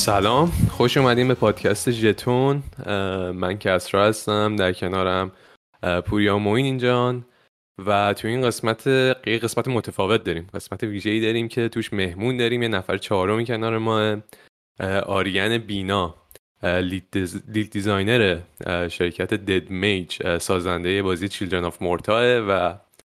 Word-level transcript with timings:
سلام. 0.00 0.52
خوش 0.70 0.96
اومدیم 0.96 1.28
به 1.28 1.34
پادکست 1.34 1.88
ژتون 1.88 2.62
من 3.34 3.58
کسرا 3.58 4.06
هستم 4.06 4.56
در 4.56 4.72
کنارم 4.72 5.32
پوریا 6.06 6.38
معین 6.38 6.64
اینجان. 6.64 7.24
و 7.86 8.14
تو 8.14 8.28
این 8.28 8.42
قسمت 8.42 8.88
قسمت 9.26 9.68
متفاوت 9.68 10.24
داریم. 10.24 10.46
قسمت 10.54 10.82
ویژه‌ای 10.82 11.20
داریم 11.20 11.48
که 11.48 11.68
توش 11.68 11.92
مهمون 11.92 12.36
داریم. 12.36 12.62
یه 12.62 12.68
نفر 12.68 12.96
چهارمی 12.96 13.46
کنار 13.46 13.78
ما 13.78 14.16
آریان 15.06 15.58
بینا 15.58 16.14
lead 16.62 17.70
designer 17.70 18.38
شرکت 18.88 19.34
Dead 19.34 19.70
Mage 19.70 20.38
سازنده 20.38 21.02
بازی 21.02 21.28
Children 21.28 21.64
of 21.64 21.82
Morta 21.82 22.46
و 22.48 22.78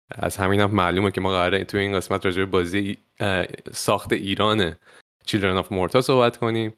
از 0.09 0.37
همین 0.37 0.59
هم 0.59 0.71
معلومه 0.71 1.11
که 1.11 1.21
ما 1.21 1.31
قراره 1.31 1.63
تو 1.63 1.77
این 1.77 1.93
قسمت 1.93 2.25
راجع 2.25 2.45
بازی 2.45 2.97
ساخت 3.71 4.13
ایران 4.13 4.75
چیلدرن 5.25 5.57
آف 5.57 5.71
مورتا 5.71 6.01
صحبت 6.01 6.37
کنیم. 6.37 6.73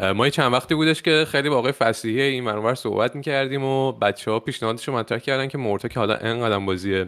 ما 0.00 0.28
چند 0.28 0.52
وقتی 0.52 0.74
بودش 0.74 1.02
که 1.02 1.26
خیلی 1.28 1.48
با 1.48 1.56
آقای 1.56 1.72
فصیحه 1.72 2.24
این 2.24 2.44
منور 2.44 2.74
صحبت 2.74 3.16
می‌کردیم 3.16 3.64
و 3.64 3.92
بچه 3.92 4.30
ها 4.30 4.40
پیشنهادش 4.40 4.88
رو 4.88 4.94
مطرح 4.94 5.18
کردن 5.18 5.48
که 5.48 5.58
مورتا 5.58 5.88
که 5.88 6.00
حالا 6.00 6.14
انقدر 6.14 6.58
بازی 6.58 7.04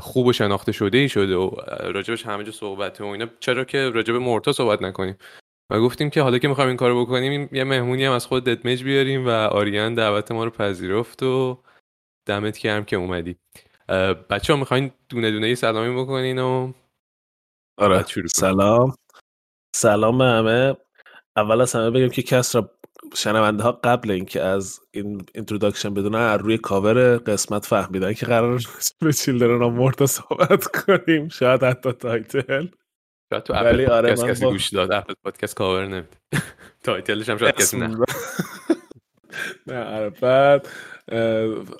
خوب 0.00 0.26
و 0.26 0.32
شناخته 0.32 0.72
شده 0.72 0.98
ای 0.98 1.08
شده 1.08 1.36
و 1.36 1.50
راجبش 1.82 2.26
همه 2.26 2.44
جا 2.44 2.52
صحبته 2.52 3.04
و 3.04 3.06
اینا 3.06 3.26
چرا 3.40 3.64
که 3.64 3.90
راجب 3.90 4.14
مورتا 4.14 4.52
صحبت 4.52 4.82
نکنیم؟ 4.82 5.16
و 5.70 5.80
گفتیم 5.80 6.10
که 6.10 6.22
حالا 6.22 6.38
که 6.38 6.48
می‌خوایم 6.48 6.68
این 6.68 6.76
کارو 6.76 7.04
بکنیم 7.04 7.48
یه 7.52 7.64
مهمونی 7.64 8.04
هم 8.04 8.12
از 8.12 8.26
خود 8.26 8.44
ددمج 8.44 8.84
بیاریم 8.84 9.26
و 9.26 9.30
آریان 9.30 9.94
دعوت 9.94 10.32
ما 10.32 10.44
رو 10.44 10.50
پذیرفت 10.50 11.22
و 11.22 11.62
دمت 12.26 12.58
کردم 12.58 12.84
که 12.84 12.96
اومدی. 12.96 13.36
بچه 14.30 14.52
ها 14.52 14.58
می‌خواین 14.58 14.90
دونه 15.08 15.30
دونه 15.30 15.54
سلامی 15.54 16.02
بکنین 16.02 16.38
و 16.38 16.72
آره 17.78 18.04
سلام. 18.26 18.94
سلام 19.78 20.18
به 20.18 20.24
همه. 20.24 20.76
اول 21.36 21.60
از 21.60 21.72
همه 21.72 21.90
بگم 21.90 22.08
که 22.08 22.22
کسرا 22.22 22.70
شنونده 23.14 23.62
ها 23.62 23.72
قبل 23.72 24.10
اینکه 24.10 24.42
از 24.42 24.80
این 24.90 25.26
introduction 25.34 25.94
بدونن 25.94 26.38
روی 26.38 26.58
کاور 26.58 27.16
قسمت 27.16 27.66
فهمیدن 27.66 28.12
که 28.12 28.26
قرار 28.26 28.60
به 29.00 29.12
Children 29.12 29.62
of 29.62 29.72
Morta 29.72 30.06
صحبت 30.06 30.64
کنیم. 30.64 31.28
شاید 31.28 31.64
حتی 31.64 31.92
title. 31.92 32.66
شاید 33.32 33.42
تو 33.42 33.54
اپل 33.56 33.90
آره 33.90 34.14
کسی 34.14 34.44
با... 34.44 34.50
گوش 34.50 34.68
داد 34.68 34.92
Apple 34.92 35.14
Podcast 35.24 35.54
cover 35.54 35.86
نمیده 35.86 36.16
title 36.84 37.15
ش 37.15 37.28
هم 37.28 37.36
شاید 37.36 37.54
کسی 37.54 37.78
نه. 37.78 37.96
نه 39.66 39.84
آره 39.84 40.10
بعد 40.10 40.68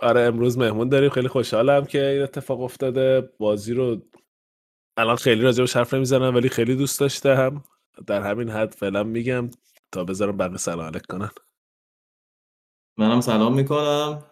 آره 0.00 0.20
امروز 0.20 0.58
مهمون 0.58 0.88
داریم. 0.88 1.10
خیلی 1.10 1.28
خوشحالم 1.28 1.84
که 1.84 2.06
این 2.06 2.22
اتفاق 2.22 2.60
افتاده. 2.60 3.30
بازی 3.38 3.74
رو 3.74 4.02
الان 4.96 5.16
خیلی 5.16 5.42
راجع 5.42 5.78
حرف 5.78 5.94
نمی‌زنم 5.94 6.34
ولی 6.34 6.48
خیلی 6.48 6.76
دوست 6.76 7.00
داشتم. 7.00 7.62
در 8.06 8.22
همین 8.22 8.48
حد 8.48 8.74
فعلا 8.74 9.02
میگم 9.02 9.50
تا 9.92 10.04
بذارم 10.04 10.36
بقیه 10.36 10.56
سلام 10.56 10.86
علیک 10.86 11.02
کنن. 11.02 11.30
منم 12.98 13.20
سلام 13.20 13.54
می‌کنم. 13.54 14.24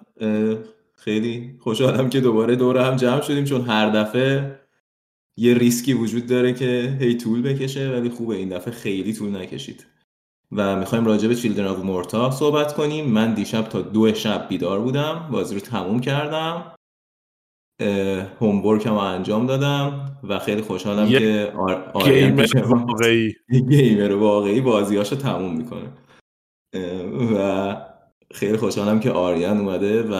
خیلی 0.97 1.59
خوشحالم 1.61 2.11
که 2.11 2.21
دوباره 2.21 2.57
دور 2.57 2.79
هم 2.79 2.97
جمع 2.97 3.21
شدیم 3.21 3.45
چون 3.45 3.61
هر 3.61 3.91
دفعه 3.91 4.61
یه 5.37 5.55
ریسکی 5.55 5.93
وجود 5.93 6.27
داره 6.27 6.53
که 6.53 6.97
هی 7.01 7.17
طول 7.17 7.43
بکشه 7.43 7.91
ولی 7.91 8.11
خوبه 8.11 8.37
این 8.37 8.49
دفعه 8.49 8.75
خیلی 8.75 9.15
طول 9.15 9.37
نکشید. 9.37 9.87
و 10.53 10.77
می‌خوایم 10.77 11.05
راجع 11.05 11.29
به 11.29 11.35
Children 11.35 11.67
of 11.67 11.79
Morta 11.79 12.31
صحبت 12.31 12.75
کنیم. 12.75 13.11
من 13.11 13.35
دیشب 13.35 13.63
تا 13.63 13.83
دو 13.83 14.15
شب 14.15 14.49
بیدار 14.49 14.81
بودم. 14.81 15.29
بازی 15.33 15.55
رو 15.55 15.61
تموم 15.61 16.01
کردم. 16.01 16.77
homework 18.41 18.87
هم 18.87 18.95
انجام 18.95 19.47
دادم 19.47 20.19
و 20.25 20.39
خیلی 20.39 20.63
خوشحالم 20.63 21.09
که 21.09 21.53
gamer 22.05 22.63
واقعی. 22.65 23.35
gamer 23.71 24.13
واقعی 24.13 24.61
بازیاشو 24.61 25.17
تموم 25.17 25.57
می‌کنه. 25.57 25.93
و 27.35 27.77
خیلی 28.35 28.57
خوشحالم 28.57 29.01
که 29.01 29.11
آریان 29.11 29.59
اومده 29.59 30.03
و 30.03 30.15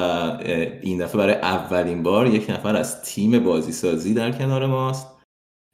این 0.83 0.99
دفعه 0.99 1.19
برای 1.19 1.35
اولین 1.35 2.03
بار 2.03 2.27
یک 2.27 2.51
نفر 2.51 2.77
از 2.77 3.03
تیم 3.03 3.45
بازی 3.45 3.73
سازی 3.73 4.15
در 4.15 4.33
کنار 4.33 4.67
ماست 4.67 5.07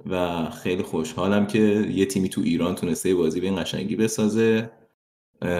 و 0.07 0.45
خیلی 0.51 0.83
خوشحالم 0.83 1.47
که 1.47 1.59
یه 1.91 2.07
تیمی 2.07 2.29
تو 2.29 2.41
ایران 2.41 2.75
تونسته 2.75 3.15
بازی 3.15 3.41
به 3.41 3.47
این 3.47 3.63
قشنگی 3.63 3.97
بسازه. 3.97 4.71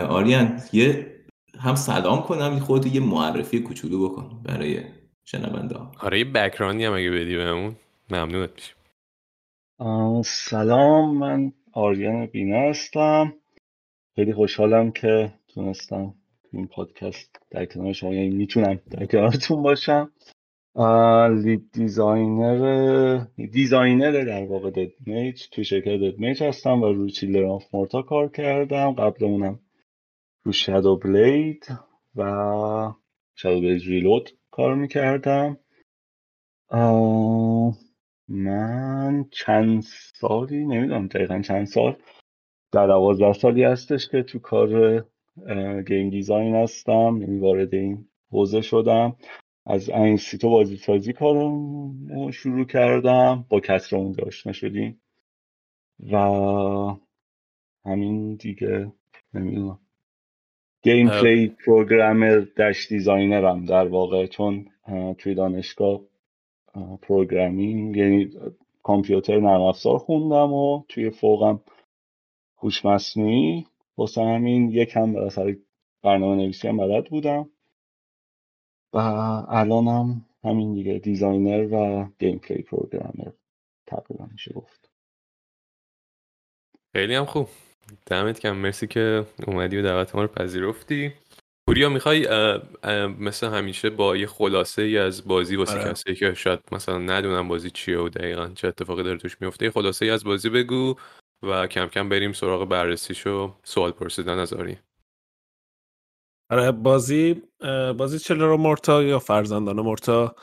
آریان 0.09 0.61
یه 0.73 1.15
هم 1.59 1.75
سلام 1.75 2.23
کنم 2.23 2.59
خودتو 2.59 2.89
یه 2.89 3.01
معرفی 3.01 3.61
کوچولو 3.61 4.09
بکن 4.09 4.41
برای 4.45 4.85
شنونده 5.31 5.77
آره 6.01 6.19
یه 6.19 6.25
بکراندی 6.25 6.85
هم 6.85 6.93
اگه 6.93 7.11
بدی 7.11 7.37
بهمون 7.37 7.77
ممنونت 8.11 8.53
میشیم 8.55 8.75
سلام 10.23 11.19
من 11.19 11.53
آریان 11.73 12.27
بینا 12.27 12.71
هستم. 12.71 13.33
خیلی 14.17 14.33
خوشحالم 14.33 14.93
که 14.93 15.33
تونستم 15.49 16.15
این 16.53 16.67
پادکست 16.67 17.41
در 17.51 17.65
کنار 17.65 17.93
شما 17.93 18.15
یعنی 18.15 18.31
می‌تونم 18.31 18.81
در 18.91 19.07
کنارتون 19.07 19.63
باشم. 19.63 20.13
lead 21.45 21.73
designer 21.73 23.25
designer 23.53 24.25
در 24.25 24.47
واقع 24.47 24.71
Dead 24.71 25.10
Mage 25.10 25.49
توی 25.53 25.65
شرکت 25.65 26.01
Dead 26.01 26.22
Mage 26.22 26.43
هستم 26.43 26.83
و 26.83 26.93
روی 26.93 27.11
Children 27.11 27.45
of 27.45 27.75
Morta 27.75 28.03
کار 28.03 28.29
کردم. 28.29 28.93
قبل 28.93 29.25
اونم 29.25 29.61
رو 30.45 30.53
Shadow 30.53 30.97
Blade 30.97 31.67
و 32.17 32.23
Shadow 33.35 33.61
Blade 33.61 33.83
Reload 33.87 34.31
کار 34.51 34.75
می‌کردم. 34.75 35.59
من 38.29 39.25
چند 39.31 39.83
سالی 40.15 40.65
نمی‌دونم 40.65 41.07
دقیقا 41.07 41.41
چند 41.41 41.67
سال 41.67 41.97
ده 42.73 42.87
دوازده 42.87 43.33
سالی 43.33 43.65
هستش 43.65 44.09
که 44.09 44.23
تو 44.23 44.39
کار 44.39 45.01
game 45.87 46.11
design 46.11 46.55
هستم. 46.55 47.19
یعنی 47.21 47.39
وارد 47.39 47.75
این 47.75 48.09
حوزه 48.31 48.61
شدم. 48.61 49.17
از 49.67 49.91
این 49.91 50.17
انستیتو 50.17 50.51
بازی 50.51 50.77
سازی 50.77 51.13
کارم 51.13 52.31
شروع 52.31 52.65
کردم. 52.65 53.47
با 53.49 53.61
کسرا 53.61 53.97
اونجا 53.97 54.25
آشنا 54.27 54.53
شدیم. 54.53 55.03
و 56.13 56.17
همین 57.85 58.35
دیگه. 58.35 58.93
نمی‌دونم. 59.35 59.81
gameplay 60.83 61.09
programmer 61.09 61.49
dash 61.49 62.39
designer 62.57 62.89
م 62.89 63.65
در 63.65 63.89
واقع 63.89 64.27
چون 64.27 64.71
توی 65.19 65.35
دانشگاه 65.35 66.01
programming 67.03 67.97
یعنی 67.97 68.31
کامپیوتر 68.83 69.41
نرم 69.41 69.61
افزار 69.61 69.99
خوندم 69.99 70.53
و 70.53 70.85
توی 70.89 71.11
فوقم 71.11 71.61
هوش 72.57 72.85
مصنوعی. 72.85 73.67
واسه 73.97 74.23
همین 74.23 74.71
یکم 74.71 75.13
به 75.13 75.57
برنامه 76.03 76.37
نویسی 76.37 76.69
هم 76.69 76.77
بلد 76.77 77.11
بودم. 77.11 77.51
و 78.93 78.99
الانم 79.49 80.27
همین 80.45 80.75
دیگه 80.75 80.99
designer 80.99 81.69
و 81.73 82.09
gameplay 82.19 82.63
programmer 82.63 83.33
تقریبا 83.87 84.29
میشه 84.33 84.53
گفت. 84.53 84.91
خیلی 86.93 87.15
هم 87.15 87.25
خوب. 87.25 87.49
دمت 88.07 88.41
گرم 88.41 88.57
مرسی 88.57 88.87
که 88.87 89.27
اومدی 89.47 89.77
و 89.77 89.83
دعوت 89.83 90.15
ما 90.15 90.23
رو 90.23 90.29
پذیرفتی. 90.29 91.13
پوریا 91.67 91.89
می‌خوای 91.89 92.29
مثل 93.19 93.47
همیشه 93.47 93.91
با 93.91 94.17
یه 94.17 94.27
خلاصه 94.27 94.83
ای 94.83 94.99
از 94.99 95.29
بازی 95.29 95.57
واسه 95.57 95.81
آره. 95.81 95.91
کسی 95.91 96.15
که 96.15 96.35
شاید 96.35 96.61
مثلا 96.73 96.99
ندونه 96.99 97.49
بازی 97.49 97.71
چیه 97.71 97.99
و 97.99 98.09
دقیقا 98.09 98.49
چه 98.49 98.69
اتفاقی 98.69 99.03
داره 99.03 99.19
توش 99.19 99.41
میفته 99.41 99.65
یه 99.65 99.71
خلاصه 99.71 100.05
ای 100.05 100.11
از 100.11 100.25
بازی 100.25 100.51
بگو 100.51 100.95
و 101.43 101.67
کم 101.67 101.87
کم 101.87 102.09
بریم 102.09 102.33
سراغ 102.33 102.69
بررسیش 102.69 103.27
و 103.27 103.55
سوال 103.65 103.91
پرسیدن 103.91 104.39
از 104.39 104.53
آری. 104.53 104.79
آره 106.51 106.73
بازی 106.73 107.43
بازی 107.97 108.19
Children 108.19 108.57
of 108.57 108.70
Morta 108.70 109.03
یا 109.03 109.19
فرزندان 109.19 109.81
مورتا؟ 109.81 110.35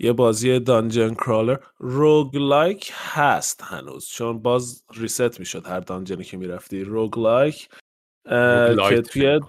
یه 0.00 0.12
بازی 0.12 0.60
dungeon 0.60 1.14
crawler 1.14 1.58
roguelike 1.78 2.92
هست 2.94 3.62
هنوز 3.62 4.08
چون 4.08 4.42
باز 4.42 4.84
reset 4.94 5.40
می‌شد 5.40 5.66
هر 5.66 5.80
dungeon 5.80 6.19
ی 6.19 6.24
که 6.24 6.36
می‌رفتی. 6.36 6.84
roguelike 6.84 7.68
که 8.88 9.02
توی 9.10 9.40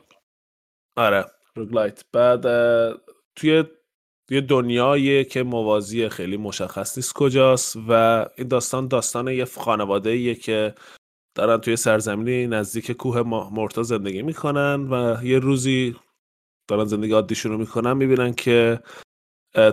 آره 0.95 1.25
roguelite. 1.55 2.05
بعد 2.11 2.41
توی 3.35 3.63
یه 4.29 4.41
دنیایی 4.41 5.25
که 5.25 5.43
موازی 5.43 6.09
خیلی 6.09 6.37
مشخص 6.37 6.97
نیست 6.97 7.13
کجاست 7.13 7.77
و 7.89 8.25
این 8.37 8.47
داستان 8.47 8.87
داستان 8.87 9.27
یه 9.27 9.45
خانواده 9.45 10.35
که 10.35 10.75
دارن 11.35 11.57
توی 11.57 11.75
سرزمینی 11.75 12.47
نزدیک 12.47 12.91
کوه 12.91 13.21
مرتا 13.51 13.83
زندگی 13.83 14.21
می‌کنن 14.21 14.87
و 14.89 15.23
یه 15.23 15.39
روزی 15.39 15.95
دارن 16.69 16.85
زندگی 16.85 17.11
عادی 17.11 17.35
شروع 17.35 17.57
می‌کنن 17.57 17.93
می‌بینن 17.93 18.33
که 18.33 18.79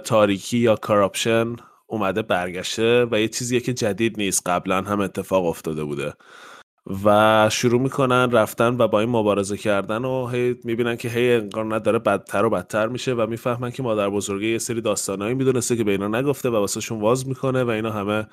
تاریکی 0.04 0.58
یا 0.58 0.76
کاراپشن 0.76 1.56
اومده 1.86 2.22
برگشته 2.22 3.04
و 3.10 3.20
یه 3.20 3.28
چیزیه 3.28 3.60
که 3.60 3.74
جدید 3.74 4.18
نیست. 4.18 4.48
قبلا 4.48 4.82
هم 4.82 5.00
اتفاق 5.00 5.44
افتاده 5.46 5.84
بوده. 5.84 6.14
و 7.04 7.48
شروع 7.52 7.80
می‌کنن 7.80 8.30
رفتن 8.30 8.76
و 8.78 8.88
با 8.88 9.00
این 9.00 9.08
مبارزه 9.08 9.56
کردن 9.56 10.04
و 10.04 10.26
هی 10.26 10.56
می‌بینن 10.64 10.96
که 10.96 11.08
هی 11.08 11.32
انگار 11.32 11.74
نداره 11.74 11.98
بدتر 11.98 12.44
و 12.44 12.50
بدتر 12.50 12.88
میشه 12.88 13.14
و 13.14 13.26
می‌فهمن 13.26 13.70
که 13.70 13.82
مادر 13.82 14.10
بزرگه 14.10 14.46
یه 14.46 14.58
سری 14.58 14.80
داستانهایی 14.80 15.34
می‌دونسته 15.34 15.76
که 15.76 15.84
به 15.84 15.92
اینا 15.92 16.08
نگفته 16.08 16.50
و 16.50 16.56
واسهشون 16.56 17.00
واز 17.00 17.28
می‌کنه 17.28 17.64
و 17.64 17.68
اینا 17.68 17.90
همه 17.90 18.26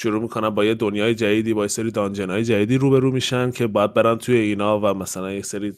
شروع 0.00 0.22
می‌کنن 0.22 0.50
با 0.50 0.64
یه 0.64 0.74
دنیای 0.74 1.14
جدیدی 1.14 1.54
با 1.54 1.62
یه 1.62 1.68
سری 1.68 1.90
دانجن 1.90 2.42
جدیدی 2.42 2.78
روبرو 2.78 3.10
میشن 3.10 3.50
که 3.50 3.66
باید 3.66 3.94
برن 3.94 4.18
توی 4.18 4.36
اینا 4.36 4.80
و 4.80 4.84
مثلا 4.86 5.32
یه 5.32 5.42
سری 5.42 5.72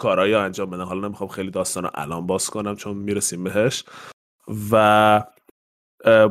کارایی 0.00 0.34
انجام 0.34 0.70
بدن. 0.70 0.84
حالا 0.84 1.08
نمی‌خوام 1.08 1.30
خیلی 1.30 1.50
داستان 1.50 1.84
رو 1.84 1.90
الان 1.94 2.26
باز 2.26 2.50
کنم 2.50 2.76
چون 2.76 2.96
می‌رسیم 2.96 3.44
بهش. 3.44 3.84
و 4.70 5.24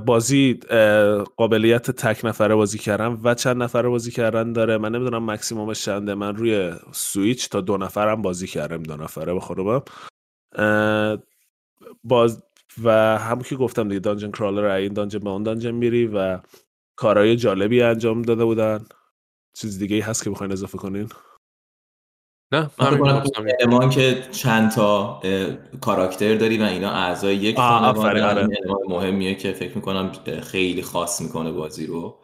بازی 0.06 0.60
قابلیت 1.38 1.92
تک 1.92 2.26
نفره 2.26 2.56
بازی 2.56 2.78
کردن 2.78 3.20
و 3.24 3.34
چند 3.34 3.64
نفره 3.64 3.90
بازی 3.90 4.12
کردن 4.12 4.54
داره. 4.54 4.78
من 4.78 4.92
نمی‌دونم 4.92 5.32
مکسیمومش 5.32 5.86
چنده. 5.86 6.16
من 6.16 6.36
روی 6.36 6.74
سویچ 6.92 7.50
تا 7.50 7.62
دو 7.62 7.78
نفرم 7.78 8.22
بازی 8.22 8.48
کردم. 8.48 8.84
دو 8.84 8.96
نفره 8.96 9.34
بخورم 9.34 9.84
باز 12.04 12.44
و 12.84 13.18
همون 13.18 13.44
که 13.44 13.56
گفتم 13.56 13.88
دیگه 13.88 14.00
دانجن 14.00 14.32
کرالر 14.32 14.66
این 14.66 14.94
دانجن 14.94 15.20
به 15.20 15.30
اون 15.30 15.44
دانجن 15.44 15.72
میری 15.72 16.08
و 16.08 16.40
کارهای 16.96 17.36
جالبی 17.36 17.82
انجام 17.82 18.22
داده 18.22 18.46
بودن. 18.46 18.86
چیز 19.54 19.80
دیگه 19.80 19.96
ای 19.96 20.02
هست 20.02 20.24
که 20.24 20.30
بخواین 20.30 20.52
اضافه 20.52 20.78
کنین؟ 20.78 21.10
نه 22.52 22.70
من 23.68 23.90
که 23.90 24.22
چند 24.32 24.72
تا 24.72 25.22
کاراکتر 25.82 26.36
داری 26.36 26.58
و 26.58 26.64
اینا 26.64 26.92
اعضای 26.92 27.36
یک 27.36 27.58
خانواده 27.58 28.26
آره. 28.26 28.48
مهمیه 28.88 29.36
که 29.36 29.52
فکر 29.52 29.76
می‌کنم 29.76 30.12
خیلی 30.42 30.82
خاص 30.82 31.22
می‌کنه 31.22 31.52
بازی 31.52 31.86
رو. 31.86 32.18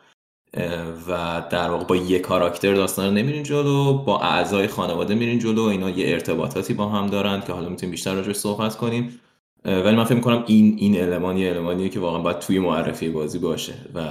و 1.08 1.44
در 1.50 1.70
واقع 1.70 1.84
با 1.84 1.96
یه 1.96 2.20
کاراکتر 2.20 2.74
داستان 2.74 3.06
رو 3.06 3.12
نمیرین 3.12 3.44
جلو 3.44 3.94
با 3.94 4.20
اعضای 4.20 4.68
خانواده 4.68 5.16
میرین 5.16 5.40
جلو 5.40 5.62
اینا 5.62 5.90
یه 5.90 6.14
ارتباطاتی 6.14 6.74
با 6.74 6.90
هم 6.90 7.08
دارن 7.08 7.42
که 7.42 7.54
حالا 7.54 7.70
می‌تونیم 7.70 7.92
بیشتر 7.92 8.16
راجعش 8.16 8.36
صحبت 8.36 8.76
کنیم. 8.76 9.20
ولی 9.66 9.96
من 9.96 10.04
فکر 10.04 10.16
می‌کنم 10.16 10.44
این 10.48 10.76
این 10.80 11.02
المان 11.02 11.38
یه 11.38 11.50
المانیه 11.50 11.90
که 11.90 12.00
واقعا 12.00 12.22
باید 12.22 12.40
توی 12.40 12.60
معرفی 12.60 13.10
بازی 13.10 13.40
باشه 13.40 13.74
و 13.94 14.04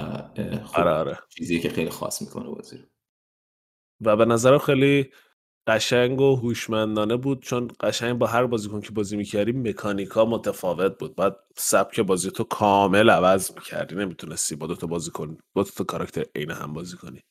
خب 0.63 0.79
آره 0.79 0.91
آره. 0.91 1.17
چیزیه 1.29 1.59
که 1.59 1.69
خیلی 1.69 1.89
خاص 1.89 2.21
می‌کنه 2.21 2.49
بازی 2.49 2.77
رو. 2.77 2.83
و 4.01 4.15
به 4.15 4.25
نظرم 4.25 4.57
خیلی 4.57 5.09
قشنگ 5.67 6.21
و 6.21 6.35
هوشمندانه 6.35 7.17
بود 7.17 7.43
چون 7.43 7.67
قشنگ 7.79 8.17
با 8.17 8.27
هر 8.27 8.45
بازیکن 8.45 8.81
که 8.81 8.91
بازی 8.91 9.17
می‌کردی 9.17 9.51
مکانیکا 9.51 10.25
متفاوت 10.25 10.99
بود. 10.99 11.15
بعد 11.15 11.37
سبک 11.57 11.99
بازی 11.99 12.31
تو 12.31 12.43
کامل 12.43 13.09
عوض 13.09 13.51
می‌کردی 13.55 13.95
نمی‌تونستی 13.95 14.55
با 14.55 14.67
دوتا 14.67 14.87
بازی 14.87 15.11
کنی 15.11 15.37
با 15.53 15.63
دوتا 15.63 15.83
کاراکتر 15.83 16.25
عین 16.35 16.51
هم 16.51 16.73
بازی 16.73 16.97
کنی. 16.97 17.21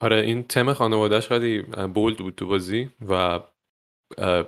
آره 0.00 0.16
این 0.20 0.42
تم 0.42 0.72
خانوادهش 0.72 1.28
خیلی 1.28 1.62
بولد 1.94 2.18
بود 2.18 2.34
تو 2.34 2.46
بازی 2.46 2.90
و 3.08 3.40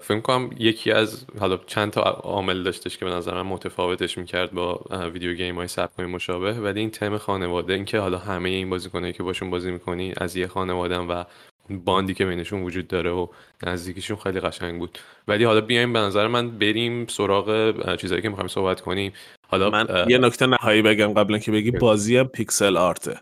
فکر 0.00 0.20
کنم 0.20 0.50
یکی 0.58 0.92
از 0.92 1.26
حالا 1.40 1.56
چند 1.66 1.90
تا 1.90 2.00
عامل 2.00 2.62
داشتش 2.62 2.98
که 2.98 3.04
به 3.04 3.10
نظر 3.10 3.34
من 3.34 3.48
متفاوتش 3.48 4.18
می‌کرد 4.18 4.52
با 4.52 4.80
ویدیو 5.12 5.34
گیم 5.34 5.54
های 5.54 5.68
سبک 5.68 6.00
مشابه. 6.00 6.52
ولی 6.52 6.80
این 6.80 6.90
تم 6.90 7.18
خانواده 7.18 7.72
اینکه 7.72 7.98
حالا 7.98 8.18
همه 8.18 8.48
این 8.48 8.70
بازیکنایی 8.70 9.12
که 9.12 9.22
باشون 9.22 9.50
بازی 9.50 9.70
می‌کنی 9.70 10.14
از 10.16 10.36
یه 10.36 10.46
خانواده 10.46 10.96
و 10.98 11.24
باندی 11.70 12.14
که 12.14 12.26
بینشون 12.26 12.62
وجود 12.62 12.88
داره 12.88 13.10
و 13.10 13.26
نزدیکیشون 13.66 14.16
خیلی 14.16 14.40
قشنگ 14.40 14.78
بود. 14.78 14.98
ولی 15.28 15.44
حالا 15.44 15.60
بیایم 15.60 15.92
به 15.92 15.98
نظر 15.98 16.26
من 16.26 16.50
بریم 16.58 17.06
سراغ 17.06 17.96
چیزایی 17.96 18.22
که 18.22 18.28
می‌خوایم 18.28 18.48
صحبت 18.48 18.80
کنیم. 18.80 19.12
حالا 19.48 19.70
من 19.70 20.06
یه 20.08 20.18
نکته 20.18 20.46
نهایی 20.46 20.82
بگم 20.82 21.12
قبلا 21.12 21.38
که 21.38 21.52
بگی 21.52 21.70
بازی 21.70 22.22
پیکسل 22.22 22.76
آرته. 22.76 23.20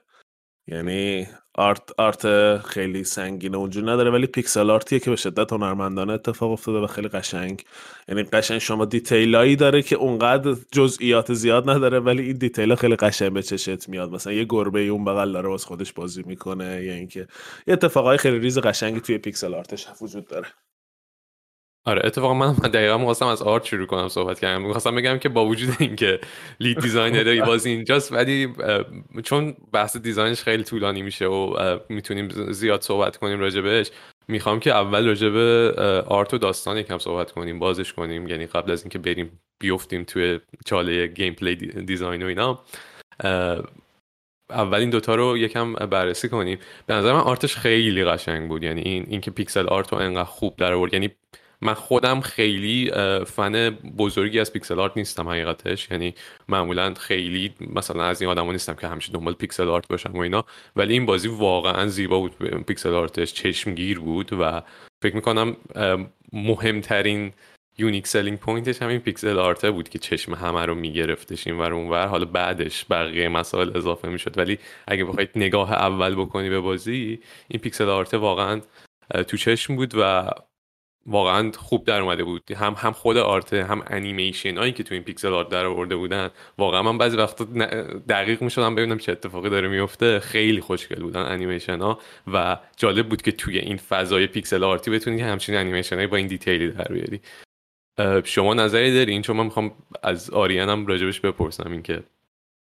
یعنی 0.67 1.27
art 1.59 1.93
art 1.99 2.57
خیلی 2.59 3.05
سنگینه 3.05 3.57
اونجور 3.57 3.93
نداره 3.93 4.11
ولی 4.11 4.27
pixel 4.27 4.71
art 4.71 4.88
یه 4.88 4.99
که 4.99 5.11
به 5.11 5.17
شدت 5.17 5.53
هنرمندانه 5.53 6.13
اتفاق 6.13 6.51
افتاده 6.53 6.79
و 6.79 6.87
خیلی 6.87 7.09
قشنگ. 7.09 7.65
یعنی 8.09 8.23
قشنگ 8.23 8.59
شما 8.59 8.85
detail 8.85 9.39
ایی 9.39 9.57
داره 9.57 9.83
که 9.83 9.97
اونقدر 9.97 10.57
جزئیات 10.73 11.33
زیاد 11.33 11.71
نداره 11.71 12.01
ولی 12.01 12.23
این 12.23 12.37
detail 12.37 12.71
ا 12.71 12.77
خیلی 12.77 12.97
قشنگ 12.97 13.33
به 13.33 13.43
چشت 13.43 13.89
میاد. 13.89 14.11
مثلا 14.11 14.33
یه 14.33 14.45
گربه 14.45 14.81
اون 14.81 15.05
بغل 15.05 15.33
داره 15.33 15.49
واسه 15.49 15.67
خودش 15.67 15.93
بازی 15.93 16.23
می‌کنه 16.27 16.85
یا 16.85 16.93
اینکه 16.93 17.21
یه 17.67 17.75
اتفاقای 17.75 18.19
خیلی 18.19 18.39
ریز 18.39 18.59
قشنگی 18.59 19.01
توی 19.01 19.19
pixel 19.19 19.55
art 19.55 19.74
ش 19.74 19.87
وجود 20.03 20.27
داره. 20.29 20.47
آره 21.85 22.03
اتفاقا 22.05 22.35
من 22.35 22.53
دقیقا 22.75 22.99
می‌خواستم 22.99 23.27
از 23.27 23.43
art 23.43 23.65
شروع 23.65 23.87
کنم 23.87 24.09
صحبت 24.09 24.41
کردم 24.41 24.63
می‌خواستم 24.63 24.95
بگم 24.95 25.19
که 25.19 25.29
با 25.29 25.47
وجود 25.47 25.77
اینکه 25.79 26.21
lead 26.61 26.81
designer 26.81 27.45
بازی 27.47 27.71
اینجاست 27.71 28.13
ولی 28.13 28.55
چون 29.25 29.57
بحث 29.73 29.97
design 29.97 30.31
ش 30.31 30.43
خیلی 30.43 30.65
طولانی 30.65 31.03
میشه 31.03 31.27
و 31.27 31.79
می‌تونیم 31.89 32.29
زیاد 32.53 32.83
صحبت 32.83 33.17
کنیم 33.17 33.41
راجبش 33.41 33.91
می‌خوام 34.29 34.61
که 34.61 34.71
اول 34.71 35.07
راجب 35.07 35.37
art 36.07 36.35
و 36.35 36.39
داستان 36.39 36.77
یکم 36.77 36.99
صحبت 36.99 37.33
کنیم 37.33 37.59
بازش 37.59 37.93
کنیم 37.93 38.29
یعنی 38.29 38.47
قبل 38.47 38.71
از 38.71 38.83
اینکه 38.83 38.99
بریم 38.99 39.41
بیفتیم 39.61 40.05
توی 40.05 40.41
چاله 40.67 41.07
gameplay 41.07 41.57
design 41.57 42.23
و 42.23 42.27
اینا. 42.27 42.65
اول 44.51 44.79
این 44.79 44.91
دوتا 44.91 45.15
رو 45.15 45.39
یکم 45.39 45.75
بررسی 45.75 46.29
کنیم. 46.29 46.59
به 46.87 46.95
نظر 46.95 47.13
من 47.13 47.21
art 47.21 47.43
ش 47.43 47.57
خیلی 47.57 48.05
قشنگ 48.05 48.49
بود 48.49 48.63
یعنی 48.63 48.81
این 48.81 49.07
اینکه 49.09 49.31
pixel 49.31 49.67
art 49.67 49.93
رو 49.93 49.99
انقدر 49.99 50.25
خوب 50.25 50.57
در 50.57 50.73
آورد 50.73 50.95
یعنی 50.95 51.11
من 51.61 51.75
خودم 51.75 52.21
خیلی 52.21 52.91
فن 53.27 53.71
بزرگی 53.71 54.41
از 54.41 54.53
pixel 54.53 54.81
art 54.81 54.97
نیستم 54.97 55.29
حقیقتش. 55.29 55.91
یعنی 55.91 56.15
معمولا 56.49 56.95
خیلی 56.95 57.55
مثلا 57.61 58.05
از 58.05 58.23
این 58.23 58.31
آدما 58.31 58.53
نیستم 58.53 58.75
که 58.75 58.89
همیشه 58.89 59.13
دنبال 59.13 59.35
pixel 59.35 59.69
art 59.69 59.89
باشم 59.89 60.13
و 60.13 60.19
اینا. 60.19 60.45
ولی 60.77 60.93
این 60.93 61.07
بازی 61.07 61.29
واقعا 61.29 61.87
زیبا 61.87 62.19
بود. 62.19 62.37
pixel 62.67 62.95
art 62.95 63.18
ش 63.18 63.33
چشمگیر 63.33 63.99
بود 63.99 64.33
و 64.33 64.63
فکر 65.03 65.17
می‌کنم 65.17 65.57
مهمترین 66.33 67.33
unique 67.79 68.07
selling 68.07 68.39
point 68.39 68.70
ش 68.70 68.83
همین 68.83 68.99
pixel 68.99 69.39
art 69.39 69.63
ه 69.63 69.71
بود 69.71 69.89
که 69.89 69.99
چشم 69.99 70.35
همه 70.35 70.67
رو 70.67 70.75
میگرفتش 70.75 71.47
این 71.47 71.59
ور 71.59 71.73
اونور 71.73 72.07
حالا 72.07 72.25
بعدش 72.25 72.87
بقیه 72.91 73.29
مسائل 73.29 73.77
اضافه 73.77 74.09
می‌شد. 74.09 74.39
ولی 74.39 74.59
اگه 74.87 75.05
بخواید 75.05 75.31
نگاه 75.37 75.73
اول 75.73 76.15
بکنی 76.15 76.49
به 76.51 76.61
بازی 76.61 77.21
این 77.49 77.61
pixel 77.61 77.89
art 77.89 78.10
ه 78.10 78.17
واقعا 78.17 78.61
تو 79.29 79.37
چشم 79.37 79.77
بود 79.77 79.93
و 79.97 80.31
واقعا 81.11 81.53
خوب 81.57 81.85
در 81.85 82.01
اومده 82.01 82.25
بود. 82.25 82.51
هم 82.51 82.75
هم 82.79 82.93
خود 82.93 83.17
art 83.17 83.53
هم 83.53 83.83
انیمیشن 83.87 84.59
هایی 84.59 84.73
که 84.73 84.83
تو 84.83 84.95
این 84.95 85.03
pixel 85.03 85.33
art 85.33 85.49
در 85.49 85.65
آورده 85.65 85.97
بودن. 85.97 86.31
واقعا 86.59 86.83
من 86.83 86.99
بعضی 86.99 87.17
وقتا 87.17 87.45
دقیق 88.09 88.43
می‌شدم 88.43 88.75
ببینم 88.75 88.99
چه 88.99 89.13
اتفاقی 89.13 89.51
داره 89.51 89.69
میفته 89.69 90.21
خیلی 90.21 90.61
خوشگل 90.61 91.03
بودن 91.03 91.23
انیمیشن 91.23 91.81
ها 91.81 91.99
و 92.33 92.59
جالب 92.77 93.09
بود 93.09 93.23
که 93.23 93.33
توی 93.33 93.59
این 93.59 93.77
فضای 93.77 94.27
pixel 94.27 94.65
art 94.65 94.84
ی 94.84 94.91
بتونی 94.91 95.21
همچین 95.21 95.57
انیمیشن 95.57 96.07
با 96.07 96.17
این 96.17 96.27
detail 96.27 96.65
ی 96.65 96.71
در 96.71 96.89
بیاری. 96.89 97.21
شما 98.25 98.55
نظری 98.55 98.95
دارین 98.95 99.23
چون 99.23 99.37
من 99.37 99.45
می‌خوام 99.45 99.73
از 100.03 100.31
آریانم 100.31 100.87
راجبش 100.87 101.21
بپرسم 101.21 101.73
اینکه 101.73 102.03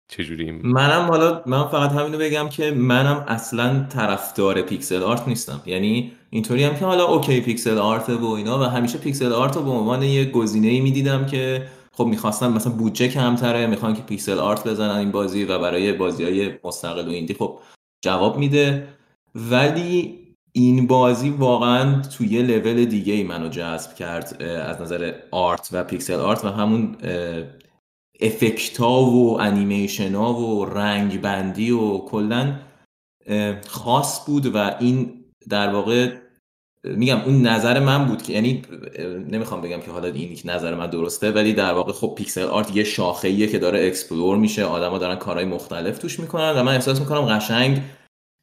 چجوری 0.07 0.51
منم 0.51 1.07
حالا 1.09 1.43
من 1.45 1.67
فقط 1.67 1.91
همینو 1.91 2.17
بگم 2.17 2.49
که 2.49 2.71
منم 2.71 3.25
اصلا 3.27 3.87
طرفدار 3.89 4.61
pixel 4.61 5.03
art 5.03 5.27
نیستم. 5.27 5.61
یعنی 5.65 6.11
اینطوری 6.33 6.63
هم 6.63 6.75
که 6.75 6.85
حالا 6.85 7.05
OK 7.05 7.41
pixel 7.41 7.77
art 7.77 8.09
و 8.09 8.25
اینا 8.25 8.59
و 8.59 8.63
همیشه 8.63 8.97
pixel 8.97 9.31
art 9.31 9.55
رو 9.55 9.63
به 9.63 9.69
عنوان 9.69 10.03
یه 10.03 10.25
گزینه 10.25 10.67
ای 10.67 10.79
می‌دیدم 10.79 11.25
که 11.25 11.67
خب 11.91 12.05
می‌خواستم 12.05 12.53
مثلا 12.53 12.73
بودجه 12.73 13.07
کمتره 13.07 13.67
می‌خوان 13.67 13.93
که 13.93 14.01
pixel 14.01 14.39
art 14.39 14.67
بزنن 14.67 14.95
این 14.95 15.11
بازی 15.11 15.43
و 15.43 15.59
برای 15.59 15.93
بازی 15.93 16.23
های 16.23 16.51
مستقل 16.63 17.07
و 17.07 17.11
indie 17.11 17.33
خب 17.33 17.59
جواب 18.03 18.37
میده. 18.37 18.87
ولی 19.35 20.17
این 20.51 20.87
بازی 20.87 21.29
واقعا 21.29 22.01
توی 22.01 22.27
یه 22.27 22.41
لول 22.41 22.85
دیگه 22.85 23.13
ای 23.13 23.23
منو 23.23 23.49
جذب 23.49 23.95
کرد 23.95 24.43
از 24.43 24.81
نظر 24.81 25.13
art 25.31 25.69
و 25.71 25.83
pixel 25.83 26.19
art 26.19 26.45
و 26.45 26.47
همون 26.47 26.97
افکت 28.21 28.77
ها 28.77 29.01
و 29.01 29.41
انیمیشن 29.41 30.15
ها 30.15 30.33
و 30.33 30.65
رنگ 30.65 31.21
بندی 31.21 31.71
و 31.71 31.97
کلا 31.97 32.55
خاص 33.67 34.25
بود 34.25 34.55
و 34.55 34.75
این 34.79 35.20
در 35.49 35.69
واقع 35.69 36.11
میگم 36.83 37.21
اون 37.21 37.41
نظر 37.41 37.79
من 37.79 38.05
بود 38.05 38.21
که 38.21 38.33
یعنی 38.33 38.61
نمی‌خوام 39.29 39.61
بگم 39.61 39.79
که 39.79 39.91
حالا 39.91 40.07
این 40.07 40.37
نظر 40.45 40.75
من 40.75 40.89
درسته 40.89 41.31
ولی 41.31 41.53
در 41.53 41.73
واقع 41.73 41.91
خب 41.91 42.13
pixel 42.17 42.43
art 42.43 42.75
یه 42.75 42.83
شاخه‌ایه 42.83 43.47
که 43.47 43.59
داره 43.59 43.87
explore 43.87 44.37
میشه 44.37 44.63
آدما 44.65 44.97
دارن 44.97 45.15
کارهای 45.15 45.45
مختلف 45.45 45.97
توش 45.97 46.19
می‌کنن 46.19 46.51
و 46.51 46.63
من 46.63 46.73
احساس 46.73 46.99
می‌کنم 46.99 47.21
قشنگ 47.21 47.81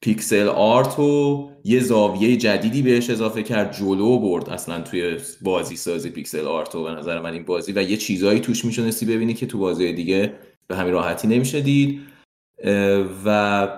pixel 0.02 0.48
art 0.48 0.98
و 0.98 1.50
یه 1.64 1.80
زاویه 1.80 2.36
جدیدی 2.36 2.82
بهش 2.82 3.10
اضافه 3.10 3.42
کرد 3.42 3.76
جلو 3.76 4.18
برد 4.18 4.50
اصلا 4.50 4.80
توی 4.80 5.16
بازی 5.42 5.76
سازی 5.76 6.10
pixel 6.10 6.46
art 6.46 6.74
و 6.74 6.84
به 6.84 6.90
نظر 6.90 7.20
من 7.20 7.32
این 7.32 7.44
بازی 7.44 7.72
و 7.72 7.82
یه 7.82 7.96
چیزایی 7.96 8.40
توش 8.40 8.64
می‌تونستی 8.64 9.06
ببینی 9.06 9.34
که 9.34 9.46
تو 9.46 9.58
بازی 9.58 9.92
دیگه 9.92 10.32
به 10.66 10.76
همین 10.76 10.92
راحتی 10.92 11.28
نمیشه 11.28 11.60
دید. 11.60 12.00
و 13.24 13.68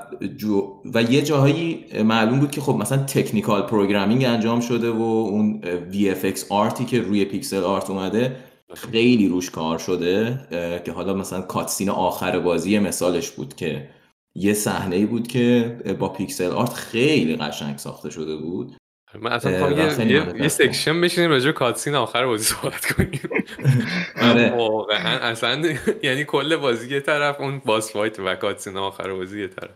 و 0.94 1.02
یه 1.02 1.22
جاهایی 1.22 1.84
معلوم 2.04 2.40
بود 2.40 2.50
که 2.50 2.60
خب 2.60 2.72
مثلا 2.72 2.98
technical 2.98 3.62
programming 3.62 4.24
انجام 4.24 4.60
شده 4.60 4.90
و 4.90 5.02
اون 5.02 5.60
VFX 5.92 6.40
art 6.48 6.75
ی 6.75 6.84
که 6.84 7.00
روی 7.00 7.24
pixel 7.24 7.64
art 7.64 7.90
اومده 7.90 8.36
خیلی 8.74 9.28
روش 9.28 9.50
کار 9.50 9.78
شده 9.78 10.40
که 10.84 10.92
حالا 10.92 11.14
مثلا 11.14 11.40
cutscene 11.40 11.90
آخر 11.90 12.38
بازی 12.38 12.78
مثالش 12.78 13.30
بود 13.30 13.56
که 13.56 13.90
یه 14.34 14.54
صحنه 14.54 14.96
ای 14.96 15.06
بود 15.06 15.28
که 15.28 15.76
با 15.98 16.08
pixel 16.08 16.50
art 16.50 16.72
خیلی 16.72 17.36
قشنگ 17.36 17.78
ساخته 17.78 18.10
شده 18.10 18.36
بود. 18.36 18.76
من 19.18 19.32
اصلا 19.32 19.70
یه, 19.70 20.06
یه, 20.06 20.42
یه 20.42 20.48
section 20.48 21.00
بشینیم 21.00 21.30
راجع 21.30 21.52
cutscene 21.52 21.94
آخر 21.94 22.26
بازی 22.26 22.44
صحبت 22.44 22.92
کنیم. 22.92 23.20
آره. 24.30 24.50
واقعا 24.50 25.18
اصلا 25.18 25.62
یعنی 26.02 26.24
کل 26.24 26.56
بازی 26.56 26.94
یه 26.94 27.00
طرف 27.00 27.40
اون 27.40 27.62
boss 27.64 27.92
fight 27.92 28.20
و 28.20 28.34
cutscene 28.34 28.76
آخر 28.76 29.12
بازی 29.12 29.40
یه 29.40 29.48
طرف. 29.48 29.70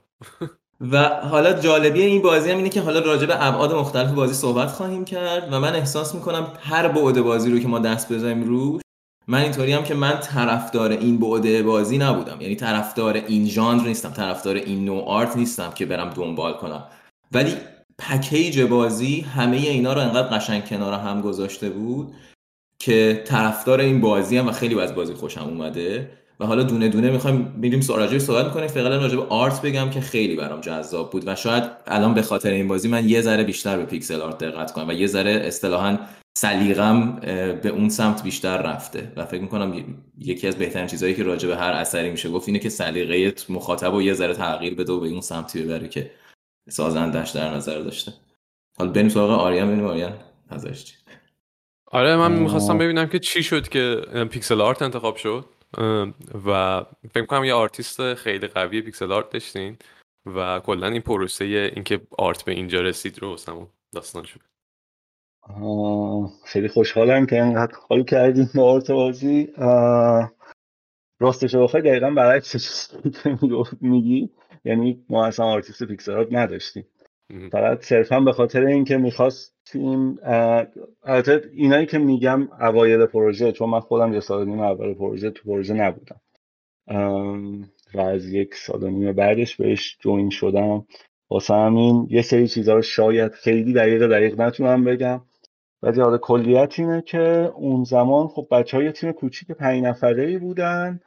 و 0.81 1.09
حالا 1.09 1.53
جالبی 1.53 2.03
این 2.03 2.23
بازی 2.23 2.51
هم 2.51 2.57
اینه 2.57 2.69
که 2.69 2.81
حالا 2.81 3.01
راجع 3.01 3.27
به 3.27 3.47
ابعاد 3.47 3.75
مختلف 3.75 4.11
بازی 4.11 4.35
صحبت 4.35 4.69
خواهیم 4.69 5.05
کرد 5.05 5.53
و 5.53 5.61
من 5.61 5.75
احساس 5.75 6.15
می‌کنم 6.15 6.53
هر 6.61 6.89
بعد 6.89 7.21
بازی 7.21 7.51
رو 7.51 7.59
که 7.59 7.69
ما 7.69 7.79
دست 7.79 8.13
بزنیم 8.13 8.45
روش 8.45 8.83
من 9.29 9.39
اینطوری 9.43 9.73
هم 9.73 9.85
که 9.85 9.95
من 9.95 10.21
طرفدار 10.21 10.91
این 10.91 11.19
بعد 11.19 11.63
بازی 11.63 11.99
نبودم. 11.99 12.41
یعنی 12.41 12.57
طرفدار 12.57 13.15
این 13.15 13.47
ژانر 13.47 13.87
نیستم 13.87 14.11
طرفدار 14.11 14.55
این 14.55 14.85
نوع 14.85 15.05
art 15.05 15.37
نیستم 15.37 15.71
که 15.71 15.87
برم 15.87 16.11
دنبال 16.11 16.53
کنم. 16.53 16.85
ولی 17.33 17.57
پکیج 17.99 18.61
بازی 18.61 19.21
همه 19.21 19.57
اینا 19.57 19.93
رو 19.93 20.01
انقدر 20.01 20.29
قشنگ 20.29 20.65
کنار 20.65 20.93
هم 20.93 21.21
گذاشته 21.21 21.71
بود 21.71 22.15
که 22.79 23.23
طرفدار 23.27 23.81
این 23.81 24.01
بازی 24.01 24.37
هم 24.37 24.49
و 24.49 24.53
خیلی 24.53 24.81
از 24.81 24.95
بازی 24.95 25.15
خوشم 25.15 25.45
اومده 25.45 26.11
و 26.41 26.47
حالا 26.47 26.63
دونه 26.63 26.89
دونه 26.89 27.11
می‌خوایم 27.11 27.55
میریم 27.57 27.81
راجع 27.89 28.19
صحبت 28.19 28.45
می‌کنیم. 28.45 28.67
فعلا 28.67 28.97
راجع 28.97 29.17
به 29.17 29.23
آرت 29.23 29.63
بگم 29.63 29.91
که 29.91 30.01
خیلی 30.01 30.37
برام 30.37 30.61
جذاب 30.61 31.11
بود 31.11 31.23
و 31.27 31.35
شاید 31.35 31.65
الان 31.87 32.15
به 32.15 32.23
خاطر 32.23 32.51
این 32.51 32.69
بازی 32.69 32.89
من 32.89 33.09
یه 33.09 33.21
ذره 33.21 33.45
بیشتر 33.45 33.77
به 33.77 33.85
پیکسل 33.85 34.21
آرت 34.21 34.39
دقت 34.39 34.73
کنم 34.73 34.89
و 34.89 34.93
یه 34.93 35.07
ذره 35.07 35.31
اصطلاحا 35.31 35.99
سلیقم 36.39 37.17
به 37.63 37.69
اون 37.69 37.89
سمت 37.89 38.23
بیشتر 38.23 38.63
رفته 38.63 39.13
و 39.17 39.25
فکر 39.25 39.41
می‌کنم 39.41 39.85
یکی 40.19 40.49
از 40.49 40.57
بهترین 40.57 40.87
چیزهایی 40.87 41.15
که 41.15 41.23
راجع 41.23 41.49
به 41.49 41.57
هر 41.57 41.73
اثری 41.73 42.11
میشه 42.11 42.31
گفت 42.31 42.49
اینه 42.49 42.59
که 42.59 42.69
سلیقه 42.69 43.35
مخاطب 43.49 43.95
و 43.95 44.03
یه 44.03 44.15
ذره 44.15 44.35
تغییر 44.35 44.75
بده 44.75 44.93
و 44.93 45.01
به 45.01 45.09
اون 45.09 45.21
سمتی 45.21 45.63
ببره 45.63 45.89
که 45.89 46.11
سازندش 46.69 47.31
در 47.31 47.55
نظر 47.55 47.79
داشته. 47.79 48.13
حالا 48.79 48.91
بریم 48.91 49.09
سراغ 49.09 49.31
آریان 49.31 49.67
ببینیم 49.67 49.87
آریان 49.87 50.19
نظرش 50.53 50.85
چی 50.85 50.95
آره 51.87 52.17
من 52.17 52.33
می‌خواستم 52.33 52.79
ببینم 52.79 53.07
که 53.07 53.19
چی 53.19 53.43
شد 53.43 53.69
که 53.69 53.95
pixel 54.31 54.61
art 54.61 54.83
انتخاب 54.83 55.17
شد. 55.17 55.45
و 56.47 56.83
فکر 57.15 57.27
کنم 57.27 57.45
یه 57.45 57.55
آرتیست 57.55 58.15
خیلی 58.15 58.47
قوی 58.47 58.83
pixel 58.83 59.13
art 59.13 59.31
داشتین 59.31 59.77
و 60.27 60.61
کلا 60.61 60.87
این 60.87 61.03
پروسه 61.03 61.45
اینکه 61.45 62.01
art 62.19 62.45
به 62.45 62.53
اینجا 62.53 62.81
رسید 62.81 63.23
رو 63.23 63.37
داستان 63.93 64.25
شد. 64.25 64.41
خیلی 66.45 66.69
خوشحالم 66.69 67.27
که 67.27 67.43
اینقدر 67.43 67.75
حال 67.89 68.05
کردیم 68.05 68.51
با 68.55 68.73
art 68.73 68.91
بازی. 68.91 69.49
راستش 71.21 71.55
بخوای 71.55 71.83
دقیقا 71.83 72.11
برعکس 72.11 72.91
که 73.23 73.39
میگی. 73.81 74.31
یعنی 74.65 75.05
ما 75.09 75.27
اصلا 75.27 75.47
artist 75.47 75.85
pixel 75.85 76.27
نداشتیم. 76.31 76.87
فقط 77.53 77.85
صرفا 77.85 78.21
به 78.21 78.33
خاطر 78.33 78.67
اینکه 78.67 78.97
می‌خواستیم 78.97 80.19
البته 81.03 81.51
اینایی 81.53 81.87
که 81.87 81.99
میگم 81.99 82.49
اوایل 82.61 83.07
پروژه 83.07 83.53
چون 83.53 83.71
من 83.71 83.81
خودم 83.81 84.15
یه 84.15 84.21
سال 84.21 84.47
نیم 84.47 84.61
اول 84.61 84.95
پروژه 84.95 85.31
تو 85.31 85.43
پروژه 85.45 85.75
نبودم. 85.75 86.21
و 87.95 88.01
از 88.01 88.33
یک 88.33 88.55
سال 88.55 88.91
نیم 88.91 89.13
بعدش 89.13 89.57
بهش 89.57 89.99
join 90.01 90.31
شدم. 90.31 90.87
واسه 91.31 91.55
همین 91.55 92.07
یه 92.11 92.23
سری 92.23 92.49
چیزها 92.49 92.75
رو 92.75 92.83
شاید 92.83 93.33
خیلی 93.33 93.73
دقیق 93.73 94.07
دقیق 94.07 94.41
نتونم 94.41 94.85
بگم. 94.85 95.21
ولی 95.83 96.01
حالا 96.01 96.19
کلیت 96.19 96.79
اینه 96.79 97.03
که 97.03 97.53
اون 97.55 97.85
زمان 97.85 98.29
خب 98.29 98.47
بچه 98.51 98.77
های 98.77 98.93
تیم 98.93 99.13
کوچیک 99.13 99.53
پنج 99.53 99.83
نفره 99.83 100.25
ای 100.25 100.39
بودن. 100.39 101.01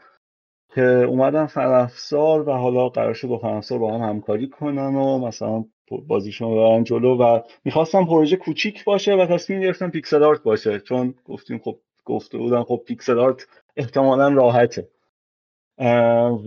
که 0.77 0.84
اومدن 0.84 1.46
فن‌افزار 1.46 2.50
و 2.50 2.51
حالا 2.51 2.89
قرار 2.89 3.13
شد 3.13 3.27
با 3.27 3.38
فن‌افزار 3.38 3.79
با 3.79 3.93
هم 3.93 4.10
همکاری 4.10 4.50
کنن 4.50 4.96
و 4.96 5.17
مثلا 5.17 5.65
بازیشون 6.07 6.51
ببرن 6.51 6.84
جلو 6.84 7.17
و 7.17 7.39
می‌خواستم 7.65 8.05
پروژه 8.05 8.36
کوچیک 8.36 8.84
باشه 8.84 9.15
و 9.15 9.25
تصمیم 9.25 9.62
گرفتم 9.62 9.89
pixel 9.89 10.24
art 10.24 10.43
باشه. 10.43 10.79
چون 10.79 11.13
گفتیم 11.25 11.60
خب 11.60 11.79
گفته 12.05 12.38
بودن 12.38 12.63
خب 12.63 12.81
pixel 12.86 13.19
art 13.19 13.48
احتمالا 13.77 14.27
راحته. 14.27 14.89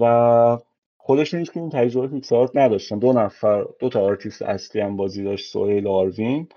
و 0.00 0.58
خودش 0.96 1.30
که 1.30 1.60
این 1.60 1.70
تجربه 1.70 2.08
pixel 2.08 2.36
art 2.36 2.50
نداشتن. 2.54 2.98
دو 2.98 3.12
نفر 3.12 3.66
دو 3.78 3.88
تا 3.88 4.00
آرتیست 4.00 4.42
اصلی 4.42 4.82
هم 4.82 4.96
بازی 4.96 5.24
داشت 5.24 5.52
سهیل 5.52 5.86
آروین. 5.86 6.48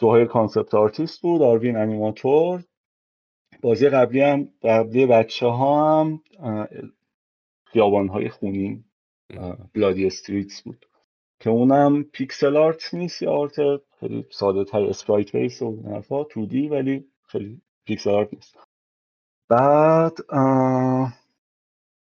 سهیل 0.00 0.26
concept 0.26 0.74
artist 0.74 1.22
بود 1.22 1.42
آروین 1.42 1.76
انیماتور. 1.76 2.64
بازی 3.60 3.88
قبلی 3.88 4.20
هم 4.20 4.48
قبلی 4.62 5.06
بچه 5.06 5.46
ها 5.46 6.00
هم 6.00 6.20
خیابان 7.64 8.08
های 8.08 8.28
خونین 8.28 8.84
Bloody 9.74 10.06
Streets 10.06 10.62
بود. 10.62 10.86
که 11.40 11.50
اونم 11.50 12.04
pixel 12.04 12.56
art 12.56 12.94
نیست 12.94 13.22
یا 13.22 13.32
art 13.32 13.56
خیلی 14.00 14.26
ساده 14.30 14.64
تر 14.64 14.82
sprite 14.84 15.36
base 15.36 15.62
و 15.62 15.82
حرفا 15.82 16.24
2D 16.24 16.68
ولی 16.68 17.04
خیلی 17.26 17.60
pixel 17.86 18.10
art 18.10 18.34
نیست. 18.34 18.58
بعد 19.48 20.18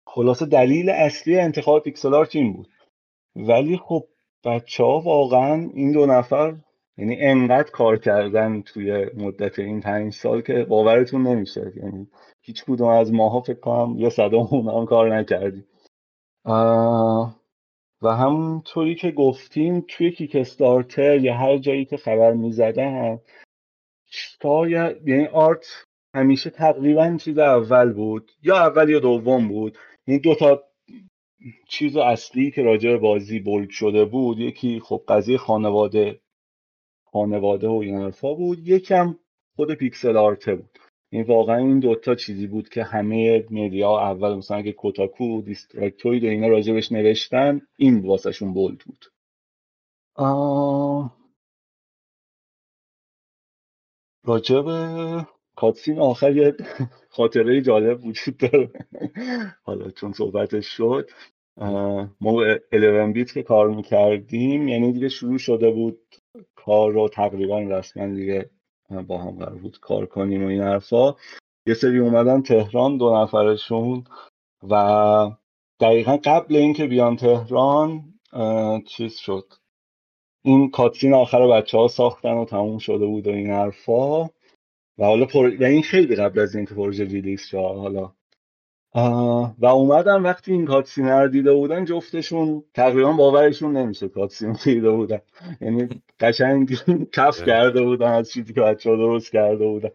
خلاصه 0.07 0.45
دلیل 0.45 0.89
اصلی 0.89 1.39
انتخاب 1.39 1.83
pixel 1.83 2.13
art 2.13 2.35
این 2.35 2.53
بود. 2.53 2.69
ولی 3.35 3.77
خب 3.77 4.07
بچه 4.43 4.83
ها 4.83 4.99
واقعا 4.99 5.69
این 5.73 5.91
دو 5.91 6.05
نفر 6.05 6.55
یعنی 6.97 7.17
انقدر 7.19 7.71
کار 7.71 7.97
کردن 7.97 8.61
توی 8.61 9.05
مدت 9.17 9.59
این 9.59 9.81
پنج 9.81 10.13
سال 10.13 10.41
که 10.41 10.63
باورتون 10.63 11.27
نمیشه. 11.27 11.73
یعنی 11.75 12.07
هیچ 12.41 12.63
کدوم 12.65 12.87
از 12.87 13.13
ماها 13.13 13.41
فکر 13.41 13.59
کنم 13.59 13.95
یه 13.99 14.09
صدام 14.09 14.47
هم 14.69 14.85
کار 14.85 15.17
نکردیم 15.17 15.67
و 18.01 18.07
همونطوری 18.07 18.95
که 18.95 19.11
گفتیم 19.11 19.85
توی 19.87 20.11
کیک 20.11 20.35
استارتر 20.35 21.19
یا 21.19 21.33
هر 21.33 21.57
جایی 21.57 21.85
که 21.85 21.97
خبر 21.97 22.33
می‌زدن 22.33 23.19
شاید 24.07 25.07
یعنی 25.07 25.25
آرت 25.25 25.65
همیشه 26.15 26.49
تقریبا 26.49 27.17
چیز 27.17 27.37
اول 27.37 27.93
بود 27.93 28.31
یا 28.43 28.57
اول 28.57 28.89
یا 28.89 28.99
دوم 28.99 29.47
بود. 29.47 29.77
این 30.07 30.19
دو 30.19 30.35
تا 30.35 30.63
چیز 31.69 31.97
اصلی 31.97 32.51
که 32.51 32.61
راجع 32.61 32.89
به 32.89 32.97
بازی 32.97 33.39
بولد 33.39 33.69
شده 33.69 34.05
بود 34.05 34.39
یکی 34.39 34.79
خب 34.79 35.03
قضیه 35.07 35.37
خانواده 35.37 36.19
خانواده 37.15 37.67
و 37.67 37.71
این 37.71 37.95
حرفا 37.95 38.33
بود. 38.33 38.67
یکم 38.67 39.15
خود 39.55 39.73
pixel 39.73 40.17
art 40.17 40.46
ه 40.46 40.55
بود. 40.55 40.79
این 41.11 41.23
واقعا 41.23 41.57
این 41.57 41.79
دوتا 41.79 42.15
چیزی 42.15 42.47
بود 42.47 42.69
که 42.69 42.83
همه 42.83 43.45
media 43.51 43.99
اول 43.99 44.35
مثلا 44.35 44.57
اگه 44.57 44.71
Kotaku 44.71 45.41
Destructoid 45.41 46.23
و 46.23 46.27
اینا 46.27 46.47
راجبش 46.47 46.91
نوشتن 46.91 47.61
این 47.77 47.99
واسهشون 48.07 48.53
bold 48.53 48.77
بود. 48.77 49.05
راجب 54.23 54.65
cutscene 55.55 55.99
آخر 55.99 56.35
یه 56.35 56.55
خاطره 57.09 57.61
جالب 57.61 58.05
وجود 58.05 58.37
داره. 58.37 58.71
حالا 59.63 59.91
چون 59.91 60.13
صحبتش 60.13 60.65
شد. 60.67 61.09
ما 62.21 62.43
11 62.71 63.11
بیت 63.13 63.33
که 63.33 63.43
کار 63.43 63.69
می‌کردیم 63.69 64.67
یعنی 64.67 64.93
دیگه 64.93 65.09
شروع 65.09 65.37
شده 65.37 65.71
بود 65.71 65.99
کار 66.55 66.91
رو 66.91 67.09
تقریبا 67.09 67.59
رسما 67.59 68.07
دیگه 68.07 68.49
با 69.07 69.17
هم 69.17 69.31
قرار 69.31 69.55
بود 69.55 69.79
کار 69.79 70.05
کنیم 70.05 70.43
و 70.43 70.47
این 70.47 70.61
حرفا. 70.61 71.15
یه 71.67 71.73
سری 71.73 71.99
اومدن 71.99 72.41
تهران 72.41 72.97
دو 72.97 73.15
نفرشون 73.15 74.03
و 74.69 75.31
دقیقا 75.79 76.17
قبل 76.23 76.55
اینکه 76.55 76.87
بیان 76.87 77.15
تهران 77.15 78.13
چیز 78.87 79.15
شد. 79.15 79.53
این 80.43 80.71
کاتسین 80.71 81.13
آخر 81.13 81.47
بچه 81.47 81.77
ها 81.77 81.87
ساختن 81.87 82.33
و 82.33 82.45
تموم 82.45 82.77
شده 82.77 83.05
بود 83.05 83.27
و 83.27 83.29
این 83.29 83.49
حرفا. 83.49 84.23
و 84.97 85.05
حالا 85.05 85.25
پر... 85.25 85.51
و 85.59 85.63
این 85.63 85.81
خیلی 85.81 86.15
قبل 86.15 86.39
از 86.39 86.55
اینکه 86.55 86.75
پروژه 86.75 87.03
ریلیز 87.03 87.41
شد 87.41 87.57
حالا 87.57 88.13
و 89.59 89.65
اومدن 89.65 90.21
وقتی 90.21 90.51
این 90.51 90.65
cutscene 90.65 91.07
رو 91.07 91.27
دیده 91.27 91.53
بودن 91.53 91.85
جفتشون 91.85 92.63
تقریبا 92.73 93.11
باورشون 93.11 93.77
نمیشه 93.77 94.07
cutscene 94.07 94.57
دیده 94.63 94.91
بودن. 94.91 95.19
یعنی 95.61 95.89
قشنگ 96.19 96.77
کف 97.13 97.45
کرده 97.45 97.81
بودن 97.81 98.11
از 98.11 98.31
چیزی 98.31 98.53
که 98.53 98.61
بچه 98.61 98.89
ها 98.89 98.95
درست 98.95 99.31
کرده 99.31 99.65
بودن. 99.65 99.89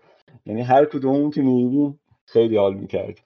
یعنی 0.47 0.63
هر 0.63 0.85
کدوم 0.85 1.31
که 1.31 1.43
می‌دیدیم 1.43 2.01
خیلی 2.27 2.57
حال 2.57 2.75
می‌کرد. 2.75 3.21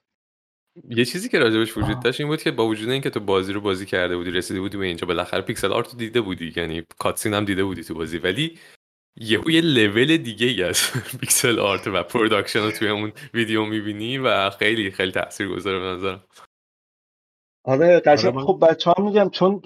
یه 0.89 1.05
چیزی 1.05 1.29
که 1.29 1.39
راجبش 1.39 1.77
وجود 1.77 1.99
داشت 1.99 2.19
این 2.19 2.29
بود 2.29 2.41
که 2.41 2.51
با 2.51 2.67
وجود 2.67 2.89
اینکه 2.89 3.09
تو 3.09 3.19
بازی 3.19 3.53
رو 3.53 3.61
بازی 3.61 3.85
کرده 3.85 4.17
بودی 4.17 4.31
رسیده 4.31 4.59
بودی 4.59 4.77
به 4.77 4.85
اینجا 4.85 5.07
بالاخره 5.07 5.41
pixel 5.41 5.71
art 5.71 5.91
رو 5.91 5.97
دیده 5.97 6.21
بودی 6.21 6.53
یعنی 6.55 6.83
cutscene 6.97 7.33
هم 7.33 7.45
دیده 7.45 7.63
بودی 7.63 7.83
تو 7.83 7.93
بازی. 7.93 8.17
ولی 8.17 8.57
یه 9.19 9.39
یه 9.47 9.61
لول 9.61 10.17
دیگه 10.17 10.47
ای 10.47 10.63
از 10.63 10.91
pixel 11.21 11.59
art 11.59 11.87
و 11.87 12.03
production 12.03 12.59
رو 12.59 12.71
توی 12.71 12.89
اون 12.89 13.11
ویدیو 13.33 13.65
می‌بینی 13.65 14.17
و 14.17 14.49
خیلی 14.49 14.91
خیلی 14.91 15.11
تاثیر 15.11 15.47
گذاره 15.47 15.79
به 15.79 15.85
نظرم. 15.85 16.23
آره 17.63 17.99
قشنگ. 17.99 18.35
آره 18.35 18.45
خب 18.45 18.67
بچه 18.69 18.91
ها 18.91 19.03
میگم 19.03 19.29
چون 19.29 19.61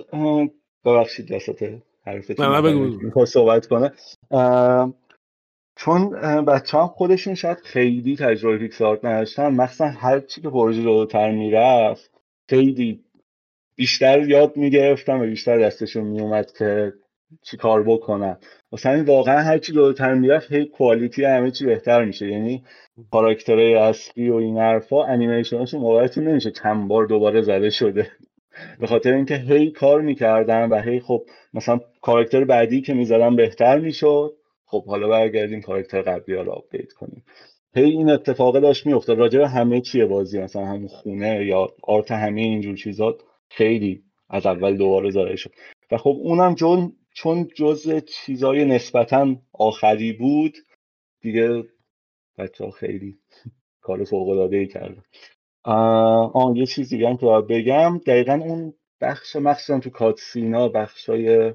ببخشید 0.85 1.31
وسط 1.31 1.73
حرفتون 2.05 3.25
صحبت 3.25 3.67
کنه 3.67 3.93
چون 5.75 6.09
بچه 6.45 6.77
هم 6.77 6.87
خودشون 6.87 7.35
شاید 7.35 7.57
خیلی 7.57 8.15
تجربه 8.15 8.57
پیکسل 8.57 8.85
آرت 8.85 9.05
نداشتن. 9.05 9.47
مخصوصا 9.47 9.85
هر 9.85 10.19
چی 10.19 10.41
که 10.41 10.49
پروژه 10.49 10.81
جلوتر 10.81 11.31
می‌رفت 11.31 12.11
خیلی 12.49 13.03
بیشتر 13.75 14.29
یاد 14.29 14.57
می‌گرفتم 14.57 15.19
و 15.19 15.25
بیشتر 15.25 15.57
دستشون 15.57 16.03
میومد 16.03 16.51
که 16.57 16.93
چی 17.43 17.57
کار 17.57 17.83
بکنن؟ 17.83 18.37
مثلا 18.71 19.03
واقعا 19.03 19.37
هر 19.37 19.57
چی 19.57 19.73
جلوتر 19.73 20.13
می‌رفت 20.13 20.51
هی 20.51 20.65
کوالیتی 20.65 21.23
همه 21.23 21.51
چی 21.51 21.65
بهتر 21.65 22.05
میشه. 22.05 22.27
یعنی 22.27 22.63
کاراکترهای 23.11 23.75
اصلی 23.75 24.29
و 24.29 24.35
این 24.35 24.57
حرفا 24.57 25.03
انیمیشناشون 25.03 25.81
باورتون 25.81 26.27
نمیشه 26.27 26.51
چند 26.51 26.87
بار 26.87 27.05
دوباره 27.05 27.41
زده 27.41 27.69
شده. 27.69 28.07
به 28.79 28.87
خاطر 28.87 29.13
اینکه 29.13 29.35
هی 29.35 29.71
کار 29.71 30.01
می‌کردن 30.01 30.69
و 30.69 30.81
هی 30.81 30.99
خب 30.99 31.23
مثلا 31.53 31.79
کاراکتر 32.01 32.43
بعدی 32.43 32.81
که 32.81 32.93
می‌زدن 32.93 33.35
بهتر 33.35 33.79
می‌شد. 33.79 34.33
خب 34.65 34.85
حالا 34.85 35.07
برگردیم 35.07 35.61
کاراکتر 35.61 36.01
قبلی 36.01 36.35
رو 36.35 36.51
update 36.51 36.93
کنیم. 36.93 37.23
هی 37.75 37.83
این 37.83 38.09
اتفاق 38.09 38.59
داشت 38.59 38.85
میافتاد. 38.85 39.17
راجع 39.17 39.39
به 39.39 39.47
همه 39.47 39.81
چیه 39.81 40.05
بازی؟ 40.05 40.39
مثلا 40.39 40.65
همون 40.65 40.87
خونه 40.87 41.45
یا 41.45 41.67
art 41.83 42.11
همه 42.11 42.41
اینجور 42.41 42.75
چیزات 42.75 43.15
خیلی 43.49 44.01
از 44.29 44.45
اول 44.45 44.77
دوباره 44.77 45.09
زده 45.09 45.35
شد. 45.35 45.51
و 45.91 45.97
خب 45.97 46.17
اونم 46.23 46.55
چون 46.55 46.93
چون 47.19 47.47
جز 47.55 48.03
چیزای 48.05 48.65
نسبتا 48.65 49.35
آخری 49.53 50.13
بود 50.13 50.57
دیگه 51.21 51.63
بچه 52.37 52.65
ها 52.65 52.71
خیلی 52.71 53.19
کار 53.81 54.03
فوق 54.03 54.29
العاده 54.29 54.57
ای 54.57 54.67
کردن 54.67 55.03
آن 56.33 56.55
یه 56.55 56.65
چیز 56.65 56.89
دیگه 56.89 57.09
هم 57.09 57.17
که 57.17 57.25
بگم 57.25 57.97
دقیقا 57.97 58.33
اون 58.33 58.73
بخش 59.01 59.35
مخصوصا 59.35 59.79
تو 59.79 59.89
cutscene 59.89 60.59
ا 60.59 60.67
بخش 60.67 61.09
های 61.09 61.53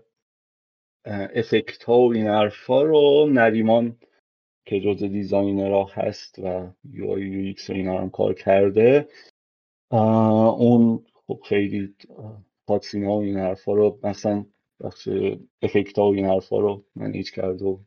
effect 1.35 1.85
ها 1.85 1.99
و 1.99 2.15
این 2.15 2.27
حرفا 2.27 2.83
رو 2.83 3.29
نریمان 3.33 3.99
که 4.67 4.81
جز 4.81 5.05
designer 5.05 5.76
ها 5.76 5.85
هست 5.93 6.39
و 6.39 6.73
UI 6.85 7.11
UX 7.11 7.71
اینا 7.71 7.99
هم 7.99 8.11
کار 8.11 8.35
کرده 8.35 9.09
اون 9.91 11.07
خب 11.27 11.41
خیلی 11.45 11.95
cutscene 12.67 13.11
ا 13.11 13.17
و 13.17 13.23
این 13.23 13.37
حرفا 13.37 13.73
رو 13.73 13.99
مثلا 14.03 14.47
بخش 14.81 15.09
افکت 15.63 15.99
ها 15.99 16.11
و 16.11 16.15
این 16.15 16.27
حرفا 16.27 16.61
رو 16.61 16.85
منیج 16.97 17.31
کرد 17.31 17.63
و 17.63 17.85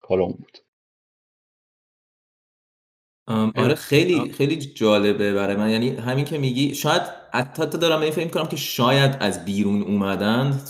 کارام 0.00 0.32
بود. 0.32 0.58
آره 3.56 3.74
خیلی 3.74 4.32
خیلی 4.32 4.56
جالبه 4.56 5.34
برای 5.34 5.56
من. 5.56 5.70
یعنی 5.70 5.88
همین 5.90 6.24
که 6.24 6.38
میگی 6.38 6.74
شاید 6.74 7.02
حتی 7.32 7.78
دارم 7.78 8.00
این 8.00 8.10
فکر 8.10 8.28
کنم 8.28 8.46
که 8.46 8.56
شاید 8.56 9.16
از 9.20 9.44
بیرون 9.44 9.82
اومدن 9.82 10.60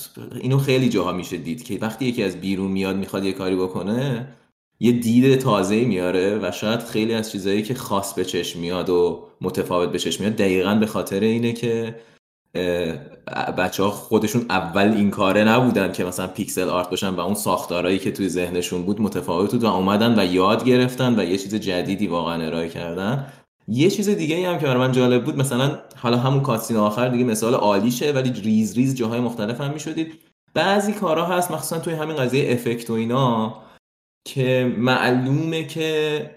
اینو 0.40 0.58
خیلی 0.58 0.88
جاها 0.88 1.12
میشه 1.12 1.36
دید 1.36 1.62
که 1.62 1.78
وقتی 1.80 2.04
یکی 2.04 2.22
از 2.22 2.40
بیرون 2.40 2.70
میاد 2.70 2.96
می‌خواد 2.96 3.24
یه 3.24 3.32
کاری 3.32 3.56
بکنه 3.56 4.28
یه 4.80 4.92
دید 4.92 5.38
تازه 5.38 5.84
میاره 5.84 6.38
و 6.42 6.50
شاید 6.52 6.80
خیلی 6.80 7.14
از 7.14 7.32
چیزایی 7.32 7.62
که 7.62 7.74
خاص 7.74 8.14
به 8.14 8.24
چشم 8.24 8.60
میاد 8.60 8.90
و 8.90 9.28
متفاوت 9.40 9.92
به 9.92 9.98
چشم 9.98 10.24
میاد 10.24 10.36
دقیقا 10.36 10.74
به 10.74 10.86
خاطر 10.86 11.20
اینه 11.20 11.52
که 11.52 12.00
بچه 13.58 13.82
ها 13.82 13.90
خودشون 13.90 14.46
اول 14.50 14.92
این 14.96 15.10
کاره 15.10 15.44
نبودن 15.44 15.92
که 15.92 16.04
مثلا 16.04 16.26
pixel 16.26 16.68
art 16.68 16.90
باشن 16.90 17.08
و 17.08 17.20
اون 17.20 17.34
ساختارهایی 17.34 17.98
که 17.98 18.12
توی 18.12 18.28
ذهنشون 18.28 18.82
بود 18.82 19.00
متفاوت 19.00 19.52
بود 19.52 19.64
و 19.64 19.66
اومدن 19.66 20.18
و 20.18 20.24
یاد 20.24 20.64
گرفتن 20.64 21.20
و 21.20 21.24
یه 21.24 21.38
چیز 21.38 21.54
جدیدی 21.54 22.06
واقعا 22.06 22.46
ارائه 22.46 22.68
کردن. 22.68 23.26
یه 23.68 23.90
چیز 23.90 24.08
دیگه 24.08 24.48
هم 24.48 24.58
که 24.58 24.66
برای 24.66 24.78
من 24.78 24.92
جالب 24.92 25.24
بود 25.24 25.36
مثلا 25.36 25.78
حالا 25.96 26.16
همون 26.16 26.42
cutscene 26.42 26.76
آخر 26.76 27.08
دیگه 27.08 27.24
مثال 27.24 27.54
عالیشه 27.54 28.12
ولی 28.12 28.30
ریز 28.30 28.74
ریز 28.74 28.94
جاهای 28.94 29.20
مختلف 29.20 29.60
هم 29.60 29.72
می‌شد 29.72 29.95
دید. 29.95 30.12
بعضی 30.54 30.92
کارها 30.92 31.26
هست 31.26 31.50
مخصوصا 31.50 31.78
توی 31.78 31.94
همین 31.94 32.16
قضیه 32.16 32.52
effect 32.52 32.90
و 32.90 32.92
اینا 32.92 33.62
که 34.24 34.74
معلومه 34.78 35.66
که 35.66 36.30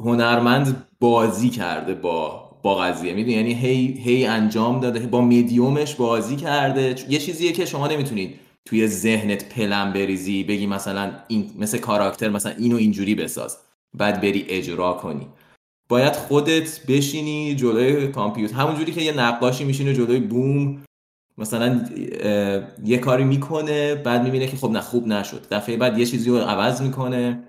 هنرمند 0.00 0.86
بازی 1.00 1.50
کرده 1.50 1.94
با 1.94 2.47
با 2.62 2.74
قضیه. 2.74 3.14
می‌دونی؟ 3.14 3.36
یعنی 3.36 3.54
هی 3.54 4.00
هی 4.04 4.26
انجام 4.26 4.80
داده 4.80 5.00
با 5.00 5.20
میدیومش 5.20 5.94
بازی 5.94 6.36
کرده. 6.36 6.94
یه 7.08 7.18
چیزیه 7.18 7.52
که 7.52 7.64
شما 7.64 7.86
نمی‌تونید 7.86 8.34
توی 8.64 8.86
ذهنت 8.86 9.48
پلن 9.48 9.92
بریزی 9.92 10.44
بگی 10.44 10.66
مثلا 10.66 11.12
این 11.28 11.50
مثل 11.58 11.78
کاراکتر 11.78 12.28
مثلا 12.28 12.52
اینو 12.58 12.76
اینجوری 12.76 13.14
بساز. 13.14 13.56
بعد 13.98 14.20
بری 14.20 14.44
اجرا 14.48 14.92
کنی. 14.92 15.26
باید 15.88 16.12
خودت 16.12 16.86
بشینی 16.86 17.54
جلوی 17.54 18.08
کامپیوتر. 18.08 18.54
همونجوری 18.54 18.92
که 18.92 19.00
یه 19.00 19.12
نقاشی 19.12 19.64
میشینه 19.64 19.94
جلوی 19.94 20.20
بوم 20.20 20.84
مثلا 21.38 21.80
یه 22.84 22.98
کاری 22.98 23.24
می‌کنه 23.24 23.94
بعد 23.94 24.22
می‌بینه 24.22 24.46
که 24.46 24.56
خب 24.56 24.70
نه 24.70 24.80
خوب 24.80 25.06
نشد. 25.06 25.46
دفعه 25.50 25.76
بعد 25.76 25.98
یه 25.98 26.06
چیزی 26.06 26.30
رو 26.30 26.38
عوض 26.38 26.82
می‌کنه. 26.82 27.44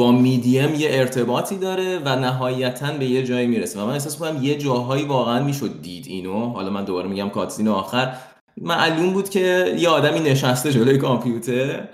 با 0.00 0.12
میدیم 0.12 0.74
یه 0.74 0.88
ارتباطی 0.90 1.56
داره 1.56 1.98
و 2.04 2.16
نهایتا 2.16 2.92
به 2.92 3.06
یه 3.06 3.22
جایی 3.22 3.46
می‌رسه. 3.46 3.80
و 3.80 3.86
من 3.86 3.92
احساس 3.92 4.18
کنم 4.18 4.42
یه 4.42 4.58
جاهایی 4.58 5.04
واقعا 5.04 5.44
می‌شد 5.44 5.82
دید 5.82 6.06
اینو. 6.08 6.48
حالا 6.48 6.70
من 6.70 6.84
دوباره 6.84 7.08
میگم 7.08 7.28
کاتسین 7.28 7.68
آخر. 7.68 8.12
معلوم 8.60 9.12
بود 9.12 9.28
که 9.28 9.74
یه 9.78 9.88
آدمی 9.88 10.20
نشسته 10.20 10.72
جلوی 10.72 10.98
کامپیوتر 10.98 11.88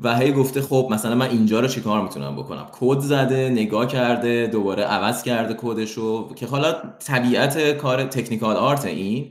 و 0.00 0.18
هی 0.18 0.32
گفته 0.32 0.62
خب 0.62 0.88
مثلا 0.90 1.14
من 1.14 1.30
اینجا 1.30 1.60
رو 1.60 1.68
چیکار 1.68 2.02
می‌تونم 2.02 2.36
بکنم؟ 2.36 2.66
کد 2.72 2.98
زده 2.98 3.48
نگاه 3.48 3.86
کرده 3.86 4.46
دوباره 4.46 4.82
عوض 4.82 5.22
کرده 5.22 5.54
کدشو 5.58 6.34
که 6.34 6.46
حالا 6.46 6.72
طبیعت 7.06 7.76
کار 7.76 8.04
technical 8.04 8.56
art 8.56 8.84
این. 8.84 9.30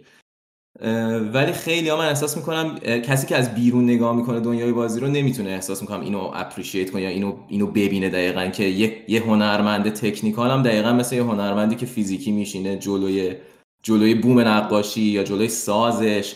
ولی 1.34 1.52
خیلی 1.54 1.90
ها 1.90 1.98
من 1.98 2.06
احساس 2.06 2.38
می‌کنم 2.38 2.80
کسی 2.80 3.28
که 3.28 3.36
از 3.36 3.56
بیرون 3.56 3.84
نگاه 3.84 4.16
می‌کنه 4.16 4.40
دنیای 4.40 4.72
بازی 4.72 5.00
رو 5.00 5.08
نمی‌تونه 5.08 5.50
احساس 5.50 5.82
می‌کنم 5.82 6.02
اینو 6.02 6.32
appreciate 6.34 6.92
کنه 6.92 7.02
یا 7.02 7.10
اینو 7.10 7.38
اینو 7.48 7.68
ببینه 7.68 8.10
دقیقا 8.10 8.46
که 8.46 8.64
یه, 8.64 9.06
یه 9.08 9.22
هنرمند 9.22 9.94
technical 9.94 10.52
هم 10.52 10.64
دقیقا 10.64 10.94
مثل 10.94 11.16
یه 11.16 11.24
هنرمندی 11.24 11.76
که 11.76 11.86
فیزیکی 11.86 12.32
میشینه 12.32 12.78
جلوی 12.78 13.36
جلوی 13.84 14.16
بوم 14.16 14.40
نقاشی 14.40 15.02
یا 15.02 15.24
جلوی 15.24 15.48
سازش 15.48 16.36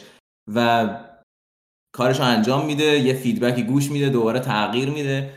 و 0.56 0.90
کارش 1.96 2.20
رو 2.20 2.26
انجام 2.26 2.66
میده 2.66 3.00
یه 3.00 3.14
feedback 3.14 3.58
ی 3.58 3.64
گوش 3.64 3.92
میده 3.92 4.10
دوباره 4.10 4.40
تغییر 4.40 4.90
میده. 4.90 5.34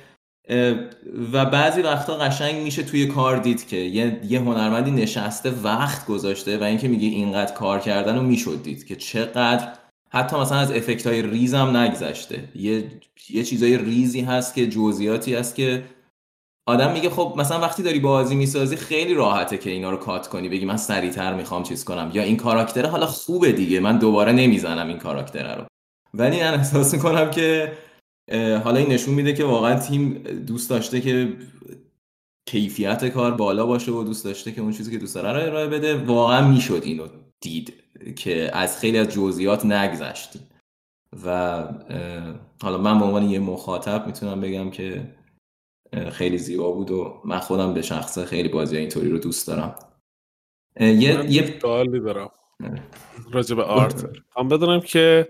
و 1.32 1.44
بعضی 1.44 1.82
وقتا 1.82 2.16
قشنگ 2.16 2.62
میشه 2.62 2.82
توی 2.82 3.06
کار 3.06 3.36
دید 3.36 3.68
که 3.68 3.76
یه, 3.76 4.20
یه 4.28 4.40
هنرمندی 4.40 4.90
نشسته 4.90 5.50
وقت 5.50 6.06
گذاشته 6.06 6.58
و 6.58 6.62
اینکه 6.62 6.88
میگه 6.88 7.08
اینقدر 7.08 7.54
کار 7.54 7.80
کردن 7.80 8.16
رو 8.16 8.22
می‌شد 8.22 8.62
دید 8.62 8.86
که 8.86 8.96
چقدر 8.96 9.72
حتی 10.10 10.36
مثلا 10.36 10.58
از 10.58 10.72
effect 10.72 11.06
های 11.06 11.22
ریز 11.22 11.54
هم 11.54 11.76
نگذشته. 11.76 12.48
یه, 12.54 12.84
یه 13.30 13.44
چیزای 13.44 13.78
ریزی 13.78 14.20
هست 14.20 14.54
که 14.54 14.66
جزئیاتی 14.66 15.34
هست 15.34 15.54
که 15.54 15.84
آدم 16.68 16.92
میگه 16.92 17.10
خب 17.10 17.34
مثلا 17.36 17.60
وقتی 17.60 17.82
داری 17.82 18.00
بازی 18.00 18.34
می‌سازی 18.34 18.76
خیلی 18.76 19.14
راحته 19.14 19.58
که 19.58 19.70
اینا 19.70 19.90
رو 19.90 19.96
cut 19.96 20.28
کنی 20.28 20.48
بگی 20.48 20.64
من 20.64 20.76
سریعتر 20.76 21.34
می‌خوام 21.34 21.62
چیز 21.62 21.84
کنم. 21.84 22.10
یا 22.14 22.22
این 22.22 22.36
کاراکتره 22.36 22.88
حالا 22.88 23.06
خوبه 23.06 23.52
دیگه 23.52 23.80
من 23.80 23.98
دوباره 23.98 24.32
نمی‌زنم 24.32 24.88
این 24.88 24.98
کاراکتره 24.98 25.54
رو. 25.54 25.64
ولی 26.14 26.40
من 26.40 26.54
احساس 26.54 26.94
می‌کنم 26.94 27.30
که 27.30 27.72
حالا 28.32 28.76
این 28.76 28.92
نشون 28.92 29.14
میده 29.14 29.32
که 29.32 29.44
واقعا 29.44 29.80
تیم 29.80 30.12
دوست 30.46 30.70
داشته 30.70 31.00
که 31.00 31.36
کیفیت 32.48 33.04
کار 33.04 33.32
بالا 33.32 33.66
باشه 33.66 33.92
و 33.92 34.04
دوست 34.04 34.24
داشته 34.24 34.52
که 34.52 34.60
اون 34.60 34.72
چیزی 34.72 34.90
که 34.90 34.98
دوست 34.98 35.14
داره 35.14 35.32
رو 35.32 35.46
ارائه 35.46 35.66
بده. 35.66 36.04
واقعا 36.04 36.48
می‌شد 36.48 36.80
اینو 36.84 37.08
دید 37.40 37.74
که 38.16 38.56
از 38.56 38.78
خیلی 38.80 38.98
از 38.98 39.08
جزئیات 39.08 39.64
نگذشتیم 39.64 40.42
و 41.24 41.58
حالا 42.62 42.78
من 42.78 42.98
به 42.98 43.04
عنوان 43.04 43.30
یه 43.30 43.38
مخاطب 43.38 44.06
می‌تونم 44.06 44.40
بگم 44.40 44.70
که 44.70 45.14
خیلی 46.12 46.38
زیبا 46.38 46.72
بود 46.72 46.90
و 46.90 47.22
من 47.24 47.38
خودم 47.38 47.74
به 47.74 47.82
شخصه 47.82 48.24
خیلی 48.24 48.48
بازی 48.48 48.76
اینطوری 48.76 49.10
رو 49.10 49.18
دوست 49.18 49.46
دارم. 49.46 49.74
یه 50.80 51.32
یه 51.32 51.58
دارم. 52.02 52.30
راجع 53.32 53.56
به 53.56 53.62
art. 53.62 54.06
هم 54.36 54.48
بدونم 54.48 54.80
که 54.80 55.28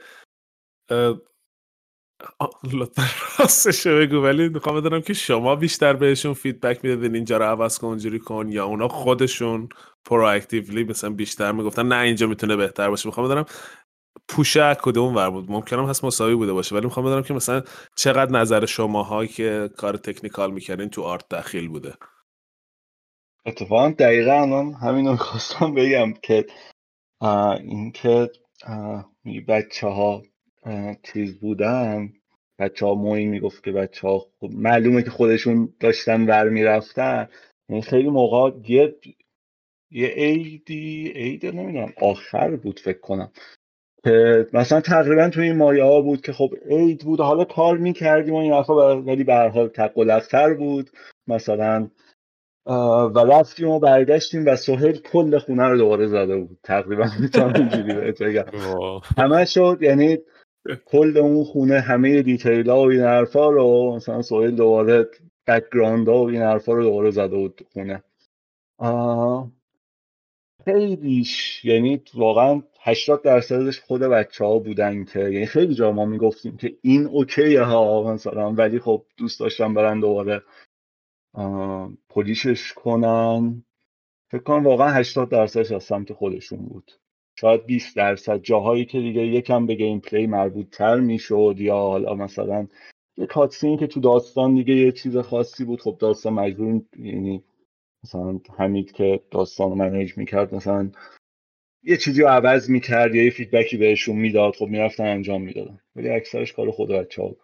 لطفا 2.72 3.02
راستش 3.38 3.86
بگو 3.86 4.16
ولی 4.16 4.48
می‌خوام 4.48 4.80
بدونم 4.80 5.00
که 5.00 5.14
شما 5.14 5.56
بیشتر 5.56 5.92
بهشون 5.92 6.34
feedback 6.34 6.84
می‌دادین 6.84 7.14
اینجا 7.14 7.36
رو 7.36 7.44
عوض 7.44 7.78
کن 7.78 7.86
اونجوری 7.86 8.18
کن 8.18 8.48
یا 8.52 8.64
اونا 8.64 8.88
خودشون 8.88 9.68
proactively 10.04 10.84
مثلا 10.84 11.10
بیشتر 11.10 11.52
می‌گفتن 11.52 11.86
نه 11.88 11.96
اینجا 11.96 12.26
می‌تونه 12.26 12.56
بهتر 12.56 12.90
باشه. 12.90 13.08
می‌خوام 13.08 13.26
بدونم 13.26 13.44
push 14.28 14.67
ه 14.67 14.76
کدوم 14.82 15.16
ور 15.16 15.30
بود؟ 15.30 15.50
ممکنم 15.50 15.86
هست 15.86 16.04
مساوی 16.04 16.34
بوده 16.34 16.52
باشه 16.52 16.74
ولی 16.74 16.84
می‌خوام 16.84 17.06
بدونم 17.06 17.22
که 17.22 17.34
مثلا 17.34 17.62
چقدر 17.96 18.32
نظر 18.32 18.66
شماها 18.66 19.26
که 19.26 19.70
کار 19.76 19.96
technical 19.96 20.52
می‌کردین 20.52 20.88
تو 20.88 21.02
art 21.02 21.28
دخیل 21.28 21.68
بوده؟ 21.68 21.94
اتفاقا 23.46 23.90
دقیقا 23.90 24.72
همین 24.82 25.06
رو 25.06 25.16
خواستم 25.16 25.74
بگم 25.74 26.12
که 26.12 26.46
اینکه 27.60 28.30
بچه 29.48 29.86
ها 29.86 30.22
چیز 31.02 31.38
بودن. 31.38 32.12
بچه 32.58 32.86
ها 32.86 32.94
موین 32.94 33.28
می‌گفت 33.28 33.64
که 33.64 33.72
بچه 33.72 34.08
ها 34.08 34.26
معلومه 34.42 35.02
که 35.02 35.10
خودشون 35.10 35.74
داشتن 35.80 36.26
ور 36.26 36.48
می‌رفتن 36.48 37.28
یعنی 37.68 37.82
خیلی 37.82 38.08
موقع 38.08 38.50
یه 38.68 38.96
یه 39.90 40.08
عیدی 40.08 41.12
عید 41.16 41.46
نمی‌دونم 41.46 41.92
آخر 42.00 42.56
بود 42.56 42.80
فکر 42.80 42.98
کنم. 42.98 43.30
که 44.04 44.46
مثلا 44.52 44.80
تقریبا 44.80 45.28
تو 45.28 45.40
این 45.40 45.56
مایه 45.56 45.84
ها 45.84 46.00
بود 46.00 46.20
که 46.20 46.32
خب 46.32 46.54
عید 46.70 47.04
بود 47.04 47.20
حالا 47.20 47.44
کار 47.44 47.78
می‌کردیم 47.78 48.34
و 48.34 48.36
این 48.36 48.52
حرفا 48.52 49.02
ولی 49.02 49.24
به 49.24 49.34
هر 49.34 49.48
حال 49.48 49.68
تق 49.68 50.56
بود. 50.58 50.90
مثلا 51.26 51.90
و 53.14 53.18
رفتیم 53.18 53.68
و 53.68 53.80
برگشتیم 53.80 54.46
و 54.46 54.56
سهیل 54.56 55.00
کل 55.00 55.38
خونه 55.38 55.68
رو 55.68 55.78
دوباره 55.78 56.06
زده 56.06 56.36
بود. 56.36 56.58
تقریبا 56.62 57.06
می‌تونم 57.20 57.54
اینجوری 57.54 57.94
بهت 57.94 58.22
بگم. 58.22 58.44
همه 59.18 59.44
شد 59.44 59.78
یعنی 59.80 60.18
کل 60.74 61.18
اون 61.18 61.44
خونه 61.44 61.80
همه 61.80 62.22
detail 62.22 62.70
ها 62.70 62.78
و 62.78 62.90
این 62.90 63.00
حرفا 63.00 63.50
رو 63.50 63.96
مثلا 63.96 64.22
سهیل 64.22 64.50
دوباره 64.56 65.08
background 65.46 66.08
ها 66.08 66.24
و 66.24 66.28
این 66.28 66.42
حرفا 66.42 66.72
رو 66.72 66.82
دوباره 66.82 67.10
زده 67.10 67.36
بود 67.36 67.66
خونه. 67.72 68.02
خیلیش 70.64 71.64
یعنی 71.64 72.02
واقعا 72.14 72.62
80 72.80 73.22
درصدش 73.22 73.80
خود 73.80 74.00
بچه 74.00 74.44
ها 74.44 74.58
بودن 74.58 75.04
که 75.04 75.20
یعنی 75.20 75.46
خیلی 75.46 75.74
جا 75.74 75.92
ما 75.92 76.04
می‌گفتیم 76.04 76.56
که 76.56 76.78
این 76.82 77.06
okay 77.06 77.51
ه 77.51 77.62
ها 77.62 78.12
مثلا 78.14 78.52
ولی 78.52 78.78
خب 78.78 79.06
دوست 79.16 79.40
داشتن 79.40 79.74
برن 79.74 80.00
دوباره 80.00 80.42
polish 82.08 82.56
ش 82.56 82.72
کنن. 82.72 83.64
فکر 84.30 84.42
کنم 84.42 84.64
واقعا 84.64 84.88
80 84.88 85.28
درصدش 85.28 85.72
از 85.72 85.84
سمت 85.84 86.12
خودشون 86.12 86.58
بود. 86.66 86.92
شاید 87.40 87.66
20 87.66 87.96
درصد 87.96 88.40
جاهایی 88.40 88.84
که 88.84 89.00
دیگه 89.00 89.26
یکم 89.26 89.66
به 89.66 89.74
gameplay 89.74 90.26
مربوط 90.26 90.70
تر 90.70 91.00
می‌شد 91.00 91.54
یا 91.58 91.76
حالا 91.76 92.14
مثلا 92.14 92.66
یه 93.16 93.26
cutscene 93.26 93.76
که 93.78 93.86
تو 93.86 94.00
داستان 94.00 94.54
دیگه 94.54 94.74
یه 94.74 94.92
چیز 94.92 95.16
خاصی 95.16 95.64
بود 95.64 95.80
خب 95.80 95.96
داستان 96.00 96.32
مجبور 96.32 96.82
یعنی 96.98 97.44
مثلا 98.04 98.40
حمید 98.58 98.92
که 98.92 99.20
داستان 99.30 99.68
رو 99.68 99.74
manage 99.74 100.18
می‌کرد 100.18 100.54
مثلا 100.54 100.90
یه 101.82 101.96
چیزی 101.96 102.22
رو 102.22 102.28
عوض 102.28 102.70
می‌کرد 102.70 103.14
یا 103.14 103.24
یه 103.24 103.30
feedback 103.30 103.71
ی 103.71 103.76
بهشون 103.76 104.16
می‌داد 104.16 104.54
خب 104.54 104.66
می‌رفتن 104.66 105.04
انجام 105.04 105.42
می‌دادن. 105.42 105.80
ولی 105.96 106.10
اکثرش 106.10 106.52
کار 106.52 106.70
خود 106.70 106.88
بچه 106.88 107.22
ها 107.22 107.28
بود. 107.28 107.40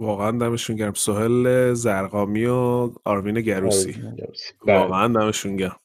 واقعا 0.00 0.30
دمشون 0.30 0.76
گرم. 0.76 0.92
سهل 0.92 1.72
زرقامی 1.72 2.44
و 2.44 2.90
آروین 3.04 3.40
گروسی. 3.40 3.94
واقعا 4.66 5.08
بله. 5.08 5.24
دمشون 5.24 5.56
گرم. 5.56 5.76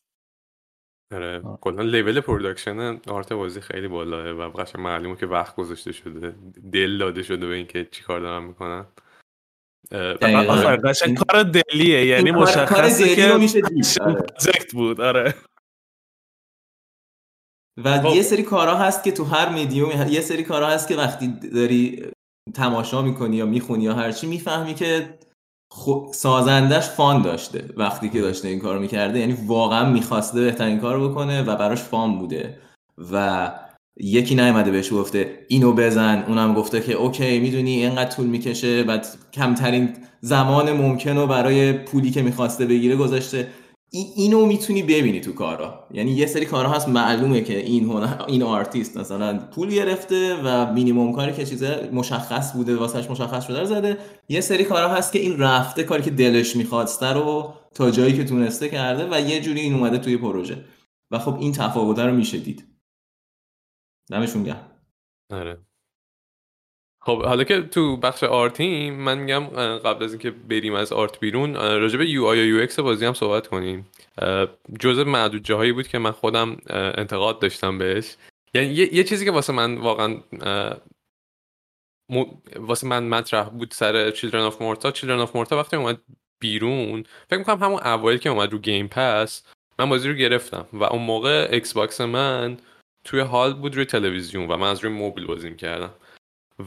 آره. 1.14 1.42
کلا 1.62 1.82
level 1.82 2.20
production 2.22 3.00
art 3.08 3.34
بازی 3.34 3.62
خیلی 3.62 3.88
بالاه 3.88 4.32
و 4.32 4.50
قشنگ 4.52 4.82
معلومه 4.82 5.16
که 5.16 5.26
وقت 5.26 5.56
گذاشته 5.56 5.92
شده. 5.92 6.36
دل 6.74 6.98
داده 6.98 7.24
شده 7.24 7.48
به 7.48 7.56
اینکه 7.56 7.86
چیکار 7.92 8.20
دارن 8.20 8.44
می‌کنن. 8.44 8.86
قشنگ 10.86 11.18
کار 11.18 11.44
دلیه. 11.44 12.06
یعنی 12.06 12.32
مشخصه 12.32 13.16
که 13.16 13.28
project 13.28 14.74
بود. 14.78 15.02
آره. 15.02 15.34
و 17.84 18.02
خب. 18.02 18.16
یه 18.16 18.22
سری 18.22 18.44
کارها 18.44 18.76
هست 18.76 19.04
که 19.04 19.12
تو 19.12 19.24
هر 19.24 19.54
میدیوم 19.54 20.08
یه 20.10 20.22
سری 20.22 20.44
کارها 20.44 20.70
هست 20.70 20.88
که 20.88 20.96
وقتی 20.96 21.28
داری 21.54 22.12
تماشا 22.54 23.02
می‌کنی 23.02 23.36
یا 23.36 23.46
می‌خونی 23.46 23.84
یا 23.84 23.94
هرچی 23.94 24.28
می‌فهمی 24.28 24.74
که 24.74 25.20
سازندش 26.12 26.90
fun 26.90 27.22
داشته 27.22 27.66
وقتی 27.78 28.10
که 28.10 28.22
داشته 28.22 28.48
این 28.48 28.60
کار 28.60 28.80
می‌کرده. 28.80 29.20
یعنی 29.20 29.36
واقعا 29.46 29.90
می‌خواسته 29.90 30.42
بهترین 30.42 30.80
کار 30.80 31.10
بکنه 31.10 31.42
و 31.42 31.56
براش 31.56 31.80
fun 31.80 32.20
بوده. 32.20 32.58
و 33.12 33.52
یکی 33.98 34.36
نیومده 34.36 34.72
بهش 34.72 34.94
گفته 34.94 35.46
اینو 35.48 35.74
بزن. 35.74 36.24
اونم 36.28 36.54
گفته 36.54 36.82
که 36.82 36.94
okay 36.94 37.40
می‌دونی 37.40 37.72
اینقدر 37.72 38.10
طول 38.10 38.26
می‌کشه 38.26 38.86
و 38.88 39.00
کمترین 39.34 39.94
زمان 40.22 40.74
ممکن 40.74 41.18
رو 41.18 41.28
برای 41.28 41.74
پولی 41.74 42.12
که 42.12 42.22
می‌خواسته 42.22 42.66
بگیره 42.66 42.96
گذاشته. 42.96 43.48
اینو 43.92 44.46
می‌تونی 44.46 44.84
ببینی 44.84 45.22
تو 45.22 45.34
کارا. 45.34 45.88
یعنی 45.92 46.12
یه 46.12 46.26
سری 46.26 46.46
کارها 46.46 46.74
هست 46.74 46.90
معلومه 46.90 47.42
که 47.42 47.58
این 47.60 47.86
هنر 47.86 48.24
این 48.28 48.44
آرتیست 48.44 48.98
مثلا 48.98 49.40
پول 49.40 49.70
گرفته 49.70 50.36
و 50.44 50.74
مینیمم 50.74 51.14
کاری 51.14 51.34
که 51.34 51.46
چیزه 51.46 51.90
مشخص 51.94 52.54
بوده 52.54 52.76
واسهش 52.76 53.10
مشخص 53.10 53.48
شده 53.48 53.66
زده. 53.66 53.98
یه 54.30 54.42
سری 54.42 54.64
کارها 54.64 54.96
هست 54.96 55.14
که 55.14 55.20
این 55.20 55.38
رفته 55.38 55.84
کاری 55.84 56.04
که 56.04 56.12
دلش 56.12 56.56
می‌خواسته 56.56 57.08
رو 57.08 57.54
تا 57.76 57.92
جایی 57.92 58.18
که 58.18 58.24
تونسته 58.24 58.70
کرده 58.70 59.08
و 59.12 59.22
یه 59.30 59.42
جوری 59.42 59.60
این 59.60 59.74
اومده 59.74 59.98
توی 59.98 60.18
پروژه. 60.18 60.66
و 61.12 61.20
خب 61.20 61.40
این 61.40 61.52
تفاوت 61.52 62.00
رو 62.00 62.16
میشه 62.16 62.38
دید. 62.38 62.68
دمشون 64.12 64.44
گرم. 64.44 64.72
آره. 65.32 65.69
خب 67.10 67.24
حالا 67.26 67.44
که 67.44 67.62
تو 67.62 67.98
بخش 67.98 68.24
art 68.24 68.66
یم 68.66 68.94
من 68.94 69.18
میگم 69.18 69.46
قبل 69.78 70.04
از 70.04 70.12
اینکه 70.12 70.32
بریم 70.32 70.74
از 70.74 70.94
art 70.94 71.20
بیرون 71.20 71.56
راجع 71.56 71.98
به 71.98 72.10
UI 72.10 72.42
و 72.42 72.46
UX 72.46 72.80
بازی 72.80 73.06
هم 73.06 73.14
صحبت 73.14 73.48
کنیم. 73.48 73.88
جزء 74.80 75.04
معدود 75.04 75.44
جاهایی 75.44 75.72
بود 75.72 75.88
که 75.88 75.98
من 75.98 76.12
خودم 76.12 76.58
انتقاد 76.70 77.40
داشتم 77.40 77.78
بهش. 77.78 78.16
یعنی 78.54 78.68
یه, 78.68 79.04
چیزی 79.04 79.26
که 79.26 79.32
واسه 79.32 79.54
من 79.54 79.78
واقعا 79.78 80.18
واسه 82.56 82.88
من 82.88 83.08
مطرح 83.08 83.50
بود 83.50 83.72
سر 83.72 84.12
Children 84.12 84.42
of 84.42 84.62
Morta، 84.62 84.92
Children 84.92 85.20
of 85.20 85.36
Morta 85.36 85.58
وقتی 85.58 85.76
اومد 85.76 86.02
بیرون 86.40 87.04
فکر 87.30 87.40
می‌کنم 87.40 87.64
همون 87.64 87.80
اوایل 87.84 88.18
که 88.18 88.30
اومد 88.30 88.52
رو 88.52 88.60
Game 88.60 88.88
Pass 88.88 89.44
من 89.80 89.90
بازی 89.90 90.10
رو 90.10 90.14
گرفتم 90.14 90.66
و 90.74 90.84
اون 90.84 91.02
موقع 91.02 91.48
Xbox 91.52 92.02
من 92.02 92.58
توی 93.04 93.20
حال 93.20 93.54
بود 93.54 93.76
روی 93.76 93.86
تلویزیون 93.86 94.48
و 94.52 94.58
من 94.58 94.68
از 94.68 94.84
روی 94.84 94.94
مبل 94.94 95.26
بازی 95.26 95.56
کردم 95.56 95.94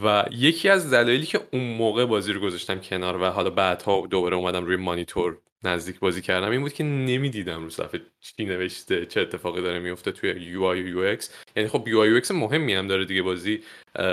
و 0.03 0.25
یکی 0.31 0.69
از 0.69 0.93
دلایلی 0.93 1.25
که 1.25 1.41
اون 1.51 1.63
موقع 1.63 2.05
بازی 2.05 2.33
رو 2.33 2.39
گذاشتم 2.39 2.79
کنار 2.79 3.21
و 3.21 3.25
حالا 3.25 3.49
بعدها 3.49 4.07
دوباره 4.09 4.35
اومدم 4.35 4.65
روی 4.65 4.75
مانیتور 4.75 5.37
نزدیک 5.63 5.99
بازی 5.99 6.21
کردم 6.21 6.51
این 6.51 6.61
بود 6.61 6.73
که 6.73 6.83
نمی‌دیدم 6.83 7.63
رو 7.63 7.69
صفحه 7.69 8.01
چی 8.19 8.45
نوشته 8.45 9.05
چه 9.05 9.21
اتفاقی 9.21 9.61
داره 9.61 9.79
میفته 9.79 10.11
توی 10.11 10.29
UI 10.29 10.63
UX 10.63 11.33
یعنی 11.55 11.69
خب 11.69 11.87
UI 11.87 11.99
UX 11.99 12.31
مهمی 12.31 12.73
هم 12.73 12.87
داره 12.87 13.05
دیگه 13.05 13.21
بازی 13.21 13.63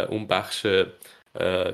اون 0.09 0.27
بخش 0.27 0.67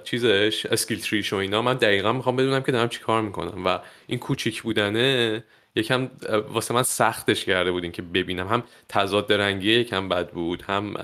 چیزش 0.04 0.66
skill 0.66 1.00
tree 1.00 1.21
ش 1.21 1.32
و 1.32 1.36
اینا. 1.36 1.62
من 1.62 1.74
دقیقا 1.74 2.12
می‌خوام 2.12 2.36
بدونم 2.36 2.62
که 2.62 2.72
دارم 2.72 2.88
چی 2.88 3.00
کار 3.00 3.22
می‌کنم 3.22 3.66
و 3.66 3.78
این 4.06 4.18
کوچیک 4.18 4.62
بودنه 4.62 5.44
یکم 5.76 6.10
واسه 6.48 6.74
من 6.74 6.82
سختش 6.82 7.44
کرده 7.44 7.72
بود 7.72 7.92
که 7.92 8.02
ببینم. 8.02 8.48
هم 8.48 8.62
تضاد 8.88 9.32
رنگی 9.32 9.72
یکم 9.72 10.08
بد 10.08 10.30
بود 10.30 10.62
هم 10.62 10.94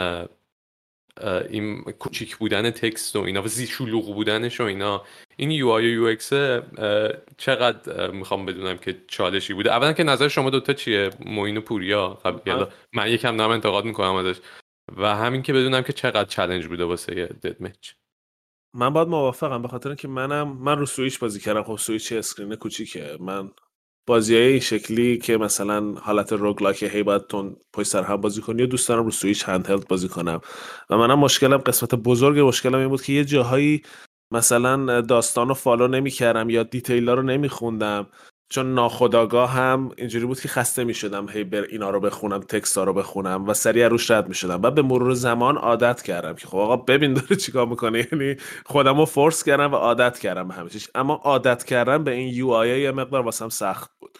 این 1.50 1.82
کوچیک 1.82 2.36
بودن 2.36 2.70
text 2.70 3.16
و 3.16 3.20
اینا 3.20 3.42
و 3.42 3.46
زیاد 3.46 3.66
شلوغ 3.66 4.14
بودنش 4.14 4.60
و 4.60 4.64
اینا. 4.64 5.02
این 5.36 5.50
UI 5.50 5.68
UX 5.68 6.32
چقدر 7.36 8.10
می‌خوام 8.10 8.46
بدونم 8.46 8.78
که 8.78 8.96
چالشی 9.08 9.54
بوده. 9.54 9.70
اولا 9.70 9.92
که 9.92 10.04
نظر 10.04 10.28
شما 10.28 10.50
دوتا 10.50 10.72
چیه؟ 10.72 11.10
موین 11.24 11.56
و 11.56 11.60
پوریا. 11.60 12.18
خب 12.22 12.68
من 12.92 13.08
یکم 13.08 13.36
دارم 13.36 13.50
انتقاد 13.50 13.84
می‌کنم 13.84 14.14
ازش. 14.14 14.40
و 14.96 15.16
همین 15.16 15.42
که 15.42 15.52
بدونم 15.52 15.82
که 15.82 15.92
چقدر 15.92 16.24
چالش 16.24 16.66
بوده 16.66 16.84
واسه 16.84 17.14
Dead 17.14 17.62
Mage 17.62 17.92
من 18.74 18.92
باید 18.92 19.08
موافقم 19.08 19.62
به 19.62 19.68
خاطر 19.68 19.94
که 19.94 20.08
منم 20.08 20.48
من 20.48 20.78
رو 20.78 20.86
سویچ 20.86 21.18
بازی 21.18 21.40
کردم. 21.40 21.62
خب 21.62 21.76
Switch 21.76 22.12
screen 22.12 22.54
کوچیکه. 22.54 23.16
من 23.20 23.50
بازی 24.06 24.34
های 24.34 24.44
این 24.44 24.60
شکلی 24.60 25.18
که 25.18 25.36
مثلا 25.38 25.92
حالت 25.94 26.32
roguelike 26.32 26.82
هی 26.82 27.02
باید 27.02 27.26
run 27.26 27.56
پشت 27.72 27.88
سر 27.88 28.02
هم 28.02 28.16
بازی 28.16 28.40
کنی 28.40 28.62
و 28.62 28.66
دوست 28.66 28.88
دارم 28.88 29.04
رو 29.04 29.10
Switch 29.10 29.48
handheld 29.48 29.88
بازی 29.88 30.08
کنم. 30.08 30.40
و 30.90 30.96
منم 30.98 31.18
مشکلم 31.18 31.56
قسمت 31.58 31.94
بزرگ 31.94 32.38
مشکلم 32.40 32.74
این 32.74 32.88
بود 32.88 33.02
که 33.02 33.12
یه 33.12 33.24
جاهایی 33.24 33.82
مثلا 34.32 35.00
داستان 35.00 35.48
رو 35.48 35.54
follow 35.54 35.88
نمی‌کردم 35.88 36.50
یا 36.50 36.62
detail 36.62 37.07
ا 37.07 37.14
رو 37.14 37.22
نمیخوندم. 37.22 38.06
چون 38.52 38.74
ناخودآگاه 38.74 39.50
هم 39.50 39.90
اینجوری 39.96 40.26
بود 40.26 40.40
که 40.40 40.48
خسته 40.48 40.84
می 40.84 40.94
شدم 40.94 41.28
هی 41.28 41.44
باید 41.44 41.62
اینا 41.62 41.90
رو 41.90 42.00
بخونم 42.00 42.40
text 42.40 42.78
ها 42.78 42.84
رو 42.84 42.92
بخونم 42.92 43.48
و 43.48 43.54
سریع 43.54 43.88
روش 43.88 44.10
رد 44.10 44.28
می 44.28 44.34
شدم 44.34 44.62
و 44.62 44.70
به 44.70 44.82
مرور 44.82 45.14
زمان 45.14 45.56
عادت 45.56 46.02
کردم 46.02 46.34
که 46.34 46.46
خب 46.46 46.58
آقا 46.58 46.76
ببین 46.76 47.14
داره 47.14 47.36
چیکار 47.36 47.66
می‌کنه. 47.66 47.98
یعنی 48.12 48.36
خودم 48.66 48.98
رو 48.98 49.04
force 49.04 49.44
کردم 49.44 49.72
و 49.72 49.76
عادت 49.76 50.18
کردم 50.18 50.48
به 50.48 50.54
همه 50.54 50.70
اما 50.94 51.14
عادت 51.14 51.64
کردن 51.64 52.04
به 52.04 52.10
این 52.10 52.34
UI 52.34 52.80
یه 52.80 52.90
مقدار 52.90 53.22
واسم 53.22 53.48
سخت 53.48 53.90
بود. 54.00 54.18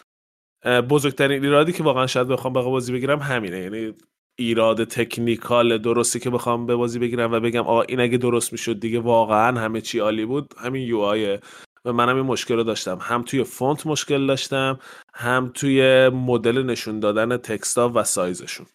بزرگترین 0.89 1.43
ایرادی 1.43 1.73
که 1.73 1.83
واقعا 1.83 2.07
شاید 2.07 2.27
بخوام 2.27 2.53
به 2.53 2.61
بازی 2.61 2.93
بگیرم 2.93 3.19
همینه. 3.19 3.59
یعنی 3.59 3.93
ایراد 4.39 4.83
technical 4.83 5.77
درستی 5.77 6.19
که 6.19 6.29
بخوام 6.29 6.65
به 6.65 6.75
بازی 6.75 6.99
بگیرم 6.99 7.31
و 7.31 7.39
بگم 7.39 7.61
آقا 7.61 7.81
این 7.81 7.99
اگه 7.99 8.17
درست 8.17 8.51
می‌شد 8.51 8.79
دیگه 8.79 8.99
واقعا 8.99 9.59
همه 9.59 9.81
چی 9.81 9.99
عالی 9.99 10.25
بود 10.25 10.53
همین 10.57 10.87
UI 10.87 11.39
و 11.85 11.93
منم 11.93 12.15
این 12.15 12.25
مشکل 12.25 12.55
رو 12.55 12.63
داشتم. 12.63 12.97
هم 13.01 13.21
توی 13.21 13.43
font 13.43 13.87
مشکل 13.87 14.27
داشتم 14.27 14.79
هم 15.13 15.51
توی 15.53 16.09
مدل 16.09 16.63
نشون 16.63 16.99
دادن 16.99 17.37
text 17.37 17.80
ا 17.80 17.91
و 17.95 18.03
سایزشون. 18.03 18.65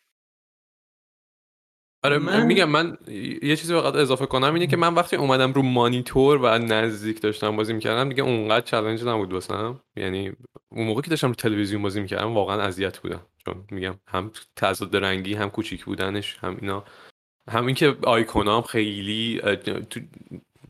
آره 2.05 2.18
من... 2.18 2.47
میگم 2.47 2.71
من 2.71 2.99
یه 3.42 3.57
چیزی 3.57 3.75
فقط 3.75 3.94
اضافه 3.94 4.27
کنم 4.27 4.55
اینه 4.55 4.66
که 4.66 4.77
من 4.77 4.94
وقتی 4.94 5.16
اومدم 5.16 5.53
رو 5.53 5.62
مانیتور 5.62 6.37
و 6.37 6.47
نزدیک 6.59 7.21
داشتم 7.21 7.57
بازی 7.57 7.73
می‌کردم 7.73 8.09
دیگه 8.09 8.23
اونقدر 8.23 8.66
چالش 8.66 9.03
نبود 9.03 9.33
واسم. 9.33 9.81
یعنی 9.97 10.33
اون 10.68 10.87
موقع 10.87 11.03
که 11.03 11.11
داشتم 11.11 11.29
رو 11.29 11.35
تلویزیون 11.35 11.83
بازی 11.83 12.01
می‌کردم 12.01 12.35
واقعا 12.35 12.62
اذیت 12.62 12.99
بودم. 12.99 13.27
چون 13.44 13.64
میگم 13.71 13.94
هم 14.09 14.31
تضاد 14.57 14.97
رنگی 14.97 15.35
هم 15.35 15.51
کوچیک 15.51 15.85
بودنش 15.85 16.38
هم 16.40 16.57
اینا. 16.61 16.85
همین 17.51 17.75
که 17.75 17.97
آیکونام 18.03 18.62
خیلی 18.62 19.40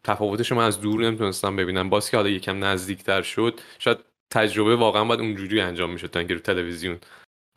تفاوتش 0.09 0.53
من 0.53 0.64
از 0.64 0.81
دور 0.81 1.01
نمی‌تونستم 1.01 1.57
ببینم. 1.57 1.90
باز 1.90 2.11
که 2.11 2.16
حالا 2.16 2.29
یکم 2.29 2.64
نزدیکتر 2.64 3.23
شد 3.23 3.61
شاید 3.79 3.99
تجربه 4.33 4.77
واقعا 4.77 5.05
باید 5.05 5.21
اونجوری 5.21 5.61
انجام 5.61 5.90
می‌شد 5.90 6.07
تا 6.07 6.18
اینکه 6.18 6.35
رو 6.35 6.40
تلویزیون 6.40 6.99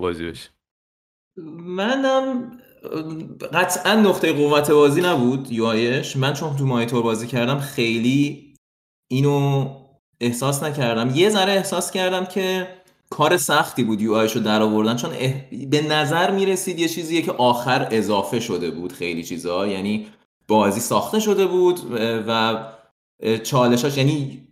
بازی 0.02 0.26
بشه. 0.26 0.50
منم 1.58 2.52
قطعا 3.54 3.96
نقطه 3.96 4.34
قوت 4.34 4.72
بازی 4.72 5.02
نبود 5.02 5.52
یوایش 5.52 6.18
من 6.18 6.34
چون 6.34 6.56
تو 6.58 6.66
مایتور 6.66 7.04
بازی 7.04 7.28
کردم 7.28 7.60
خیلی 7.60 8.54
اینو 9.12 9.70
احساس 10.22 10.64
نکردم. 10.64 11.12
یه 11.16 11.30
ذره 11.30 11.52
احساس 11.52 11.92
کردم 11.92 12.26
که 12.26 12.68
کار 13.10 13.38
سختی 13.38 13.84
بود 13.84 14.02
یو 14.02 14.16
رو 14.16 14.42
در 14.42 14.62
آوردن 14.62 14.96
چون 14.96 15.12
به 15.70 15.82
نظر 15.82 16.32
می‌رسید 16.32 16.80
یه 16.80 16.88
چیزیه 16.88 17.22
که 17.22 17.32
آخر 17.32 17.88
اضافه 17.92 18.40
شده 18.40 18.72
بود 18.72 18.92
خیلی 18.92 19.24
چیزا. 19.24 19.68
یعنی 19.68 20.08
بازی 20.52 20.80
ساخته 20.80 21.20
شده 21.20 21.46
بود 21.46 21.80
و 22.28 22.64
چالشاش 23.44 23.98
یعنی 23.98 24.48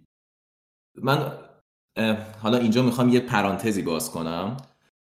من 1.02 1.32
حالا 2.42 2.58
اینجا 2.58 2.82
می‌خوام 2.82 3.10
یه 3.10 3.20
پرانتزی 3.20 3.82
باز 3.82 4.12
کنم. 4.12 4.58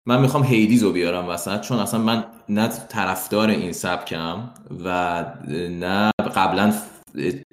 من 0.06 0.22
می‌خوام 0.22 0.44
Hades 0.44 0.84
رو 0.84 0.92
بیارم 0.92 1.30
وسط 1.30 1.62
چون 1.62 1.80
اصلا 1.80 2.00
من 2.00 2.26
نه 2.50 2.68
طرفدار 2.68 3.50
این 3.50 3.72
سبکم 3.72 4.50
و 4.86 5.26
نه 5.70 6.12
قبلا 6.36 6.74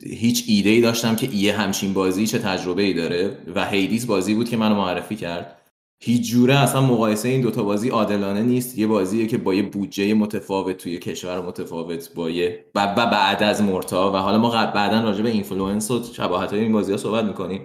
هیچ 0.02 0.44
ایده 0.48 0.70
ای 0.70 0.80
داشتم 0.80 1.16
که 1.16 1.26
یه 1.26 1.56
همچین 1.56 1.94
بازی 1.94 2.26
چه 2.26 2.38
تجربه 2.38 2.82
ای 2.82 2.94
داره. 2.94 3.38
و 3.54 3.66
Hades 3.66 4.06
بازی 4.06 4.34
بود 4.34 4.48
که 4.48 4.56
منو 4.56 4.74
معرفی 4.74 5.16
کرد. 5.16 5.60
هیچ 6.02 6.30
جوره 6.30 6.58
اصلا 6.58 6.80
مقایسه 6.80 7.28
این 7.28 7.40
دوتا 7.40 7.62
بازی 7.62 7.88
عادلانه 7.88 8.42
نیست. 8.42 8.78
یه 8.78 8.86
بازیه 8.86 9.26
که 9.26 9.38
با 9.38 9.54
یه 9.54 9.62
بودجه 9.62 10.14
متفاوت 10.14 10.76
توی 10.76 10.98
کشور 10.98 11.40
متفاوت 11.40 12.14
با 12.14 12.30
یه 12.30 12.64
و 12.74 12.86
بعد 12.96 13.42
از 13.42 13.62
Morta. 13.62 14.12
و 14.12 14.16
حالا 14.16 14.38
ما 14.38 14.50
بعدا 14.50 15.00
راجع 15.00 15.22
به 15.22 15.30
influence 15.30 15.90
و 15.90 16.02
شباهت 16.02 16.52
های 16.52 16.60
این 16.60 16.72
بازی 16.72 16.92
ها 16.92 16.98
صحبت 16.98 17.24
می‌کنیم. 17.24 17.62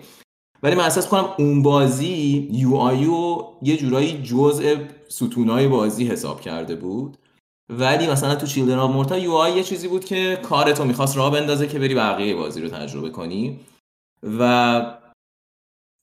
ولی 0.64 0.76
من 0.76 0.84
احساس 0.84 1.08
کنم 1.08 1.30
اون 1.38 1.64
بازی 1.64 2.50
UI 2.52 2.76
و 2.76 3.38
یه 3.62 3.78
جورایی 3.78 4.22
جزء 4.24 4.76
ستونای 5.08 5.68
بازی 5.68 6.06
حساب 6.08 6.42
کرده 6.42 6.76
بود. 6.76 7.18
ولی 7.70 8.08
مثلا 8.08 8.36
تو 8.36 8.48
Children 8.48 8.80
of 8.80 8.92
Morta 8.92 9.18
UI 9.18 9.52
یه 9.52 9.64
چیزی 9.64 9.88
بود 9.88 10.06
که 10.06 10.40
کارتو 10.44 10.86
می‌خواست 10.86 11.18
راه 11.18 11.32
بندازه 11.32 11.68
که 11.68 11.80
بری 11.80 11.96
بقیه 11.96 12.36
بازی 12.36 12.62
رو 12.62 12.70
تجربه 12.70 13.10
کنی. 13.10 13.60
و 14.40 14.99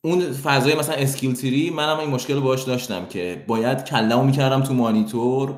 اون 0.06 0.20
فضای 0.20 0.74
مثلا 0.74 0.94
skill 0.94 1.34
tree 1.34 1.70
منم 1.70 1.98
این 1.98 2.10
مشکل 2.10 2.40
باش 2.40 2.62
داشتم 2.62 3.06
که 3.06 3.44
باید 3.46 3.84
کله‌مو 3.84 4.24
می‌کردم 4.24 4.62
تو 4.62 4.74
مانیتور 4.74 5.54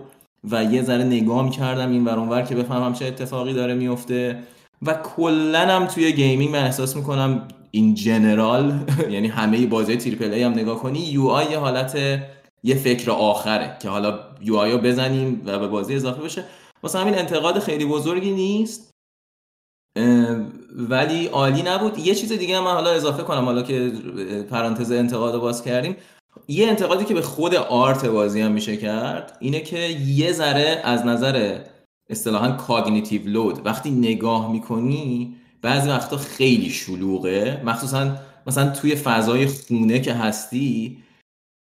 و 0.51 0.65
یه 0.65 0.83
ذره 0.83 1.05
نگاه 1.05 1.45
می‌کردم 1.45 1.91
این 1.91 2.05
ور 2.05 2.43
که 2.43 2.55
بفهمم 2.55 2.93
چه 2.93 3.07
اتفاقی 3.07 3.53
داره 3.53 3.75
میفته 3.75 4.39
و 4.83 4.95
کلنم 4.95 5.87
توی 5.87 6.13
gaming 6.13 6.53
من 6.53 6.65
احساس 6.65 6.97
می‌کنم 6.97 7.49
این 7.71 7.95
general 7.95 8.75
یعنی 9.11 9.29
همه 9.29 9.67
بازی 9.67 9.97
triple 9.97 10.33
A 10.33 10.43
هم 10.43 10.53
نگاه 10.53 10.79
کنی 10.79 10.99
UI 10.99 11.45
یه 11.51 11.59
حالت 11.59 11.99
یه 12.65 12.75
فکر 12.75 13.11
آخره 13.11 13.77
که 13.83 13.89
حالا 13.89 14.19
UI 14.41 14.73
رو 14.73 14.79
بزنیم 14.79 15.43
و 15.47 15.59
به 15.59 15.69
بازی 15.69 15.95
اضافه 15.95 16.23
بشه. 16.23 16.45
واسه 16.83 16.99
همین 16.99 17.19
انتقاد 17.19 17.59
خیلی 17.59 17.85
بزرگی 17.87 18.31
نیست. 18.31 18.88
ولی 20.77 21.27
عالی 21.27 21.63
نبود. 21.63 21.99
یه 21.99 22.15
چیز 22.15 22.33
دیگه 22.33 22.61
من 22.61 22.73
حالا 22.73 22.91
اضافه 22.91 23.23
کنم 23.23 23.45
حالا 23.45 23.63
که 23.63 23.93
پرانتز 24.51 24.93
انتقاد 24.93 25.41
باز 25.41 25.63
کردیم. 25.63 25.97
یه 26.49 26.69
انتقادی 26.69 27.05
که 27.05 27.15
به 27.15 27.23
خود 27.23 27.55
art 27.55 28.07
بازی 28.07 28.41
هم 28.41 28.53
میشه 28.53 28.77
کرد 28.77 29.37
اینه 29.41 29.61
که 29.61 29.79
یه 30.07 30.33
ذره 30.33 30.81
از 30.85 31.07
نظر 31.07 31.59
اصطلاحا 32.11 32.51
کاگنیتیو 32.51 33.23
لود 33.25 33.67
وقتی 33.67 33.91
نگاه 33.91 34.53
می‌کنی 34.53 35.37
بعضی 35.63 35.89
وقتا 35.89 36.17
خیلی 36.17 36.71
شلوغه. 36.71 37.63
مخصوصا 37.65 38.17
مثلا 38.47 38.71
توی 38.71 38.95
فضای 38.97 39.47
خونه 39.47 40.01
که 40.01 40.13
هستی 40.13 40.99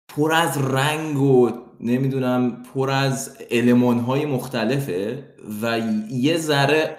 پر 0.08 0.32
از 0.32 0.58
رنگ 0.58 1.18
و 1.18 1.50
نمی‌دونم 1.80 2.62
پر 2.74 2.90
از 2.90 3.36
علمان 3.50 3.98
های 3.98 4.26
مختلفه 4.26 5.24
و 5.62 5.80
یه 6.10 6.36
ذره 6.36 6.96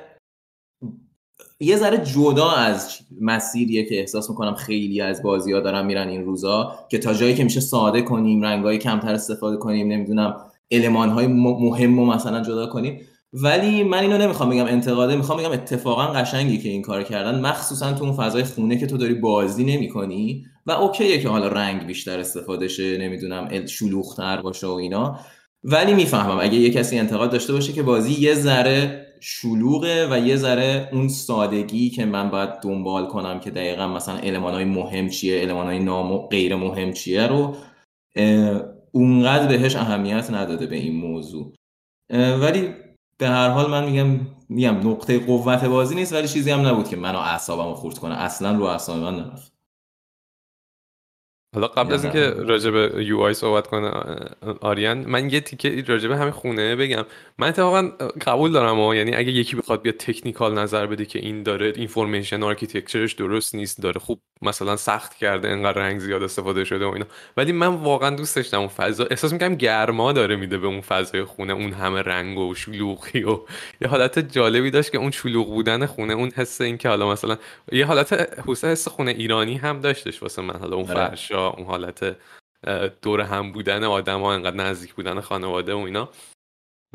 یه 1.63 1.77
ذره 1.77 1.97
جدا 1.97 2.49
از 2.49 2.89
مسیریه 3.21 3.85
که 3.85 3.99
احساس 3.99 4.29
می‌کنم 4.29 4.55
خیلی 4.55 5.01
از 5.01 5.23
بازی 5.23 5.53
ها 5.53 5.59
دارن 5.59 5.85
میرن 5.85 6.07
این 6.07 6.25
روزا 6.25 6.75
که 6.89 6.97
تا 6.97 7.13
جایی 7.13 7.35
که 7.35 7.43
میشه 7.43 7.59
ساده 7.59 8.01
کنیم 8.01 8.41
رنگ 8.41 8.63
های 8.63 8.77
کمتر 8.77 9.13
استفاده 9.13 9.57
کنیم 9.57 9.87
نمی‌دونم 9.87 10.35
علمان 10.71 11.09
های 11.09 11.27
مهم 11.27 11.99
رو 11.99 12.05
مثلا 12.05 12.41
جدا 12.41 12.67
کنیم. 12.67 13.01
ولی 13.33 13.83
من 13.83 13.97
اینو 13.97 14.17
نمی‌خوام 14.17 14.49
بگم 14.49 14.65
انتقاده 14.65 15.15
می‌خوام 15.15 15.39
بگم 15.39 15.51
اتفاقا 15.51 16.05
قشنگی 16.05 16.57
که 16.57 16.69
این 16.69 16.81
کار 16.81 17.03
کردن. 17.03 17.39
مخصوصا 17.39 17.93
تو 17.93 18.03
اون 18.03 18.13
فضای 18.13 18.43
خونه 18.43 18.77
که 18.77 18.87
تو 18.87 18.97
داری 18.97 19.13
بازی 19.13 19.63
نمی‌کنی 19.63 20.45
و 20.65 20.71
اوکیه 20.71 21.21
که 21.21 21.29
حالا 21.29 21.47
رنگ 21.47 21.85
بیشتر 21.85 22.19
استفاده 22.19 22.67
شه 22.67 22.97
نمی‌دونم 22.97 23.65
شلوغتر 23.65 24.41
باشه 24.41 24.67
و 24.67 24.71
اینا. 24.71 25.19
ولی 25.63 25.93
می‌فهمم 25.93 26.37
اگه 26.41 26.55
یه 26.55 26.69
کسی 26.69 26.99
انتقاد 26.99 27.31
داشته 27.31 27.53
باشه 27.53 27.73
که 27.73 27.83
بازی 27.83 28.13
یه 28.13 28.33
ذره 28.33 29.02
شلوغه 29.25 30.07
و 30.11 30.27
یه 30.27 30.35
ذره 30.35 30.89
اون 30.93 31.07
سادگی 31.07 31.89
که 31.89 32.05
من 32.05 32.29
باید 32.29 32.49
دنبال 32.49 33.07
کنم 33.07 33.39
که 33.39 33.51
دقیقا 33.51 33.87
مثلا 33.87 34.41
های 34.51 34.65
مهم 34.65 35.09
چیه 35.09 35.53
های 35.53 35.79
نام 35.79 36.17
غیر 36.17 36.55
مهم 36.55 36.93
چیه 36.93 37.27
رو 37.27 37.55
اونقدر 38.91 39.47
بهش 39.47 39.75
اهمیت 39.75 40.31
نداده 40.31 40.65
به 40.67 40.75
این 40.75 40.95
موضوع. 40.95 41.53
ولی 42.09 42.73
به 43.17 43.27
هر 43.27 43.49
حال 43.49 43.71
من 43.71 43.85
میگم 43.85 44.27
میگم 44.49 44.89
نقطه 44.89 45.19
قوت 45.19 45.63
بازی 45.63 45.95
نیست 45.95 46.13
ولی 46.13 46.27
چیزی 46.27 46.51
هم 46.51 46.67
نبود 46.67 46.87
که 46.87 46.95
منو 46.95 47.17
اعصابمو 47.17 47.73
خورد 47.73 47.97
کنه. 47.97 48.15
اصلا 48.15 48.51
رو 48.51 48.63
اعصاب 48.63 49.03
من 49.03 49.15
نرفت. 49.15 49.52
حالا 51.53 51.67
قبل 51.67 51.93
از 51.93 52.03
اینکه 52.03 52.29
راجع 52.29 52.69
به 52.71 53.05
UI 53.05 53.33
صحبت 53.33 53.67
کنه 53.67 53.91
آریان 54.61 54.97
من 54.97 55.29
یه 55.29 55.41
تیکه 55.41 55.83
راجع 55.87 56.07
به 56.07 56.17
همین 56.17 56.31
خونه 56.31 56.75
بگم. 56.75 57.05
من 57.37 57.47
اتفاقا 57.47 57.81
قبول 58.25 58.51
دارم 58.51 58.79
و 58.79 58.95
یعنی 58.95 59.15
اگه 59.15 59.31
یکی 59.31 59.55
بخواد 59.55 59.81
بیا 59.81 59.91
technical 59.99 60.59
نظر 60.59 60.87
بده 60.87 61.05
که 61.05 61.19
این 61.19 61.43
داره 61.43 61.73
information 61.75 62.43
architecture 62.43 63.03
ش 63.03 63.13
درست 63.13 63.55
نیست 63.55 63.81
داره 63.81 63.99
خوب 63.99 64.21
مثلا 64.41 64.75
سخت 64.75 65.13
کرده 65.17 65.49
انقدر 65.49 65.79
رنگ 65.81 65.99
زیاد 65.99 66.23
استفاده 66.23 66.63
شده 66.63 66.85
و 66.85 66.89
اینا. 66.89 67.05
ولی 67.37 67.51
من 67.51 67.67
واقعا 67.67 68.15
دوست 68.15 68.35
داشتم 68.35 68.59
اون 68.59 68.67
فضا. 68.67 69.05
احساس 69.05 69.33
می‌کنم 69.33 69.55
گرما 69.55 70.11
داره 70.11 70.35
میده 70.35 70.57
به 70.57 70.67
اون 70.67 70.81
فضای 70.81 71.23
خونه 71.23 71.53
اون 71.53 71.73
همه 71.73 72.01
رنگ 72.01 72.37
و 72.37 72.55
شلوغی 72.55 73.23
و 73.23 73.39
یه 73.81 73.87
حالت 73.87 74.19
جالبی 74.19 74.71
داشت 74.71 74.91
که 74.91 74.97
اون 74.97 75.11
شلوغ 75.11 75.47
بودن 75.47 75.85
خونه 75.85 76.13
اون 76.13 76.31
حس 76.35 76.61
این 76.61 76.77
که 76.77 76.89
حالا 76.89 77.11
مثلا 77.11 77.37
یه 77.71 77.85
حالت 77.85 78.13
حس 78.63 78.87
خونه 78.87 79.11
ایرانی 79.11 79.57
هم 79.57 79.79
داشتش 79.79 80.21
واسه 80.21 80.41
من. 80.41 80.55
حالا 80.59 80.75
اون 80.75 80.91
آره. 80.91 81.17
اون 81.49 81.65
حالت 81.65 82.17
دور 83.01 83.21
هم 83.21 83.51
بودن 83.51 83.83
آدم 83.83 84.21
ها 84.21 84.33
انقدر 84.33 84.55
نزدیک 84.55 84.93
بودن 84.93 85.19
خانواده 85.19 85.73
و 85.73 85.77
اینا. 85.77 86.09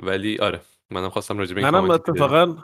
ولی 0.03 0.39
آره 0.39 0.61
منم 0.91 1.09
خواستم 1.09 1.39
راجع 1.39 1.55
به 1.55 1.63
منم 1.63 1.91
اتفاقا 1.91 2.57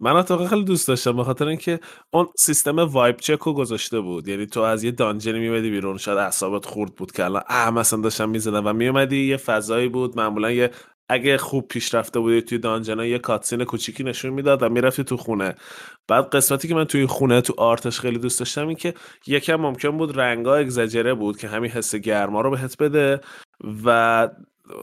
من 0.00 0.16
اتفاقا 0.16 0.46
خیلی 0.46 0.64
دوست 0.64 0.88
داشتم 0.88 1.16
به 1.16 1.24
خاطر 1.24 1.46
اینکه 1.46 1.80
اون 2.12 2.28
سیستم 2.36 2.78
وایب 2.78 3.16
چک 3.16 3.38
رو 3.38 3.52
گذاشته 3.52 4.00
بود. 4.00 4.28
یعنی 4.28 4.46
تو 4.46 4.60
از 4.60 4.84
یه 4.84 4.90
دانجنی 4.90 5.38
میمدی 5.38 5.70
بیرون 5.70 5.98
شاید 5.98 6.18
اعصابت 6.18 6.66
خورد 6.66 6.94
بود 6.94 7.12
که 7.12 7.24
الان 7.24 7.42
اه 7.48 7.70
مثلا 7.70 8.00
داشتم 8.00 8.28
می‌زدم 8.28 8.66
و 8.66 8.72
میومدی 8.72 9.28
یه 9.28 9.36
فضایی 9.36 9.88
بود 9.88 10.16
معمولا 10.16 10.50
یه 10.50 10.70
اگه 11.08 11.38
خوب 11.38 11.68
پیشرفته 11.68 12.20
بودی 12.20 12.42
توی 12.42 12.58
دانجنا 12.58 13.06
یه 13.06 13.18
کاتسین 13.18 13.64
کوچیکی 13.64 14.04
نشون 14.04 14.32
می‌داد 14.32 14.62
و 14.62 14.68
می‌رفتی 14.68 15.04
تو 15.04 15.16
خونه. 15.16 15.54
بعد 16.08 16.30
قسمتی 16.30 16.68
که 16.68 16.74
من 16.74 16.84
توی 16.84 17.06
خونه 17.06 17.40
تو 17.40 17.54
آرتش 17.56 18.00
خیلی 18.00 18.18
دوست 18.18 18.38
داشتم 18.38 18.68
این 18.68 18.76
که 18.76 18.94
یکم 19.26 19.56
ممکن 19.56 19.98
بود 19.98 20.20
رنگا 20.20 20.56
اگزاجره 20.56 21.14
بود 21.14 21.36
که 21.36 21.48
همین 21.48 21.70
حس 21.70 21.94
گرما 21.94 22.40
رو 22.40 22.50
بهت 22.50 22.76
بده 22.78 23.20
و 23.84 24.28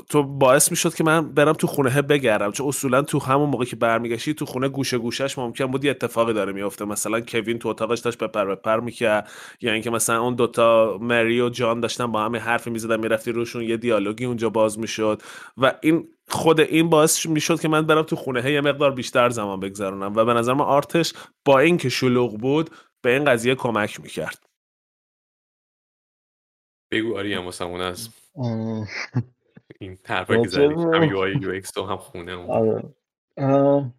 تو 0.10 0.24
باعث 0.24 0.72
می‌شد 0.72 0.94
که 0.94 1.04
من 1.04 1.34
برم 1.34 1.54
تو 1.54 1.68
خونه 1.68 2.02
بگردم. 2.02 2.52
چون 2.52 2.68
اصولا 2.68 3.02
تو 3.02 3.20
همون 3.20 3.50
موقع 3.50 3.66
که 3.66 3.76
برمیگشتی 3.76 4.34
تو 4.34 4.46
خونه 4.46 4.70
گوشه 4.70 4.98
گوشش 4.98 5.38
ممکن 5.38 5.66
بود 5.66 5.86
یه 5.86 5.92
اتفاقی 5.92 6.34
داره 6.34 6.54
میفته 6.54 6.86
مثلا 6.86 7.22
کوین 7.22 7.60
تو 7.60 7.70
اتاقش 7.70 8.00
داشت 8.00 8.18
بپر 8.18 8.46
بپر 8.46 8.80
می‌کرد. 8.80 9.30
یا 9.62 9.74
اینکه 9.74 9.90
مثلا 9.90 10.22
اون 10.22 10.36
دوتا 10.36 10.98
مری 11.02 11.42
و 11.42 11.50
جان 11.50 11.80
داشتن 11.80 12.12
با 12.12 12.26
هم 12.26 12.36
حرفی 12.36 12.70
می‌زدن 12.70 13.00
می‌رفتی 13.00 13.32
روشون 13.32 13.64
یه 13.64 13.78
دیالوگی 13.78 14.26
اونجا 14.26 14.50
باز 14.50 14.80
می‌شد. 14.80 15.22
و 15.58 15.74
این 15.82 16.08
خود 16.28 16.60
این 16.60 16.90
باعث 16.90 17.26
می‌شد 17.26 17.60
که 17.60 17.68
من 17.68 17.86
برم 17.86 18.04
تو 18.04 18.16
خونه. 18.16 18.52
یه 18.52 18.62
مقدار 18.62 18.92
بیشتر 18.92 19.30
زمان 19.30 19.60
بگذرونم. 19.60 20.16
و 20.16 20.26
به 20.26 20.34
نظر 20.34 20.54
من 20.54 20.66
art 20.66 20.95
ش 20.95 21.14
با 21.46 21.60
اینکه 21.60 21.90
شلوغ 21.90 22.38
بود 22.38 22.70
به 23.02 23.14
این 23.14 23.24
قضیه 23.24 23.56
کمک 23.56 24.02
می‌کرد. 24.02 24.46
بگو 26.92 27.18
آری 27.18 27.34
هم 27.34 27.48
از 27.48 28.10
این 29.80 29.98
طرفا 30.04 30.42
که 30.42 30.48
زدی 30.48 30.64
هم 30.64 31.04
UI 31.04 31.18
UX 31.18 31.72
تو 31.72 31.86
هم 31.86 31.98
خونه 31.98 32.36
آره. 32.36 32.94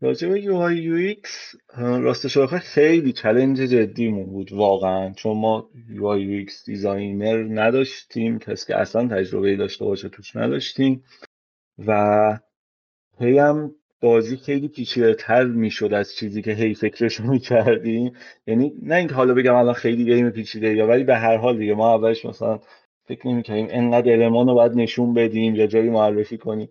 راجع 0.00 0.28
به 0.28 0.40
یو 0.40 0.56
آی 0.56 0.76
یو 0.76 0.94
ایکس 0.94 1.54
راستش 1.76 2.38
خیلی 2.38 3.12
challenge 3.12 3.60
جدیمون 3.60 4.26
بود 4.26 4.52
واقعا. 4.52 5.12
چون 5.12 5.36
ما 5.36 5.70
UI 5.88 6.06
UX 6.06 6.64
designer 6.64 7.62
نداشتیم 7.62 8.38
کسی 8.38 8.66
که 8.66 8.76
اصلا 8.76 9.08
تجربه 9.08 9.56
داشته 9.56 9.84
باشه 9.84 10.08
توش 10.08 10.36
نداشتیم. 10.36 11.04
و 11.86 12.38
هی 13.20 13.38
هم 13.38 13.74
بازی 14.00 14.36
خیلی 14.36 14.68
پیچیده 14.68 15.14
تر 15.14 15.44
می‌شد 15.44 15.94
از 15.94 16.14
چیزی 16.14 16.42
که 16.42 16.52
هی 16.52 16.74
فکرشو 16.74 17.24
می‌کردیم. 17.32 18.12
یعنی 18.46 18.72
نه 18.82 18.94
اینکه 18.94 19.14
حالا 19.14 19.34
بگم 19.34 19.54
الان 19.54 19.74
خیلی 19.74 20.04
گیم 20.04 20.30
پیچیده 20.30 20.74
یا 20.74 20.86
ولی 20.86 21.04
به 21.04 21.16
هر 21.16 21.36
حال 21.36 21.58
دیگه 21.58 21.74
ما 21.74 21.94
اولش 21.94 22.24
مثلا 22.24 22.60
فکر 23.04 23.28
نمی‌کردیم 23.28 23.66
انقدر 23.70 24.12
المان 24.12 24.48
رو 24.48 24.54
باید 24.54 24.72
نشون 24.72 25.14
بدیم 25.14 25.54
یا 25.54 25.66
جایی 25.66 25.90
معرفی 25.90 26.38
کنیم. 26.38 26.68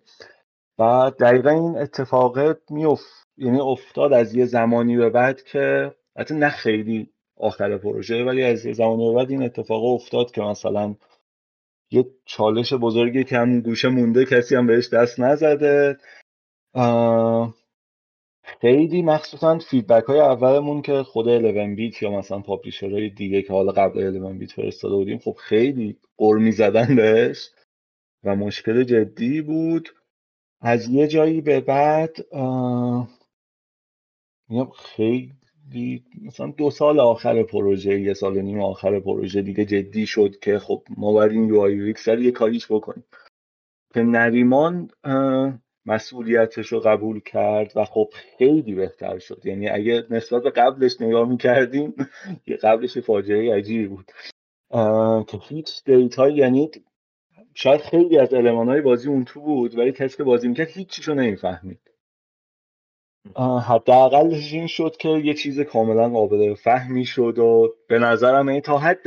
و 0.78 1.12
دقیقا 1.20 1.50
این 1.50 1.78
اتفاق 1.78 2.38
میفت 2.70 3.26
یعنی 3.38 3.60
افتاد 3.60 4.12
از 4.12 4.34
یه 4.34 4.44
زمانی 4.44 4.96
به 4.96 5.10
بعد 5.10 5.42
که 5.42 5.94
حتی 6.18 6.34
نه 6.34 6.48
خیلی 6.50 7.10
آخر 7.36 7.78
پروژه 7.78 8.24
ولی 8.24 8.42
از 8.42 8.66
یه 8.66 8.72
زمانی 8.72 9.08
به 9.08 9.14
بعد 9.14 9.30
این 9.30 9.42
اتفاق 9.42 9.84
افتاد 9.84 10.30
که 10.30 10.42
مثلا 10.42 10.94
یه 11.90 12.06
چالش 12.24 12.72
بزرگی 12.72 13.24
که 13.24 13.36
هم 13.38 13.60
گوشه 13.60 13.88
مونده 13.88 14.24
کسی 14.24 14.56
هم 14.56 14.66
بهش 14.66 14.88
دست 14.88 15.20
نزده. 15.20 15.98
خیلی 18.60 19.02
مخصوصا 19.02 19.58
فیدبک 19.58 20.04
های 20.04 20.20
اولمون 20.20 20.82
که 20.82 21.02
خود 21.02 21.26
11 21.26 21.74
بیت 21.74 22.02
یا 22.02 22.10
مثلا 22.10 22.42
های 22.82 23.10
دیگه 23.10 23.42
که 23.42 23.52
حالا 23.52 23.72
قبل 23.72 24.00
11 24.00 24.32
بیت 24.32 24.52
فرستاده 24.52 24.94
بودیم 24.94 25.18
خب 25.18 25.36
خیلی 25.38 25.98
قرمی 26.16 26.52
زدن 26.52 26.96
بهش 26.96 27.50
و 28.24 28.36
مشکل 28.36 28.84
جدی 28.84 29.42
بود. 29.42 29.88
از 30.60 30.88
یه 30.88 31.06
جایی 31.06 31.40
به 31.40 31.60
بعد 31.60 32.16
خیلی 34.74 35.32
مثلا 36.22 36.46
دو 36.46 36.70
سال 36.70 37.00
آخر 37.00 37.42
پروژه 37.42 38.00
یه 38.00 38.14
سال 38.14 38.40
نیم 38.40 38.60
آخر 38.60 39.00
پروژه 39.00 39.42
دیگه 39.42 39.64
جدی 39.64 40.06
شد 40.06 40.38
که 40.38 40.58
خب 40.58 40.82
ما 40.96 41.12
باید 41.12 41.32
این 41.32 41.44
یو 41.44 41.60
آی 41.60 41.94
یه 42.06 42.30
کاریش 42.30 42.72
بکنیم. 42.72 43.04
که 43.94 44.02
نریمان 44.02 44.90
مسئولیتش 45.86 46.66
رو 46.66 46.80
قبول 46.80 47.20
کرد 47.20 47.72
و 47.76 47.84
خب 47.84 48.08
خیلی 48.38 48.74
بهتر 48.74 49.18
شد. 49.18 49.46
یعنی 49.46 49.68
اگه 49.68 50.04
نسبت 50.10 50.42
به 50.42 50.50
قبلش 50.50 51.00
نگاه 51.00 51.28
می‌کردیم 51.28 51.94
یه 52.46 52.56
قبلش 52.56 52.98
فاجعه 52.98 53.54
عجیبی 53.54 53.86
بود. 53.86 54.12
که 55.26 55.38
هیچ 55.42 55.84
دیتا 55.84 56.28
یعنی 56.28 56.70
شاید 57.54 57.80
خیلی 57.80 58.18
از 58.18 58.34
های 58.34 58.80
بازی 58.80 59.08
اون 59.08 59.24
تو 59.24 59.40
بود 59.40 59.78
ولی 59.78 59.92
کسی 59.92 60.16
که 60.16 60.24
بازی 60.24 60.48
می‌کرد 60.48 60.68
هیچیشو 60.68 61.14
نمی‌فهمید. 61.14 61.80
حداقلش 63.62 64.52
این 64.52 64.66
شد 64.66 64.96
که 64.96 65.08
یه 65.08 65.34
چیز 65.34 65.60
کاملا 65.60 66.08
قابل 66.08 66.54
فهمی 66.54 67.04
شد 67.04 67.38
و 67.38 67.74
به 67.88 67.98
نظرم 67.98 68.48
این 68.48 68.60
تا 68.60 68.78
حد 68.78 69.04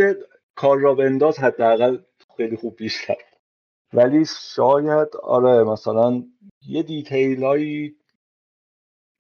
کار 0.56 0.80
را 0.80 0.96
بنداز 0.96 1.40
حداقل 1.40 1.98
خیلی 2.38 2.56
خوب 2.56 2.76
پیش 2.76 3.06
کرد 3.06 3.38
ولی 3.94 4.26
شاید 4.56 5.08
آره 5.24 5.64
مثلا 5.64 6.24
یه 6.68 6.84
دیتیل 6.84 7.44
هایی 7.44 7.96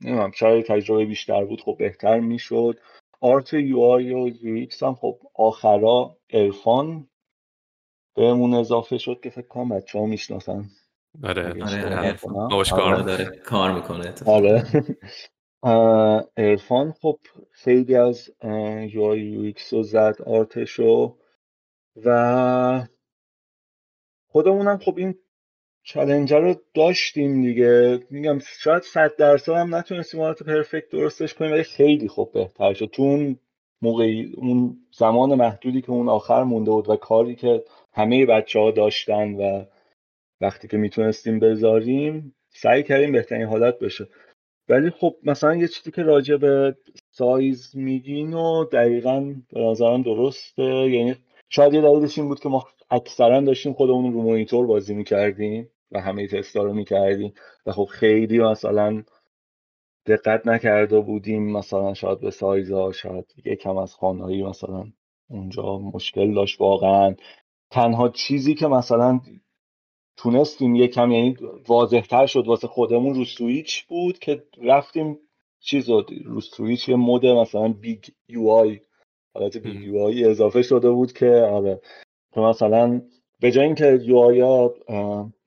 نمی‌دونم 0.02 0.32
شاید 0.32 0.66
تجربه 0.66 1.06
بیشتر 1.06 1.46
بود 1.46 1.62
خب 1.62 1.76
بهتر 1.80 2.20
می‌شد. 2.20 2.80
آرت 3.22 3.54
یو 3.54 3.80
آی 3.80 4.14
و 4.14 4.28
یو 4.28 4.68
هم 4.82 4.96
خب 4.96 5.20
آخرا 5.36 6.18
ارفان 6.30 7.10
بهمون 8.16 8.54
اضافه 8.54 8.98
شد 8.98 9.20
که 9.24 9.30
فکر 9.30 9.48
کنم 9.48 9.70
بچه 9.70 10.00
ها 10.00 10.06
می‌شناسن. 10.06 10.66
آره 11.24 11.64
آره 11.64 12.18
کار 12.70 12.94
آره. 12.94 13.04
داره 13.04 13.26
کار 13.26 13.72
می‌کنه 13.72 14.14
آره. 14.26 14.64
ارفان 16.38 16.92
خب 17.02 17.20
خیلی 17.52 17.96
از 17.96 18.32
UI 18.92 19.04
UX 19.04 19.74
رو 19.74 19.84
زد 19.84 20.22
art 20.26 20.72
شو 20.72 21.18
و 22.06 22.88
خودمونم 24.28 24.78
خب 24.78 24.98
این 24.98 25.16
challenge 25.84 26.40
رو 26.40 26.56
داشتیم 26.74 27.42
دیگه. 27.42 28.00
میگم 28.10 28.40
شاید 28.40 28.84
صد 28.84 29.16
درصد 29.16 29.52
هم 29.52 29.76
نتونستیم 29.76 30.22
حالت 30.22 30.44
perfect 30.44 30.90
درستش 30.90 31.34
کنیم 31.34 31.52
ولی 31.52 31.64
خیلی 31.64 32.08
خوب 32.08 32.32
بهتر 32.32 32.74
شد. 32.74 32.86
تو 32.86 33.04
اون 33.04 33.40
موقعی 33.82 34.34
اون 34.38 34.78
زمان 34.92 35.36
محدودی 35.36 35.82
که 35.82 35.90
اون 35.90 36.10
آخر 36.10 36.44
مونده 36.44 36.72
بود 36.72 36.90
و 36.90 36.96
کاری 36.96 37.36
که 37.36 37.64
همه 37.94 38.26
بچه 38.26 38.60
ها 38.60 38.72
داشتن 38.72 39.34
و 39.34 39.66
وقتی 40.42 40.68
که 40.68 40.78
می‌تونستیم 40.78 41.40
بذاریم 41.40 42.36
سعی 42.50 42.84
کردیم 42.84 43.12
بهترین 43.12 43.48
حالت 43.48 43.80
بشه. 43.80 44.08
ولی 44.70 44.90
خب 44.90 45.16
مثلا 45.24 45.56
یه 45.56 45.68
چیزی 45.68 45.92
که 45.92 46.04
راجع 46.04 46.36
به 46.36 46.76
سایز 47.12 47.76
میگین 47.76 48.34
و 48.34 48.66
دقیقا 48.66 49.36
به 49.54 49.60
نظرم 49.60 50.02
درسته. 50.02 50.64
یعنی 50.64 51.16
شاید 51.50 51.74
یه 51.74 51.82
دلیلش 51.82 52.18
این 52.18 52.28
بود 52.28 52.40
که 52.40 52.50
ما 52.50 52.68
اکثرا 52.90 53.42
داشتیم 53.42 53.74
خودمون 53.74 54.14
رو 54.14 54.22
مونیتور 54.22 54.68
بازی 54.68 54.96
می‌کردیم 54.96 55.70
و 55.92 56.02
همه 56.02 56.28
تستا 56.28 56.64
رو 56.64 56.74
می‌کردیم 56.74 57.34
و 57.66 57.72
خب 57.72 57.86
خیلی 57.86 58.40
مثلا 58.40 59.04
دقت 60.06 60.48
نکرده 60.48 61.00
بودیم 61.00 61.52
مثلا 61.52 61.94
شاید 61.94 62.20
به 62.20 62.32
سایزها 62.32 62.92
شاید 62.92 63.26
یکم 63.46 63.78
از 63.78 63.96
خانهایی 63.96 64.44
مثلا 64.44 64.86
اونجا 65.30 65.78
مشکل 65.78 66.34
داشت 66.34 66.62
واقعا. 66.62 67.16
تنها 67.72 68.10
چیزی 68.10 68.56
که 68.56 68.68
مثلا 68.68 69.20
تونستیم 70.20 70.76
یکم 70.76 71.12
یعنی 71.12 71.38
واضحتر 71.68 72.26
شد 72.26 72.48
واسه 72.48 72.68
خودمون. 72.68 73.16
رو 73.16 73.26
سویچ 73.26 73.86
بود 73.86 74.20
که 74.20 74.44
رفتیم 74.64 75.20
چیز 75.60 75.90
رو 76.26 76.42
سویچ 76.42 76.90
یه 76.90 76.96
mode 76.96 77.26
مثلا 77.26 77.68
big 77.68 78.04
UI 78.28 78.80
حالت 79.34 79.58
big 79.58 79.82
UI 79.82 80.26
اضافه 80.26 80.62
شده 80.62 80.92
بود 80.92 81.14
که 81.14 81.30
آره. 81.30 81.82
که 82.34 82.40
مثلا 82.40 83.02
به 83.40 83.52
جای 83.52 83.66
اینکه 83.66 84.00
UI 84.04 84.18
ا 84.18 84.76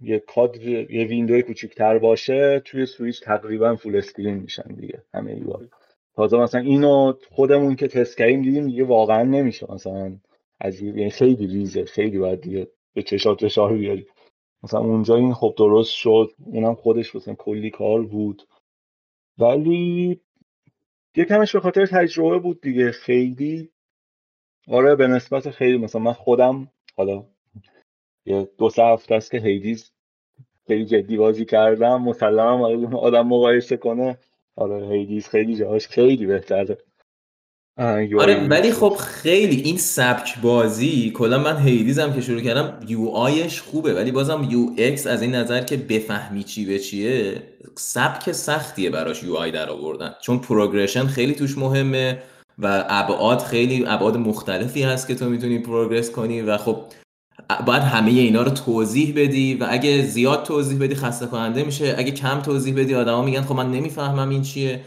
یه 0.00 0.18
کادر 0.18 0.90
یه 0.90 1.04
window 1.04 1.37
ی 1.37 1.42
کوچیکتر 1.42 1.98
باشه 1.98 2.62
توی 2.64 2.86
سویچ 2.86 3.22
تقریبا 3.22 3.76
full 3.76 3.96
screen 3.96 4.34
میشن 4.34 4.74
دیگه 4.74 5.02
همه 5.14 5.36
UI. 5.36 5.68
تازه 6.16 6.36
مثلا 6.36 6.60
اینو 6.60 7.12
خودمون 7.30 7.76
که 7.76 7.88
تست 7.88 8.18
کردیم 8.18 8.42
دیدیم 8.42 8.66
دیگه 8.66 8.84
واقعا 8.84 9.22
نمیشه 9.22 9.72
مثلا 9.72 10.12
از 10.60 10.82
یعنی 10.82 11.10
خیلی 11.10 11.46
ریزه 11.46 11.84
خیلی 11.84 12.18
باید 12.18 12.40
دیگه 12.40 12.68
به 12.94 13.02
چشات 13.02 13.44
فشار 13.44 13.72
بیاری 13.72 14.06
مثلا 14.64 14.80
اونجا 14.80 15.16
این 15.16 15.34
خب 15.34 15.54
درست 15.58 15.90
شد 15.90 16.32
اونم 16.46 16.74
خودش 16.74 17.16
مثلا 17.16 17.34
کلی 17.34 17.70
کار 17.70 18.02
بود. 18.02 18.42
ولی 19.38 20.20
یه 21.16 21.24
کمش 21.24 21.52
به 21.52 21.60
خاطر 21.60 21.86
تجربه 21.86 22.38
بود 22.38 22.60
دیگه 22.60 22.92
خیلی. 22.92 23.70
آره 24.68 24.94
به 24.94 25.06
نسبت 25.06 25.50
خیلی 25.50 25.78
مثلا 25.78 26.00
من 26.00 26.12
خودم 26.12 26.70
حالا 26.96 27.26
یه 28.26 28.48
دو 28.58 28.70
سه 28.70 28.82
هفته 28.82 29.14
است 29.14 29.30
که 29.30 29.38
هیدیز 29.38 29.92
خیلی 30.66 30.84
جدی 30.84 31.16
بازی 31.16 31.44
کردم 31.44 32.02
مسلما 32.02 32.98
آدم 32.98 33.28
مقایسه 33.28 33.76
کنه. 33.76 34.18
آره 34.56 34.88
هیدیز 34.88 35.28
خیلی 35.28 35.56
جاهاش 35.56 35.88
خیلی 35.88 36.26
بهتره. 36.26 36.78
آره 37.78 38.46
ولی 38.48 38.72
خب 38.72 38.96
خیلی 39.00 39.62
این 39.62 39.76
سبک 39.76 40.38
بازی 40.42 41.10
کلا 41.10 41.38
من 41.38 41.56
Hades 41.56 42.03
م 42.03 42.12
که 42.12 42.20
شروع 42.20 42.40
کردم 42.40 42.80
UI 42.88 43.08
ش 43.08 43.60
خوبه 43.60 43.94
ولی 43.94 44.12
بازم 44.12 44.46
UX 44.50 45.06
از 45.06 45.22
این 45.22 45.34
نظر 45.34 45.60
که 45.60 45.76
بفهمی 45.76 46.44
چی 46.44 46.64
به 46.66 46.78
چیه 46.78 47.42
سبک 47.74 48.32
سختیه 48.32 48.90
براش 48.90 49.22
UI 49.22 49.50
در 49.50 49.70
آوردن. 49.70 50.14
چون 50.20 50.38
progression 50.38 51.06
خیلی 51.06 51.34
توش 51.34 51.58
مهمه 51.58 52.22
و 52.58 52.84
ابعاد 52.88 53.42
خیلی 53.42 53.84
ابعاد 53.86 54.16
مختلفی 54.16 54.82
هست 54.82 55.08
که 55.08 55.14
تو 55.14 55.28
می‌تونی 55.28 55.58
progress 55.58 56.10
کنی 56.10 56.42
و 56.42 56.58
خب 56.58 56.76
باید 57.66 57.82
همه 57.82 58.10
اینا 58.10 58.42
رو 58.42 58.50
توضیح 58.50 59.14
بدی 59.16 59.54
و 59.54 59.66
اگه 59.70 60.02
زیاد 60.02 60.42
توضیح 60.42 60.78
بدی 60.78 60.94
خسته 60.94 61.26
کننده 61.26 61.64
میشه 61.64 61.94
اگه 61.98 62.10
کم 62.10 62.40
توضیح 62.40 62.74
بدی 62.76 62.94
آدما 62.94 63.22
میگن 63.22 63.42
خب 63.42 63.54
من 63.54 63.70
نمی‌فهمم 63.70 64.28
این 64.28 64.42
چیه. 64.42 64.80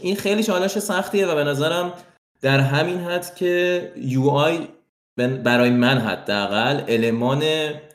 این 0.00 0.16
خیلی 0.16 0.42
چالش 0.42 0.78
سختیه 0.78 1.26
و 1.26 1.34
به 1.34 1.44
نظرم 1.44 1.92
در 2.40 2.60
همین 2.60 3.00
حد 3.00 3.34
که 3.34 3.92
UI 3.96 4.68
برای 5.16 5.70
من 5.70 5.98
حداقل 5.98 6.82
المان 6.88 7.42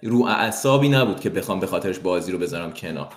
رو 0.03 0.23
اعصابی 0.23 0.89
نبود 0.89 1.19
که 1.19 1.29
بخوام 1.29 1.59
به 1.59 1.67
خاطرش 1.67 1.99
بازی 1.99 2.31
رو 2.31 2.37
بذارم 2.37 2.73
کنار. 2.73 3.13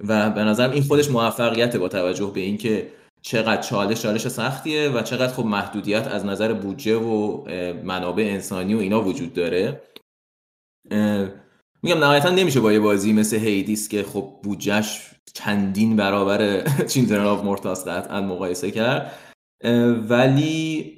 و 0.00 0.30
به 0.30 0.44
نظرم 0.44 0.70
این 0.70 0.82
خودش 0.82 1.10
موفقیت 1.10 1.76
با 1.76 1.88
توجه 1.88 2.30
به 2.34 2.40
اینکه 2.40 2.90
چقدر 3.22 3.62
چالش 3.62 4.02
چالش 4.02 4.28
سختیه 4.28 4.90
و 4.90 5.02
چقدر 5.02 5.32
خب 5.32 5.44
محدودیت 5.44 6.06
از 6.06 6.24
نظر 6.24 6.52
بودجه 6.52 6.96
و 6.96 7.44
منابع 7.84 8.22
انسانی 8.22 8.74
و 8.74 8.78
اینا 8.78 9.00
وجود 9.00 9.32
داره. 9.32 9.80
میگم 11.82 11.98
نهایتا 11.98 12.30
نمیشه 12.30 12.60
با 12.60 12.72
یه 12.72 12.80
بازی 12.80 13.12
مثل 13.12 13.36
Hades 13.36 13.88
که 13.88 14.02
خب 14.02 14.30
بودجهش 14.42 15.10
چندین 15.34 15.96
برابر 15.96 16.60
Children 16.90 17.24
of 17.24 17.44
Morta 17.44 17.88
قطعا 17.88 18.20
مقایسه 18.20 18.70
کرد. 18.70 19.12
ولی 20.08 20.94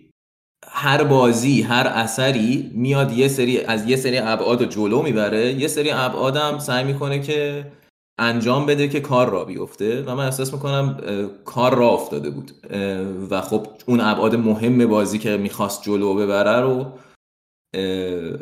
هر 0.68 1.04
بازی 1.04 1.62
هر 1.62 1.86
اثری 1.86 2.70
میاد 2.74 3.12
یه 3.12 3.28
سری 3.28 3.60
از 3.60 3.90
یه 3.90 3.96
سری 3.96 4.18
ابعاد 4.18 4.70
جلو 4.70 5.02
می‌بره. 5.02 5.52
یه 5.52 5.68
سری 5.68 5.90
ابعادم 5.90 6.58
سعی 6.58 6.84
می‌کنه 6.84 7.20
که 7.20 7.66
انجام 8.18 8.66
بده 8.66 8.88
که 8.88 9.00
کار 9.00 9.30
را 9.30 9.44
بیفته 9.44 10.02
و 10.02 10.14
من 10.14 10.24
احساس 10.24 10.52
می‌کنم 10.52 11.00
کار 11.44 11.74
را 11.74 11.88
افتاده 11.88 12.30
بود. 12.30 12.50
و 13.30 13.40
خب 13.40 13.66
اون 13.86 14.00
ابعاد 14.00 14.34
مهم 14.34 14.86
بازی 14.86 15.18
که 15.18 15.36
می‌خواست 15.36 15.82
جلو 15.82 16.14
ببره 16.14 16.60
رو 16.60 16.86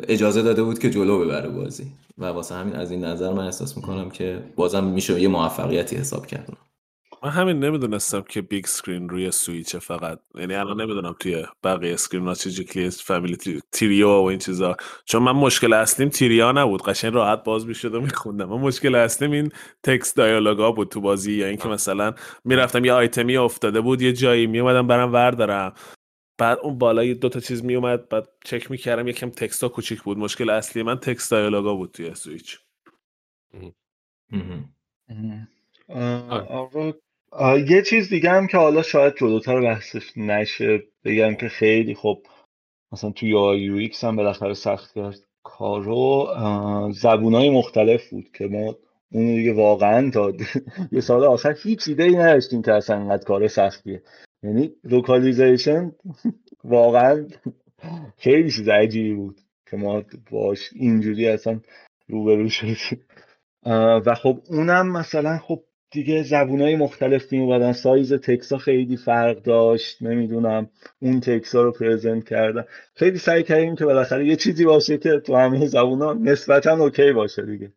اجازه 0.07 0.41
داده 0.41 0.63
بود 0.63 0.79
که 0.79 0.89
جلو 0.89 1.19
ببره 1.19 1.49
بازی. 1.49 1.91
و 2.17 2.25
واسه 2.25 2.55
همین 2.55 2.75
از 2.75 2.91
این 2.91 3.05
نظر 3.05 3.33
من 3.33 3.45
احساس 3.45 3.77
می‌کنم 3.77 4.09
که 4.09 4.43
بازم 4.55 4.83
میشه 4.83 5.21
یه 5.21 5.27
موفقیتی 5.27 5.95
حساب 5.95 6.27
کرد. 6.27 6.49
من 7.25 7.31
همین 7.31 7.59
نمی‌دونستم 7.59 8.21
که 8.21 8.41
big 8.41 8.65
screen 8.65 9.09
روی 9.09 9.31
سویچه 9.31 9.79
فقط. 9.79 10.19
یعنی 10.35 10.53
الان 10.53 10.81
نمی‌دونم 10.81 11.15
توی 11.19 11.45
بقیه 11.63 11.93
screen 11.93 12.27
ها 12.27 12.33
چه 12.33 12.89
family 12.89 13.61
tree 13.71 14.01
و 14.01 14.09
و 14.09 14.23
این 14.23 14.39
چیزا. 14.39 14.77
چون 15.05 15.23
من 15.23 15.31
مشکل 15.31 15.73
اصلیم 15.73 16.09
tree 16.09 16.43
ا 16.43 16.51
نبود. 16.51 16.81
قشنگ 16.81 17.13
راحت 17.13 17.43
باز 17.43 17.67
می‌شد 17.67 17.95
و 17.95 18.01
میخوندم. 18.01 18.49
من 18.49 18.57
مشکل 18.57 18.95
اصلیم 18.95 19.31
این 19.31 19.51
text 19.83 20.19
دیالوگا 20.19 20.71
بود 20.71 20.89
تو 20.89 21.01
بازی. 21.01 21.33
یا 21.33 21.47
اینکه 21.47 21.67
مثلا 21.67 22.13
می‌رفتم 22.43 22.85
یه 22.85 22.93
آیتمی 22.93 23.37
افتاده 23.37 23.81
بود 23.81 24.01
یه 24.01 24.13
جایی 24.13 24.47
میومدم 24.47 24.87
برم 24.87 25.13
وردارم. 25.13 25.73
بعد 26.37 26.59
اون 26.59 26.77
بالای 26.77 27.13
دو 27.13 27.29
تا 27.29 27.39
چیز 27.39 27.63
میومد 27.63 28.09
بعد 28.09 28.29
چک 28.45 28.71
می‌کردم 28.71 29.07
یکم 29.07 29.29
text 29.29 29.63
ها 29.63 29.69
کوچیک 29.69 30.01
بود. 30.01 30.17
مشکل 30.17 30.49
اصلی 30.49 30.83
من 30.83 30.95
text 30.95 31.33
دیالوگا 31.33 31.75
بود 31.75 31.91
توی 31.91 32.15
سویچ. 32.15 32.59
یه 37.69 37.81
چیز 37.81 38.09
دیگه 38.09 38.29
هم 38.29 38.47
که 38.47 38.57
حالا 38.57 38.81
شاید 38.81 39.13
جلوتر 39.17 39.61
بحثش 39.61 40.17
نشه 40.17 40.83
بگم 41.03 41.35
که 41.35 41.49
خیلی 41.49 41.95
خب 41.95 42.21
مثلا 42.91 43.11
توی 43.11 43.29
UX 43.29 44.03
هم 44.03 44.15
بالاخره 44.15 44.53
سخت 44.53 44.93
کرد 44.95 45.19
کارو. 45.43 46.27
زبونای 46.91 47.49
مختلف 47.49 48.09
بود 48.09 48.31
که 48.33 48.47
ما 48.47 48.75
اون 49.11 49.35
دیگه 49.35 49.53
واقعا 49.53 50.09
تا 50.09 50.33
یه 50.91 51.01
سال 51.01 51.23
آخر 51.23 51.55
هیچ 51.63 51.87
ایده 51.87 52.03
ای 52.03 52.15
نداشتیم 52.15 52.61
که 52.61 52.73
اصلا 52.73 52.95
انقدر 52.95 53.23
کار 53.25 53.47
سختیه. 53.47 54.03
یعنی 54.43 54.75
localization 54.83 55.91
واقعا 56.63 57.27
خیلی 58.17 58.51
چیز 58.51 58.69
عجیبی 58.69 59.13
بود 59.13 59.39
که 59.65 59.77
ما 59.77 60.03
باش 60.31 60.69
اینجوری 60.73 61.27
اصلا 61.27 61.59
روبرو 62.07 62.49
شدیم. 62.49 63.05
و 64.05 64.15
خب 64.15 64.41
اونم 64.49 64.91
مثلا 64.91 65.37
خب 65.37 65.63
دیگه 65.95 66.23
زبونای 66.23 66.75
مختلف 66.75 67.31
می 67.31 67.39
اومدن. 67.39 67.71
سایز 67.71 68.13
تکس 68.13 68.51
ها 68.51 68.57
خیلی 68.57 68.97
فرق 68.97 69.41
داشت. 69.41 70.01
نمی‌دونم 70.01 70.69
اون 70.99 71.19
تکس 71.19 71.55
ها 71.55 71.61
رو 71.61 71.71
present 71.71 72.29
کردن. 72.29 72.65
خیلی 72.93 73.17
سعی 73.17 73.43
کردیم 73.43 73.75
که 73.75 73.85
بالاخره 73.85 74.27
یه 74.27 74.35
چیزی 74.35 74.65
باشه 74.65 74.97
که 74.97 75.19
تو 75.19 75.35
همه 75.35 75.65
زبون 75.65 76.01
ها 76.01 76.13
نسبتا 76.13 76.83
okay 76.83 77.11
باشه 77.11 77.45
دیگه. 77.45 77.71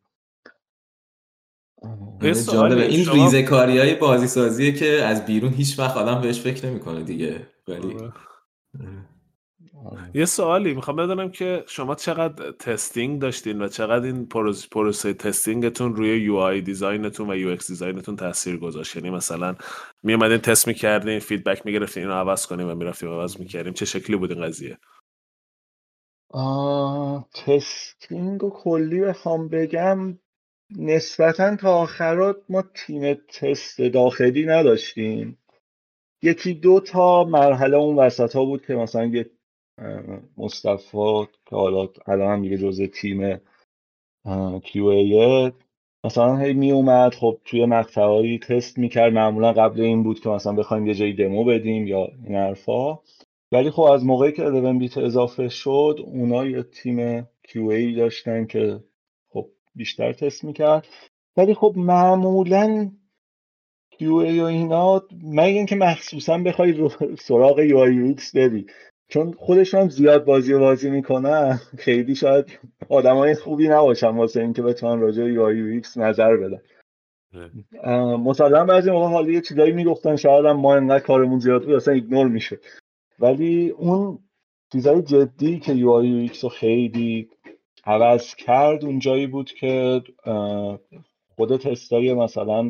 جالبه. 2.52 2.86
این 2.86 3.04
شما... 3.04 3.24
ریزه 3.24 3.42
کاری 3.42 3.78
های 3.78 3.94
بازی 3.94 4.26
سازیه 4.26 4.72
که 4.72 4.86
از 4.86 5.26
بیرون 5.26 5.52
هیچ 5.52 5.78
وقت 5.78 5.96
آدم 5.96 6.20
بهش 6.20 6.40
فکر 6.40 6.66
نمی‌کنه 6.66 7.02
دیگه. 7.02 7.46
ولی 7.68 7.94
آره. 7.94 8.12
یه 10.14 10.24
سوالی 10.24 10.74
می‌خوام 10.74 10.96
بدونم 10.96 11.30
که 11.30 11.64
شما 11.66 11.94
چقدر 11.94 12.52
testing 12.52 13.20
داشتین 13.20 13.62
و 13.62 13.68
چقدر 13.68 14.04
این 14.04 14.26
پروسه 14.70 15.14
testing 15.14 15.72
تون 15.72 15.96
روی 15.96 16.20
UI 16.20 16.36
design 16.36 16.60
تون 16.60 17.30
و 17.30 17.36
UX 17.36 17.48
design 17.48 17.68
تون 17.68 18.16
تاثیر 18.16 18.56
گذاشت؟ 18.56 18.96
یعنی 18.96 19.10
مثلا 19.10 19.56
می 20.02 20.14
اومدین 20.14 20.38
تست 20.38 20.68
می‌کردین 20.68 21.18
feedback 21.18 21.66
می‌گرفتین 21.66 22.02
اینو 22.02 22.14
عوض 22.14 22.46
کنیم 22.46 22.68
و 22.68 22.74
می‌رفتیم 22.74 23.08
عوض 23.08 23.40
می‌کردیم 23.40 23.72
چه 23.72 23.84
شکلی 23.84 24.16
بود 24.16 24.32
این 24.32 24.44
قضیه؟ 24.44 24.78
testing 27.34 28.44
و 28.44 28.50
کلی 28.50 29.00
بخوام 29.00 29.48
بگم. 29.48 30.18
نسبتا 30.78 31.56
تا 31.56 31.74
آخرات 31.74 32.36
ما 32.48 32.64
تیم 32.74 33.14
تست 33.14 33.80
داخلی 33.80 34.46
نداشتیم. 34.46 35.38
یکی 36.22 36.54
دو 36.54 36.80
تا 36.80 37.24
مرحله 37.24 37.76
اون 37.76 37.96
وسط 37.96 38.36
ها 38.36 38.44
بود 38.44 38.66
که 38.66 38.74
مثلا 38.74 39.04
یه 39.04 39.30
مصطفی 40.36 41.26
که 41.46 41.56
حالا 41.56 41.88
الان 42.06 42.32
هم 42.32 42.44
یه 42.44 42.58
جزء 42.58 42.86
تیم 42.86 43.40
کیو 44.64 45.50
مثلا 46.04 46.36
هی 46.36 46.52
می 46.52 46.72
اومد 46.72 47.14
خب 47.14 47.40
توی 47.44 47.66
مقطعهایی 47.66 48.38
تست 48.38 48.78
می‌کرد 48.78 49.12
معمولا 49.12 49.52
قبل 49.52 49.80
این 49.80 50.02
بود 50.02 50.20
که 50.20 50.28
مثلا 50.28 50.52
بخوایم 50.52 50.86
یه 50.86 50.94
جایی 50.94 51.14
دمو 51.14 51.44
بدیم 51.44 51.86
یا 51.86 52.08
این 52.24 52.34
حرفا. 52.34 52.98
ولی 53.52 53.70
خب 53.70 53.82
از 53.82 54.04
موقعی 54.04 54.32
که 54.32 54.42
11 54.42 54.72
بیت 54.72 54.98
اضافه 54.98 55.48
شد 55.48 55.96
اونا 56.04 56.46
یه 56.46 56.62
تیم 56.62 57.26
ای 57.54 57.94
داشتن 57.94 58.46
که 58.46 58.84
خب 59.32 59.46
بیشتر 59.74 60.12
تست 60.12 60.44
می‌کرد. 60.44 60.86
ولی 61.36 61.54
خب 61.54 61.72
معمولا 61.76 62.90
ای 63.98 64.40
و 64.40 64.44
اینا 64.44 65.02
مگه 65.24 65.44
اینکه 65.44 65.76
مخصوصا 65.76 66.38
بخوای 66.38 66.88
سراغ 67.18 67.58
UX 67.58 68.36
بری. 68.36 68.66
چون 69.08 69.32
خودشون 69.32 69.80
هم 69.80 69.88
زیاد 69.88 70.24
بازی 70.24 70.52
و 70.52 70.58
بازی 70.58 70.90
می‌کنن 70.90 71.60
خیلی 71.78 72.14
شاید 72.14 72.58
آدمای 72.88 73.34
خوبی 73.34 73.68
نباشن 73.68 74.08
واسه 74.08 74.40
اینکه 74.40 74.62
بتونن 74.62 75.00
راجع 75.00 75.24
به 75.24 75.32
UX 75.32 75.98
نظر 75.98 76.36
بدن. 76.36 76.60
مسلما 78.16 78.64
بعضی 78.64 78.90
موقع 78.90 79.06
حالا 79.06 79.30
یه 79.30 79.40
چیزایی 79.40 79.72
می‌گفتن 79.72 80.16
شاید 80.16 80.44
هم 80.44 80.56
ما 80.56 80.74
انقدر 80.74 81.04
کارمون 81.04 81.38
زیاد 81.38 81.64
بود 81.64 81.74
اصلا 81.74 81.94
ignore 81.94 82.28
میشه. 82.28 82.58
ولی 83.18 83.68
اون 83.68 84.18
چیزای 84.72 85.02
جدی 85.02 85.58
که 85.58 85.72
UI 85.72 85.90
UX 85.90 86.44
رو 86.44 86.50
خیلی 86.50 87.28
عوض 87.84 88.34
کرد 88.34 88.84
اون 88.84 88.98
جایی 88.98 89.26
بود 89.26 89.52
که 89.52 90.02
خود 91.36 91.56
تستای 91.56 92.14
مثلا 92.14 92.68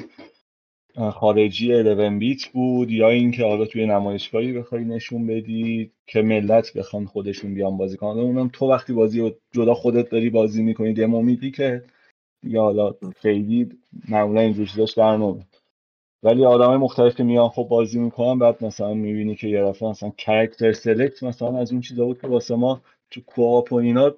خارجی 0.99 1.67
11 1.67 2.11
بیت 2.11 2.47
بود 2.47 2.91
یا 2.91 3.09
اینکه 3.09 3.45
حالا 3.45 3.65
توی 3.65 3.87
نمایشگاهی 3.87 4.53
بخوای 4.53 4.85
نشون 4.85 5.27
بدی 5.27 5.91
که 6.07 6.23
ملت 6.23 6.73
بخوان 6.73 7.07
خودشون 7.07 7.55
بیان 7.55 7.77
بازی 7.77 7.97
کنن. 7.97 8.21
اونم 8.21 8.51
تو 8.53 8.67
وقتی 8.67 8.93
بازی 8.93 9.35
جدا 9.53 9.75
خودت 9.75 10.11
داری 10.11 10.31
بازی 10.31 10.63
می‌کنی 10.63 10.93
دمو 10.93 11.23
میدی 11.23 11.51
که 11.51 11.85
یا 12.43 12.63
حالا 12.63 12.95
خیلی 13.17 13.69
معمولا 14.09 14.41
این 14.41 14.55
چیزاش 14.67 14.93
در 14.93 15.17
نمیاد. 15.17 15.47
ولی 16.23 16.45
آدمای 16.45 16.77
مختلف 16.77 17.15
که 17.15 17.25
میان 17.25 17.49
خب 17.49 17.67
بازی 17.71 17.99
می‌کنن 17.99 18.39
بعد 18.39 18.65
مثلا 18.65 18.95
می‌بینی 18.95 19.35
که 19.35 19.49
یه 19.49 19.63
دفعه 19.63 19.89
مثلا 19.89 20.11
کرکتر 20.11 20.73
سلکت 20.73 21.23
مثلا 21.23 21.59
از 21.59 21.73
اون 21.73 21.81
چیزا 21.81 22.05
بود 22.05 22.21
که 22.21 22.27
واسه 22.27 22.55
ما 22.55 22.83
تو 23.11 23.21
کوآپ 23.21 23.73
و 23.73 23.77
اینا 23.77 24.15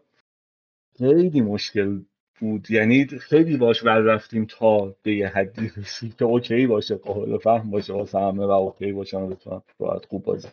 خیلی 0.98 1.40
مشکل 1.40 2.00
بود. 2.40 2.70
یعنی 2.70 3.06
خیلی 3.06 3.56
باش 3.56 3.84
ور 3.84 3.98
رفتیم 3.98 4.46
تا 4.46 4.96
به 5.02 5.14
یه 5.14 5.28
حدی 5.28 5.72
رسید 5.76 6.16
که 6.16 6.24
okay 6.24 6.66
باشه 6.66 6.96
قابل 6.96 7.38
فهم 7.38 7.70
باشه 7.70 7.92
واسه 7.92 8.18
همه 8.18 8.46
و 8.46 8.50
okay 8.50 8.92
باشه 8.92 9.18
و 9.18 9.34
راحت 9.78 10.06
خوب 10.06 10.24
بازی. 10.24 10.48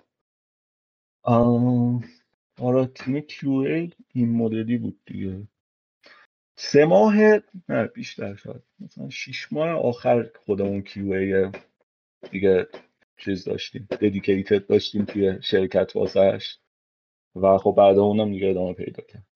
آره 2.61 2.85
تیم 2.87 3.19
QA 3.19 3.91
این 4.13 4.29
مدلی 4.37 4.77
بود 4.77 4.99
دیگه. 5.05 5.47
سه 6.57 6.85
ماه 6.85 7.15
نه 7.69 7.87
بیشتر 7.95 8.35
شد 8.35 8.63
مثلا 8.79 9.09
شیش 9.09 9.53
ماه 9.53 9.69
آخر 9.69 10.31
خودمون 10.45 10.81
QA 10.81 11.51
دیگه 12.31 12.67
چیز 13.17 13.43
داشتیم 13.45 13.87
dedicated 13.91 14.67
داشتیم 14.67 15.05
توی 15.05 15.39
شرکت 15.41 15.95
واسهش 15.95 16.59
و 17.35 17.57
خب 17.57 17.75
بعد 17.77 17.97
اونم 17.97 18.31
دیگه 18.31 18.49
ادامه 18.49 18.73
پیدا 18.73 19.03
کرد. 19.03 19.26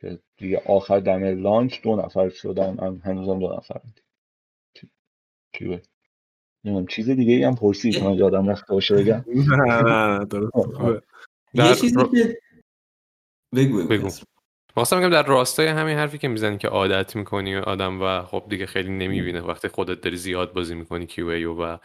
که 0.00 0.18
دیگه 0.36 0.62
آخر 0.66 1.00
دم 1.00 1.42
لانچ 1.42 1.82
دو 1.82 1.96
نفر 1.96 2.28
شدن 2.28 2.76
من 2.80 3.00
هنوزم 3.04 3.38
دو 3.38 3.56
نفر 3.56 3.80
نمیم 6.64 6.86
چیز 6.86 7.10
دیگه 7.10 7.32
ای 7.32 7.44
هم 7.44 7.54
پرسید 7.54 8.02
من 8.02 8.14
یادم 8.14 8.48
رفته 8.48 8.72
باشه 8.72 8.94
بگم. 8.96 9.24
نه 11.54 11.68
یه 11.68 11.74
چیزی 11.74 11.96
که 11.96 12.38
بگو 13.54 13.84
بگو 13.84 14.08
خواستم 14.74 15.00
بگم 15.00 15.08
در 15.08 15.22
راستای 15.22 15.66
همین 15.66 15.96
حرفی 15.96 16.18
که 16.18 16.28
می‌زنی 16.28 16.58
که 16.58 16.68
عادت 16.68 17.16
می‌کنی 17.16 17.56
آدم 17.56 18.02
و 18.02 18.22
خب 18.22 18.44
دیگه 18.48 18.66
خیلی 18.66 18.90
نمی‌بینه 18.90 19.40
وقتی 19.40 19.68
خودت 19.68 20.00
داری 20.00 20.16
زیاد 20.16 20.52
بازی 20.52 20.74
می‌کنی 20.74 21.06
کیو 21.06 21.26
ای 21.26 21.44
و 21.44 21.78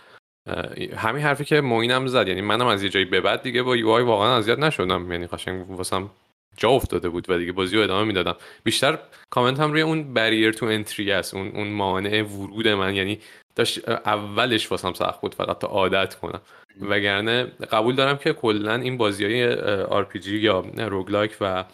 همین 0.95 1.23
حرفی 1.23 1.45
که 1.45 1.61
موینم 1.61 2.07
زد. 2.07 2.27
یعنی 2.27 2.41
منم 2.41 2.67
از 2.67 2.83
یه 2.83 2.89
جایی 2.89 3.05
به 3.05 3.21
بعد 3.21 3.41
دیگه 3.41 3.63
با 3.63 3.75
UI 3.75 4.03
واقعا 4.03 4.37
اذیت 4.37 4.59
نشدم. 4.59 5.11
یعنی 5.11 5.27
قشنگ 5.27 5.69
واسم 5.69 6.09
جا 6.57 6.69
افتاده 6.69 7.09
بود 7.09 7.29
و 7.29 7.37
دیگه 7.37 7.51
بازی 7.51 7.77
رو 7.77 7.83
ادامه 7.83 8.03
می‌دادم. 8.03 8.35
بیشتر 8.63 8.99
کامنت 9.29 9.59
هم 9.59 9.71
روی 9.71 9.81
اون 9.81 10.13
barrier 10.13 10.51
to 10.51 10.65
entry 10.65 11.11
است 11.11 11.33
اون 11.33 11.47
اون 11.47 11.67
مانع 11.67 12.21
ورود 12.21 12.67
من. 12.67 12.95
یعنی 12.95 13.19
داشت 13.55 13.89
اولش 13.89 14.71
واسم 14.71 14.93
سخت 14.93 15.21
بود 15.21 15.35
فقط 15.35 15.59
تا 15.59 15.67
عادت 15.67 16.15
کنم. 16.15 16.41
وگرنه 16.81 17.43
قبول 17.43 17.95
دارم 17.95 18.17
که 18.17 18.33
کلا 18.33 18.75
این 18.75 18.97
بازی 18.97 19.25
های 19.25 19.53
RPG 19.83 20.37
یا 20.37 20.59
roguelike 20.77 21.37
و 21.41 21.65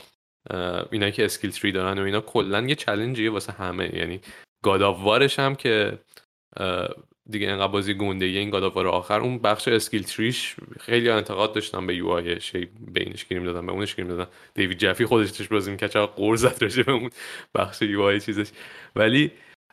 اینا 0.91 1.09
که 1.09 1.25
skill 1.25 1.51
tree 1.51 1.71
دارن 1.71 1.99
و 1.99 2.03
اینا 2.03 2.21
کلا 2.21 2.61
یه 2.61 2.75
challenge 2.75 3.21
یه 3.21 3.31
واسه 3.31 3.51
همه. 3.51 3.95
یعنی 3.95 4.21
God 4.63 4.86
of 4.86 5.01
Warش 5.01 5.39
هم 5.39 5.55
که 5.55 5.99
دیگه 7.29 7.47
اینقدر 7.47 7.67
بازی 7.71 7.93
گنده 7.93 8.25
این 8.25 8.49
God 8.49 8.63
of 8.63 8.73
War 8.73 8.87
آخر. 8.87 9.19
اون 9.19 9.37
بخش 9.37 9.67
skill 9.67 10.03
treeش 10.03 10.55
خیلی 10.79 11.09
انتقاد 11.09 11.53
داشتم 11.53 11.87
به 11.87 11.95
UI 11.95 12.37
بینش 12.93 13.25
گیرم 13.25 13.43
دادم 13.43 13.65
به 13.65 13.71
اونش 13.71 13.95
گیرم 13.95 14.11
دادم 14.11 14.27
دیوید 14.53 14.77
جفی 14.77 15.05
خودش 15.05 15.31
توش 15.31 15.47
بازی 15.47 15.71
می‌کرد 15.71 15.91
چقدر 15.91 16.11
غر 16.11 16.35
زد 16.35 16.57
راجع 16.61 16.83
به 16.83 16.91
اون 16.91 17.09
بخش 17.55 17.81
UI 17.81 18.19
چیزش. 18.19 18.47
ولی 18.95 19.31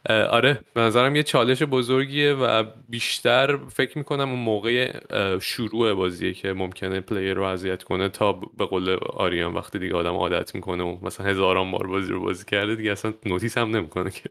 آره 0.09 0.61
به 0.74 0.80
نظرم 0.80 1.16
یه 1.16 1.22
چالش 1.22 1.62
بزرگیه 1.62 2.34
و 2.34 2.64
بیشتر 2.88 3.57
فکر 3.57 3.98
می‌کنم 3.98 4.28
اون 4.30 4.38
موقع 4.38 4.98
شروع 5.38 5.94
بازیه 5.94 6.34
که 6.34 6.52
ممکنه 6.52 7.00
player 7.01 7.34
رو 7.34 7.42
اذیت 7.42 7.82
کنه 7.82 8.09
تا 8.09 8.32
به 8.32 8.66
قول 8.66 8.98
آریان 9.02 9.54
وقتی 9.54 9.78
دیگه 9.78 9.94
آدم 9.94 10.14
عادت 10.14 10.54
می‌کنه 10.54 10.84
و 10.84 10.98
مثلا 11.02 11.26
هزاران 11.26 11.70
بار 11.70 11.86
بازی 11.86 12.12
رو 12.12 12.20
بازی 12.20 12.44
کرده 12.44 12.74
دیگه 12.74 12.92
اصلا 12.92 13.14
notice 13.26 13.59
هم 13.59 13.76
نمی‌کنه 13.76 14.11
که. 14.11 14.30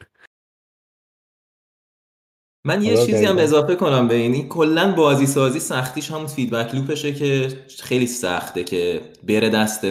من 2.66 2.82
یه 2.82 2.98
چیزی 3.06 3.26
هم 3.26 3.38
اضافه 3.38 3.76
کنم 3.76 4.08
به 4.08 4.16
این. 4.16 4.50
کلا 4.50 4.96
بازی 4.96 5.26
سازی 5.26 5.60
سختیش 5.60 6.12
همون 6.12 6.28
feedback 6.28 6.76
loopشه 6.76 7.14
که 7.14 7.48
خیلی 7.80 8.08
سخته 8.08 8.64
که 8.64 9.02
بره 9.28 9.50
دست 9.50 9.86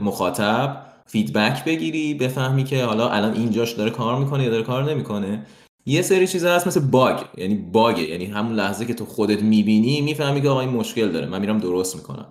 مخاطب 0.00 0.82
feedback 1.06 1.64
بگیری 1.64 2.14
بفهمی 2.14 2.64
که 2.64 2.84
حالا 2.84 3.08
الان 3.08 3.34
اینجاش 3.34 3.72
داره 3.72 3.90
کار 3.90 4.18
می‌کنه 4.18 4.44
یا 4.44 4.50
داره 4.50 4.62
کار 4.62 4.90
نمی‌کنه. 4.90 5.46
یه 5.86 6.02
سری 6.02 6.26
چیزا 6.26 6.54
هست 6.54 6.66
مثل 6.66 6.80
bug 6.80 7.16
یعنی 7.36 7.54
bugه 7.54 8.02
یعنی 8.02 8.26
همون 8.26 8.56
لحظه 8.56 8.84
که 8.84 8.94
تو 8.94 9.04
خودت 9.04 9.42
می‌بینی 9.42 10.00
می‌فهمی 10.00 10.42
که 10.42 10.48
آقا 10.48 10.60
این 10.60 10.70
مشکل 10.70 11.12
داره 11.12 11.26
من 11.26 11.40
میرم 11.40 11.58
درست 11.58 11.96
می‌کنم. 11.96 12.26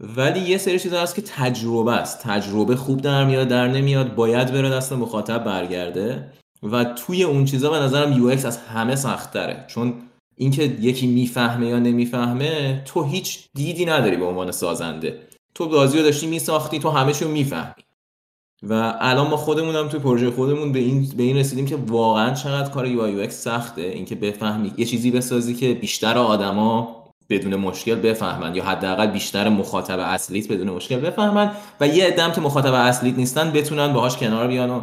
ولی 0.00 0.40
یه 0.40 0.58
سری 0.58 0.78
چیزا 0.78 1.02
هست 1.02 1.14
که 1.14 1.22
تجربه 1.22 1.92
است. 1.92 2.22
تجربه 2.22 2.76
خوب 2.76 3.00
در 3.00 3.24
میاد 3.24 3.48
در 3.48 3.68
نمیاد 3.68 4.14
باید 4.14 4.52
بره 4.52 4.70
دست 4.70 4.92
مخاطب 4.92 5.44
برگرده. 5.44 6.32
و 6.62 6.84
توی 6.84 7.22
اون 7.22 7.44
چیزا 7.44 7.70
به 7.70 7.78
نظرم 7.78 8.12
یو 8.12 8.26
از 8.26 8.56
همه 8.56 8.96
سختره 8.96 9.64
چون 9.68 9.94
اینکه 10.36 10.62
یکی 10.62 11.06
می‌فهمه 11.06 11.66
یا 11.66 11.78
نمی‌فهمه 11.78 12.82
تو 12.84 13.04
هیچ 13.04 13.48
دیدی 13.54 13.84
نداری 13.84 14.16
به 14.16 14.24
عنوان 14.24 14.52
سازنده. 14.52 15.18
تو 15.54 15.68
بازی 15.68 15.98
رو 15.98 16.04
داشتی 16.04 16.26
میساختی 16.26 16.78
تو 16.78 16.90
همه 16.90 17.24
می‌فهمی. 17.24 17.82
و 18.62 18.94
الان 19.00 19.28
ما 19.28 19.36
خودمون 19.36 19.76
هم 19.76 19.88
توی 19.88 20.00
پروژه 20.00 20.30
خودمون 20.30 20.72
به 20.72 20.78
این 20.78 21.12
به 21.16 21.22
این 21.22 21.36
رسیدیم 21.36 21.66
که 21.66 21.76
واقعا 21.76 22.34
چقدر 22.34 22.70
کار 22.70 22.86
یو 22.86 23.02
آی 23.02 23.30
سخته. 23.30 23.82
اینکه 23.82 24.14
بفهمی 24.14 24.72
یه 24.76 24.84
چیزی 24.84 25.10
بسازی 25.10 25.54
که 25.54 25.74
بیشتر 25.74 26.18
آدما 26.18 27.02
بدون 27.30 27.56
مشکل 27.56 27.94
بفهمن 27.94 28.54
یا 28.54 28.64
حداقل 28.64 29.06
بیشتر 29.06 29.48
مخاطب 29.48 29.98
اصلیت 29.98 30.52
بدون 30.52 30.70
مشکل 30.70 30.96
بفهمن 30.96 31.50
و 31.80 31.88
یه 31.88 32.06
عدم 32.06 32.32
که 32.32 32.40
مخاطب 32.40 32.72
اصلیت 32.72 33.16
نیستن 33.16 33.50
بتونن 33.50 33.92
باهاش 33.92 34.16
کنار 34.16 34.46
بیان 34.46 34.70
و 34.70 34.80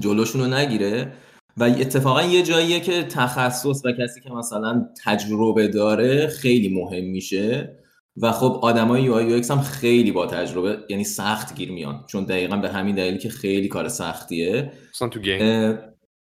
جلوشون 0.00 0.40
رو 0.40 0.46
نگیره. 0.46 1.12
و 1.56 1.64
اتفاقا 1.64 2.22
یه 2.22 2.42
جاییه 2.42 2.80
که 2.80 3.02
تخصص 3.02 3.84
و 3.84 3.92
کسی 3.92 4.20
که 4.20 4.30
مثلا 4.30 4.88
تجربه 5.04 5.68
داره 5.68 6.26
خیلی 6.26 6.68
مهم 6.68 7.04
میشه. 7.04 7.76
و 8.16 8.32
خب 8.32 8.58
آدمای 8.62 9.02
UI 9.02 9.42
هم 9.50 9.60
خیلی 9.60 10.12
با 10.12 10.26
تجربه 10.26 10.78
یعنی 10.88 11.04
سخت 11.04 11.54
گیر 11.54 11.72
میان. 11.72 12.04
چون 12.06 12.24
دقیقا 12.24 12.56
به 12.56 12.68
همین 12.68 12.94
دلیلی 12.94 13.18
که 13.18 13.28
خیلی 13.28 13.68
کار 13.68 13.88
سختیه. 13.88 14.72
مثلا 14.94 15.08
تو 15.08 15.20
game. 15.20 15.78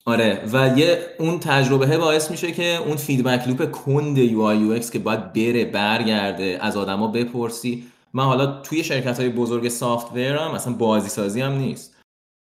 آره. 0.05 0.41
و 0.53 0.77
یه 0.77 0.99
اون 1.19 1.39
تجربه 1.39 1.97
باعث 1.97 2.31
میشه 2.31 2.51
که 2.51 2.77
اون 2.77 2.95
feedback 2.95 3.47
loop 3.47 3.71
کند 3.71 4.17
UI 4.17 4.79
که 4.79 4.99
باید 4.99 5.33
بره 5.33 5.65
برگرده 5.65 6.57
از 6.61 6.77
آدما 6.77 7.07
بپرسی. 7.07 7.83
من 8.13 8.23
حالا 8.23 8.61
توی 8.61 8.83
شرکت 8.83 9.19
های 9.19 9.29
بزرگ 9.29 9.69
soft 9.69 10.17
هم 10.17 10.55
مثلا 10.55 10.73
بازی 10.73 11.09
سازی 11.09 11.41
هم 11.41 11.51
نیست. 11.51 11.94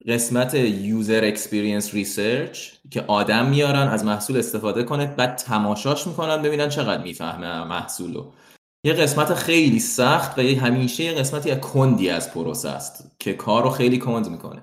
قسمت 0.08 0.54
user 0.54 1.22
experience 1.24 1.94
research 1.94 2.70
که 2.92 3.02
آدم 3.02 3.50
میارن 3.50 3.88
از 3.88 4.06
محصول 4.06 4.38
استفاده 4.38 4.84
کنه 4.84 5.06
بعد 5.06 5.36
تماشاش 5.36 6.08
می‌کنن 6.08 6.42
ببینن 6.42 6.70
چقدر 6.70 7.04
می‌فهمه 7.04 7.64
محصولو. 7.64 8.32
یه 8.86 8.94
قسمت 8.94 9.34
خیلی 9.34 9.80
سخت 9.80 10.40
و 10.40 10.42
یه 10.42 10.62
همیشه 10.62 11.04
یه 11.04 11.14
قسمتی 11.14 11.56
کندی 11.56 12.10
از 12.10 12.34
پروسه 12.34 12.70
است 12.70 13.16
که 13.20 13.34
کار 13.34 13.64
رو 13.64 13.70
خیلی 13.70 13.98
کند 13.98 14.30
می‌کنه. 14.30 14.62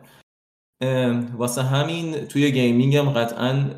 واسه 1.36 1.62
همین 1.62 2.26
توی 2.26 2.52
gaming 2.52 2.96
هم 2.96 3.10
قطعا 3.10 3.70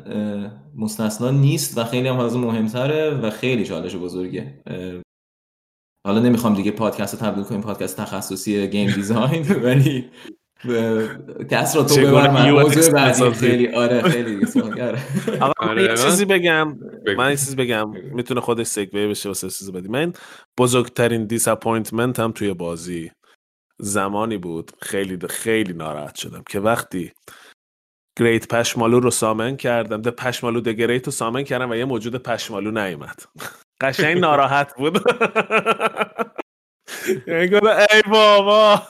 مستثنا 0.75 1.29
نیست 1.29 1.77
و 1.77 1.83
خیلی 1.83 2.07
هم 2.07 2.19
از 2.19 2.35
مهمتره 2.35 3.09
و 3.09 3.29
خیلی 3.29 3.65
چالش 3.65 3.95
بزرگه. 3.95 4.63
حالا 6.05 6.19
نمی‌خوام 6.19 6.55
دیگه 6.55 6.71
پادکست 6.71 7.19
تبدیل 7.19 7.43
کنیم 7.43 7.61
پادکست 7.61 7.97
تخصصی 7.97 8.67
game 8.67 8.91
design 8.91 9.51
ولی 9.65 10.09
کس 11.51 11.75
رو 11.75 11.83
تو 11.83 11.95
ببر 11.95 12.51
موضوع 12.51 12.93
بعدی. 12.93 13.31
خیلی 13.31 13.75
آره 13.75 14.01
خیلی 14.01 14.45
آقا 15.41 15.53
آره. 15.69 15.83
یه 15.83 15.97
چیزی 15.97 16.25
بگم. 16.25 16.77
من 17.17 17.29
یه 17.29 17.35
چیزی 17.35 17.55
بگم. 17.55 17.89
می‌تونه 17.89 18.41
خودش 18.41 18.67
segue 18.67 19.07
بشه 19.07 19.29
واسه 19.29 19.49
چیزی 19.49 19.71
بدی 19.71 19.87
من 19.87 20.13
بزرگترین 20.57 21.25
disappointment 21.25 22.19
هم 22.19 22.31
توی 22.31 22.53
بازی 22.53 23.11
زمانی 23.79 24.37
بود. 24.37 24.71
خیلی 24.81 25.19
خیلی 25.29 25.73
ناراحت 25.73 26.15
شدم 26.15 26.43
که 26.49 26.59
وقتی 26.59 27.11
great 28.19 28.47
پشمالو 28.47 28.99
رو 28.99 29.11
summon 29.11 29.55
کردم. 29.57 30.01
the 30.01 30.11
پشمالو 30.11 30.61
the 30.61 30.73
great 30.73 31.05
رو 31.05 31.11
summon 31.11 31.43
کردم 31.43 31.69
و 31.69 31.75
یه 31.75 31.85
موجود 31.85 32.15
پشمالو 32.15 32.71
نیومد. 32.71 33.23
قشنگ 33.81 34.17
ناراحت 34.17 34.75
بود. 34.75 34.97
یعنی 37.27 37.55
ای 37.55 38.01
بابا. 38.11 38.81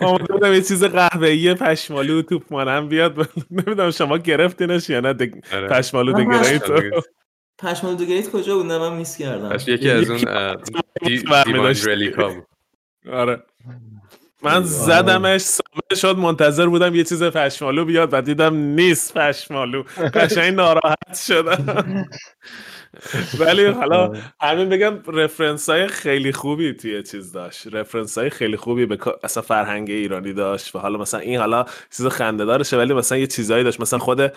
آمده 0.00 0.32
بودم 0.32 0.52
یه 0.52 0.62
چیز 0.62 0.84
قهوه‌ای 0.84 1.54
پشمالو 1.54 2.22
توپ 2.22 2.42
مانم 2.50 2.88
بیاد. 2.88 3.28
نمی‌دونم 3.50 3.90
شما 3.90 4.18
گرفتینش 4.18 4.90
یا 4.90 5.00
نه 5.00 5.08
آره. 5.52 5.68
پشمالو 5.68 6.12
دگریت 6.12 6.62
پشمالو 7.58 7.96
دگریت 7.96 8.30
کجا 8.30 8.54
بود؟ 8.54 8.66
نه 8.66 8.78
من 8.78 8.96
میس 8.96 9.16
کردم. 9.16 9.58
یکی 9.66 9.90
از 9.90 10.10
اون 10.10 10.56
دیوان 11.04 11.74
رلیکا 11.86 12.28
بود. 12.28 12.46
آره. 13.12 13.42
من 14.42 14.62
زدمش 14.62 15.40
سامه 15.40 16.00
شد 16.00 16.16
منتظر 16.16 16.66
بودم 16.66 16.94
یه 16.94 17.04
چیز 17.04 17.22
پشمالو 17.22 17.84
بیاد 17.84 18.08
و 18.12 18.20
دیدم 18.20 18.54
نیست 18.54 19.14
پشمالو. 19.14 19.82
قشنگ 20.14 20.54
ناراحت 20.54 21.16
شدم. 21.26 22.06
ولی 23.40 23.66
حالا. 23.66 24.12
همین 24.40 24.68
بگم 24.68 25.02
رفرنس 25.06 25.68
های 25.68 25.88
خیلی 25.88 26.32
خوبی 26.32 26.72
توی 26.72 27.02
چیز 27.02 27.32
داشت. 27.32 27.66
رفرنس 27.74 28.18
های 28.18 28.30
خیلی 28.30 28.56
خوبی 28.56 28.86
به 28.86 28.98
اصلا 29.22 29.42
فرهنگ 29.42 29.90
ایرانی 29.90 30.32
داشت 30.32 30.76
و 30.76 30.78
حالا 30.78 30.98
مثلا 30.98 31.20
این 31.20 31.38
حالا 31.38 31.64
چیز 31.96 32.06
خنده 32.06 32.44
دارشه 32.44 32.76
ولی 32.76 32.94
مثلا 32.94 33.18
یه 33.18 33.26
چیزایی 33.26 33.64
داشت. 33.64 33.80
مثلا 33.80 33.98
خود 33.98 34.32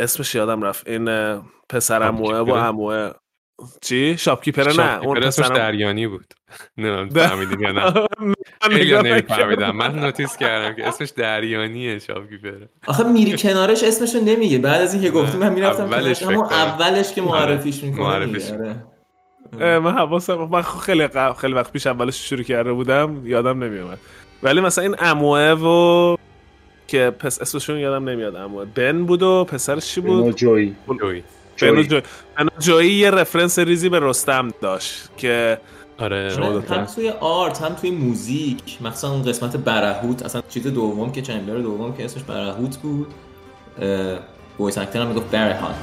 اسمش 0.00 0.34
یادم 0.34 0.62
رفت. 0.62 0.88
این 0.88 1.04
پسر 1.68 2.02
اموه 2.02 2.38
و 2.38 2.50
اموه 2.50 3.12
چی؟ 3.80 4.16
شاپکیپر 4.18 4.72
نه. 4.72 4.98
اون 5.04 5.22
اسمش 5.22 5.46
دریانی 5.46 6.06
بود. 6.06 6.34
نه 6.78 7.08
فهمیدین 7.08 7.60
یا 7.60 7.72
نه. 7.72 7.92
خیلی 8.72 8.98
نمیفهمیدم. 8.98 9.70
من 9.70 9.98
نوتیس 9.98 10.36
کردم 10.36 10.74
که 10.76 10.88
اسمش 10.88 11.10
دریانیه 11.10 11.98
شاپکیپر. 11.98 12.52
آخه 12.86 13.04
میری 13.04 13.38
کنارش 13.38 13.84
اسمشو 13.84 14.18
نمیگه. 14.20 14.58
بعد 14.58 14.82
از 14.82 14.94
اینکه 14.94 15.10
گفتیم 15.10 15.40
من 15.40 15.52
می‌رفتم 15.52 15.84
اولش 15.84 16.22
اما 16.22 16.48
اولش 16.48 17.14
که 17.14 17.22
معرفیش 17.22 17.84
می‌کنه 17.84 18.02
معرفیش. 18.02 18.50
آره. 18.50 19.78
من 19.78 19.92
حواسم 19.92 20.34
من 20.34 20.62
خیلی 20.62 21.08
خیلی 21.38 21.52
وقت 21.52 21.72
پیش 21.72 21.86
اولش 21.86 22.28
شروع 22.28 22.42
کرده 22.42 22.72
بودم 22.72 23.26
یادم 23.26 23.64
نمیومد 23.64 23.98
ولی 24.42 24.60
مثلا 24.60 24.84
این 24.84 24.96
اموه 24.98 25.40
و 25.40 26.16
که 26.86 27.10
پس 27.18 27.40
اسمشون 27.40 27.78
یادم 27.78 28.08
نمیاد. 28.08 28.36
اموه. 28.36 28.64
بن 28.64 29.04
بود 29.04 29.22
و 29.22 29.44
پسرش 29.44 29.86
چی 29.86 30.00
بود؟ 30.00 30.36
جوی. 30.36 30.74
جوی 31.56 32.02
جوی 32.58 32.92
یه 32.92 33.10
رفرنس 33.10 33.58
ریزی 33.58 33.88
به 33.88 34.00
رستم 34.00 34.48
داشت 34.60 35.08
که 35.16 35.58
آره 35.98 36.36
هم 36.70 36.84
توی 36.84 37.10
آرت 37.10 37.62
هم 37.62 37.74
توی 37.74 37.90
موزیک. 37.90 38.82
مثلا 38.82 39.10
اون 39.10 39.22
قسمت 39.22 39.56
برهوت. 39.56 40.22
اصلا 40.22 40.42
چیز 40.48 40.66
دوم 40.66 41.12
که 41.12 41.22
چندلر 41.22 41.58
دوم 41.58 41.96
که 41.96 42.04
اسمش 42.04 42.22
برهوت 42.22 42.76
بود. 42.76 43.14
بویس 44.58 44.78
اکتر 44.78 45.00
هم 45.00 45.06
می‌گفت 45.06 45.30
برهات 45.30 45.74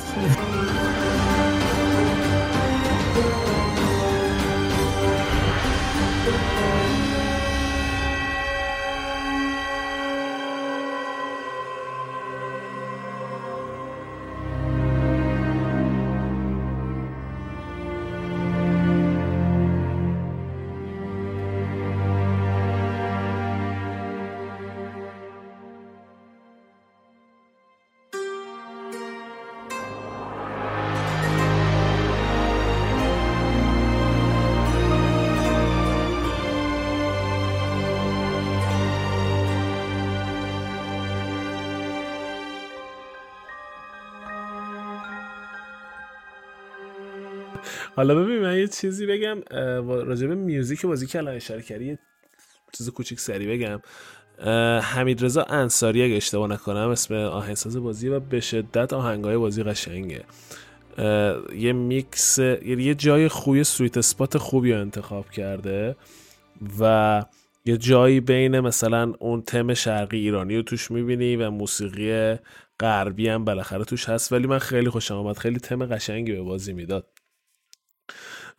حالا 48.02 48.16
ببین 48.16 48.40
من 48.40 48.58
یه 48.58 48.68
چیزی 48.68 49.06
بگم 49.06 49.42
راجع 49.88 50.28
به 50.28 50.36
music 50.36 50.86
بازی 50.86 51.08
که 51.08 51.30
اشاره 51.30 51.62
کردی 51.62 51.86
یه 51.86 52.00
چیز 52.72 52.90
کوچیک 52.90 53.20
سری 53.20 53.48
بگم. 53.48 53.82
حمید 54.82 55.26
رضا 55.26 55.44
انصاری 55.44 56.04
اگه 56.04 56.16
اشتباه 56.16 56.50
نکنم 56.50 56.90
اسم 56.90 57.16
آهنگساز 57.16 57.78
بازی 57.78 58.10
و 58.10 58.20
به 58.20 58.40
شدت 58.40 58.94
آهنگای 58.94 59.38
بازی 59.38 59.64
قشنگه. 59.64 60.24
یه 61.56 61.74
میکس 61.74 62.40
یه 62.66 62.96
جای 62.96 63.28
خوی 63.28 63.64
sweet 63.64 63.98
spot 63.98 64.38
خوبی 64.38 64.74
رو 64.74 64.82
انتخاب 64.82 65.30
کرده 65.30 65.96
و 66.80 67.26
یه 67.66 67.78
جایی 67.78 68.20
بین 68.20 68.60
مثلا 68.60 69.14
اون 69.20 69.42
تم 69.42 69.74
شرقی 69.74 70.18
ایرانی 70.18 70.56
رو 70.56 70.62
توش 70.62 70.92
می‌بینی 70.92 71.36
و 71.36 71.50
موسیقی 71.50 72.36
غربی 72.80 73.28
هم 73.28 73.46
بالاخره 73.46 73.84
توش 73.84 74.10
هست. 74.10 74.32
ولی 74.32 74.48
من 74.48 74.60
خیلی 74.60 74.90
خوشم 74.90 75.16
آمد 75.16 75.38
خیلی 75.38 75.60
تم 75.60 75.86
قشنگی 75.86 76.32
به 76.32 76.42
بازی 76.42 76.74
می‌داد. 76.74 77.08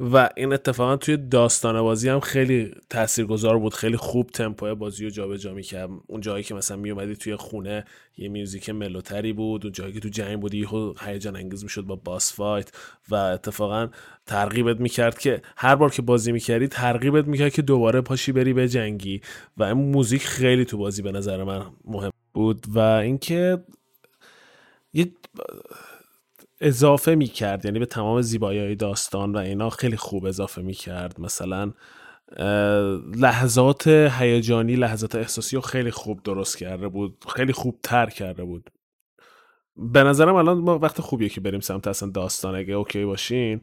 و 0.02 0.28
این 0.36 0.52
اتفاقا 0.52 0.96
توی 0.96 1.16
داستان 1.16 1.82
بازی 1.82 2.08
هم 2.08 2.20
خیلی 2.20 2.74
تاثیرگذار 2.90 3.58
بود 3.58 3.74
خیلی 3.74 3.96
خوب 3.96 4.30
تمپو 4.30 4.74
بازی 4.74 5.04
رو 5.04 5.10
جابجا 5.10 5.54
می‌کرد. 5.54 5.90
اون 6.06 6.20
جایی 6.20 6.44
که 6.44 6.54
مثلا 6.54 6.76
میومدی 6.76 7.16
توی 7.16 7.36
خونه 7.36 7.84
یه 8.16 8.28
میوزیک 8.28 8.70
ملوتری 8.70 9.32
بود 9.32 9.64
اون 9.64 9.72
جایی 9.72 9.92
که 9.92 10.00
تو 10.00 10.08
جنگ 10.08 10.40
بودی 10.40 10.58
یهو 10.58 10.94
هیجان 11.00 11.36
انگیز 11.36 11.62
می‌شد 11.62 11.82
با 11.82 11.96
باس 11.96 12.34
فایت 12.34 12.72
و 13.08 13.14
اتفاقا 13.14 13.88
ترغیبت 14.26 14.80
می‌کرد 14.80 15.18
که 15.18 15.42
هر 15.56 15.76
بار 15.76 15.90
که 15.90 16.02
بازی 16.02 16.32
می‌کردی 16.32 16.68
ترغیبت 16.68 17.26
می‌کرد 17.26 17.52
که 17.52 17.62
دوباره 17.62 18.00
پاشی 18.00 18.32
بری 18.32 18.52
به 18.52 18.68
جنگی. 18.68 19.20
و 19.56 19.62
این 19.62 19.72
موزیک 19.72 20.22
خیلی 20.22 20.64
تو 20.64 20.78
بازی 20.78 21.02
به 21.02 21.12
نظر 21.12 21.44
من 21.44 21.62
مهم 21.84 22.10
بود. 22.34 22.66
و 22.68 22.78
اینکه 22.78 23.64
یه 24.92 25.12
اضافه 26.62 27.14
می 27.14 27.26
کرد 27.26 27.64
یعنی 27.64 27.78
به 27.78 27.86
تمام 27.86 28.22
زیبایی 28.22 28.60
های 28.60 28.74
داستان 28.74 29.32
و 29.32 29.38
اینا 29.38 29.70
خیلی 29.70 29.96
خوب 29.96 30.26
اضافه 30.26 30.62
می 30.62 30.74
کرد 30.74 31.20
مثلا 31.20 31.72
لحظات 33.16 33.86
هیجانی 33.88 34.76
لحظات 34.76 35.14
احساسی 35.14 35.56
رو 35.56 35.62
خیلی 35.62 35.90
خوب 35.90 36.22
درست 36.22 36.58
کرده 36.58 36.88
بود 36.88 37.24
خیلی 37.36 37.52
خوب 37.52 37.78
تر 37.82 38.06
کرده 38.06 38.44
بود. 38.44 38.70
به 39.76 40.02
نظرم 40.02 40.34
الان 40.34 40.58
ما 40.58 40.78
وقت 40.78 41.00
خوبیه 41.00 41.28
که 41.28 41.40
بریم 41.40 41.60
سمت 41.60 41.86
اصلا 41.86 42.10
داستان. 42.10 42.54
اگه 42.54 42.74
اوکی 42.74 43.04
باشین 43.04 43.60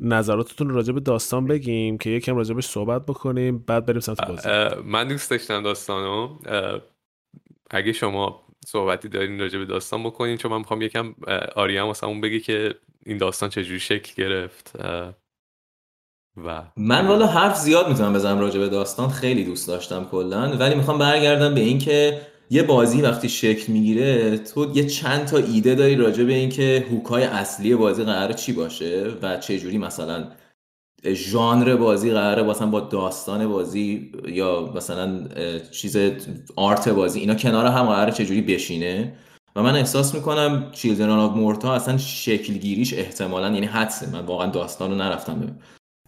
نظراتتون 0.00 0.70
راجع 0.70 0.92
به 0.92 1.00
داستان 1.00 1.46
بگیم 1.46 1.98
که 1.98 2.10
یکم 2.10 2.36
راجع 2.36 2.54
بهش 2.54 2.66
صحبت 2.66 3.06
بکنیم 3.06 3.58
بعد 3.58 3.86
بریم 3.86 4.00
سمت 4.00 4.28
بازی. 4.28 4.48
من 4.84 5.08
دوست 5.08 5.30
داشتم 5.30 5.62
داستانو. 5.62 6.38
اگه 7.70 7.92
شما 7.92 8.45
صحبتی 8.66 9.08
دارین 9.08 9.40
راجع 9.40 9.58
به 9.58 9.64
داستان 9.64 10.02
بکنین 10.02 10.36
چون 10.36 10.50
من 10.50 10.58
می‌خوام 10.58 10.82
یکم 10.82 11.14
آریام 11.56 11.88
واسه 11.88 12.06
اون 12.06 12.20
بگی 12.20 12.40
که 12.40 12.74
این 13.06 13.18
داستان 13.18 13.48
چجوری 13.48 13.80
شکل 13.80 14.22
گرفت 14.22 14.72
و 16.44 16.62
من 16.76 17.06
والا 17.06 17.26
حرف 17.26 17.56
زیاد 17.58 17.88
می‌تونم 17.88 18.12
بزنم 18.12 18.40
راجع 18.40 18.60
به 18.60 18.68
داستان 18.68 19.08
خیلی 19.08 19.44
دوست 19.44 19.68
داشتم 19.68 20.04
کلا. 20.10 20.56
ولی 20.56 20.74
می‌خوام 20.74 20.98
برگردم 20.98 21.54
به 21.54 21.60
اینکه 21.60 22.20
یه 22.50 22.62
بازی 22.62 23.02
وقتی 23.02 23.28
شکل 23.28 23.72
می‌گیره 23.72 24.38
تو 24.38 24.72
یه 24.74 24.86
چند 24.86 25.24
تا 25.26 25.36
ایده 25.36 25.74
داری 25.74 25.96
راجع 25.96 26.24
به 26.24 26.32
اینکه 26.32 26.86
هوکای 26.90 27.24
اصلی 27.24 27.74
بازی 27.74 28.04
قرار 28.04 28.32
چی 28.32 28.52
باشه 28.52 29.12
و 29.22 29.36
چه 29.36 29.58
جوری 29.58 29.78
مثلا 29.78 30.28
ژانر 31.14 31.76
بازی 31.76 32.10
قراره 32.10 32.42
مثلا 32.42 32.66
با 32.66 32.80
داستان 32.80 33.48
بازی 33.48 34.12
یا 34.28 34.72
مثلا 34.76 35.28
چیز 35.70 35.96
art 36.56 36.88
بازی 36.88 37.20
اینا 37.20 37.34
کنار 37.34 37.66
هم 37.66 37.86
قراره 37.86 38.12
چجوری 38.12 38.40
بشینه. 38.40 39.12
و 39.56 39.62
من 39.62 39.76
احساس 39.76 40.14
می‌کنم 40.14 40.70
Children 40.72 41.10
of 41.10 41.36
Morta 41.36 41.74
اصلا 41.74 41.98
شکل 41.98 42.52
گیریش 42.52 42.94
احتمالا 42.94 43.50
یعنی 43.50 43.66
حدسه. 43.66 44.10
من 44.12 44.26
واقعا 44.26 44.50
داستان 44.50 44.90
رو 44.90 44.96
نرفتم. 44.96 45.40
ببین 45.40 45.54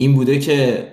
این 0.01 0.15
بوده 0.15 0.39
که 0.39 0.89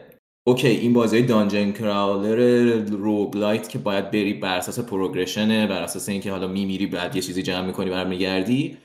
okay 0.48 0.68
این 0.68 0.94
بازی 0.94 1.22
dungeon 1.22 1.72
crawler 1.72 2.74
roguelite 2.90 3.70
که 3.70 3.78
باید 3.78 4.12
بری 4.12 4.34
بر 4.34 4.58
اساس 4.58 4.80
progressionه 4.80 5.68
بر 5.68 5.82
اساس 5.82 6.10
اینکه 6.10 6.32
حالا 6.32 6.48
میمیری 6.48 6.86
بعد 6.88 7.16
یه 7.16 7.22
چیزی 7.22 7.44
جمع 7.44 7.66
می‌کنی 7.66 7.90
برمیگردی. 7.90 8.78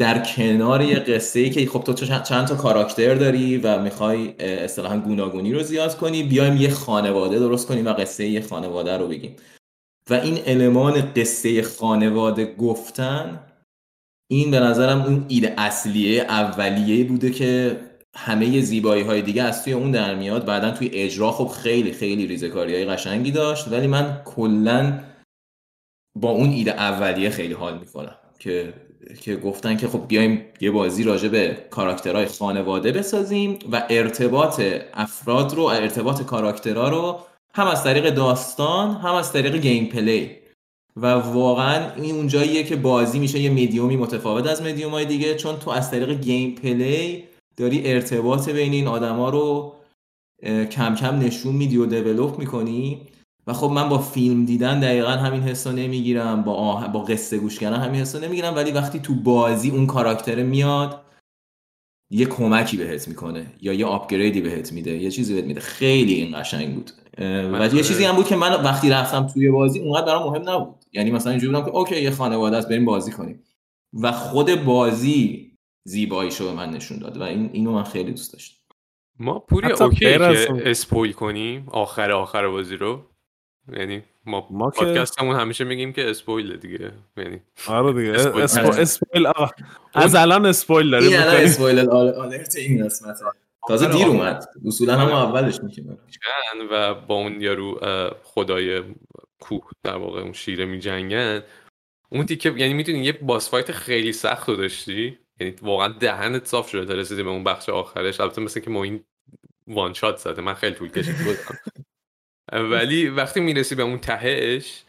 در 0.00 0.22
کنار 0.22 0.82
یه 0.82 0.96
قصه 0.96 1.40
ای 1.40 1.50
که 1.50 1.66
خب 1.66 1.84
تو 1.84 1.92
چند 2.20 2.46
تا 2.46 2.54
character 2.54 3.14
داری 3.14 3.56
و 3.56 3.82
می‌خوای 3.82 4.34
اصطلاحا 4.38 4.98
گوناگونی 4.98 5.52
رو 5.52 5.62
زیاد 5.62 5.96
کنی 5.96 6.22
بیایم 6.22 6.56
یه 6.56 6.70
خانواده 6.70 7.38
درست 7.38 7.68
کنیم 7.68 7.86
و 7.86 7.92
قصه 7.92 8.26
یه 8.26 8.40
خانواده 8.40 8.96
رو 8.96 9.08
بگیم. 9.08 9.36
و 10.10 10.14
این 10.14 10.38
المان 10.46 11.12
قصه 11.16 11.62
خانواده 11.62 12.54
گفتن 12.54 13.40
این 14.30 14.50
به 14.50 14.60
نظرم 14.60 15.02
اون 15.02 15.24
ایده 15.28 15.54
اصلیه 15.58 16.22
اولیه 16.22 17.04
بوده 17.04 17.30
که 17.30 17.80
همه 18.16 18.60
زیبایی 18.60 19.02
های 19.02 19.22
دیگه 19.22 19.42
از 19.42 19.64
توی 19.64 19.72
اون 19.72 19.90
در 19.90 20.14
میاد. 20.14 20.44
بعدا 20.44 20.70
توی 20.70 20.90
اجرا 20.92 21.32
خب 21.32 21.46
خیلی 21.46 21.92
خیلی 21.92 22.26
ریزکاری 22.26 22.74
های 22.74 22.84
قشنگی 22.84 23.30
داشت. 23.30 23.68
ولی 23.68 23.86
من 23.86 24.22
کلا 24.24 25.00
با 26.16 26.30
اون 26.30 26.50
ایده 26.50 26.72
اولیه 26.72 27.30
خیلی 27.30 27.52
حال 27.52 27.78
می‌کنم 27.78 28.16
که 28.38 28.74
که 29.20 29.36
گفتن 29.36 29.76
که 29.76 29.88
خب 29.88 30.08
بیایم 30.08 30.44
یه 30.60 30.70
بازی 30.70 31.02
راجع 31.02 31.28
به 31.28 31.66
کاراکترهای 31.70 32.26
خانواده 32.26 32.92
بسازیم 32.92 33.58
و 33.72 33.86
ارتباط 33.90 34.62
افراد 34.94 35.54
رو 35.54 35.62
ارتباط 35.62 36.22
کاراکترها 36.22 36.88
رو 36.88 37.20
هم 37.54 37.66
از 37.66 37.84
طریق 37.84 38.14
داستان 38.14 38.90
هم 38.90 39.14
از 39.14 39.32
طریق 39.32 39.56
gameplay. 39.56 40.30
و 40.96 41.06
واقعا 41.06 41.94
این 41.94 42.14
اونجاییه 42.14 42.64
که 42.64 42.76
بازی 42.76 43.18
میشه 43.18 43.38
یه 43.38 43.50
mediumی 43.50 43.96
متفاوت 43.96 44.46
از 44.46 44.62
میدیوم 44.62 44.90
های 44.90 45.04
دیگه 45.04 45.34
چون 45.34 45.58
تو 45.58 45.70
از 45.70 45.90
طریق 45.90 46.20
gameplay 46.20 47.24
داری 47.56 47.92
ارتباط 47.92 48.48
بین 48.48 48.72
این 48.72 48.86
آدما 48.86 49.30
رو 49.30 49.74
کم 50.70 50.94
کم 50.94 51.18
نشون 51.18 51.54
میدی 51.54 51.76
و 51.76 51.86
develop 51.86 52.38
می‌کنی. 52.38 53.00
و 53.46 53.52
خب 53.52 53.70
من 53.70 53.88
با 53.88 53.98
فیلم 53.98 54.44
دیدن 54.44 54.80
دقیقا 54.80 55.10
همین 55.10 55.42
حس 55.42 55.66
رو 55.66 55.72
نمی‌گیرم 55.72 56.42
با 56.42 56.54
آه... 56.54 56.92
با 56.92 57.00
قصه 57.00 57.38
گوش 57.38 57.58
کردن 57.58 57.80
همین 57.80 58.00
حس 58.00 58.14
رو 58.14 58.22
نمی‌گیرم 58.22 58.56
ولی 58.56 58.70
وقتی 58.70 59.00
تو 59.00 59.14
بازی 59.14 59.70
اون 59.70 59.86
character 59.86 60.42
میاد 60.42 61.00
یه 62.10 62.26
کمکی 62.26 62.76
بهت 62.76 63.08
می‌کنه 63.08 63.46
یا 63.60 63.72
یه 63.72 63.86
upgradeی 63.86 64.40
بهت 64.40 64.72
میده 64.72 64.96
یه 64.96 65.10
چیزی 65.10 65.34
بهت 65.34 65.44
میده. 65.44 65.60
خیلی 65.60 66.14
این 66.14 66.40
قشنگ 66.40 66.74
بود. 66.74 66.90
و 67.52 67.68
یه 67.74 67.82
چیزی 67.82 68.04
هم 68.04 68.16
بود 68.16 68.26
که 68.26 68.36
من 68.36 68.62
وقتی 68.62 68.90
رفتم 68.90 69.26
توی 69.26 69.50
بازی 69.50 69.80
اونقدر 69.80 70.06
برام 70.06 70.22
مهم 70.22 70.48
نبود. 70.48 70.84
یعنی 70.92 71.10
مثلا 71.10 71.30
اینجوری 71.30 71.52
بودم 71.52 71.64
که 71.64 71.70
okay 71.70 72.02
یه 72.02 72.10
خانواده 72.10 72.56
است 72.56 72.68
بریم 72.68 72.84
بازی 72.84 73.12
کنیم. 73.12 73.42
و 73.92 74.12
خود 74.12 74.64
بازی 74.64 75.50
زیباییشو 75.84 76.44
به 76.44 76.52
من 76.52 76.70
نشون 76.70 76.98
داد 76.98 77.16
و 77.16 77.22
این 77.22 77.50
اینو 77.52 77.72
من 77.72 77.84
خیلی 77.84 78.10
دوست 78.10 78.32
داشتم. 78.32 78.56
ما 79.18 79.38
پوری 79.38 79.72
okay 79.72 79.96
که 79.96 80.48
spoil 80.64 81.12
کنیم 81.12 81.68
آخر 81.68 82.10
آخر 82.10 82.48
بازی 82.48 82.76
رو؟ 82.76 83.09
یعنی 83.72 84.02
ما, 84.26 84.48
ما 84.50 84.70
پادکستمون 84.70 85.36
همیشه 85.36 85.64
میگیم 85.64 85.92
که 85.92 86.10
spoil 86.10 86.56
دیگه. 86.56 86.92
یعنی 87.16 87.40
آره 87.66 87.92
دیگه. 87.92 88.12
spoil. 88.82 89.26
از 89.94 90.14
الان 90.14 90.46
spoil 90.46 90.90
داریم. 90.90 91.08
این 91.08 91.20
الان 91.20 91.36
اسپویل 91.36 91.90
آلرت 91.90 92.56
این 92.56 92.84
قسمت 92.84 93.16
تازه 93.68 93.92
دیر 93.92 94.06
اومد. 94.06 94.44
اصولا 94.66 94.96
هم 94.96 95.08
اولش 95.08 95.60
می‌کنه 95.62 95.98
و 96.70 96.94
با 96.94 97.14
اون 97.14 97.40
یارو 97.40 97.80
خدای 98.22 98.82
کوه 99.40 99.70
در 99.82 99.96
واقع 99.96 100.20
اون 100.20 100.32
شیره 100.32 100.64
میجنگن. 100.64 101.42
اون 102.08 102.26
تیکه 102.26 102.50
یعنی 102.56 102.74
می‌تونی 102.74 102.98
یه 102.98 103.12
باس 103.12 103.50
فایت 103.50 103.72
خیلی 103.72 104.12
سخت 104.12 104.48
رو 104.48 104.56
داشتی؟ 104.56 105.18
یعنی 105.40 105.54
واقعا 105.62 105.88
دهنت 105.88 106.46
صاف 106.46 106.70
شده 106.70 106.84
تا 106.84 106.94
رسیدی 106.94 107.22
به 107.22 107.30
اون 107.30 107.44
بخش 107.44 107.68
آخرش. 107.68 108.20
البته 108.20 108.40
مثل 108.42 108.60
که 108.60 108.70
ما 108.70 108.84
این 108.84 109.04
وان 109.66 109.92
شات 109.92 110.16
زده. 110.16 110.42
من 110.42 110.54
خیلی 110.54 110.74
طول 110.74 110.88
کشید. 110.88 111.16
بودم 111.16 111.38
ولی 112.52 113.08
وقتی 113.08 113.40
می‌رسی 113.40 113.74
به 113.74 113.82
اون 113.82 113.98
تهش 113.98 114.82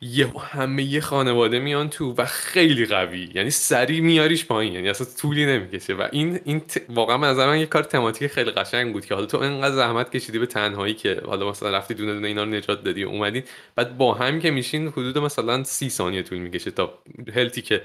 یه 0.00 0.32
همه 0.38 0.82
یه 0.82 1.00
خانواده 1.00 1.58
میان 1.58 1.90
تو 1.90 2.14
و 2.18 2.24
خیلی 2.24 2.86
قوی. 2.86 3.30
یعنی 3.34 3.50
سریع 3.50 4.00
میاریش 4.00 4.44
پایین. 4.44 4.72
یعنی 4.72 4.88
اصلا 4.88 5.06
طولی 5.18 5.46
نمی‌کشه 5.46 5.94
و 5.94 6.08
این 6.12 6.40
این 6.44 6.62
واقعا 6.88 7.16
من 7.16 7.32
من 7.32 7.60
یه 7.60 7.66
کار 7.66 7.82
تماتیک 7.82 8.30
خیلی 8.30 8.50
قشنگ 8.50 8.92
بود 8.92 9.06
که 9.06 9.14
حالا 9.14 9.26
تو 9.26 9.38
انقدر 9.38 9.74
زحمت 9.74 10.10
کشیدی 10.16 10.38
به 10.38 10.46
تنهایی 10.46 10.94
که 10.94 11.22
حالا 11.26 11.50
مثلا 11.50 11.70
رفتی 11.70 11.94
دونه 11.94 12.14
دونه 12.14 12.28
اینا 12.28 12.44
رو 12.44 12.50
نجات 12.50 12.84
دادی 12.84 13.04
و 13.04 13.08
اومدین. 13.08 13.42
بعد 13.76 13.98
با 13.98 14.14
هم 14.14 14.40
که 14.40 14.50
میشین 14.50 14.88
حدود 14.88 15.18
مثلا 15.18 15.64
سی 15.64 15.90
ثانیه 15.90 16.22
طول 16.22 16.38
می‌کشه 16.38 16.70
تا 16.70 16.98
هلتی 17.34 17.62
که 17.62 17.82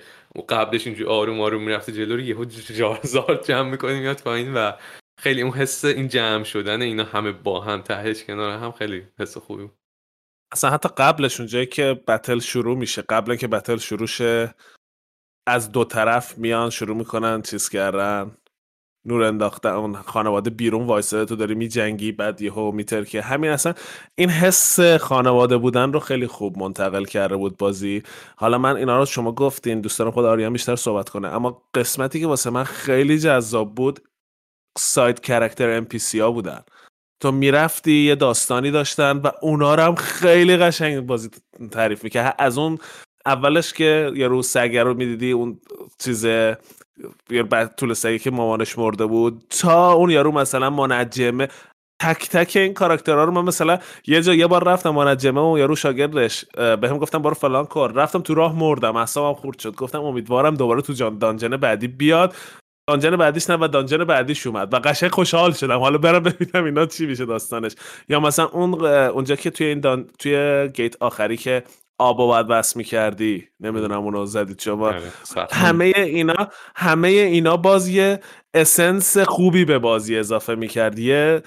قبلش 0.49 0.87
اینجوری 0.87 1.09
آروم 1.09 1.41
آروم 1.41 1.63
می‌رفته 1.63 1.91
جلو 1.91 2.15
رو 2.15 2.21
یهو 2.21 2.45
جارزار 2.77 3.41
جمع 3.47 3.69
می‌کنی 3.69 3.99
میاد 3.99 4.21
پایین 4.21 4.53
و 4.53 4.71
خیلی 5.19 5.41
اون 5.41 5.53
حس 5.53 5.85
این 5.85 6.07
جمع 6.07 6.43
شدن 6.43 6.81
اینا 6.81 7.03
همه 7.03 7.31
با 7.31 7.61
هم 7.61 7.81
تهش 7.81 8.23
کنار 8.23 8.59
هم 8.59 8.71
خیلی 8.71 9.07
حس 9.19 9.37
خوبی 9.37 9.69
اصلا 10.51 10.69
حتی 10.69 10.89
قبلش 10.97 11.39
اونجایی 11.39 11.65
که 11.65 12.01
بتل 12.07 12.39
شروع 12.39 12.77
میشه 12.77 13.01
قبل 13.01 13.35
که 13.35 13.47
بتل 13.47 13.77
شروع 13.77 14.07
شه 14.07 14.55
از 15.47 15.71
دو 15.71 15.83
طرف 15.83 16.37
میان 16.37 16.69
شروع 16.69 16.97
می‌کنن 16.97 17.41
چیز 17.41 17.69
کردن 17.69 18.31
نور 19.05 19.23
انداختن 19.23 19.69
اون 19.69 19.93
خانواده 19.93 20.49
بیرون 20.49 20.87
وایساده 20.87 21.25
تو 21.25 21.35
داری 21.35 21.55
میجنگی 21.55 22.11
بعد 22.11 22.41
یهو 22.41 22.71
میتر 22.71 23.03
که 23.03 23.21
همین 23.21 23.51
اصلا 23.51 23.73
این 24.15 24.29
حس 24.29 24.79
خانواده 24.79 25.57
بودن 25.57 25.93
رو 25.93 25.99
خیلی 25.99 26.27
خوب 26.27 26.57
منتقل 26.57 27.05
کرده 27.05 27.35
بود 27.35 27.57
بازی. 27.57 28.03
حالا 28.35 28.57
من 28.57 28.75
اینا 28.75 28.99
رو 28.99 29.05
شما 29.05 29.31
گفتین 29.31 29.81
دوستان 29.81 30.11
خود 30.11 30.25
آریان 30.25 30.53
بیشتر 30.53 30.75
صحبت 30.75 31.09
کنه. 31.09 31.27
اما 31.27 31.63
قسمتی 31.73 32.19
که 32.19 32.27
واسه 32.27 32.49
من 32.49 32.63
خیلی 32.63 33.19
جذاب 33.19 33.75
بود 33.75 34.08
سایت 34.79 35.19
کرکتر 35.19 35.77
ام 35.77 35.87
ها 36.19 36.31
بودن. 36.31 36.61
تو 37.21 37.31
می‌رفتی 37.31 37.91
یه 37.91 38.15
داستانی 38.15 38.71
داشتن 38.71 39.17
و 39.17 39.31
اونا 39.41 39.75
رو 39.75 39.83
هم 39.83 39.95
خیلی 39.95 40.57
قشنگ 40.57 40.99
بازی 40.99 41.29
تعریف 41.71 42.03
می‌کرد. 42.03 42.35
از 42.39 42.57
اون 42.57 42.77
اولش 43.25 43.73
که 43.73 44.11
یه 44.15 44.27
روز 44.27 44.47
سگر 44.47 44.83
رو 44.83 44.93
می‌دیدی 44.93 45.31
اون 45.31 45.59
چیز 45.97 46.25
بعد 47.49 47.75
طول 47.75 47.93
سگی 47.93 48.19
که 48.19 48.31
مامانش 48.31 48.77
مرده 48.77 49.05
بود 49.05 49.43
تا 49.49 49.91
اون 49.91 50.09
یارو 50.09 50.31
مثلا 50.31 50.69
منجمه. 50.69 51.47
تک 52.01 52.29
تک 52.29 52.51
این 52.55 52.73
کاراکترها 52.73 53.23
رو 53.23 53.31
من 53.31 53.41
مثلا 53.41 53.79
یه 54.07 54.21
جا 54.21 54.33
یه 54.33 54.47
بار 54.47 54.63
رفتم 54.63 54.89
منجمه 54.89 55.41
و 55.41 55.57
یارو 55.57 55.75
شاگردش 55.75 56.45
به 56.55 56.89
هم 56.89 56.97
گفتم 56.97 57.21
برو 57.21 57.33
فلان 57.33 57.65
کار. 57.65 57.91
رفتم 57.91 58.21
تو 58.21 58.33
راه 58.33 58.55
مردم 58.55 58.95
اعصابم 58.95 59.39
خورد 59.39 59.59
شد. 59.59 59.75
گفتم 59.75 60.03
امیدوارم 60.03 60.55
دوباره 60.55 60.81
تو 60.81 60.93
جان 60.93 61.17
دانجن 61.17 61.57
بعدی 61.57 61.87
بیاد. 61.87 62.35
دانجن 62.89 63.15
بعدیش 63.15 63.49
نه 63.49 63.55
و 63.55 63.67
دانجن 63.67 64.03
بعدیش 64.03 64.47
اومد 64.47 64.73
و 64.73 64.77
قشنگ 64.77 65.11
خوشحال 65.11 65.51
شدم. 65.51 65.79
حالا 65.79 65.97
برم 65.97 66.23
ببینم 66.23 66.65
اینا 66.65 66.85
چی 66.85 67.05
میشه 67.05 67.25
داستانش. 67.25 67.75
یا 68.09 68.19
مثلا 68.19 68.45
اون 68.45 68.85
اونجا 68.85 69.35
که 69.35 69.49
توی 69.49 69.67
این 69.67 69.79
دان... 69.79 70.07
توی 70.19 70.69
گیت 70.73 70.95
آخری 70.99 71.37
که 71.37 71.63
آب 71.97 72.19
و 72.19 72.27
باید 72.27 72.47
بس 72.47 72.75
می‌کردی 72.75 73.47
نمی‌دونم 73.59 74.01
اونو 74.01 74.25
زدید 74.25 74.59
شما. 74.59 74.87
آره، 74.87 75.01
همه 75.51 75.93
اینا 75.95 76.47
همه 76.75 77.07
اینا 77.07 77.57
باز 77.57 77.87
یه 77.87 78.19
اسنس 78.53 79.17
خوبی 79.17 79.65
به 79.65 79.79
بازی 79.79 80.17
اضافه 80.17 80.55
می‌کرد 80.55 80.99
یه 80.99 81.43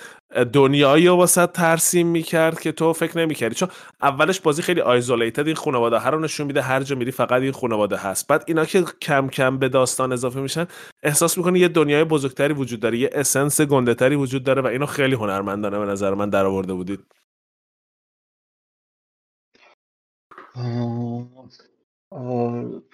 دنیایی 0.52 1.06
رو 1.06 1.16
واسه 1.16 1.46
ترسیم 1.46 2.06
می‌کرد 2.06 2.60
که 2.60 2.72
تو 2.72 2.92
فکر 2.92 3.18
نمی‌کردی. 3.18 3.54
چون 3.54 3.68
اولش 4.02 4.40
بازی 4.40 4.62
خیلی 4.62 4.80
آیزولیتد 4.80 5.46
این 5.46 5.56
خانواده 5.56 5.98
هر 5.98 6.10
رو 6.10 6.20
نشون 6.20 6.46
میده 6.46 6.62
هر 6.62 6.82
جا 6.82 6.96
میری 6.96 7.10
فقط 7.10 7.42
این 7.42 7.52
خانواده 7.52 7.96
هست. 7.96 8.28
بعد 8.28 8.44
اینا 8.46 8.64
که 8.64 8.84
کم 9.02 9.28
کم 9.28 9.58
به 9.58 9.68
داستان 9.68 10.12
اضافه 10.12 10.40
میشن 10.40 10.66
احساس 11.02 11.38
می‌کنی 11.38 11.58
یه 11.58 11.68
دنیای 11.68 12.04
بزرگتری 12.04 12.54
وجود 12.54 12.80
داره 12.80 12.98
یه 12.98 13.10
اسنس 13.12 13.60
گنده 13.60 13.94
تری 13.94 14.16
وجود 14.16 14.44
داره 14.44 14.62
و 14.62 14.66
اینو 14.66 14.86
خیلی 14.86 15.14
هنرمندانه 15.14 15.78
به 15.78 15.86
نظر 15.86 16.14
من 16.14 16.30
درآورده 16.30 16.74
بودید. 16.74 17.00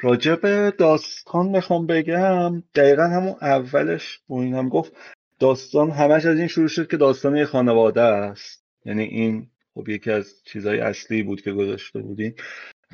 راجب 0.01 0.71
داستان 0.71 1.49
می‌خوام 1.49 1.87
بگم 1.87 2.63
دقیقا 2.75 3.03
همون 3.03 3.35
اولش 3.43 4.21
این 4.29 4.55
هم 4.55 4.69
گفت 4.69 4.93
داستان 5.39 5.91
همش 5.91 6.27
از 6.27 6.39
این 6.39 6.47
شروع 6.47 6.69
شد 6.69 6.91
که 6.91 6.97
داستان 6.97 7.37
یه 7.37 7.45
خانواده 7.45 8.01
است. 8.01 8.65
یعنی 8.85 9.03
این 9.03 9.47
خب 9.75 9.89
یکی 9.89 10.11
از 10.11 10.35
چیزهای 10.45 10.81
اصلی 10.81 11.23
بود 11.23 11.41
که 11.41 11.53
گذاشته 11.53 11.99
بودیم. 11.99 12.35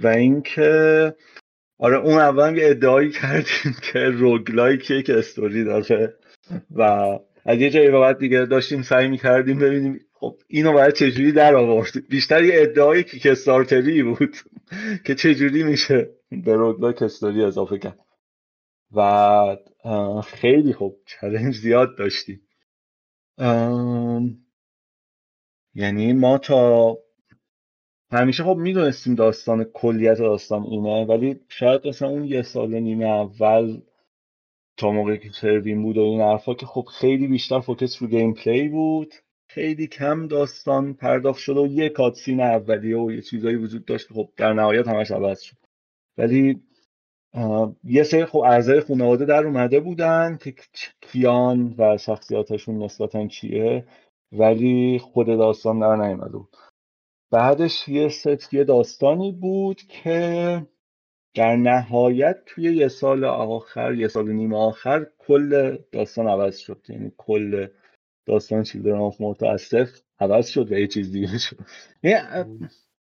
و 0.03 0.09
اینکه 0.09 1.15
آره 1.79 1.97
اون 1.97 2.19
اول 2.19 2.59
یه 2.59 2.71
ادعایی 2.71 3.11
کردیم 3.11 3.77
که 3.93 3.99
روگلایک 3.99 4.91
یک 4.91 5.11
استوری 5.11 5.65
داره. 5.65 6.17
و 6.71 6.83
از 7.45 7.59
یه 7.59 7.71
جایی 7.71 7.91
بعد 7.91 8.19
دیگه 8.19 8.45
داشتیم 8.45 8.83
سعی 8.83 9.09
می‌کردیم 9.09 9.59
ببینیم 9.59 10.01
خب 10.25 10.37
اینو 10.49 10.73
باید 10.73 10.95
چجوری 10.95 11.33
در 11.33 11.57
آورد؟ 11.57 12.09
بیشتر 12.09 12.45
یه 12.45 12.63
ادعای 12.63 13.05
کیک 13.05 13.27
استارتری 13.27 14.03
بود 14.03 14.37
که 15.07 15.15
چجوری 15.15 15.63
میشه 15.63 16.11
به 16.45 16.55
roguelike 16.55 17.03
story 17.03 17.45
اضافه 17.45 17.79
کرد. 17.79 17.99
و 18.95 20.23
خیلی 20.27 20.73
خب 20.73 20.95
challenge 21.07 21.55
زیاد 21.55 21.99
داشتیم. 21.99 22.41
یعنی 25.75 26.13
ما 26.13 26.39
تا 26.39 26.99
همیشه 28.11 28.45
خب 28.45 28.57
می‌دونستیم 28.57 29.15
داستان 29.15 29.65
کلیت 29.65 30.19
داستان 30.19 30.63
اینه 30.63 31.05
ولی 31.05 31.41
شاید 31.49 31.87
مثلا 31.87 32.09
اون 32.09 32.25
یه 32.25 32.43
سال 32.43 32.75
نیمه 32.75 33.05
اول 33.05 33.81
تا 34.77 34.91
موقعی 34.91 35.19
که 35.19 35.31
سروین 35.41 35.83
بود 35.83 35.97
و 35.97 36.01
این 36.01 36.21
حرفا 36.21 36.55
که 36.55 36.67
خب 36.67 36.85
خیلی 37.01 37.27
بیشتر 37.27 37.61
focus 37.61 38.03
رو 38.03 38.09
gameplay 38.09 38.69
بود. 38.69 39.15
خیلی 39.49 39.87
کم 39.87 40.29
داستان 40.29 40.95
پرداخت 40.95 41.39
شده 41.39 41.61
و 41.61 41.67
یه 41.67 41.89
cutscene 41.89 42.41
اولیه 42.41 42.99
و 42.99 43.13
یه 43.13 43.23
چیزایی 43.23 43.57
وجود 43.57 43.85
داشت 43.85 44.13
خب 44.13 44.29
در 44.37 44.53
نهایت 44.53 44.89
همش 44.89 45.11
عوض 45.11 45.41
شد. 45.41 45.57
ولی 46.19 46.63
یه 47.85 48.03
سری 48.03 48.25
خب 48.25 48.39
اعضای 48.39 48.81
خانواده 48.81 49.25
در 49.25 49.47
اومده 49.47 49.81
بودن 49.81 50.39
که 50.41 50.55
کی‌ان 51.01 51.75
و 51.79 51.97
شخصیاتشون 51.99 52.83
نسبتا 52.83 53.27
چیه 53.27 53.87
ولی 54.33 54.99
خود 54.99 55.27
داستان 55.27 55.81
در 55.81 55.97
نیومده 55.97 56.37
بود. 56.37 56.57
بعدش 57.31 57.89
یه 57.89 58.09
ست 58.09 58.55
یه 58.55 58.65
داستانی 58.65 59.33
بود 59.33 59.83
که 59.83 60.67
در 61.35 61.57
نهایت 61.57 62.37
توی 62.47 62.77
یه 62.77 62.89
سال 62.89 63.25
آخر 63.25 63.95
یه 63.95 64.09
سال 64.09 64.33
نیم 64.33 64.55
آخر 64.55 65.07
کل 65.19 65.79
داستان 65.93 66.29
عوض 66.29 66.59
شد. 66.59 66.87
یعنی 66.89 67.13
کل 67.17 67.67
داستان 68.27 68.63
Children 68.63 69.01
of 69.01 69.21
Morta 69.21 69.91
عوض 70.21 70.49
شد 70.49 70.73
و 70.73 70.79
یه 70.79 70.87
چیز 70.87 71.13
دیگه 71.13 71.39
شد. 71.49 71.57
یعنی 72.03 72.69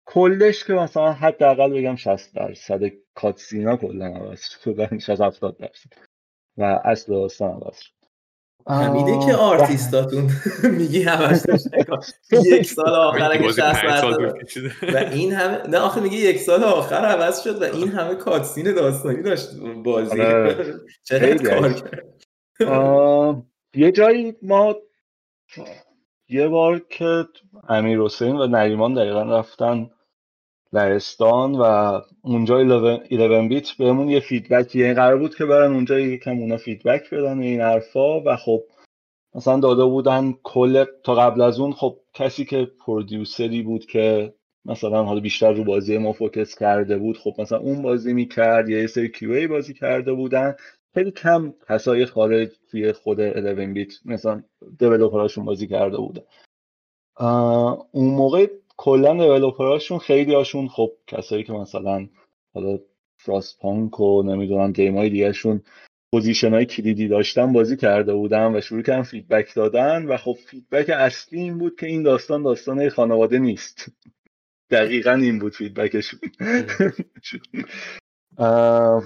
کلش 0.06 0.64
که 0.64 0.72
مثلا 0.72 1.12
حداقل 1.12 1.72
بگم 1.72 1.96
60 1.96 2.34
درصد 2.34 2.80
کاتسینا 3.14 3.76
کلا 3.76 4.06
عوض 4.06 4.40
شد. 4.40 4.98
60 4.98 5.20
70 5.20 5.56
درصد. 5.58 5.90
و 6.56 6.80
اصل 6.84 7.12
داستان 7.12 7.50
عوض 7.50 7.78
شد. 7.80 7.96
همیده 8.68 9.26
که 9.26 9.34
آرتیستاتون 9.34 10.30
میگی 10.78 11.02
همش 11.02 11.40
یک 12.32 12.66
سال 12.66 12.88
آخر 12.88 13.32
اگه 13.32 13.52
60 13.52 13.62
و 14.82 14.96
این 14.96 15.32
همه 15.32 15.66
نه 15.68 15.78
آخه 15.78 16.00
میگه 16.00 16.16
یک 16.16 16.38
سال 16.38 16.64
آخر 16.64 16.94
عوض 16.94 17.42
شد 17.42 17.62
و 17.62 17.64
این 17.64 17.88
همه 17.88 18.14
کاتسین 18.14 18.74
داستانی 18.74 19.22
داشت 19.22 19.48
بازی. 19.84 20.20
آره. 20.20 20.74
چقدر 21.08 21.36
کار 21.36 21.72
کرد. 21.72 22.06
یه 23.74 23.92
جایی 23.92 24.36
ما 24.42 24.76
یه 26.28 26.48
بار 26.48 26.78
که 26.78 27.24
امیر 27.68 28.00
حسین 28.00 28.36
و 28.36 28.46
نریمان 28.46 28.94
دقیقا 28.94 29.22
رفتن 29.22 29.90
لهستان 30.72 31.54
و 31.54 32.00
اونجا 32.22 32.60
11 32.60 33.48
bit 33.48 33.70
بهمون 33.70 34.08
یه 34.08 34.20
feedback 34.20 34.76
یعنی 34.76 34.94
قرار 34.94 35.18
بود 35.18 35.34
که 35.34 35.44
برن 35.44 35.72
اونجا 35.72 35.98
یکم 35.98 36.38
اونا 36.38 36.56
feedback 36.56 37.10
بدن 37.14 37.40
این 37.40 37.60
حرفا 37.60 38.20
و 38.20 38.36
خب 38.36 38.62
مثلا 39.34 39.60
داده 39.60 39.84
بودن 39.84 40.34
کل 40.42 40.84
تا 41.04 41.14
قبل 41.14 41.40
از 41.40 41.60
اون 41.60 41.72
خب 41.72 41.98
کسی 42.14 42.44
که 42.44 42.70
producer 42.86 43.54
ی 43.54 43.62
بود 43.62 43.86
که 43.86 44.34
مثلا 44.64 45.04
حالا 45.04 45.20
بیشتر 45.20 45.52
رو 45.52 45.64
بازی 45.64 45.98
ما 45.98 46.12
focus 46.12 46.54
کرده 46.58 46.98
بود 46.98 47.18
خب 47.18 47.34
مثلا 47.38 47.58
اون 47.58 47.82
بازی 47.82 48.12
می‌کرد 48.12 48.68
یا 48.68 48.80
یه 48.80 48.86
سری 48.86 49.08
QA 49.08 49.48
بازی 49.48 49.74
کرده 49.74 50.12
بودن 50.12 50.56
خیلی 50.96 51.10
کم 51.10 51.54
کسای 51.68 52.06
خارج 52.06 52.50
توی 52.70 52.92
خود 52.92 53.18
11 53.18 53.66
bit 53.66 53.92
مثلا 54.04 54.42
developer 54.78 55.24
اشون 55.24 55.44
بازی 55.44 55.66
کرده 55.66 55.96
بودن 55.96 56.22
اون 57.92 58.14
موقع 58.14 58.50
کلا 58.76 59.12
developer 59.12 59.72
اشون 59.72 59.98
خیلی 59.98 60.34
هاشون 60.34 60.68
خب 60.68 60.92
کسایی 61.06 61.44
که 61.44 61.52
مثلا 61.52 62.08
حالا 62.54 62.78
Frostpunk 63.18 64.00
و 64.00 64.22
نمی‌دونم 64.22 64.72
game 64.72 64.96
های 64.96 65.10
دیگهشون 65.10 65.62
position 66.14 66.50
های 66.50 66.66
کلیدی 66.66 67.08
داشتن 67.08 67.52
بازی 67.52 67.76
کرده 67.76 68.14
بودن 68.14 68.56
و 68.56 68.60
شروع 68.60 68.82
کردن 68.82 69.02
feedback 69.02 69.54
دادن 69.54 70.06
و 70.06 70.16
خب 70.16 70.36
feedback 70.46 70.90
اصلی 70.90 71.40
این 71.40 71.58
بود 71.58 71.76
که 71.80 71.86
این 71.86 72.02
داستان 72.02 72.42
داستان 72.42 72.88
خانواده 72.88 73.38
نیست. 73.38 73.86
دقیقا 74.70 75.12
این 75.12 75.38
بود 75.38 75.54
feedback 75.54 75.98
شون 75.98 76.20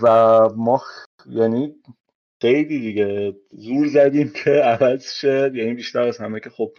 و 0.02 0.48
ما 0.56 0.82
یعنی 1.26 1.74
خیلی 2.40 2.80
دیگه 2.80 3.36
زور 3.50 3.86
زدیم 3.86 4.32
که 4.44 4.50
عوض 4.50 5.12
شد. 5.12 5.54
یعنی 5.54 5.74
بیشتر 5.74 6.02
از 6.02 6.18
همه 6.18 6.40
که 6.40 6.50
خب 6.50 6.72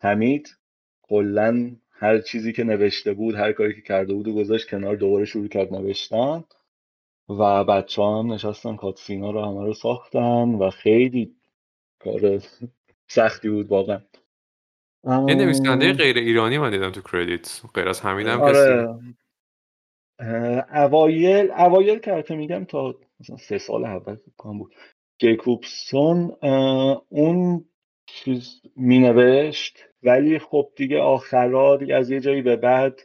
حمید 0.00 0.58
کلا 1.02 1.76
هر 1.90 2.18
چیزی 2.18 2.52
که 2.52 2.64
نوشته 2.64 3.12
بود 3.12 3.34
هر 3.34 3.52
کاری 3.52 3.74
که 3.74 3.82
کرده 3.82 4.14
بود 4.14 4.28
و 4.28 4.34
گذاشت 4.34 4.70
کنار 4.70 4.96
دوباره 4.96 5.24
شروع 5.24 5.48
کرد 5.48 5.74
نوشتن. 5.74 6.44
و 7.28 7.64
بچه 7.64 8.02
هم 8.02 8.32
نشستن 8.32 8.76
کاتسینا 8.76 9.30
رو 9.30 9.44
همه 9.44 9.64
رو 9.64 9.74
ساختن 9.74 10.48
و 10.54 10.70
خیلی 10.70 11.36
کار 11.98 12.42
سختی 13.08 13.48
بود 13.48 13.68
واقعا. 13.68 14.00
یه 15.04 15.34
نویسنده 15.34 15.92
غیر 15.92 16.16
ایرانی 16.16 16.58
من 16.58 16.70
دیدم 16.70 16.90
تو 16.90 17.00
کردیت 17.00 17.62
غیر 17.74 17.88
از 17.88 18.00
همین 18.00 18.26
هم 18.26 18.40
آره. 18.40 18.98
اوایل 20.74 21.50
اوایل 21.50 21.98
که 21.98 22.34
میگم 22.34 22.64
تا 22.64 22.94
مثلا 23.20 23.36
سه 23.36 23.58
سال 23.58 23.84
اول 23.84 24.16
بود. 24.38 24.74
جیکوبسون 25.18 26.36
اون 27.08 27.64
چیز 28.06 28.60
می 28.76 28.98
نوشت 28.98 29.84
ولی 30.02 30.38
خب 30.38 30.72
دیگه 30.76 31.00
آخرا 31.00 31.76
دیگه 31.76 31.94
از 31.94 32.10
یه 32.10 32.20
جایی 32.20 32.42
به 32.42 32.56
بعد 32.56 33.00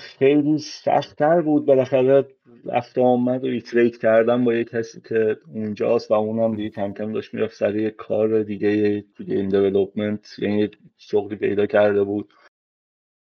خیلی 0.00 0.58
سختتر 0.58 1.40
بود. 1.40 1.66
بالاخره 1.66 2.28
رفت 2.64 2.98
آمد 2.98 3.44
و 3.44 3.46
iterate 3.46 3.96
کردم 3.96 4.44
با 4.44 4.54
یه 4.54 4.64
کسی 4.64 5.00
که 5.00 5.36
اونجاست 5.54 6.10
و 6.10 6.14
اونم 6.14 6.56
دیگه 6.56 6.70
کم 6.70 6.92
کم 6.92 7.12
داشت 7.12 7.34
می‌رفت 7.34 7.54
سر 7.56 7.76
یه 7.76 7.90
کار 7.90 8.42
دیگه 8.42 9.00
تو 9.00 9.24
game 9.24 9.48
development 9.48 10.38
یعنی 10.38 10.70
شغلی 10.96 11.36
پیدا 11.36 11.66
کرده 11.66 12.04
بود. 12.04 12.32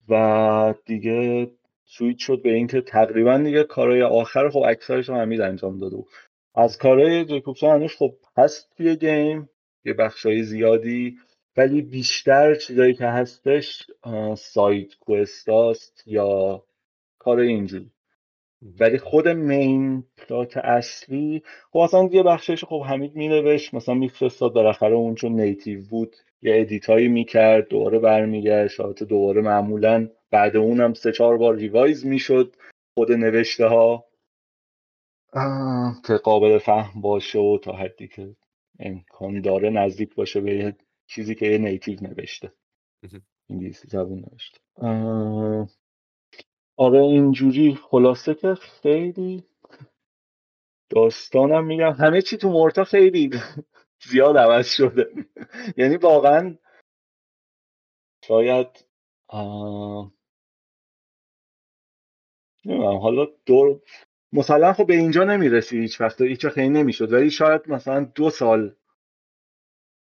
و 0.09 0.73
دیگه 0.85 1.51
سویت 1.93 2.17
شد 2.17 2.41
به 2.41 2.53
اینکه 2.53 2.81
تقریبا 2.81 3.37
دیگه 3.37 3.63
کارهای 3.63 4.01
آخر 4.01 4.49
خب 4.49 4.63
اکثرش 4.67 5.09
هم 5.09 5.15
حمید 5.15 5.41
انجام 5.41 5.77
داده 5.77 5.95
بود 5.95 6.07
از 6.55 6.77
کارهای 6.77 7.25
جیکوبسون 7.25 7.69
هنوز 7.69 7.95
خب 7.95 8.13
هست 8.37 8.73
توی 8.77 8.95
game 8.95 9.49
یه 9.85 9.93
بخشای 9.93 10.43
زیادی 10.43 11.17
ولی 11.57 11.81
بیشتر 11.81 12.55
چیزایی 12.55 12.93
که 12.93 13.05
هستش 13.05 13.87
side 14.37 14.95
quest 14.99 15.49
هاست 15.49 16.03
یا 16.05 16.63
کار 17.19 17.39
اینجوری. 17.39 17.91
ولی 18.79 18.97
خود 18.97 19.27
main 19.27 20.03
plot 20.17 20.57
اصلی 20.57 21.43
خب 21.71 21.79
اصلا 21.79 22.09
یه 22.11 22.23
بخشش 22.23 22.63
خب 22.63 22.83
حمید 22.83 23.15
مینوشت 23.15 23.73
مثلا 23.73 23.95
میفرستاد 23.95 24.53
بالاخره 24.53 24.93
اون 24.93 25.15
چون 25.15 25.41
native 25.41 25.81
بود 25.89 26.15
یه 26.41 26.61
edit 26.61 26.92
ایی 26.92 27.07
می‌کرد 27.07 27.67
دوباره 27.67 27.99
برمیگشت 27.99 28.75
شاید 28.75 29.03
دوباره 29.03 29.41
معمولا 29.41 30.09
بعد 30.31 30.57
اونم 30.57 30.93
سه 30.93 31.11
چهار 31.11 31.37
بار 31.37 31.55
revise 31.55 32.05
می‌شد 32.05 32.55
خود 32.97 33.11
نوشته 33.11 33.65
ها 33.67 34.05
که 36.07 36.13
قابل 36.13 36.57
فهم 36.57 37.01
باشه 37.01 37.39
و 37.39 37.57
تا 37.57 37.71
حدی 37.71 38.07
که 38.07 38.35
امکان 38.79 39.41
داره 39.41 39.69
نزدیک 39.69 40.15
باشه 40.15 40.41
به 40.41 40.55
یه 40.55 40.75
چیزی 41.07 41.35
که 41.35 41.45
یه 41.45 41.57
native 41.57 41.99
نوشته. 42.01 42.53
انگلیسی 43.49 43.87
زبون 43.87 44.25
نوشته. 44.31 44.59
آره 46.77 46.99
اینجوری 46.99 47.75
خلاصه 47.75 48.33
که 48.33 48.55
خیلی 48.55 49.43
داستانم 50.89 51.65
میگم. 51.65 51.91
همه 51.91 52.21
چی 52.21 52.37
تو 52.37 52.49
مورتا 52.49 52.83
خیلی 52.83 53.29
زیاد 54.03 54.37
عوض 54.37 54.67
شده. 54.67 55.07
یعنی 55.77 55.97
واقعا 55.97 56.57
شاید 58.23 58.85
نمی‌دونم. 62.65 62.97
حالا 62.97 63.27
دور 63.45 63.81
مثلا 64.33 64.73
خب 64.73 64.87
به 64.87 64.93
اینجا 64.93 65.23
نمی‌رسی 65.23 65.77
هیچ 65.79 66.01
وقت 66.01 66.21
هیچ 66.21 66.45
وقت 66.45 66.57
نمی‌شد. 66.57 67.13
ولی 67.13 67.31
شاید 67.31 67.61
مثلا 67.67 68.11
دو 68.15 68.29
سال 68.29 68.75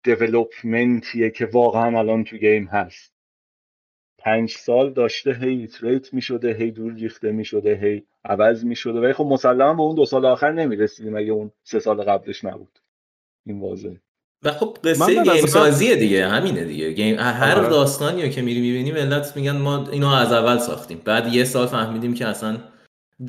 development 0.03 1.10
یه 1.10 1.29
که 1.29 1.45
واقعا 1.45 1.99
الان 1.99 2.23
تو 2.23 2.37
game 2.37 2.65
هست. 2.65 3.13
پنج 4.19 4.51
سال 4.51 4.93
داشته 4.93 5.33
هی 5.33 5.49
iterate 5.49 6.13
می 6.13 6.21
شده 6.21 6.53
هی 6.53 6.71
دور 6.71 6.93
ریخته 6.93 7.31
می 7.31 7.45
شده 7.45 7.75
هی 7.75 8.03
عوض 8.25 8.65
می 8.65 8.75
شده 8.75 8.99
ولی 8.99 9.13
خب 9.13 9.25
مسلما 9.25 9.73
به 9.73 9.81
اون 9.81 9.95
دو 9.95 10.05
سال 10.05 10.25
آخر 10.25 10.51
نمی 10.51 10.75
رسیدیم 10.75 11.15
اگه 11.15 11.31
اون 11.31 11.51
سه 11.63 11.79
سال 11.79 12.03
قبلش 12.03 12.45
نبود. 12.45 12.79
این 13.45 13.59
واضح 13.59 13.95
و 14.43 14.51
خب 14.51 14.77
قصه 14.83 15.23
game 15.23 15.45
سازیه 15.45 15.95
دیگه 15.95 16.27
همینه 16.27 16.63
دیگه. 16.63 16.91
game 16.91 17.19
هر 17.19 17.55
آره. 17.59 17.69
داستانی 17.69 18.29
که 18.29 18.41
میری 18.41 18.61
می‌بینی 18.61 18.91
ملت 18.91 19.33
میگن 19.35 19.57
ما 19.57 19.87
اینو 19.91 20.07
از 20.07 20.31
اول 20.31 20.57
ساختیم. 20.57 21.01
بعد 21.05 21.33
یه 21.33 21.43
سال 21.43 21.67
فهمیدیم 21.67 22.13
که 22.13 22.27
اصلا 22.27 22.57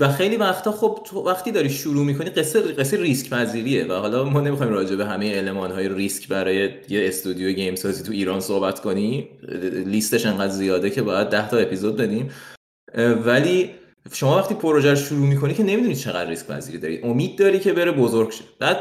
و 0.01 0.13
خیلی 0.13 0.37
وقتا 0.37 0.73
خب 0.73 1.01
تو 1.07 1.21
وقتی 1.21 1.53
داری 1.53 1.71
شروع 1.71 2.05
می‌کنی 2.05 2.31
قصه 2.31 2.61
قصه 2.61 2.97
ریسک 2.97 3.31
پذیریه 3.31 3.85
و 3.85 3.93
حالا 3.93 4.25
ما 4.25 4.41
نمی‌خوایم 4.41 4.73
راجع 4.73 4.97
به 4.97 5.07
همه 5.07 5.33
المان 5.35 5.71
های 5.71 5.89
ریسک 5.89 6.29
برای 6.29 6.57
یه 6.89 7.09
استودیو 7.09 7.53
game 7.53 7.75
سازی 7.75 8.05
تو 8.05 8.13
ایران 8.13 8.41
صحبت 8.41 8.81
کنی 8.81 9.29
لیستش 9.87 10.27
انقدر 10.27 10.53
زیاده 10.53 10.91
که 10.91 11.03
باید 11.03 11.29
10 11.29 11.49
تا 11.49 11.57
اپیزود 11.57 11.97
بدیم. 11.97 12.31
ولی 13.25 13.71
شما 14.13 14.37
وقتی 14.37 14.55
پروژه 14.55 14.91
رو 14.91 14.97
شروع 14.97 15.27
می‌کنی 15.27 15.55
که 15.55 15.63
نمی‌دونی 15.63 15.97
چقدر 15.97 16.29
ریسک 16.29 16.47
پذیری 16.47 16.79
داری. 16.79 17.01
امید 17.03 17.39
داری 17.39 17.59
که 17.59 17.73
بره 17.73 17.93
بزرگ 17.93 18.31
شه. 18.31 18.45
بعد 18.59 18.79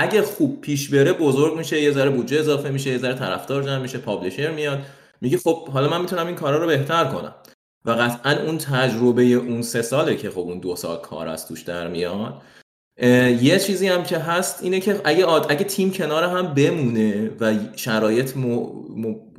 اگه 0.00 0.22
خوب 0.22 0.60
پیش 0.60 0.88
بره 0.88 1.12
بزرگ 1.12 1.56
میشه 1.56 1.82
یه 1.82 1.90
ذره 1.90 2.10
بودجه 2.10 2.38
اضافه 2.38 2.70
میشه 2.70 2.90
یه 2.90 2.98
ذره 2.98 3.14
طرفدار 3.14 3.62
جمع 3.62 3.78
میشه 3.78 3.98
پابلشر 3.98 4.50
میاد. 4.50 4.78
میگه 5.20 5.38
خب 5.38 5.68
حالا 5.68 5.88
من 5.88 6.00
می‌تونم 6.00 6.26
این 6.26 6.36
کارا 6.36 6.58
رو 6.58 6.66
بهتر 6.66 7.04
کنم. 7.04 7.34
و 7.84 7.90
قطعا 7.90 8.32
اون 8.46 8.58
تجربه 8.58 9.22
اون 9.22 9.62
سه 9.62 9.82
ساله 9.82 10.16
که 10.16 10.30
خب 10.30 10.38
اون 10.38 10.58
دو 10.58 10.76
سال 10.76 11.00
کار 11.00 11.28
از 11.28 11.48
توش 11.48 11.62
در 11.62 11.88
میاد 11.88 12.42
یه 13.42 13.58
چیزی 13.58 13.88
هم 13.88 14.02
که 14.02 14.18
هست 14.18 14.62
اینه 14.62 14.80
که 14.80 15.00
اگه, 15.04 15.28
اگه 15.28 15.64
تیم 15.64 15.92
کنار 15.92 16.24
هم 16.24 16.54
بمونه 16.54 17.30
و 17.40 17.54
شرایط 17.76 18.32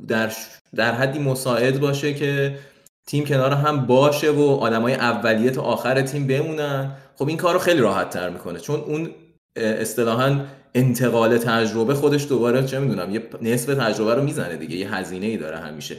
در, 0.08 0.32
در 0.74 0.92
حدی 0.92 1.18
مساعد 1.18 1.80
باشه 1.80 2.14
که 2.14 2.58
تیم 3.06 3.24
کنار 3.24 3.52
هم 3.52 3.86
باشه 3.86 4.30
و 4.30 4.42
آدمای 4.42 4.94
اولیه 4.94 5.50
تا 5.50 5.62
آخر 5.62 6.02
تیم 6.02 6.26
بمونن 6.26 6.92
خب 7.16 7.28
این 7.28 7.36
کار 7.36 7.52
رو 7.52 7.58
خیلی 7.58 7.80
راحت 7.80 8.10
تر 8.10 8.30
می‌کنه. 8.30 8.58
چون 8.60 8.80
اون 8.80 9.10
اصطلاحا 9.56 10.40
انتقال 10.74 11.38
تجربه 11.38 11.94
خودش 11.94 12.28
دوباره 12.28 12.64
چه 12.64 12.78
می‌دونم 12.78 13.14
یه 13.14 13.22
نصف 13.42 13.74
تجربه 13.74 14.14
رو 14.14 14.22
می‌زنه 14.22 14.56
دیگه 14.56 14.76
یه 14.76 14.94
هزینه 14.94 15.26
ای 15.26 15.36
داره 15.36 15.58
همیشه. 15.58 15.96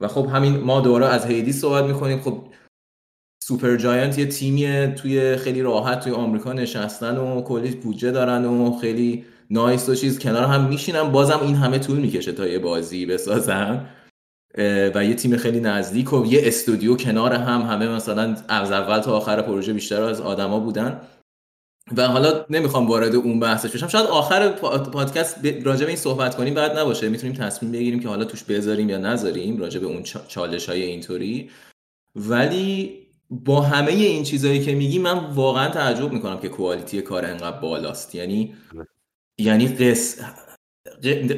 و 0.00 0.08
خب 0.08 0.26
همین 0.26 0.60
ما 0.60 0.80
دوباره 0.80 1.06
از 1.06 1.26
هیدی 1.26 1.52
صحبت 1.52 1.84
می‌کنیم. 1.84 2.20
خب 2.20 2.42
سوپر 3.44 3.76
جاینت 3.76 4.18
یه 4.18 4.26
تیمیه 4.26 4.94
توی 4.96 5.36
خیلی 5.36 5.62
راحت 5.62 6.00
توی 6.00 6.12
آمریکا 6.12 6.52
نشستن 6.52 7.16
و 7.16 7.42
کلی 7.42 7.70
بودجه 7.70 8.10
دارن 8.10 8.44
و 8.44 8.78
خیلی 8.80 9.24
نایس 9.50 9.88
و 9.88 9.94
چیز 9.94 10.18
کنار 10.18 10.44
هم 10.44 10.68
میشینن. 10.68 11.02
بازم 11.02 11.40
این 11.42 11.54
همه 11.54 11.78
طول 11.78 11.96
می‌کشه 11.96 12.32
تا 12.32 12.46
یه 12.46 12.58
بازی 12.58 13.06
بسازن. 13.06 13.86
و 14.94 15.04
یه 15.04 15.14
تیم 15.14 15.36
خیلی 15.36 15.60
نزدیک 15.60 16.12
و 16.12 16.26
یه 16.26 16.40
استودیو 16.44 16.96
کنار 16.96 17.32
هم 17.32 17.62
همه 17.62 17.88
مثلا 17.88 18.36
از 18.48 18.72
اول 18.72 18.98
تا 18.98 19.16
آخر 19.16 19.42
پروژه 19.42 19.72
بیشتر 19.72 20.02
از 20.02 20.20
آدما 20.20 20.60
بودن. 20.60 21.00
و 21.96 22.08
حالا 22.08 22.46
نمی‌خوام 22.50 22.86
وارد 22.86 23.14
اون 23.14 23.40
بحثش 23.40 23.70
بشم. 23.70 23.88
شاید 23.88 24.06
آخر 24.06 24.48
پادکست 24.78 25.36
راجع 25.64 25.80
به 25.80 25.88
این 25.88 25.96
صحبت 25.96 26.36
کنیم 26.36 26.54
بعد 26.54 26.78
نباشه. 26.78 27.08
می‌تونیم 27.08 27.36
تصمیم 27.36 27.72
بگیریم 27.72 28.00
که 28.00 28.08
حالا 28.08 28.24
توش 28.24 28.44
بذاریم 28.44 28.88
یا 28.88 28.98
نذاریم 28.98 29.58
راجع 29.58 29.80
به 29.80 29.86
اون 29.86 30.02
چالش 30.02 30.68
های 30.68 30.82
اینطوری. 30.82 31.50
ولی 32.16 32.98
با 33.30 33.60
همه 33.60 33.92
این 33.92 34.22
چیزهایی 34.22 34.64
که 34.64 34.74
میگی 34.74 34.98
من 34.98 35.18
واقعا 35.18 35.68
تعجب 35.68 36.12
می‌کنم 36.12 36.38
که 36.38 36.48
کوالیتی 36.48 37.02
کار 37.02 37.24
انقدر 37.24 37.60
بالاست. 37.60 38.14
یعنی 38.14 38.54
یعنی 39.38 39.68
قص... 39.68 40.20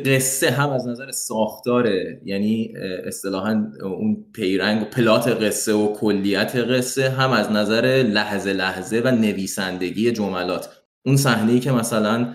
قصه 0.05 0.51
هم 0.51 0.70
از 0.70 0.88
نظر 0.88 1.11
ساختاره. 1.11 2.20
یعنی 2.24 2.74
اصطلاحا 3.05 3.72
اون 3.82 4.26
پیرنگ 4.34 4.82
و 4.82 4.84
پلات 4.84 5.28
قصه 5.28 5.72
و 5.72 5.94
کلیت 5.94 6.57
قصه 6.57 7.11
هم 7.11 7.30
از 7.30 7.51
نظر 7.51 8.05
لحظه 8.09 8.53
لحظه 8.53 9.03
و 9.05 9.11
نویسندگی 9.11 10.12
جملات. 10.12 10.82
اون 11.07 11.16
صحنه 11.16 11.61
که 11.61 11.72
مثلا 11.72 12.32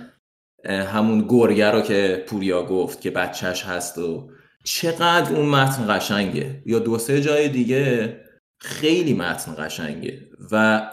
همون 0.66 1.26
گرگه 1.30 1.72
رو 1.72 1.82
که 1.82 2.24
پوریا 2.28 2.66
گفت 2.66 3.02
که 3.02 3.12
بچهش 3.12 3.64
هست 3.64 3.98
و 3.98 4.30
چقدر 4.64 5.36
اون 5.36 5.46
متن 5.46 5.98
قشنگه. 5.98 6.64
یا 6.66 6.80
دو 6.80 6.98
سه 6.98 7.22
جای 7.22 7.50
دیگه 7.50 8.18
خیلی 8.62 9.14
متن 9.14 9.56
قشنگه. 9.58 10.20
و 10.52 10.88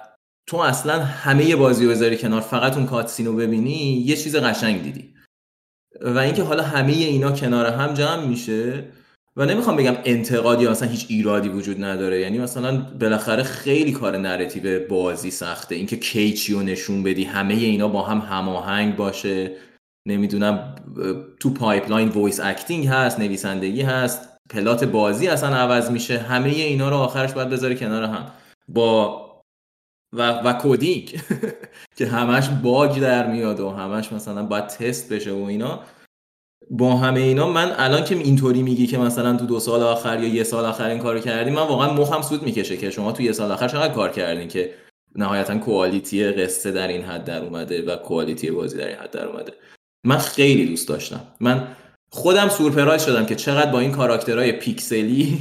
تو 0.47 0.57
اصلا 0.57 0.99
همه 1.05 1.57
بازی 1.57 1.89
بذاری 1.89 2.17
کنار 2.17 2.41
فقط 2.41 2.77
اون 2.77 2.87
کاتسین 2.87 3.27
رو 3.27 3.37
ببینی 3.37 4.05
یه 4.07 4.17
چیز 4.17 4.37
قشنگ 4.37 4.83
دیدی. 4.83 5.18
و 6.01 6.19
اینکه 6.19 6.43
حالا 6.43 6.63
همه 6.63 6.93
اینا 6.93 7.33
کنار 7.33 7.67
هم 7.67 7.95
جمع 7.95 8.27
میشه 8.27 8.85
و 9.37 9.45
نمی‌خوام 9.45 9.77
بگم 9.77 9.97
انتقادی 10.05 10.65
یا 10.65 10.71
مثلا 10.71 10.89
هیچ 10.89 11.07
ایرادی 11.09 11.49
وجود 11.49 11.85
نداره. 11.85 12.21
یعنی 12.21 12.39
مثلا 12.39 12.77
بالاخره 13.01 13.43
خیلی 13.43 13.93
کار 13.93 14.17
نراتیو 14.17 14.89
بازی 14.89 15.31
سخته. 15.31 15.75
اینکه 15.75 15.97
کیچی 15.97 16.53
رو 16.55 16.63
نشون 16.63 17.03
بدی 17.03 17.25
همه 17.25 17.55
اینا 17.55 17.89
با 17.89 18.03
هم 18.03 18.19
هماهنگ 18.19 18.97
باشه. 18.97 19.51
نمی‌دونم 20.09 20.75
تو 21.41 21.51
pipeline 21.51 22.09
voice 22.09 22.41
acting 22.41 22.87
هست 22.87 23.21
نویسندگی 23.21 23.83
هست 23.83 24.29
plot 24.51 24.85
بازی 24.85 25.29
اصلا 25.29 25.57
عوض 25.57 25.91
میشه. 25.91 26.19
همه 26.19 26.49
اینا 26.49 26.89
رو 26.89 26.97
آخرش 26.97 27.33
باید 27.33 27.49
بذاری 27.49 27.77
کنار 27.77 28.05
هم. 28.05 28.27
با 28.69 29.28
و, 30.13 30.33
و 30.33 30.59
coding 30.63 31.21
که 31.97 32.07
همش 32.07 32.49
bug 32.49 33.01
در 33.01 33.31
میاد 33.31 33.61
و 33.61 33.71
همش 33.71 34.13
مثلا 34.13 34.43
باید 34.43 34.67
تست 34.67 35.13
بشه 35.13 35.33
و 35.33 35.45
اینا. 35.45 35.81
با 36.71 36.97
همه 36.97 37.21
اینا 37.21 37.53
من 37.53 37.73
الان 37.77 38.05
که 38.05 38.15
اینطوری 38.15 38.63
میگی 38.63 38.87
که 38.87 38.99
مثلا 38.99 39.37
تو 39.37 39.47
دو 39.47 39.61
سال 39.61 39.83
آخر 39.83 40.23
یا 40.23 40.29
یه 40.29 40.45
سال 40.45 40.65
آخر 40.65 40.89
این 40.89 40.99
کارو 40.99 41.21
کردی 41.21 41.51
من 41.51 41.63
واقعا 41.63 41.93
مخم 41.93 42.23
سود 42.23 42.43
می‌کشه 42.43 42.77
که 42.77 42.91
شما 42.91 43.13
تو 43.13 43.23
یه 43.23 43.33
سال 43.33 43.53
آخر 43.53 43.69
چقدر 43.69 43.95
کار 43.95 44.11
کردین 44.11 44.49
که 44.49 44.75
نهایتا 45.17 45.59
کوالیتی 45.59 46.25
قصه 46.25 46.73
در 46.73 46.89
این 46.89 47.03
حد 47.03 47.25
در 47.25 47.45
اومده 47.45 47.83
و 47.83 47.97
کوالیتی 47.97 48.51
بازی 48.51 48.79
در 48.79 48.89
این 48.89 48.97
حد 48.97 49.11
در 49.11 49.27
اومده. 49.27 49.53
من 50.05 50.19
خیلی 50.19 50.67
دوست 50.67 50.89
داشتم. 50.89 51.21
من 51.41 51.69
خودم 52.11 52.49
سورپرایز 52.49 53.03
شدم 53.03 53.27
که 53.27 53.37
چقدر 53.37 53.71
با 53.71 53.81
این 53.81 53.93
کاراکترهای 53.93 54.53
پیکسلی 54.53 55.39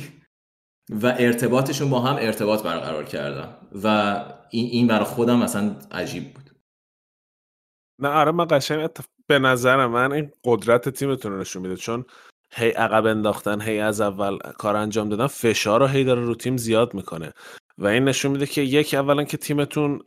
و 0.90 1.16
ارتباطشون 1.18 1.90
با 1.90 2.00
هم 2.00 2.16
ارتباط 2.20 2.64
برقرار 2.64 3.04
کردم 3.04 3.58
و 3.84 3.88
این 4.50 4.66
این 4.66 4.88
برای 4.88 5.06
خودم 5.06 5.40
مثلا 5.40 5.76
عجیب 5.92 6.34
بود. 6.34 6.52
نه 8.00 8.10
آره 8.10 8.32
من 8.32 8.48
قشنگ 8.50 8.90
به 9.28 9.40
نظر 9.40 9.86
من 9.86 10.12
این 10.12 10.32
قدرت 10.44 10.90
تیمتون 10.90 11.32
رو 11.32 11.40
نشون 11.40 11.62
میده. 11.62 11.76
چون 11.76 12.06
هی 12.52 12.70
عقب 12.70 13.06
انداختن 13.06 13.62
هی 13.62 13.80
از 13.80 14.02
اول 14.02 14.38
کار 14.38 14.76
انجام 14.76 15.10
دادن 15.10 15.28
فشار 15.28 15.80
رو 15.80 15.88
هی 15.88 16.04
داره 16.04 16.22
رو 16.22 16.36
تیم 16.36 16.58
زیاد 16.58 16.94
می‌کنه. 16.94 17.34
و 17.78 17.88
این 17.88 18.04
نشون 18.04 18.32
میده 18.32 18.46
که 18.46 18.62
یک 18.62 18.94
اولا 18.94 19.24
که 19.24 19.38
تیمتون 19.38 20.02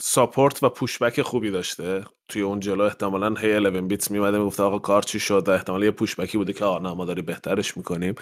support 0.00 0.62
و 0.62 0.68
pushback 0.68 1.22
خوبی 1.22 1.50
داشته. 1.50 2.04
توی 2.28 2.42
اون 2.42 2.60
جلو 2.60 2.84
احتمالا 2.84 3.34
هی 3.34 3.50
11 3.50 3.80
bits 3.80 4.10
میومده 4.10 4.38
می‌گفته 4.38 4.62
آقا 4.62 4.78
کار 4.78 5.02
چی 5.02 5.20
شد؟ 5.20 5.48
و 5.48 5.50
احتمالا 5.50 5.84
یه 5.84 5.90
pushback 5.90 6.33
ی 6.33 6.38
بوده 6.38 6.52
که 6.52 6.64
آقا 6.64 6.94
ما 6.94 7.04
داری 7.04 7.22
بهترش 7.22 7.76
می‌کنیم. 7.76 8.14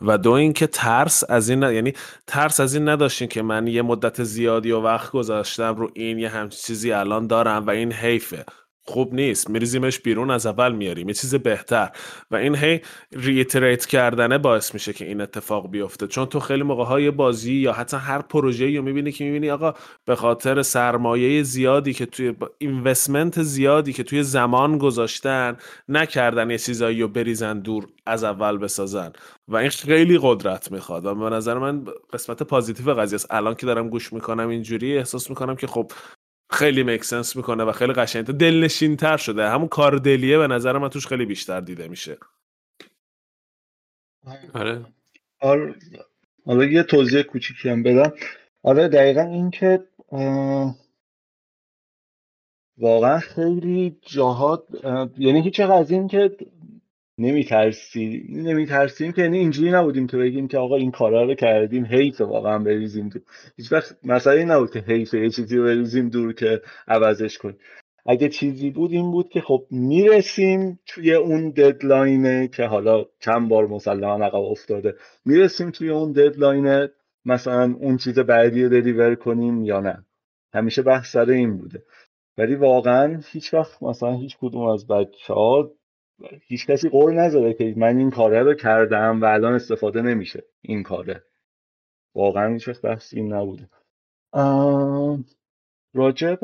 و 0.00 0.18
دو 0.18 0.30
اینکه 0.30 0.66
ترس 0.66 1.24
از 1.28 1.48
این 1.48 1.62
یعنی 1.62 1.92
ترس 2.26 2.60
از 2.60 2.74
این 2.74 2.88
نداشتین 2.88 3.28
که 3.28 3.42
من 3.42 3.66
یه 3.66 3.82
مدت 3.82 4.22
زیادی 4.22 4.70
و 4.70 4.80
وقت 4.80 5.10
گذاشتم 5.12 5.74
رو 5.74 5.90
این 5.94 6.18
یه 6.18 6.28
همچین 6.28 6.60
چیزی 6.60 6.92
الان 6.92 7.26
دارم 7.26 7.66
و 7.66 7.70
این 7.70 7.92
حیفه. 7.92 8.44
خوب 8.88 9.14
نیست. 9.14 9.50
میریزیمش 9.50 10.00
بیرون 10.00 10.30
از 10.30 10.46
اول 10.46 10.72
میاریم. 10.72 11.08
یه 11.08 11.14
چیز 11.14 11.34
بهتر. 11.34 11.90
و 12.30 12.36
این 12.36 12.54
هی 12.54 12.80
iterate 13.12 13.86
کردنه 13.86 14.38
باعث 14.38 14.74
میشه 14.74 14.92
که 14.92 15.04
این 15.04 15.20
اتفاق 15.20 15.70
بیفته. 15.70 16.06
چون 16.06 16.26
تو 16.26 16.40
خیلی 16.40 16.62
موقع 16.62 16.84
های 16.84 17.10
بازی 17.10 17.54
یا 17.54 17.72
حتی 17.72 17.96
هر 17.96 18.22
پروژه‌ای 18.22 18.76
رو 18.76 18.82
می‌بینی 18.82 19.12
که 19.12 19.24
می‌بینی 19.24 19.50
آقا 19.50 19.74
به 20.04 20.16
خاطر 20.16 20.62
سرمایه 20.62 21.42
زیادی 21.42 21.94
که 21.94 22.06
توی 22.06 22.34
اینوستمنت 22.58 23.42
زیادی 23.42 23.92
که 23.92 24.02
توی 24.02 24.22
زمان 24.22 24.78
گذاشتن 24.78 25.56
نکردن 25.88 26.50
یه 26.50 26.58
چیزایی 26.58 27.02
رو 27.02 27.08
بریزن 27.08 27.60
دور 27.60 27.86
از 28.06 28.24
اول 28.24 28.58
بسازن. 28.58 29.12
و 29.48 29.56
این 29.56 29.70
خیلی 29.70 30.18
قدرت 30.22 30.72
می‌خواد. 30.72 31.06
و 31.06 31.14
به 31.14 31.30
نظر 31.30 31.58
من 31.58 31.84
قسمت 32.12 32.42
پازیتیو 32.42 32.94
قضیه 32.94 33.14
است. 33.14 33.26
الان 33.30 33.54
که 33.54 33.66
دارم 33.66 33.88
گوش 33.88 34.12
می‌کنم 34.12 34.48
اینجوری 34.48 34.98
احساس 34.98 35.30
می‌کنم 35.30 35.56
که 35.56 35.66
خب 35.66 35.90
خیلی 36.50 36.82
مکسنس 36.82 37.36
می‌کنه 37.36 37.64
و 37.64 37.72
خیلی 37.72 37.92
قشنگ 37.92 38.24
دلنشین 38.24 38.96
تر 38.96 39.16
شده. 39.16 39.48
همون 39.48 39.68
کار 39.68 39.96
دلیه 39.96 40.38
به 40.38 40.46
نظر 40.46 40.78
من 40.78 40.88
توش 40.88 41.06
خیلی 41.06 41.26
بیشتر 41.26 41.60
دیده 41.60 41.88
میشه. 41.88 42.18
آره. 44.54 44.86
آره. 45.40 45.74
حالا 46.46 46.64
یه 46.64 46.82
توضیح 46.82 47.22
کوچیکی 47.22 47.68
هم 47.68 47.82
بدم. 47.82 48.12
آره 48.62 48.88
دقیقا 48.88 49.20
این 49.20 49.50
که 49.50 49.84
واقعا 52.78 53.18
خیلی 53.18 53.98
جاها 54.06 54.66
یعنی 55.18 55.42
هیچ 55.42 55.60
از 55.60 55.90
این 55.90 56.08
که 56.08 56.36
نمیترسی. 57.18 58.26
نمیترسیم 58.28 59.12
که 59.12 59.22
یعنی 59.22 59.38
اینجوری 59.38 59.70
نبودیم 59.70 60.06
که 60.06 60.16
بگیم 60.16 60.48
که 60.48 60.58
آقا 60.58 60.76
این 60.76 60.90
کارا 60.90 61.24
رو 61.24 61.34
کردیم 61.34 61.84
حیف 61.84 62.20
واقعا 62.20 62.58
بریزیم 62.58 63.08
دور. 63.08 63.22
هیچ 63.56 63.72
وقت 63.72 63.98
مسئله 64.04 64.44
نبود 64.44 64.70
که 64.70 64.78
حیف 64.78 65.14
یه 65.14 65.30
چیزی 65.30 65.56
رو 65.56 65.64
بریزیم 65.64 66.08
دور 66.08 66.32
که 66.32 66.62
عوضش 66.88 67.38
کنیم. 67.38 67.58
اگه 68.06 68.28
چیزی 68.28 68.70
بود 68.70 68.92
این 68.92 69.10
بود 69.10 69.28
که 69.28 69.40
خب 69.40 69.66
می‌رسیم 69.70 70.78
توی 70.86 71.14
اون 71.14 71.50
ددلاینه 71.50 72.48
که 72.48 72.64
حالا 72.64 73.04
چند 73.20 73.48
بار 73.48 73.66
مسلما 73.66 74.24
عقب 74.24 74.34
افتاده. 74.34 74.94
می‌رسیم 75.24 75.70
توی 75.70 75.90
اون 75.90 76.12
ددلاینه 76.12 76.90
مثلا 77.24 77.74
اون 77.80 77.96
چیز 77.96 78.18
بعدی 78.18 78.62
رو 78.62 78.68
دلیور 78.68 79.14
کنیم 79.14 79.64
یا 79.64 79.80
نه. 79.80 80.04
همیشه 80.54 80.82
بحث 80.82 81.12
سر 81.12 81.30
این 81.30 81.56
بوده. 81.56 81.82
ولی 82.38 82.54
واقعا 82.54 83.20
هیچ 83.32 83.54
وقت 83.54 83.82
مثلا 83.82 84.12
هیچ 84.12 84.36
کدوم 84.40 84.68
از 84.68 84.86
بچه 84.86 85.34
ها 85.34 85.70
هیچ 86.42 86.66
کسی 86.66 86.88
قول 86.88 87.14
نذاره 87.14 87.54
که 87.54 87.74
من 87.76 87.98
این 87.98 88.10
کاره 88.10 88.42
رو 88.42 88.54
کردم 88.54 89.22
و 89.22 89.24
الان 89.24 89.52
استفاده 89.52 90.02
نمیشه. 90.02 90.44
این 90.62 90.82
کاره. 90.82 91.22
واقعا 92.14 92.52
هیچ 92.52 92.68
وقت 92.68 92.82
بحث 92.82 93.14
این 93.14 93.32
نبوده. 93.32 93.68
راجب 95.94 96.38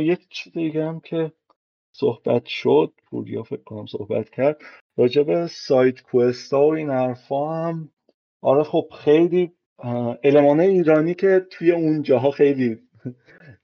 یک 0.00 0.28
چیز 0.30 0.52
دیگه 0.52 0.84
هم 0.84 1.00
که 1.00 1.32
صحبت 1.92 2.44
شد. 2.46 2.92
پوریا 3.06 3.42
فکر 3.42 3.62
کنم 3.62 3.86
صحبت 3.86 4.30
کرد. 4.30 4.60
راجب 4.96 5.46
سایت 5.46 6.02
کوست 6.02 6.52
و 6.52 6.56
این 6.56 6.90
حرفا 6.90 7.52
هم. 7.52 7.92
آره 8.42 8.62
خب 8.62 8.88
خیلی 8.98 9.52
المانه 10.24 10.62
ایرانی 10.62 11.14
که 11.14 11.46
توی 11.50 11.72
اون 11.72 12.02
جاها 12.02 12.30
خیلی 12.30 12.78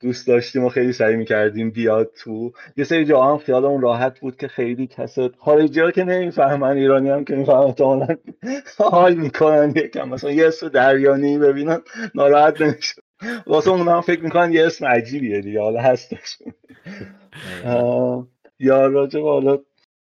دوست 0.01 0.27
داشتیم 0.27 0.65
و 0.65 0.69
خیلی 0.69 0.93
سعی 0.93 1.17
می‌کردیم 1.17 1.71
بیاد 1.71 2.11
تو. 2.23 2.53
یه 2.77 2.85
سری 2.85 3.05
جاها 3.05 3.33
هم 3.33 3.39
خیالمون 3.39 3.81
راحت 3.81 4.21
بود 4.21 4.37
که 4.37 4.49
خیلی 4.49 4.87
کس 4.87 5.19
خارجی 5.39 5.81
ها 5.81 5.91
که 5.91 6.05
نمی‌فهمن 6.05 6.77
ایرانی 6.77 7.11
هم 7.11 7.25
که 7.25 7.35
می‌فهمن 7.35 7.65
احتمالا 7.65 8.07
حال 8.79 9.15
می‌کنن 9.15 9.73
یکم. 9.77 10.09
مثلا 10.09 10.31
یه 10.31 10.47
اسم 10.47 10.69
دریانی 10.69 11.39
ببینن 11.39 11.81
ناراحت 12.15 12.61
نمیشه 12.61 13.03
واسه 13.47 13.71
اون 13.71 13.89
هم 13.89 14.01
فکر 14.01 14.21
می‌کنن 14.21 14.53
یه 14.53 14.67
اسم 14.67 14.87
عجیبیه 14.87 15.41
دیگه 15.41 15.61
حالا 15.61 15.81
هستش. 15.81 16.39
یا 18.59 18.87
راجب 18.87 19.23
حالا 19.23 19.59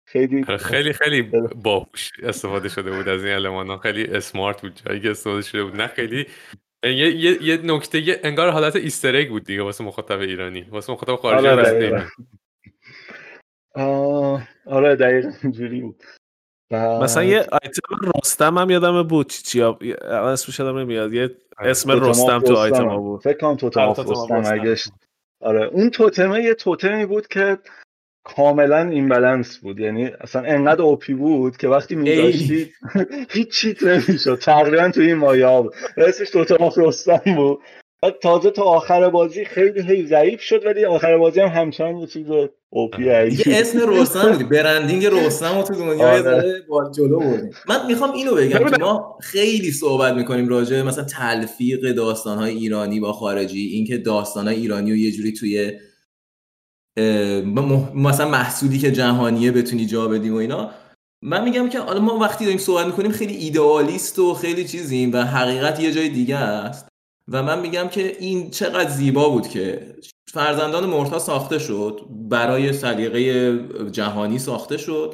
خیلی 0.05 0.45
آره، 0.47 0.57
خیلی 0.57 0.93
خیلی 0.93 1.32
باهوش 1.63 2.11
استفاده 2.23 2.69
شده 2.69 2.91
بود 2.91 3.07
از 3.07 3.25
این 3.25 3.34
المان 3.34 3.78
خیلی 3.78 4.03
اسمارت 4.03 4.61
بود. 4.61 4.82
جایی 4.86 4.99
که 4.99 5.11
استفاده 5.11 5.41
شده 5.41 5.63
بود. 5.63 5.75
نه 5.75 5.88
خیلی 5.88 6.25
یه, 6.91 7.15
یه،, 7.15 7.43
یه 7.43 7.57
نکته 7.63 7.99
یه 7.99 8.19
انگار 8.23 8.49
حالت 8.49 8.75
ایسترگ 8.75 9.29
بود 9.29 9.43
دیگه 9.43 9.63
واسه 9.63 9.83
مخاطب 9.83 10.19
ایرانی. 10.19 10.61
واسه 10.61 10.93
مخاطب 10.93 11.15
خارجی 11.15 11.47
آره 11.47 12.11
آره 14.65 14.95
دقیقا 14.95 15.31
اینجوری 15.43 15.81
بود. 15.81 16.03
مثلا 16.71 17.23
یه 17.23 17.39
آیتم 17.39 18.11
رستم 18.15 18.57
هم 18.57 18.69
یادم 18.69 19.03
بود. 19.03 19.29
چی 19.29 19.43
چی 19.43 19.61
اسمش 19.61 20.59
یادم 20.59 20.77
نمیاد. 20.77 21.13
یه 21.13 21.35
آره، 21.57 21.69
اسم 21.71 21.91
رستم 21.91 22.39
تو 22.39 22.55
آیتم 22.55 22.97
بود. 22.97 23.21
فکر 23.21 23.38
کنم 23.38 23.55
توتم 23.55 23.79
آره، 23.79 24.03
رستم 24.11 24.53
اگه 24.53 24.75
آره 25.41 25.65
اون 25.65 25.89
توتمه 25.89 26.43
یه 26.43 26.53
توتمی 26.53 27.05
بود 27.05 27.27
که 27.27 27.57
کاملا 28.36 28.89
این 28.89 29.09
بلنس 29.09 29.57
بود. 29.57 29.80
یعنی 29.80 30.09
اصلا 30.21 30.41
انقدر 30.41 30.82
اوپی 30.82 31.13
بود 31.13 31.57
که 31.57 31.67
وقتی 31.67 31.95
میداشتی 31.95 32.71
هیچ 33.30 33.49
چیت 33.49 33.84
نمی‌شد. 33.84 34.39
تقریبا 34.41 34.89
تو 34.89 35.01
این 35.01 35.13
مایه 35.13 35.61
بود. 35.61 35.73
اسمش 35.97 36.28
دوتا 36.34 36.71
رستم 36.78 37.21
بود. 37.36 37.59
تازه 38.21 38.51
تا 38.51 38.63
آخر 38.63 39.09
بازی 39.09 39.45
خیلی 39.45 39.82
هی 39.82 40.07
ضعیف 40.07 40.41
شد 40.41 40.65
ولی 40.65 40.86
آخر 40.86 41.17
بازی 41.17 41.39
هم 41.39 41.47
همچنان 41.47 41.97
یه 41.97 42.07
چیز 42.07 42.25
اوپی 42.69 43.03
یه 43.05 43.36
اسم 43.47 43.89
رستم 43.89 44.32
بودی 44.32 44.43
برندینگ 44.43 45.05
رستم 45.05 45.61
تو 45.61 45.73
دنیا 45.73 46.07
آره. 46.07 46.61
با 46.69 46.91
جلو 46.97 47.19
بردیم. 47.19 47.51
من 47.69 47.86
می‌خوام 47.88 48.11
اینو 48.11 48.36
بگم. 48.36 48.69
که 48.69 48.78
ما 48.80 49.17
خیلی 49.21 49.71
صحبت 49.71 50.13
می‌کنیم 50.13 50.47
راجع 50.47 50.82
مثلا 50.82 51.03
تلفیق 51.03 51.91
داستانهای 51.91 52.55
ایرانی 52.55 52.99
با 52.99 53.13
خارجی 53.13 53.59
اینکه 53.59 53.97
داستانهای 53.97 54.55
ایرانی 54.55 54.91
رو 54.91 54.97
یه 54.97 55.11
جوری 55.11 55.32
توی 55.32 55.71
مثلا 57.95 58.30
محصولی 58.30 58.80
که 58.80 58.91
جهانیه 58.91 59.52
بتونی 59.52 59.86
جا 59.86 60.08
بدیم 60.08 60.34
و 60.34 60.38
اینا. 60.38 60.70
من 61.24 61.43
میگم 61.43 61.70
که 61.70 61.80
حالا 61.80 62.00
ما 62.00 62.18
وقتی 62.18 62.45
داریم 62.45 62.60
صحبت 62.60 62.86
می‌کنیم 62.86 63.12
خیلی 63.12 63.36
ایدئالیست 63.36 64.20
و 64.20 64.34
خیلی 64.34 64.68
چیزیم 64.68 65.14
و 65.14 65.18
حقیقت 65.18 65.80
یه 65.80 65.91
جای 65.91 66.10
دیگه 66.10 66.36
است. 66.36 66.88
و 67.32 67.43
من 67.43 67.60
میگم 67.60 67.88
که 67.88 68.18
این 68.20 68.50
چقدر 68.50 68.89
زیبا 68.89 69.30
بود 69.30 69.48
که 69.48 69.95
فرزندان 70.34 70.86
مرتا 70.86 71.20
ساخته 71.20 71.60
شد 71.60 72.02
برای 72.30 72.74
سلیقه 72.74 73.60
جهانی 73.91 74.39
ساخته 74.39 74.78
شد 74.78 75.14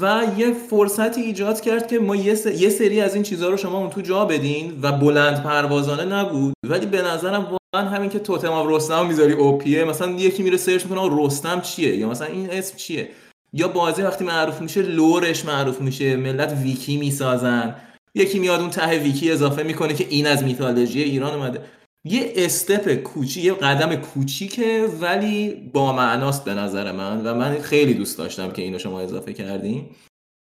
و 0.00 0.22
یه 0.36 0.52
فرصتی 0.52 1.20
ایجاد 1.20 1.60
کرد 1.60 1.86
که 1.86 1.98
ما 1.98 2.16
یه, 2.16 2.34
سری 2.70 3.00
از 3.00 3.14
این 3.14 3.22
چیزها 3.22 3.48
رو 3.48 3.56
شما 3.56 3.78
اون 3.78 3.90
تو 3.90 4.00
جا 4.00 4.24
بدین 4.24 4.78
و 4.82 4.92
بلند 4.92 5.42
پروازانه 5.42 6.04
نبود. 6.04 6.54
ولی 6.68 6.86
به 6.86 7.02
نظرم 7.02 7.58
همین 7.74 8.10
که 8.10 8.18
totem 8.18 8.52
of 8.52 8.66
رستم 8.70 9.06
می‌ذاری 9.06 9.32
OP 9.32 9.58
یه 9.58 9.84
مثلا 9.84 10.10
یکی 10.10 10.42
میره 10.42 10.56
سرچ 10.56 10.86
می‌کنه 10.86 11.24
رستم 11.24 11.60
چیه؟ 11.60 11.96
یا 11.96 12.08
مثلا 12.08 12.26
این 12.26 12.50
اسم 12.50 12.76
چیه؟ 12.76 13.08
یا 13.52 13.68
بازی 13.68 14.02
وقتی 14.02 14.24
معروف 14.24 14.60
میشه 14.60 14.82
لورش 14.82 15.44
معروف 15.44 15.80
میشه 15.80 16.16
ملت 16.16 16.52
ویکی 16.62 16.96
می‌سازن. 16.96 17.76
یکی 18.14 18.38
میاد 18.38 18.60
اون 18.60 18.70
ته 18.70 18.98
ویکی 18.98 19.30
اضافه 19.30 19.62
می‌کنه 19.62 19.94
که 19.94 20.06
این 20.10 20.26
از 20.26 20.44
میتالوژی 20.44 21.02
ایران 21.02 21.34
اومده. 21.34 21.60
یه 22.04 22.32
استپ 22.36 22.94
کوچی 22.94 23.40
یه 23.40 23.52
قدم 23.52 23.94
کوچیکه 23.94 24.86
ولی 25.00 25.70
با 25.72 25.92
معناست 25.92 26.44
به 26.44 26.54
نظر 26.54 26.92
من 26.92 27.26
و 27.26 27.34
من 27.34 27.58
خیلی 27.58 27.94
دوست 27.94 28.18
داشتم 28.18 28.50
که 28.50 28.62
اینو 28.62 28.78
شما 28.78 29.00
اضافه 29.00 29.32
کردین. 29.32 29.86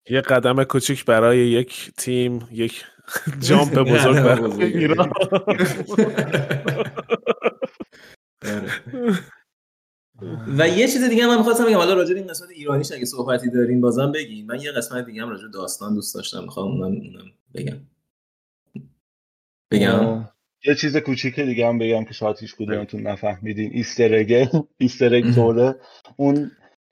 یه 0.10 0.22
قدم 0.22 0.64
کوچیک 0.64 1.06
برای 1.06 1.38
یک 1.38 1.92
تیم 1.98 2.48
یک 2.52 2.84
جامپ 3.48 3.80
بزرگ 3.94 4.24
برای 4.24 4.64
ایران. 4.64 5.12
و 10.58 10.68
یه 10.68 10.88
چیز 10.88 11.04
دیگه 11.04 11.28
من 11.28 11.38
می‌خواستم 11.38 11.66
بگم. 11.66 11.78
حالا 11.78 11.94
راجع 11.94 12.14
به 12.14 12.20
این 12.20 12.30
قسمت 12.30 12.50
ایرانیش 12.50 12.92
اگه 12.92 13.06
صحبتی 13.06 13.50
دارین 13.50 13.82
بازم 13.82 14.12
بگین. 14.12 14.46
من 14.46 14.62
یه 14.62 14.72
قسمت 14.72 15.06
دیگه 15.06 15.22
هم 15.22 15.30
راجع 15.30 15.48
داستان 15.54 15.96
دوست 15.96 16.16
داشتم. 16.16 16.44
می‌خوام 16.44 16.72
اونم 16.72 17.02
بگم. 17.56 17.78
بگم. 19.72 20.30
یه 20.66 20.76
چیز 20.76 20.98
کوچیک 20.98 21.40
دیگه 21.40 21.68
هم 21.68 21.80
بگم 21.80 22.06
که 22.06 22.14
شاید 22.14 22.38
هیچ 22.40 22.56
کدومتون 22.56 23.02
نفهمیدین. 23.02 23.72
ایسترگه 23.74 24.52
ایسترگ 24.78 25.36
توره 25.36 25.76
اون 26.18 26.52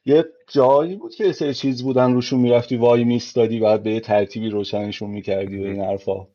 یه 0.10 0.26
جایی 0.48 0.96
بود 0.96 1.16
که 1.16 1.32
سه 1.32 1.54
چیز 1.54 1.84
بودن 1.84 2.14
روشون 2.14 2.40
می‌رفتی 2.40 2.78
وای 2.78 3.04
میستادی 3.04 3.60
بعد 3.60 3.84
به 3.84 3.92
یه 3.92 4.00
ترتیبی 4.00 4.50
روشنشون 4.50 5.10
می‌کردی 5.10 5.60
و 5.60 5.64
این 5.64 5.82
حرفا. 5.82 6.28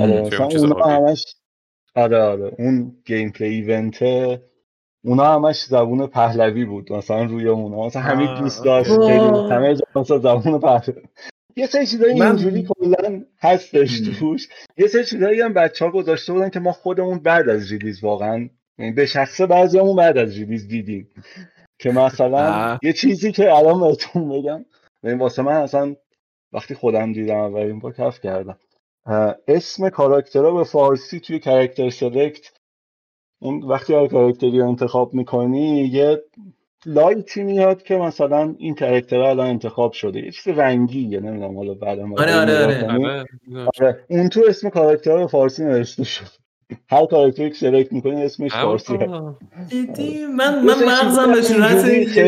آره 0.00 0.40
اونا 0.40 0.86
همش 0.86 1.24
آره 1.94 2.18
آره 2.18 2.52
اون 2.58 2.96
gameplay 3.06 3.30
event 3.30 3.48
ه 3.48 4.42
اونا 5.04 5.24
همش 5.24 5.64
زبون 5.64 6.06
پهلوی 6.06 6.64
بود 6.64 6.92
مثلا 6.92 7.24
روی 7.24 7.48
اونا. 7.48 7.86
مثلا 7.86 8.02
همین 8.02 8.40
دوست 8.40 8.64
داشت 8.64 8.90
همه 8.90 9.76
مثلا 9.96 10.18
زبون 10.18 10.58
پهلوی. 10.60 11.02
یه 11.56 11.66
سری 11.66 11.86
چیزایی 11.86 12.14
من... 12.14 12.26
اینجوری 12.26 12.68
کلا 12.68 13.24
هستش 13.40 14.00
توش. 14.00 14.48
یه 14.76 14.86
سری 14.86 15.04
چیزایی 15.04 15.40
هم 15.40 15.54
بچه 15.54 15.84
ها 15.84 15.90
گذاشته 15.90 16.32
بودن 16.32 16.50
که 16.50 16.60
ما 16.60 16.72
خودمون 16.72 17.18
بعد 17.18 17.48
از 17.48 17.72
release 17.72 18.04
واقعا 18.04 18.48
یعنی 18.78 18.92
به 18.92 19.06
شخصه 19.06 19.46
بعضیامون 19.46 19.96
بعد 19.96 20.18
از 20.18 20.38
release 20.38 20.68
دیدیم. 20.68 21.08
که 21.78 21.90
مثلا 21.90 22.78
یه 22.82 22.92
چیزی 22.92 23.32
که 23.32 23.52
الان 23.52 23.80
بهتون 23.80 24.28
بگم 24.28 24.56
این 24.56 24.64
یعنی 25.02 25.18
واسه 25.18 25.42
من 25.42 25.52
اصلا 25.52 25.96
وقتی 26.52 26.74
خودم 26.74 27.12
دیدم 27.12 27.36
اولین 27.36 27.78
بار 27.78 27.92
کف 27.92 28.20
کردم. 28.20 28.58
اسم 29.48 29.88
کاراکترها 29.88 30.50
به 30.50 30.64
فارسی 30.64 31.20
توی 31.20 31.38
character 31.38 31.90
select 31.90 32.52
اون 33.40 33.62
وقتی 33.62 33.94
هر 33.94 34.06
کاراکتری 34.06 34.58
رو 34.58 34.68
انتخاب 34.68 35.14
می‌کنی 35.14 35.84
یه 35.92 36.22
light 36.86 37.33
ی 37.33 37.42
میاد 37.42 37.82
که 37.82 37.96
مثلا 37.96 38.54
این 38.58 38.74
character 38.74 39.20
الان 39.20 39.46
انتخاب 39.46 39.92
شده. 39.92 40.20
یه 40.20 40.30
چیز 40.30 40.48
رنگی 40.48 41.00
یه 41.00 41.20
نمی‌دونم 41.20 41.56
حالا 41.56 41.74
بعدا 41.74 42.08
آره 42.18 42.34
آره 42.34 42.84
آره. 42.86 43.26
آره 43.80 44.04
اون 44.10 44.28
تو 44.28 44.44
اسم 44.48 44.68
کاراکتر 44.68 45.16
به 45.18 45.26
فارسی 45.26 45.64
نوشته 45.64 46.04
شد 46.04 46.47
هر 46.90 47.06
character 47.06 47.46
ی 47.46 47.50
که 47.50 47.56
select 47.56 47.92
می‌کنی؟ 47.92 48.24
اسمش 48.24 48.52
فارسی 48.52 48.98
جدی؟ 49.68 50.26
من 50.26 50.64
من 50.64 50.84
مغزم 50.84 51.32
به 51.32 51.42
صورت 51.42 51.78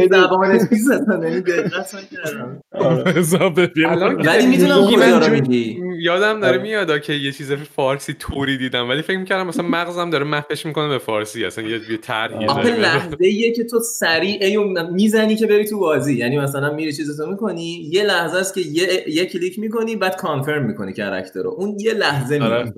زبان 0.09 0.68
چیز 0.68 0.91
اصلا 0.91 1.28
یعنی 1.28 1.41
دقت 1.41 1.95
نکردم 1.95 2.62
ولی 4.26 4.47
می‌دونم 4.47 4.86
کجا 4.86 5.18
رو 5.18 5.32
میگی. 5.32 5.80
یادم 6.01 6.41
داره 6.41 6.59
میاد 6.59 7.01
که 7.01 7.12
یه 7.12 7.32
چیز 7.32 7.53
فارسی 7.53 8.16
توری 8.18 8.59
دیدم. 8.59 8.88
ولی 8.88 9.03
فکر 9.03 9.18
می‌کردم 9.18 9.47
مثلا 9.47 9.66
مغزم 9.68 10.11
داره 10.11 10.24
محفش 10.24 10.66
می‌کنه 10.66 10.88
به 10.88 10.99
فارسی. 10.99 11.45
اصلا 11.45 11.64
یه 11.64 11.97
طرحی 12.03 12.47
آخه 12.47 12.76
لحظه 12.76 13.26
یه 13.26 13.53
که 13.53 13.64
تو 13.64 13.80
سریع 13.80 14.38
ایو 14.41 14.91
می‌زنی 14.93 15.36
که 15.36 15.47
بری 15.47 15.64
تو 15.64 15.78
بازی. 15.78 16.14
یعنی 16.14 16.38
مثلا 16.38 16.74
میری 16.74 16.93
چیزتو 16.93 17.26
می‌کنی 17.26 17.88
یه 17.93 18.03
لحظه 18.03 18.36
است 18.36 18.55
که 18.55 18.61
یه 18.61 19.05
یه 19.09 19.26
کلیک 19.26 19.59
می‌کنی 19.59 19.97
بعد 19.97 20.16
کانفرم 20.16 20.66
می‌کنی 20.66 20.93
کاراکتر 20.93 21.43
رو. 21.43 21.51
اون 21.51 21.76
یه 21.80 21.95
لحظه 21.95 22.38
میاد 22.38 22.74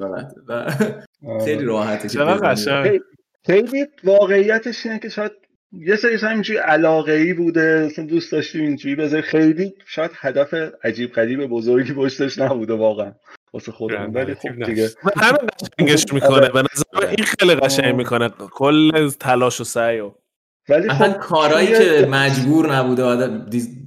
و 0.48 0.72
خیلی 1.44 1.64
راحته 1.64 2.08
چقدر 2.08 3.00
خیلی 3.46 3.86
واقعیتش 4.04 4.86
اینه 4.86 4.98
که 4.98 5.08
شاید 5.08 5.32
یه 5.72 5.96
سری 5.96 6.16
همینجوری 6.16 6.58
علاقه 6.58 7.12
ای 7.12 7.32
بوده 7.32 7.86
مثلا 7.86 8.04
دوست 8.04 8.32
داشتیم 8.32 8.62
اینجوری 8.62 8.94
بذاری. 8.94 9.22
خیلی 9.22 9.74
شاید 9.86 10.10
هدف 10.14 10.54
عجیب 10.84 11.12
غریب 11.12 11.46
بزرگی 11.46 11.92
پشتش 11.92 12.38
نبوده 12.38 12.74
واقعا. 12.74 13.12
واسه 13.52 13.72
خودمون 13.72 14.10
ولی 14.10 14.34
خب 14.34 14.64
دیگه. 14.64 14.88
همین 15.16 15.48
قشنگش 15.78 16.12
می‌کنه. 16.12 16.48
به 16.48 16.62
نظر 16.62 17.06
این 17.06 17.24
خیلی 17.24 17.54
قشنگ 17.54 17.94
می‌کنه. 17.94 18.28
کل 18.50 19.10
تلاش 19.10 19.60
و 19.60 19.64
سعی 19.64 20.00
و 20.00 20.12
ولی 20.68 20.88
خب 20.88 21.12
کارهایی 21.12 21.66
که 21.66 22.06
مجبور 22.10 22.74
نبوده 22.74 23.28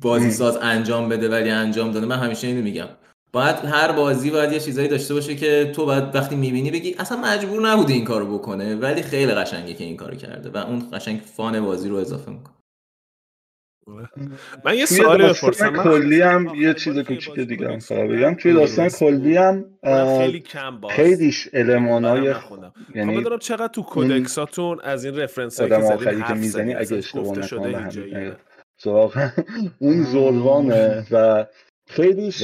بازی 0.01 0.31
ساز 0.31 0.57
انجام 0.57 1.09
بده 1.09 1.29
ولی 1.29 1.49
انجام 1.49 1.91
داده 1.91 2.05
من 2.05 2.19
همیشه 2.19 2.47
اینو 2.47 2.61
میگم. 2.61 2.87
باید 3.35 3.55
هر 3.55 3.91
بازی 3.91 4.31
باید 4.31 4.51
یه 4.51 4.59
چیزایی 4.59 4.87
داشته 4.87 5.13
باشه 5.13 5.35
که 5.35 5.71
تو 5.75 5.85
باید 5.85 6.15
وقتی 6.15 6.35
می‌بینی 6.35 6.71
بگی 6.71 6.95
اصلا 6.99 7.17
مجبور 7.17 7.69
نبوده 7.69 7.93
این 7.93 8.03
کارو 8.03 8.37
بکنه 8.37 8.75
ولی 8.75 9.01
خیلی 9.01 9.31
قشنگه 9.31 9.73
که 9.73 9.83
این 9.83 9.97
کارو 9.97 10.15
کرده 10.15 10.49
و 10.49 10.57
اون 10.57 10.83
قشنگ 10.93 11.19
فان 11.19 11.61
بازی 11.61 11.89
رو 11.89 11.95
اضافه 11.95 12.31
می‌کنه. 12.31 12.55
من 14.65 14.77
یه 14.77 14.85
سوالی 14.85 15.23
بپرسم. 15.23 15.83
کلی 15.83 16.21
هم 16.21 16.55
یه 16.55 16.73
چیز 16.73 16.99
کوچیک 16.99 17.39
دیگه 17.39 17.71
هم 17.71 17.79
فقط 17.79 18.09
بگم. 18.09 18.33
توی 18.33 18.53
داستان 18.53 18.89
کلی 18.89 19.37
هم 19.37 19.65
خیلی 20.17 20.39
کم 20.39 20.79
باز. 20.79 20.91
خیلیش 20.91 21.49
المانای 21.53 22.33
یعنی 22.95 23.17
بدونم 23.17 23.39
چقدر 23.39 23.67
تو 23.67 23.81
کودکساتون 23.81 24.79
از 24.79 25.05
این 25.05 25.17
رفرنس 25.17 25.59
هایی 25.59 25.71
که 25.71 25.81
زدین 25.81 26.23
که 26.23 26.33
می‌زنی 26.33 26.73
اگه 26.73 26.97
اشتباه 26.97 27.37
نکنم 27.37 28.37
اون 29.79 30.03
زلوانه 30.03 31.05
و 31.11 31.45
خیلیش 31.95 32.43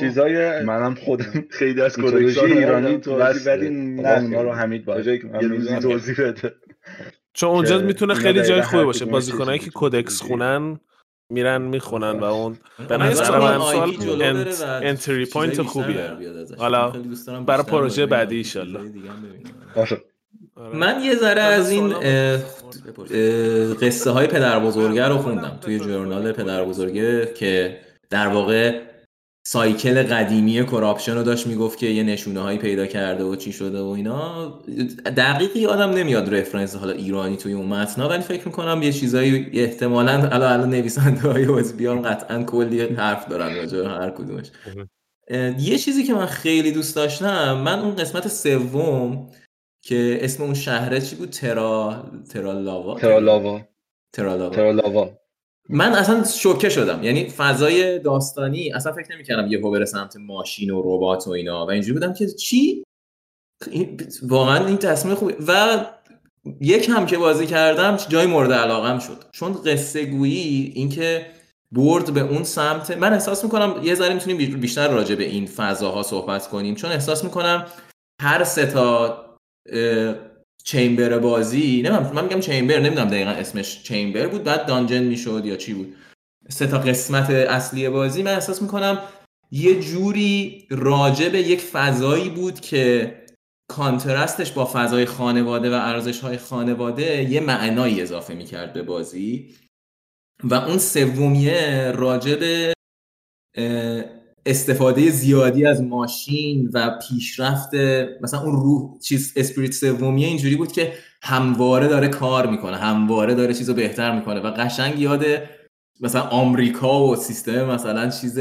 چیزای 0.00 0.62
منم 0.62 0.94
خودم 0.94 1.44
خیلی 1.50 1.80
از 1.80 1.96
کودکس‌ها 1.96 2.46
ایرانی 2.46 2.98
توضیح 2.98 3.52
ولی 3.52 3.70
نه 3.70 4.22
اونا 4.22 4.42
رو 4.42 4.52
حمید 4.52 4.84
باید 4.84 5.06
یه 5.06 5.48
روزی 5.48 5.78
توضیح 5.78 6.16
بده. 6.18 6.54
چون 7.32 7.50
اونجا 7.50 7.78
می‌تونه 7.78 8.14
خیلی 8.14 8.42
جای 8.42 8.62
خوبی 8.62 8.84
باشه 8.84 9.04
بازیکنایی 9.04 9.58
که 9.58 9.70
codex 9.70 10.22
خونن 10.22 10.80
میرن 11.30 11.62
می‌خونن 11.62 12.10
و 12.10 12.24
اون 12.24 12.56
به 12.88 12.96
نظر 12.96 13.38
من 13.38 13.58
سال 13.58 13.92
entry 14.82 15.26
point 15.26 15.62
خوبیه. 15.62 16.10
حالا 16.58 16.92
برای 17.46 17.62
پروژه 17.62 18.06
بعدی 18.06 18.36
ایشالله 18.36 18.80
من 20.74 21.04
یه 21.04 21.14
ذره 21.14 21.40
از 21.40 21.70
این 21.70 21.94
قصه 23.74 24.10
های 24.10 24.26
پدر 24.26 24.60
بزرگه 24.60 25.08
رو 25.08 25.18
خوندم 25.18 25.58
توی 25.60 25.78
journal 25.78 26.32
پدر 26.32 26.64
بزرگه 26.64 27.32
که 27.34 27.76
در 28.14 28.28
واقع 28.28 28.80
cycle 29.46 30.02
قدیمی 30.02 30.66
corruption 30.66 31.14
رو 31.14 31.22
داشت 31.22 31.46
می‌گفت 31.46 31.78
که 31.78 31.86
یه 31.86 32.02
نشونه 32.02 32.40
هایی 32.40 32.58
پیدا 32.58 32.86
کرده 32.86 33.24
و 33.24 33.36
چی 33.36 33.52
شده 33.52 33.80
و 33.80 33.86
اینا. 33.86 34.48
دقیقی 35.16 35.66
آدم 35.66 35.90
نمیاد 35.90 36.34
رفرنس 36.34 36.76
حالا 36.76 36.92
ایرانی 36.92 37.36
توی 37.36 37.52
اون 37.52 37.66
متنا 37.66 38.08
ولی 38.08 38.22
فکر 38.22 38.46
می‌کنم 38.46 38.82
یه 38.82 38.92
چیزایی 38.92 39.50
احتمالا 39.52 40.12
الان 40.12 40.42
الان 40.42 40.70
نویسنده 40.70 41.20
های 41.20 41.46
بیان 41.78 42.02
قطعا 42.02 42.42
کلی 42.42 42.80
حرف 42.80 43.28
دارن 43.28 43.56
راجع 43.56 43.78
هر 43.78 44.10
کدومش. 44.10 44.50
یه 45.58 45.78
چیزی 45.78 46.04
که 46.04 46.14
من 46.14 46.26
خیلی 46.26 46.72
دوست 46.72 46.96
داشتم 46.96 47.60
من 47.60 47.78
اون 47.78 47.96
قسمت 47.96 48.28
سوم 48.28 49.30
که 49.82 50.18
اسم 50.20 50.42
اون 50.42 50.54
شهره 50.54 51.00
چی 51.00 51.16
بود؟ 51.16 51.30
ترا 51.30 52.04
ترا 52.30 52.52
لاوا. 52.52 52.98
ترا 52.98 53.18
لاوا. 53.18 53.60
ترا 54.12 54.36
لاوا. 54.70 55.10
من 55.68 55.92
اصلا 55.92 56.24
شوکه 56.24 56.68
شدم. 56.68 57.02
یعنی 57.02 57.28
فضای 57.28 57.98
داستانی 57.98 58.72
اصلا 58.72 58.92
فکر 58.92 59.14
نمی‌کردم 59.14 59.52
یهو 59.52 59.70
بره 59.70 59.84
سمت 59.84 60.16
ماشین 60.16 60.70
و 60.70 60.82
ربات 60.84 61.26
و 61.26 61.30
اینا. 61.30 61.66
و 61.66 61.70
اینجوری 61.70 61.92
بودم 61.92 62.12
که 62.12 62.26
چی؟ 62.26 62.84
واقعا 64.22 64.66
این 64.66 64.76
تصمیم 64.76 65.14
خوبی. 65.14 65.34
و 65.48 65.84
یک 66.60 66.88
هم 66.88 67.06
که 67.06 67.18
بازی 67.18 67.46
کردم 67.46 67.96
جای 68.08 68.26
مورد 68.26 68.52
علاقم 68.52 68.98
شد. 68.98 69.24
چون 69.32 69.52
قصه 69.52 70.04
گویی 70.04 70.72
اینکه 70.74 71.26
برد 71.72 72.14
به 72.14 72.20
اون 72.20 72.44
سمت 72.44 72.90
من 72.90 73.12
احساس 73.12 73.44
می‌کنم 73.44 73.80
یه 73.82 73.94
ذره 73.94 74.14
می‌تونیم 74.14 74.60
بیشتر 74.60 74.88
راجع 74.88 75.14
به 75.14 75.24
این 75.24 75.46
فضاها 75.46 76.02
صحبت 76.02 76.48
کنیم. 76.48 76.74
چون 76.74 76.92
احساس 76.92 77.24
می‌کنم 77.24 77.66
هر 78.20 78.44
سه 78.44 78.66
تا 78.66 79.24
چیمبر 80.64 81.18
بازی؟ 81.18 81.82
نمی‌دونم 81.82 82.12
من 82.14 82.24
میگم 82.24 82.40
چیمبر 82.40 82.80
نمی‌دونم 82.80 83.08
دقیقا 83.08 83.30
اسمش 83.30 83.82
چیمبر 83.82 84.26
بود 84.26 84.44
بعد 84.44 84.66
دانجن 84.66 85.02
می‌شد 85.02 85.42
یا 85.44 85.56
چی 85.56 85.74
بود. 85.74 85.94
سه 86.48 86.66
تا 86.66 86.78
قسمت 86.78 87.30
اصلی 87.30 87.88
بازی 87.88 88.22
من 88.22 88.34
احساس 88.34 88.62
می‌کنم 88.62 88.98
یه 89.50 89.80
جوری 89.80 90.66
راجع 90.70 91.28
به 91.28 91.38
یک 91.38 91.60
فضایی 91.60 92.28
بود 92.28 92.60
که 92.60 93.14
کانترستش 93.70 94.52
با 94.52 94.70
فضای 94.72 95.06
خانواده 95.06 95.70
و 95.70 95.74
ارزش 95.74 96.20
های 96.20 96.38
خانواده 96.38 97.30
یه 97.30 97.40
معنایی 97.40 98.02
اضافه 98.02 98.34
می‌کرد 98.34 98.72
به 98.72 98.82
بازی. 98.82 99.54
و 100.44 100.54
اون 100.54 100.78
سومیه 100.78 101.92
راجع 101.96 102.34
به 102.34 102.74
استفاده 104.46 105.10
زیادی 105.10 105.66
از 105.66 105.82
ماشین 105.82 106.70
و 106.72 106.98
پیشرفت 107.08 107.74
مثلا 108.22 108.40
اون 108.40 108.52
روح 108.52 109.00
چیز 109.00 109.32
اسپریت 109.36 109.72
سومیه 109.72 110.26
اینجوری 110.26 110.56
بود 110.56 110.72
که 110.72 110.92
همواره 111.22 111.88
داره 111.88 112.08
کار 112.08 112.46
می‌کنه 112.46 112.76
همواره 112.76 113.34
داره 113.34 113.54
چیزو 113.54 113.74
بهتر 113.74 114.18
می‌کنه 114.18 114.40
و 114.40 114.50
قشنگ 114.50 114.98
یاد 114.98 115.24
مثلا 116.00 116.22
آمریکا 116.22 117.06
و 117.06 117.16
سیستم 117.16 117.64
مثلا 117.64 118.10
چیز 118.10 118.38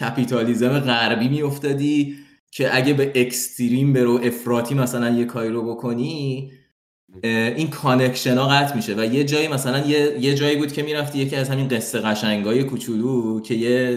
کپیتالیزم 0.00 0.78
غربی 0.78 1.28
میافتادی 1.28 2.16
که 2.50 2.76
اگه 2.76 2.94
به 2.94 3.12
extreme 3.14 3.92
برو 3.92 4.20
افراطی 4.24 4.74
مثلا 4.74 5.10
یه 5.10 5.24
کاری 5.24 5.48
رو 5.48 5.74
بکنی 5.74 6.50
این 7.22 7.70
connection 7.70 8.38
ها 8.38 8.48
قطع 8.48 8.76
میشه. 8.76 8.94
و 8.94 9.04
یه 9.04 9.24
جایی 9.24 9.48
مثلا 9.48 9.86
یه, 9.86 10.16
یه 10.20 10.34
جایی 10.34 10.56
بود 10.56 10.72
که 10.72 10.82
می‌رفتی 10.82 11.18
یکی 11.18 11.36
از 11.36 11.48
همین 11.48 11.68
قصه 11.68 12.00
قشنگای 12.00 12.64
کوچولو 12.64 13.40
که 13.40 13.54
یه 13.54 13.96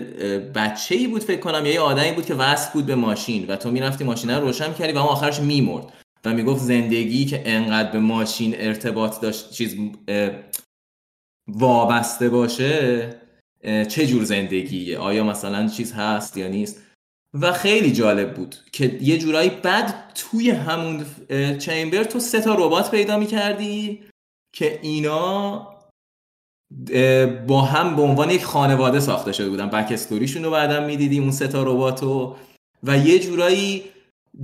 بچه 0.55 0.95
ای 0.95 1.07
بود 1.07 1.23
فکر 1.23 1.39
کنم 1.39 1.65
یه 1.65 1.79
آدمی 1.79 2.11
بود 2.11 2.25
که 2.25 2.33
وصل 2.33 2.73
بود 2.73 2.85
به 2.85 2.95
ماشین. 2.95 3.47
و 3.47 3.55
تو 3.55 3.71
می‌رفتی 3.71 4.03
ماشین 4.03 4.29
رو 4.29 4.45
روشن 4.45 4.73
کردی 4.73 4.93
و 4.93 4.97
اون 4.97 5.07
آخرش 5.07 5.39
میمرد. 5.39 5.93
و 6.25 6.33
می‌گفت 6.33 6.61
زندگی 6.61 7.25
که 7.25 7.41
انقدر 7.45 7.91
به 7.91 7.99
ماشین 7.99 8.55
ارتباط 8.57 9.21
داشت 9.21 9.51
چیز 9.51 9.75
وابسته 11.47 12.29
باشه 12.29 13.09
چه 13.63 14.07
جور 14.07 14.23
زندگیه؟ 14.23 14.97
آیا 14.97 15.23
مثلا 15.23 15.67
چیز 15.67 15.93
هست 15.93 16.37
یا 16.37 16.47
نیست؟ 16.47 16.81
و 17.33 17.51
خیلی 17.51 17.91
جالب 17.91 18.33
بود 18.33 18.55
که 18.71 18.99
یه 19.01 19.17
جورایی 19.17 19.49
بعد 19.49 20.13
توی 20.15 20.49
همون 20.49 21.05
chamber 21.57 22.03
تو 22.03 22.19
سه 22.19 22.41
تا 22.41 22.55
ربات 22.55 22.91
پیدا 22.91 23.19
می‌کردی 23.19 24.03
که 24.55 24.79
اینا 24.81 25.67
با 27.47 27.61
هم 27.61 27.95
به 27.95 28.01
عنوان 28.01 28.29
یک 28.29 28.43
خانواده 28.43 28.99
ساخته 28.99 29.31
شده 29.31 29.49
بودن. 29.49 29.69
backstory 29.69 29.91
شون 29.91 30.43
رو 30.43 30.51
بعدم 30.51 30.85
می‌دیدی 30.85 31.19
اون 31.19 31.31
سه 31.31 31.47
تا 31.47 31.63
ربات 31.63 32.03
و 32.83 32.97
یه 32.97 33.19
جورایی 33.19 33.83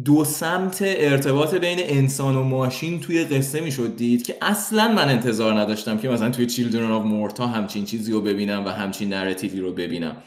دو 0.06 0.26
سمت 0.26 0.78
ارتباط 0.82 1.56
بین 1.56 1.80
انسان 1.82 2.36
و 2.36 2.44
ماشین 2.44 3.00
توی 3.00 3.24
قصه 3.24 3.62
می‌شد 3.62 3.96
دید 3.96 4.24
که 4.24 4.38
اصلا 4.42 4.88
من 4.88 5.10
انتظار 5.10 5.60
نداشتم 5.60 5.98
که 5.98 6.10
مثلا 6.10 6.30
توی 6.30 6.46
Children 6.46 6.92
of 6.92 7.06
Morta 7.06 7.48
همچین 7.48 7.86
چیزی 7.86 8.12
رو 8.12 8.22
ببینم 8.22 8.66
و 8.66 8.70
همچین 8.70 9.14
narrative 9.14 9.55
ی 9.55 9.60
رو 9.60 9.72
ببینم. 9.72 10.24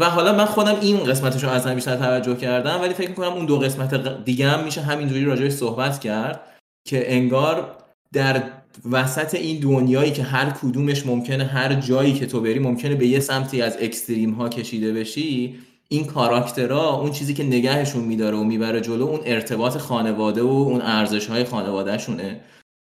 و 0.00 0.04
حالا 0.04 0.32
من 0.32 0.44
خودم 0.44 0.76
این 0.80 1.04
قسمتش 1.04 1.44
رو 1.44 1.74
بیشتر 1.74 1.96
توجه 1.96 2.34
کردم 2.34 2.80
ولی 2.80 2.94
فکر 2.94 3.08
می‌کنم 3.08 3.32
اون 3.32 3.46
دو 3.46 3.58
قسمت 3.58 4.24
دیگه 4.24 4.48
هم 4.48 4.64
میشه 4.64 4.80
همینجوری 4.80 5.24
راجعش 5.24 5.52
صحبت 5.52 6.00
کرد 6.00 6.40
که 6.84 7.14
انگار 7.14 7.76
در 8.12 8.42
وسط 8.90 9.34
این 9.34 9.60
دنیایی 9.60 10.10
که 10.10 10.22
هر 10.22 10.50
کدومش 10.50 11.06
ممکنه 11.06 11.44
هر 11.44 11.74
جایی 11.74 12.12
که 12.12 12.26
تو 12.26 12.40
بری 12.40 12.58
ممکنه 12.58 12.94
به 12.94 13.06
یه 13.06 13.20
سمتی 13.20 13.62
از 13.62 13.76
اکستریم 13.80 14.30
ها 14.30 14.48
کشیده 14.48 14.92
بشی 14.92 15.58
این 15.88 16.04
کاراکترها 16.04 17.00
اون 17.00 17.10
چیزی 17.10 17.34
که 17.34 17.44
نگهشون 17.44 18.04
میداره 18.04 18.36
و 18.36 18.44
می‌بره 18.44 18.80
جلو 18.80 19.04
اون 19.04 19.20
ارتباط 19.24 19.76
خانواده 19.76 20.42
و 20.42 20.46
اون 20.46 20.80
ارزش 20.80 21.26
های 21.26 21.44
خانوادهشونه 21.44 22.40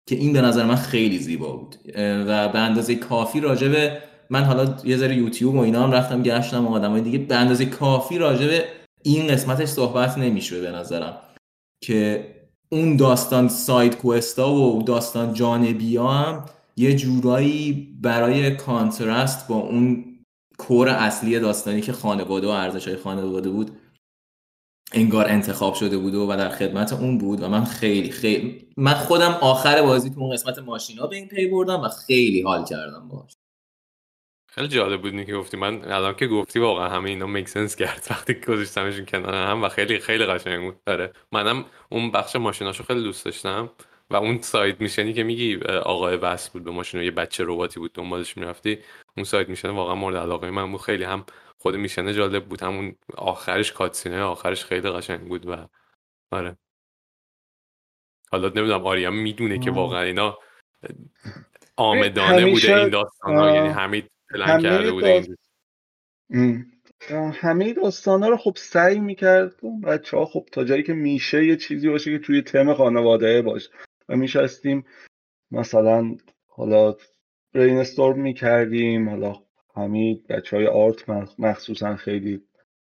که 0.08 0.16
این 0.16 0.32
به 0.32 0.40
نظر 0.40 0.64
من 0.64 0.76
خیلی 0.76 1.18
زیبا 1.18 1.56
بود. 1.56 1.76
و 1.98 2.48
به 2.48 2.58
اندازه 2.58 2.94
کافی 2.94 3.40
راجبه 3.40 3.98
من 4.30 4.44
حالا 4.44 4.76
یه 4.84 4.96
ذره 4.96 5.16
یوتیوب 5.16 5.54
و 5.54 5.58
اینا 5.58 5.82
هم 5.82 5.92
رفتم 5.92 6.22
گشتم 6.22 6.66
و 6.66 6.78
های 6.78 7.00
دیگه. 7.00 7.18
به 7.18 7.34
اندازه 7.34 7.66
کافی 7.66 8.18
راجبه 8.18 8.64
این 9.02 9.26
قسمتش 9.26 9.68
صحبت 9.68 10.18
نمیشه 10.18 10.60
به 10.60 10.70
نظرم. 10.70 11.16
که 11.80 12.32
اون 12.68 12.96
داستان 12.96 13.48
side 13.48 13.96
quest 13.96 14.45
ا 14.45 14.54
و 14.54 14.82
داستان 14.82 15.34
جانبی 15.34 15.96
هم 15.96 16.44
یه 16.76 16.96
جورایی 16.96 17.98
برای 18.02 18.56
contrast 18.56 19.48
با 19.48 19.56
اون 19.56 20.04
core 20.58 20.88
اصلی 20.88 21.40
داستانی 21.40 21.80
که 21.80 21.92
خانواده 21.92 22.46
و 22.46 22.50
ارزش 22.50 22.88
های 22.88 22.96
خانواده 22.96 23.50
بود 23.50 23.70
انگار 24.92 25.28
انتخاب 25.28 25.74
شده 25.74 25.98
بود 25.98 26.14
و 26.14 26.36
در 26.36 26.48
خدمت 26.48 26.92
اون 26.92 27.18
بود. 27.18 27.42
و 27.42 27.48
من 27.48 27.64
خیلی 27.64 28.10
خیلی 28.10 28.68
من 28.76 28.94
خودم 28.94 29.32
آخر 29.40 29.82
بازی 29.82 30.10
تو 30.10 30.20
اون 30.20 30.32
قسمت 30.32 30.58
ماشینا 30.58 31.06
به 31.06 31.16
این 31.16 31.28
پی 31.28 31.46
بردم 31.46 31.80
و 31.80 31.88
خیلی 31.88 32.42
حال 32.42 32.64
کردم 32.64 33.08
باش 33.08 33.32
خیلی 34.58 34.68
جالب 34.68 35.02
بود 35.02 35.26
که 35.26 35.34
گفتی. 35.34 35.56
من 35.56 35.84
الان 35.84 36.14
که 36.14 36.26
گفتی 36.26 36.58
واقعا 36.58 36.88
همه 36.88 37.10
اینا 37.10 37.26
make 37.26 37.48
sense 37.48 37.76
کرد. 37.76 38.06
وقتی 38.10 38.34
گذاشتمشون 38.34 39.06
کنار 39.06 39.34
هم 39.34 39.64
و 39.64 39.68
خیلی 39.68 39.98
خیلی 39.98 40.26
قشنگ 40.26 40.60
بود. 40.64 40.84
داره 40.86 41.12
منم 41.32 41.64
اون 41.90 42.10
بخش 42.10 42.36
ماشیناشو 42.36 42.84
خیلی 42.84 43.02
دوست 43.02 43.24
داشتم 43.24 43.70
و 44.10 44.16
اون 44.16 44.40
side 44.42 44.80
mission 44.80 45.08
ی 45.08 45.12
که 45.12 45.22
میگی 45.22 45.56
آقای 45.64 46.16
وصل 46.16 46.50
بود 46.52 46.64
به 46.64 46.70
ماشین 46.70 47.02
یه 47.02 47.10
بچه 47.10 47.44
رباتی 47.46 47.80
بود 47.80 47.92
دنبالش 47.92 48.36
می‌رفتی. 48.36 48.78
اون 49.16 49.24
side 49.24 49.48
mission 49.48 49.68
ه 49.68 49.70
واقعا 49.72 49.94
مورد 49.94 50.16
علاقه 50.16 50.50
من 50.50 50.72
بود. 50.72 50.80
خیلی 50.80 51.04
هم 51.04 51.24
خود 51.58 51.76
mission 51.76 52.10
ه 52.10 52.14
جالب 52.14 52.44
بود. 52.44 52.62
همون 52.62 52.96
آخرش 53.16 53.72
cutscene 53.72 54.17
ه 54.17 54.22
آخرش 54.22 54.64
خیلی 54.64 54.90
قشنگ 54.90 55.20
بود 55.20 55.48
و 55.48 55.68
آره. 56.30 56.56
حالا 58.32 58.48
نمی‌دونم 58.48 58.86
آریا 58.86 59.10
می‌دونه 59.10 59.58
که 59.58 59.70
واقعا 59.70 60.02
اینا 60.02 60.38
آمدانه 61.76 62.50
بوده 62.50 62.78
این 62.78 62.88
داستان 62.88 63.36
ها 63.36 63.50
یعنی 63.50 63.68
حمید 63.68 64.15
پلن 64.30 64.62
کرده 64.62 65.26
این 66.30 66.66
همه 67.32 67.72
داستان 67.72 68.22
ها 68.22 68.28
رو 68.28 68.36
خب 68.36 68.52
سعی 68.56 69.00
می‌کرد 69.00 69.52
بچه 69.84 70.16
ها 70.16 70.24
خب 70.24 70.48
تا 70.52 70.64
جایی 70.64 70.82
که 70.82 70.92
میشه 70.92 71.46
یه 71.46 71.56
چیزی 71.56 71.88
باشه 71.88 72.12
که 72.12 72.18
توی 72.18 72.42
تم 72.42 72.74
خانواده 72.74 73.42
باشه. 73.42 73.70
و 74.08 74.16
میشستیم 74.16 74.84
مثلا 75.50 76.16
حالا 76.46 76.94
برین 77.54 77.78
استورم 77.78 78.20
می‌کردیم 78.20 79.08
حالا 79.08 79.34
حمید 79.74 80.26
بچه 80.26 80.56
های 80.56 80.66
آرت 80.66 81.08
مخصوصا 81.38 81.96
خیلی 81.96 82.42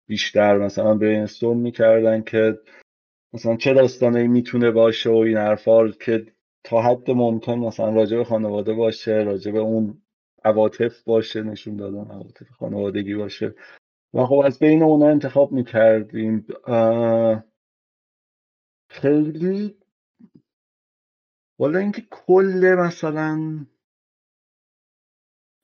بیشتر 0.06 0.58
مثلا 0.58 0.94
برین 0.94 1.20
استورم 1.20 1.58
می‌کردن 1.58 2.22
که 2.22 2.58
مثلا 3.32 3.56
چه 3.56 3.74
داستانه 3.74 4.26
می‌تونه 4.26 4.70
باشه 4.70 5.10
و 5.10 5.16
این 5.16 5.36
حرفا 5.36 5.88
که 5.88 6.26
تا 6.64 6.82
حد 6.82 7.10
ممکن 7.10 7.54
مثلا 7.54 7.90
راجع 7.94 8.16
به 8.16 8.24
خانواده 8.24 8.72
باشه 8.72 9.12
راجع 9.12 9.52
به 9.52 9.58
اون 9.58 9.99
عواطف 10.44 11.02
باشه 11.02 11.42
نشون 11.42 11.76
دادن 11.76 12.10
عواطف 12.10 12.50
خانوادگی 12.50 13.14
باشه. 13.14 13.54
و 14.14 14.26
خب 14.26 14.42
از 14.44 14.58
بین 14.58 14.82
اونا 14.82 15.08
انتخاب 15.08 15.52
می‌کردیم. 15.52 16.46
خیلی 18.90 19.76
والا 21.58 21.78
اینکه 21.78 22.02
کل 22.10 22.74
مثلا 22.78 23.66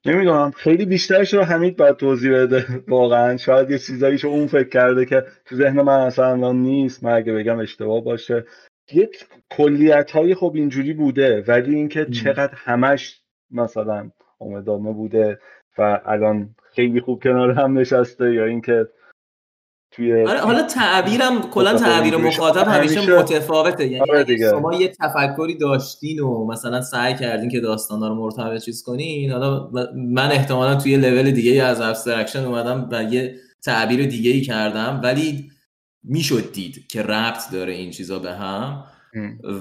نمی‌دونم 0.07 0.51
خیلی 0.51 0.85
بیشترش 0.85 1.35
رو 1.35 1.43
حمید 1.43 1.77
باید 1.77 1.97
توضیح 1.97 2.33
بده. 2.33 2.65
واقعا 2.89 3.37
شاید 3.37 3.71
یه 3.71 3.79
چیزاییشو 3.79 4.29
اون 4.29 4.47
فکر 4.47 4.69
کرده 4.69 5.07
که 5.07 5.27
تو 5.45 5.57
ذهن 5.57 5.83
من 5.83 6.01
اصلا 6.01 6.53
نیست 6.53 7.05
من 7.05 7.13
اگه 7.13 7.33
بگم 7.33 7.59
اشتباه 7.59 8.05
باشه. 8.05 8.45
یه 8.93 9.11
کلیت 9.51 10.11
های 10.11 10.35
خب 10.35 10.53
اینجوری 10.55 10.93
بوده 10.93 11.45
ولی 11.49 11.75
اینکه 11.75 12.05
چقدر 12.05 12.55
همش 12.55 13.23
مثلا 13.51 14.11
عامدانه 14.39 14.93
بوده 14.93 15.39
و 15.79 16.01
الان 16.07 16.55
خیلی 16.75 17.01
خوب 17.01 17.23
کنار 17.23 17.51
هم 17.51 17.79
نشسته 17.79 18.35
یا 18.35 18.45
اینکه 18.45 18.89
توی 19.91 20.25
آره 20.25 20.41
حالا 20.41 20.63
تعبیرم 20.63 21.41
کلا 21.51 21.75
تعبیر 21.75 22.17
مخاطب 22.17 22.69
همیشه 22.69 23.19
متفاوته. 23.19 23.87
یعنی 23.87 24.11
آره 24.11 24.51
شما 24.51 24.75
یه 24.75 24.93
تفکری 25.01 25.59
داشتین 25.59 26.21
و 26.21 26.47
مثلا 26.47 26.81
سعی 26.81 27.15
کردین 27.15 27.51
که 27.51 27.61
داستانا 27.61 28.09
رو 28.09 28.15
مرتبط 28.15 28.65
چیز 28.65 28.83
کنین 28.83 29.33
حالا 29.33 29.71
من 29.97 30.33
احتمالا 30.33 30.75
توی 30.75 30.97
لول 30.97 31.31
دیگه 31.31 31.63
از 31.63 31.81
abstraction 31.81 32.45
اومدم 32.45 32.89
و 32.93 33.03
یه 33.03 33.35
تعبیر 33.65 34.07
دیگه 34.07 34.31
ای 34.31 34.41
کردم 34.41 35.01
ولی 35.05 35.51
می‌شد 36.05 36.53
دید 36.53 36.87
که 36.87 37.03
ربط 37.03 37.51
داره 37.53 37.73
این 37.73 37.91
چیزا 37.91 38.19
به 38.19 38.33
هم. 38.33 38.85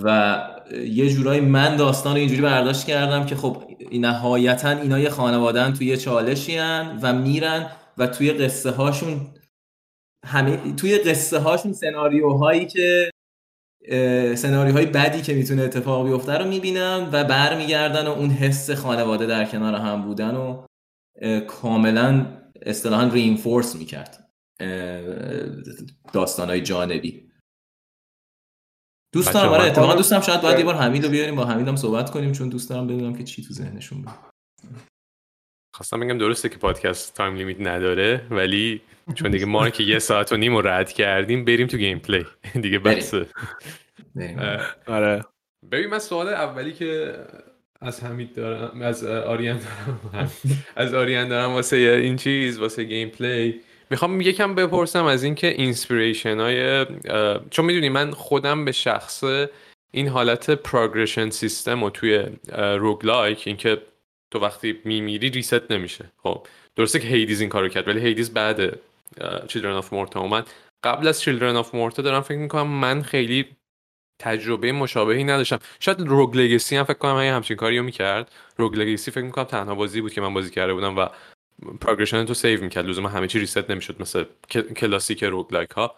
و 0.04 0.38
یه 0.86 1.10
جورایی 1.10 1.42
من 1.42 1.76
داستان 1.76 2.16
اینجوری 2.16 2.42
برداشت 2.42 2.88
کردم 2.88 3.26
که 3.26 3.36
خب 3.36 3.64
نهایتا 4.00 4.70
اینا 4.70 5.00
یه 5.00 5.10
خانوادن 5.10 5.74
توی 5.74 5.98
چالشی 5.98 6.58
و 7.02 7.14
میرن 7.14 7.72
و 7.98 8.08
توی 8.08 8.32
قصه 8.32 8.72
هاشون 8.72 9.22
همه 10.26 10.76
توی 10.76 10.98
قصه 10.98 11.40
هاشون 11.40 11.74
سناریوهایی 11.74 12.66
که 12.66 13.12
سناریوهای 14.36 14.86
بدی 14.86 15.22
که 15.22 15.34
می‌تونه 15.34 15.62
اتفاق 15.62 16.08
بیفته 16.08 16.34
رو 16.34 16.48
می‌بینن 16.48 17.10
و 17.12 17.24
برمیگردن 17.24 18.08
و 18.08 18.12
اون 18.12 18.30
حس 18.30 18.72
خانواده 18.72 19.26
در 19.26 19.46
کنار 19.46 19.76
هم 19.76 20.02
بودن 20.02 20.36
و 20.36 20.66
کاملا 21.48 22.26
اصطلاحا 22.62 23.08
reinforce 23.08 23.76
می‌کرد 23.76 24.30
داستان 26.14 26.50
های 26.50 26.62
جانبی. 26.62 27.25
دوست 29.16 29.34
دارم 29.34 29.50
آره 29.50 29.64
اتفاقا 29.64 29.96
دوستم 29.96 30.22
شاید 30.22 30.42
باید 30.42 30.60
یه 30.60 30.66
بار 30.66 30.76
حمید 30.76 31.04
رو 31.04 31.10
بیاریم 31.10 31.36
با 31.36 31.46
حمیدم 31.46 31.76
صحبت 31.76 32.12
کنیم 32.12 32.32
چون 32.32 32.50
دوست 32.50 32.70
دارم 32.70 32.88
بدونم 32.88 33.16
که 33.16 33.24
چی 33.24 33.44
تو 33.44 33.54
ذهنشون 33.54 34.02
بود. 34.02 34.14
خواستم 35.76 36.00
بگم 36.00 36.18
درسته 36.18 36.50
که 36.50 36.58
پادکست 36.58 37.14
time 37.14 37.36
limit 37.36 37.58
نداره 37.60 38.28
ولی 38.32 38.82
چون 39.16 39.32
دیگه 39.32 39.46
ما 39.46 39.70
که 39.70 39.84
یه 39.84 40.00
ساعت 40.00 40.32
و 40.32 40.38
نیم 40.38 40.56
رو 40.56 40.68
رد 40.68 40.94
کردیم 40.94 41.46
بریم 41.46 41.68
تو 41.68 41.78
gameplay. 41.78 42.26
دیگه 42.62 42.80
بس 42.80 43.14
آره. 44.88 45.26
ببین 45.72 45.90
من 45.90 46.00
سوال 46.00 46.28
اولی 46.28 46.74
که 46.74 47.16
از 47.82 48.04
حمید 48.04 48.36
دارم 48.36 48.82
از 48.82 49.04
آریان 49.06 49.60
دارم 49.60 50.32
از 50.76 50.94
آریان 50.94 51.28
دارم 51.28 51.52
واسه 51.52 51.78
این 51.78 52.16
چیز 52.16 52.60
واسه 52.60 52.84
gameplay 52.84 53.62
می‌خوام 53.90 54.22
یکم 54.22 54.56
بپرسم 54.56 55.06
از 55.06 55.24
اینکه 55.24 55.48
inspiration 55.48 56.40
های 56.40 56.86
چون 57.52 57.66
می‌دونی 57.66 57.90
من 57.90 58.12
خودم 58.12 58.66
به 58.66 58.72
شخص 58.72 59.24
این 59.92 60.08
حالت 60.08 60.50
progression 60.50 61.30
system 61.30 61.84
و 61.84 61.90
توی 61.90 62.26
roguelike 62.58 63.44
اینکه 63.46 63.82
تو 64.32 64.40
وقتی 64.40 64.82
میمیری 64.86 65.30
reset 65.30 65.72
نمیشه. 65.72 66.12
خب 66.24 66.48
درسته 66.76 67.00
که 67.00 67.08
Hades 67.08 67.42
این 67.42 67.50
کارو 67.50 67.70
کرد 67.70 67.88
ولی 67.88 68.00
Hades 68.00 68.34
بعد 68.34 68.80
Children 69.48 69.74
of 69.74 69.94
Morta 69.94 70.20
اومد. 70.20 70.50
قبل 70.84 71.08
از 71.08 71.22
Children 71.22 71.56
of 71.56 71.76
Morta 71.76 72.02
دارم 72.02 72.22
فکر 72.22 72.38
می‌کنم 72.38 72.68
من 72.68 73.02
خیلی 73.02 73.46
تجربه 74.20 74.72
مشابهی 74.72 75.24
نداشتم. 75.24 75.60
شاید 75.80 76.02
Rogue 76.02 76.38
Legacy 76.38 76.76
هم 76.76 76.84
فکر 76.84 76.98
کنم 76.98 77.18
همچین 77.18 77.58
کاریو 77.58 77.84
می‌کرد. 77.84 78.32
Rogue 78.58 78.76
Legacy 78.76 79.12
فکر 79.12 79.24
می‌کنم 79.24 79.44
تنها 79.44 79.76
بازی 79.76 80.02
بود 80.02 80.14
که 80.14 80.22
من 80.22 80.34
بازی 80.34 80.52
کرده 80.52 80.74
بودم 80.74 80.98
و 80.98 81.08
progression 81.82 82.26
تو 82.26 82.34
save 82.34 82.64
می‌کرد. 82.64 82.86
لزوما 82.86 83.10
همه 83.10 83.28
چی 83.28 83.40
reset 83.40 83.72
نمی‌شد. 83.72 84.02
مثل 84.02 84.26
کلاسیک 84.50 85.24
roguelike 85.24 85.70
ها 85.72 85.96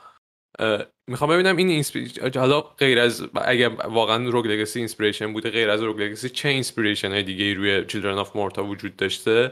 می‌خوام 1.09 1.29
ببینم 1.29 1.57
این 1.57 1.83
حالا 2.35 2.61
غیر 2.61 2.99
از 2.99 3.27
اگر 3.35 3.69
واقعا 3.69 4.29
Rogue 4.29 4.47
Legacy 4.47 4.79
inspiration 4.79 5.33
بوده 5.33 5.49
غیر 5.49 5.69
از 5.69 5.81
Rogue 5.81 6.01
Legacy 6.01 6.29
چه 6.29 6.49
inspiration 6.49 7.11
های 7.11 7.23
دیگه 7.23 7.53
روی 7.53 7.85
Children 7.85 8.17
of 8.17 8.35
Morta 8.35 8.65
وجود 8.65 8.95
داشته؟ 8.95 9.51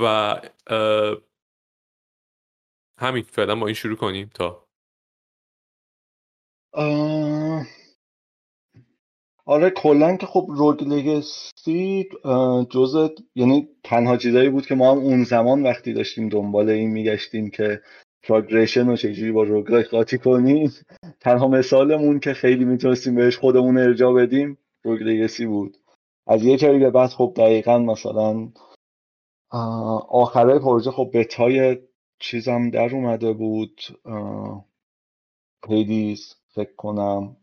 و 0.00 0.34
همین. 3.00 3.22
فعلا 3.22 3.56
با 3.56 3.66
این 3.66 3.74
شروع 3.74 3.96
کنیم 3.96 4.30
تا. 4.34 4.66
آره 9.48 9.70
کلا 9.70 10.16
که 10.16 10.26
خب 10.26 10.46
روگ 10.48 10.84
لگسی 10.84 12.08
جزء 12.70 13.08
یعنی 13.34 13.68
تنها 13.84 14.16
چیزایی 14.16 14.48
بود 14.48 14.66
که 14.66 14.74
ما 14.74 14.92
هم 14.92 14.98
اون 14.98 15.24
زمان 15.24 15.62
وقتی 15.62 15.92
داشتیم 15.92 16.28
دنبال 16.28 16.70
این 16.70 16.90
میگشتیم 16.90 17.50
که 17.50 17.80
پروگرشن 18.22 18.86
رو 18.86 18.96
چجوری 18.96 19.32
با 19.32 19.42
روگلای 19.42 19.82
قاطی 19.82 20.18
کنیم. 20.18 20.72
تنها 21.20 21.48
مثالمون 21.48 22.20
که 22.20 22.32
خیلی 22.34 22.64
می‌تونستیم 22.64 23.14
بهش 23.14 23.36
خودمون 23.36 23.78
ارجا 23.78 24.12
بدیم 24.12 24.58
روگ 24.84 25.02
لگسی 25.02 25.46
بود. 25.46 25.76
از 26.26 26.44
یه 26.44 26.56
جایی 26.56 26.78
به 26.78 26.90
بعد 26.90 27.10
خب 27.10 27.32
دقیقا 27.36 27.78
مثلا 27.78 28.48
آخره 30.10 30.58
پروژه 30.58 30.90
خب 30.90 31.10
بتای 31.14 31.78
چیزم 32.18 32.70
در 32.70 32.94
اومده 32.94 33.32
بود. 33.32 33.80
خیلی 35.66 36.16
فکر 36.48 36.74
کنم. 36.76 37.36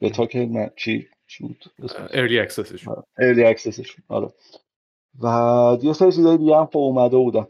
بتا 0.00 0.26
که 0.26 0.70
چی؟ 0.76 1.08
چی 1.26 1.44
بود؟ 1.44 1.64
early 2.10 2.38
access 2.38 2.75
ش 2.75 2.88
early 3.18 3.44
access 3.44 3.83
ش 3.83 3.96
آره 4.08 4.28
و 5.22 5.78
یه 5.82 5.92
سری 5.92 6.12
چیزای 6.12 6.38
دیگه 6.38 6.56
هم 6.56 6.66
خب 6.66 6.76
اومده 6.78 7.16
بودن. 7.16 7.46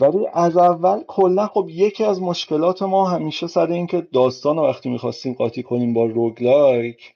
ولی 0.00 0.26
از 0.32 0.56
اول 0.56 1.02
کلا 1.06 1.46
خب 1.46 1.66
یکی 1.70 2.04
از 2.04 2.22
مشکلات 2.22 2.82
ما 2.82 3.08
همیشه 3.08 3.46
سر 3.46 3.66
اینکه 3.66 4.00
داستان 4.00 4.56
رو 4.56 4.62
وقتی 4.62 4.90
می‌خواستیم 4.90 5.34
قاطی 5.34 5.62
کنیم 5.62 5.94
با 5.94 6.06
roguelike 6.06 7.14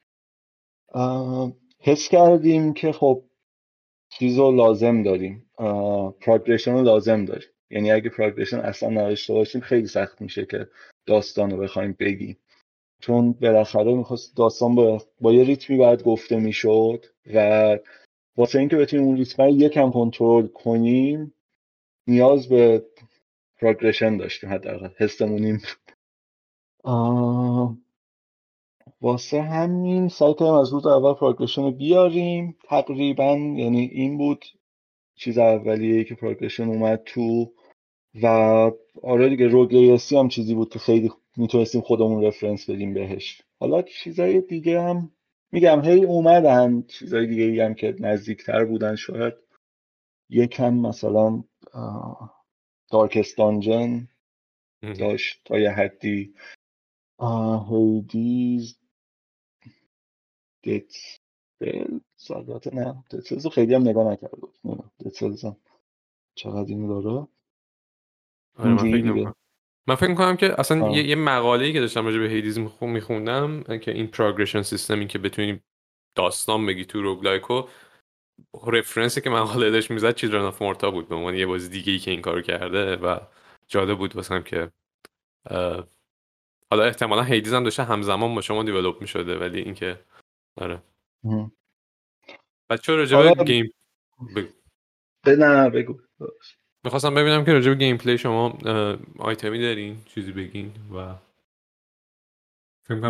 حس 1.79 2.09
کردیم 2.09 2.75
که 2.75 2.93
خب 2.93 3.25
چیز 4.09 4.39
رو 4.39 4.53
لازم 4.53 5.03
داریم. 5.03 5.51
progression 6.21 6.73
رو 6.73 6.83
لازم 6.83 7.25
داریم. 7.25 7.49
یعنی 7.71 7.93
اگه 7.93 8.11
progression 8.11 8.59
اصلا 8.59 8.89
نداشته 8.89 9.33
باشیم 9.33 9.61
خیلی 9.61 9.87
سخت 9.87 10.21
میشه 10.21 10.47
که 10.47 10.69
داستان 11.07 11.51
رو 11.51 11.57
بخوایم 11.57 11.97
بگیم. 11.99 12.37
چون 13.03 13.33
بالاخره 13.33 13.95
می‌خواست 13.95 14.37
داستان 14.37 14.75
با, 14.75 15.03
با 15.21 15.33
یه 15.33 15.45
ریتمی 15.45 15.77
باید 15.77 16.03
گفته 16.03 16.37
می‌شد 16.37 17.05
و 17.35 17.79
واسه 18.37 18.59
اینکه 18.59 18.77
بتونیم 18.77 19.07
اون 19.07 19.17
ریتم 19.17 19.49
یکم 19.49 19.91
کنترل 19.91 20.47
کنیم 20.47 21.35
نیاز 22.07 22.49
به 22.49 22.87
progression 23.61 24.17
داشتیم 24.17 24.51
حداقل 24.51 24.89
حسمون 24.99 25.61
واسه 29.01 29.43
همین 29.43 30.09
سعی 30.09 30.35
کردیم 30.35 30.55
از 30.55 30.73
روز 30.73 30.87
اول 30.87 31.15
progression 31.15 31.63
رو 31.63 31.71
بیاریم. 31.71 32.57
تقریبا 32.69 33.33
یعنی 33.33 33.91
این 33.93 34.19
بود 34.19 34.45
چیز 35.15 35.39
اولیه 35.39 36.05
که 36.05 36.15
progression 36.15 36.69
اومد 36.69 37.03
تو 37.07 37.53
و 38.23 38.27
آره 39.03 39.29
دیگه 39.29 39.47
روگلیسی 39.49 40.17
هم 40.17 40.29
چیزی 40.29 40.55
بود 40.55 40.73
که 40.73 40.79
خیلی 40.79 41.11
می‌تونستیم 41.37 41.81
خودمون 41.81 42.25
رفرنس 42.25 42.71
بدیم 42.71 42.95
بهش. 42.95 43.43
حالا 43.61 43.83
چیزای 43.83 44.41
دیگه 44.41 44.81
هم 44.81 45.13
میگم 45.53 45.85
هی 45.85 46.05
اومدن. 46.05 46.83
چیزای 46.83 47.27
دیگه 47.27 47.65
هم 47.65 47.75
که 47.75 47.97
نزدیکتر 48.01 48.65
بودن 48.65 48.97
شاید. 48.97 49.35
یکم 50.31 50.75
مثلا 50.75 51.45
دارکست 52.91 53.39
دانجن 53.39 54.09
داشت 54.83 55.41
تا 55.45 55.59
یه 55.59 55.71
حدی. 55.71 56.35
هیدیز 57.71 58.79
دت 60.65 60.95
البته 62.31 62.75
نه. 62.75 63.05
دتسلز 63.11 63.47
خیلی 63.47 63.75
هم 63.75 63.89
نگاه 63.89 64.13
نکرده 64.13 64.37
بود. 64.37 64.59
Dead 65.01 65.20
Cells 65.20 65.45
هم 65.45 65.57
چقدر 66.35 66.69
اینو 66.69 67.03
داره. 67.03 67.29
آره 68.55 68.71
من 68.71 68.77
فکر 68.77 69.35
من 69.87 69.95
فکر 69.95 70.09
می‌کنم 70.09 70.37
که 70.37 70.61
اصلا 70.61 70.91
یه, 70.91 71.09
یه 71.09 71.17
مقاله‌ای 71.17 71.73
که 71.73 71.81
داشتم 71.81 72.05
راجع 72.05 72.19
به 72.19 72.29
Hades 72.29 72.59
میخوندم 72.81 73.79
که 73.79 73.91
این 73.91 74.07
progression 74.07 74.63
system 74.63 75.00
ی 75.00 75.07
که 75.07 75.19
بتونیم 75.19 75.65
داستان 76.15 76.67
بگی 76.67 76.85
تو 76.85 77.03
roguelike 77.03 77.57
و 77.57 77.63
reference 78.67 79.15
ی 79.15 79.21
که 79.21 79.31
مقاله 79.31 79.71
داشت 79.71 79.91
می‌زد 79.91 80.15
Children 80.15 80.35
of 80.35 80.63
Morta 80.63 80.91
بود 80.91 81.09
به 81.09 81.15
عنوان 81.15 81.35
یه 81.35 81.47
بازی 81.47 81.69
دیگه 81.69 81.93
ای 81.93 81.99
که 81.99 82.11
این 82.11 82.21
کارو 82.21 82.43
کرده 82.43 82.97
و 82.97 83.19
جالب 83.69 83.99
بود. 83.99 84.17
واسم 84.17 84.43
که 84.43 84.71
حالا 86.71 86.85
احتمالا 86.85 87.23
Hades 87.23 87.55
هم 87.55 87.65
داشته 87.65 87.85
همزمان 87.85 88.35
با 88.35 88.41
شما 88.41 88.63
develop 88.63 89.01
می‌شده 89.01 89.39
ولی 89.39 89.61
اینکه 89.61 90.01
آره. 90.61 90.83
بچه 92.71 92.95
راجع 92.95 93.35
به 93.35 93.45
game 93.45 93.73
بگو. 94.37 94.49
نه 95.27 95.71
بگو. 95.71 96.01
می‌خواستم 96.85 97.15
ببینم 97.15 97.45
که 97.45 97.53
راجع 97.53 97.71
به 97.71 97.75
gameplay 97.75 98.19
شما 98.19 98.59
آیتمی 99.19 99.59
دارین 99.61 100.05
چیزی 100.05 100.33
بگین 100.33 100.73
و 100.95 101.15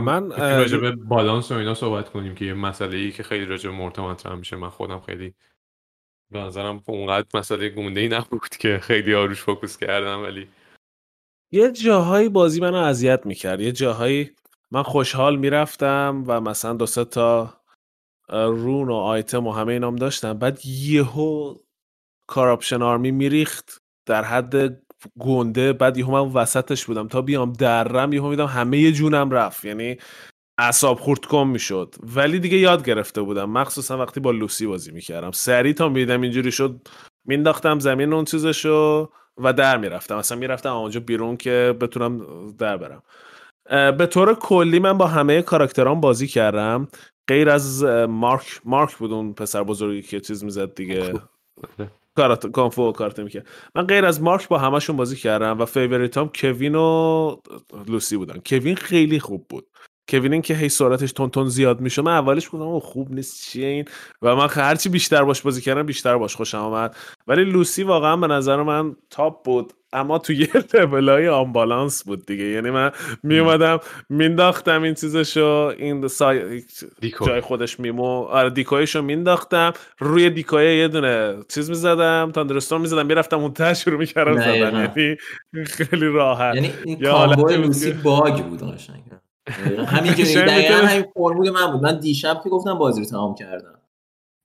من 0.00 0.30
راجع 0.30 0.78
به 0.78 0.90
بالانس 0.90 1.52
و 1.52 1.54
اینا 1.54 1.74
صحبت 1.74 2.08
کنیم 2.08 2.34
که 2.34 2.44
یه 2.44 2.54
مسئله 2.54 2.96
ای 2.96 3.12
که 3.12 3.22
خیلی 3.22 3.44
راجع 3.44 3.70
به 3.70 3.76
مورتا 3.76 4.08
مطرح 4.08 4.34
میشه. 4.34 4.56
من 4.56 4.68
خودم 4.68 5.00
خیلی 5.00 5.34
به 6.30 6.38
نظرم 6.38 6.82
اونقدر 6.86 7.26
مسئله 7.34 7.68
گنده 7.68 8.00
ای 8.00 8.08
نبود 8.08 8.48
که 8.48 8.78
خیلی 8.82 9.14
روش 9.14 9.42
focus 9.42 9.76
کردم 9.76 10.22
ولی 10.22 10.48
یه 11.52 11.72
جاهایی 11.72 12.28
بازی 12.28 12.60
منو 12.60 12.76
اذیت 12.76 13.26
می‌کرد. 13.26 13.60
یه 13.60 13.72
جاهایی 13.72 14.30
من 14.70 14.82
خوشحال 14.82 15.36
می‌رفتم 15.36 16.24
و 16.26 16.40
مثلا 16.40 16.72
دو 16.72 16.86
تا 16.86 17.54
رون 18.28 18.88
و 18.88 18.94
آیتم 18.94 19.46
و 19.46 19.52
همه 19.52 19.72
اینام 19.72 19.96
داشتم. 19.96 20.38
بعد 20.38 20.66
یهو 20.66 21.54
کاراپشن 22.32 22.82
آرمی 22.82 23.10
میریخت. 23.10 23.78
در 24.06 24.24
حد 24.24 24.82
گنده 25.18 25.72
بعد 25.72 25.96
یهو 25.96 26.12
من 26.12 26.32
وسطش 26.32 26.84
بودم. 26.84 27.08
تا 27.08 27.22
بیام 27.22 27.52
درم 27.52 28.12
یهو 28.12 28.28
میدم 28.28 28.46
همه 28.46 28.92
جونم 28.92 29.30
رفت. 29.30 29.64
یعنی 29.64 29.96
اعصاب 30.58 30.98
خورد 30.98 31.24
کن 31.24 31.46
می‌شد. 31.46 31.94
ولی 32.16 32.38
دیگه 32.38 32.56
یاد 32.56 32.84
گرفته 32.84 33.22
بودم. 33.22 33.50
مخصوصا 33.50 33.98
وقتی 33.98 34.20
با 34.20 34.30
لوسی 34.30 34.66
بازی 34.66 34.92
می‌کردم. 34.92 35.30
سری 35.30 35.74
تا 35.74 35.88
میدم 35.88 36.20
اینجوری 36.20 36.52
شد 36.52 36.88
مینداختم 37.24 37.78
زمین 37.78 38.12
اون 38.12 38.24
چیزشو 38.24 39.10
و 39.38 39.52
در 39.52 39.76
می‌رفتم. 39.76 40.16
اصلا 40.16 40.38
می‌رفتم 40.38 40.72
اونجا 40.72 41.00
بیرون 41.00 41.36
که 41.36 41.76
بتونم 41.80 42.26
در 42.58 42.76
برم. 42.76 43.02
به 43.96 44.06
طور 44.06 44.34
کلی 44.34 44.78
من 44.78 44.98
با 44.98 45.06
همه 45.06 45.42
کاراکترا 45.42 46.00
بازی 46.00 46.26
کردم. 46.26 46.88
غیر 47.28 47.50
از 47.50 47.84
مارک 48.08 48.60
مارک 48.64 48.96
بود 48.96 49.12
اون 49.12 49.32
پسر 49.32 49.62
بزرگی 49.62 50.02
که 50.02 50.20
چیز 50.20 50.44
می‌زد 50.44 50.74
دیگه. 50.74 51.14
کاراته 52.16 52.46
کونگ 52.46 52.79
فو 52.79 52.92
کاراته 52.92 53.20
می‌کرد 53.20 53.48
من 53.74 53.86
غیر 53.86 54.04
از 54.06 54.22
مارک 54.22 54.48
با 54.48 54.58
همشون 54.58 54.96
بازی 54.96 55.16
کردم 55.16 55.60
و 55.60 55.64
favorite 55.64 56.23
ام 56.23 56.30
کوین 56.34 56.74
و 56.74 57.36
لوسی 57.88 58.16
بودن. 58.16 58.40
کوین 58.46 58.76
خیلی 58.76 59.20
خوب 59.20 59.46
بود. 59.48 59.68
کوین 60.12 60.32
این 60.32 60.42
که 60.42 60.54
هی 60.54 60.68
سرعتش 60.68 61.12
تند 61.12 61.30
تند 61.30 61.48
زیاد 61.48 61.80
میشه. 61.80 62.02
من 62.02 62.12
اولش 62.12 62.46
گفتم 62.46 62.62
اوه 62.62 62.80
خوب 62.80 63.14
نیست 63.14 63.42
چیه 63.42 63.66
این؟ 63.66 63.84
و 64.22 64.36
من 64.36 64.48
هرچی 64.50 64.88
بیشتر 64.88 65.24
باش 65.24 65.42
بازی 65.42 65.60
کردم 65.60 65.82
بیشتر 65.82 66.16
باش 66.16 66.36
خوشم 66.36 66.58
آمد 66.58 66.96
ولی 67.26 67.44
لوسی 67.44 67.82
واقعا 67.82 68.16
به 68.16 68.26
نظر 68.26 68.62
من 68.62 68.96
top 69.10 69.44
بود. 69.44 69.72
اما 69.92 70.18
تو 70.18 70.32
یه 70.32 70.48
های 71.08 71.28
unbalance 71.28 72.04
بود 72.04 72.26
دیگه. 72.26 72.44
یعنی 72.44 72.70
من 72.70 72.90
می 73.22 73.38
اومدم 73.38 73.80
مینداختم 74.08 74.82
این 74.82 74.94
چیزشو 74.94 75.72
این 75.78 76.08
سای... 76.08 76.62
جای 77.26 77.40
خودش 77.40 77.80
میمو. 77.80 78.22
آره 78.22 78.50
decoy 78.50 78.83
شو 78.83 79.02
مینداختم 79.02 79.72
روی 79.98 80.30
decoy 80.30 80.76
یه 80.78 80.88
دونه 80.88 81.36
چیز 81.48 81.68
می‌زدم 81.68 82.30
thunderstone 82.34 82.80
می‌زدم 82.80 83.06
می‌رفتم 83.06 83.38
اون 83.38 83.52
ته 83.52 83.74
شروع 83.74 83.98
می‌کردم 83.98 84.40
زدن. 84.40 84.90
یعنی 84.96 85.16
خیلی 85.64 86.06
راحت. 86.06 86.54
یعنی 86.54 86.72
این 86.84 87.00
combo 87.02 87.48
لوسی 87.48 87.92
bug 87.92 88.44
بود 88.44 88.74
قشنگ. 88.74 89.21
همین 89.86 90.14
که 90.14 90.24
دقیقا 90.24 90.74
همین 90.74 91.04
فرمول 91.14 91.50
من 91.50 91.72
بود. 91.72 91.82
من 91.82 91.98
دیشب 91.98 92.40
که 92.44 92.50
گفتم 92.50 92.78
بازی 92.78 93.00
رو 93.00 93.06
تمام 93.06 93.34
کردم. 93.34 93.78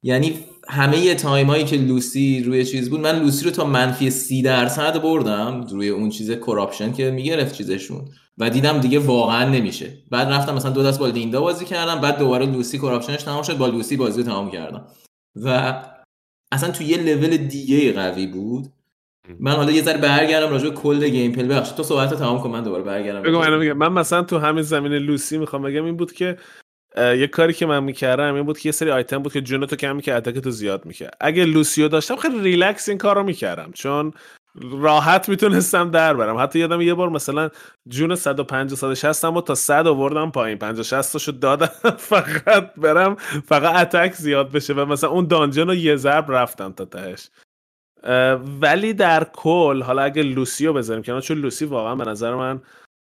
یعنی 0.04 0.40
همه 0.68 1.16
time 1.16 1.48
هایی 1.48 1.64
که 1.64 1.78
لوسی 1.78 2.44
روی 2.44 2.66
چیز 2.66 2.90
بود 2.90 3.00
من 3.00 3.20
لوسی 3.20 3.46
رو 3.46 3.52
تا 3.52 3.66
منفی 3.66 4.10
سی 4.10 4.42
درصد 4.42 5.02
بردم 5.02 5.62
روی 5.62 5.90
اون 5.90 6.10
چیز 6.10 6.32
corruption 6.32 6.94
که 6.94 7.12
می‌گرفت 7.12 7.56
چیزشون. 7.56 8.06
و 8.38 8.50
دیدم 8.50 8.80
دیگه 8.80 9.00
واقعا 9.00 9.50
نمیشه. 9.50 9.94
بعد 10.12 10.28
رفتم 10.28 10.56
مثلا 10.56 10.72
دو 10.72 10.84
دست 10.84 11.00
با 11.00 11.08
لیندا 11.08 11.42
بازی 11.42 11.66
کردم 11.66 12.02
بعد 12.02 12.18
دوباره 12.18 12.46
لوسی 12.46 12.78
corruption 12.78 13.16
ش 13.16 13.24
تمام 13.24 13.44
شد 13.44 13.58
با 13.58 13.68
لوسی 13.68 13.98
بازی 13.98 14.22
رو 14.22 14.28
تمام 14.28 14.52
کردم. 14.52 14.88
و 15.36 15.84
اصلا 16.52 16.72
تو 16.72 16.84
یه 16.84 16.98
لول 16.98 17.38
دیگه 17.38 17.94
قوی 17.94 18.28
بود. 18.28 18.74
من 19.40 19.52
حالا 19.52 19.72
یه 19.72 19.82
ذره 19.82 19.98
برگردم 19.98 20.50
راجع 20.50 20.70
به 20.70 20.76
کل 20.76 21.10
gameplay. 21.10 21.48
بخش 21.48 21.72
تو 21.72 21.84
صحبت 21.84 22.14
تمام 22.14 22.42
کن 22.42 22.50
من 22.50 22.64
دوباره 22.64 22.84
برگردم. 22.84 23.22
بگم 23.22 23.38
من 23.40 23.58
میگم. 23.58 23.74
من 23.74 23.92
مثلا 23.92 24.24
تو 24.24 24.38
همین 24.38 24.64
زمینه 24.64 24.94
لوسی 24.94 25.38
می‌خوام 25.38 25.62
بگم 25.62 25.86
این 25.86 25.98
بود 25.98 26.12
که 26.12 26.38
یه 26.98 27.28
کاری 27.28 27.54
که 27.54 27.66
من 27.66 27.84
می‌کردم 27.84 28.36
این 28.36 28.44
بود 28.44 28.60
که 28.60 28.70
یه 28.70 28.74
سری 28.74 28.92
آیتم 28.92 29.18
بود 29.18 29.34
که 29.34 29.42
جونتو 29.42 29.76
کم 29.76 29.96
می‌کرد 29.96 30.30
attack 30.30 30.40
تو 30.40 30.52
زیاد 30.52 30.86
می‌کرد. 30.86 31.18
اگه 31.22 31.46
لوسیو 31.46 31.88
داشتم 31.88 32.16
خیلی 32.16 32.40
ریلکس 32.40 32.90
این 32.90 32.98
کارو 32.98 33.24
می‌کردم 33.24 33.72
چون 33.74 34.14
راحت 34.72 35.30
می‌تونستم 35.30 35.92
در 35.92 36.14
برم. 36.14 36.38
حتی 36.38 36.60
یادم 36.60 36.82
یه 36.82 36.94
بار 36.94 37.10
مثلا 37.10 37.50
جون 37.88 38.16
150 38.16 38.78
160 38.78 39.26
و 39.26 39.42
تا 39.42 39.56
100 39.56 39.88
آوردم 39.88 40.32
پایین. 40.32 40.58
50 40.58 40.84
60 40.84 41.18
شو 41.18 41.32
دادم 41.32 41.70
فقط 41.98 42.74
برم 42.78 43.16
فقط 43.46 43.96
attack 43.96 44.14
زیاد 44.14 44.52
بشه 44.52 44.74
و 44.74 44.86
مثلا 44.86 45.10
اون 45.10 45.28
dungeon 45.28 45.68
رو 45.68 45.76
یه 45.76 45.96
ضرب 45.96 46.32
رفتم 46.32 46.72
تا 46.72 46.86
تهش. 46.86 47.30
ولی 48.62 48.94
در 48.94 49.24
کل 49.24 49.82
حالا 49.82 50.02
اگه 50.02 50.24
لوسیو 50.24 50.74
بذاریم 50.74 51.04
کنار 51.04 51.22
چون 51.22 51.38
لوسی 51.38 51.66
واقعا 51.66 51.96
به 51.96 52.06
نظر 52.06 52.36
من 52.36 52.62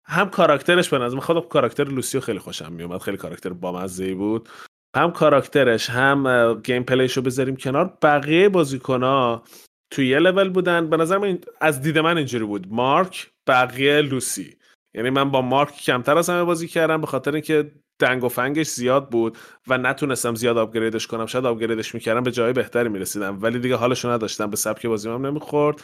هم 0.04 0.30
کاراکترش 0.30 0.88
به 0.88 0.98
نظر 0.98 1.18
خودم 1.18 1.40
کاراکتر 1.40 1.84
لوسیو 1.84 2.20
خیلی 2.20 2.38
خوشم 2.38 2.72
میومد 2.72 3.00
خیلی 3.00 3.16
کاراکتر 3.16 3.50
بامزه 3.50 4.14
بود. 4.14 4.48
هم 4.96 5.10
کاراکترش 5.10 5.90
هم 5.90 6.54
gameplay 6.64 6.82
شو 6.82 7.22
بذاریم 7.22 7.56
کنار. 7.56 7.98
بقیه 8.02 8.48
بازیکنها 8.48 9.42
تو 9.90 10.02
یه 10.02 10.18
لول 10.18 10.48
بودن. 10.48 10.90
به 10.90 10.96
نظر 10.96 11.18
من 11.18 11.38
از 11.60 11.82
دید 11.82 11.98
من 11.98 12.16
اینجوری 12.16 12.44
بود. 12.44 12.66
مارک 12.70 13.30
بقیه 13.46 14.00
لوسی. 14.00 14.56
یعنی 14.94 15.10
من 15.10 15.30
با 15.30 15.42
مارک 15.42 15.76
کمتر 15.76 16.18
از 16.18 16.30
همه 16.30 16.44
بازی 16.44 16.68
کردم 16.68 17.00
به 17.00 17.06
خاطر 17.06 17.32
اینکه 17.32 17.70
دنگ 17.98 18.24
و 18.24 18.28
فنگش 18.28 18.66
زیاد 18.66 19.10
بود 19.10 19.38
و 19.66 19.78
نتونستم 19.78 20.34
زیاد 20.34 20.58
آپگریدش 20.58 21.06
کنم. 21.06 21.26
شاید 21.26 21.46
آپگریدش 21.46 21.94
می‌کردم 21.94 22.22
به 22.22 22.32
جای 22.32 22.52
بهتری 22.52 22.88
می‌رسیدم. 22.88 23.42
ولی 23.42 23.58
دیگه 23.58 23.76
حالشو 23.76 24.10
نداشتم 24.10 24.50
به 24.50 24.56
سبک 24.56 24.86
بازی 24.86 25.08
هم 25.08 25.26
نمی‌خورد. 25.26 25.82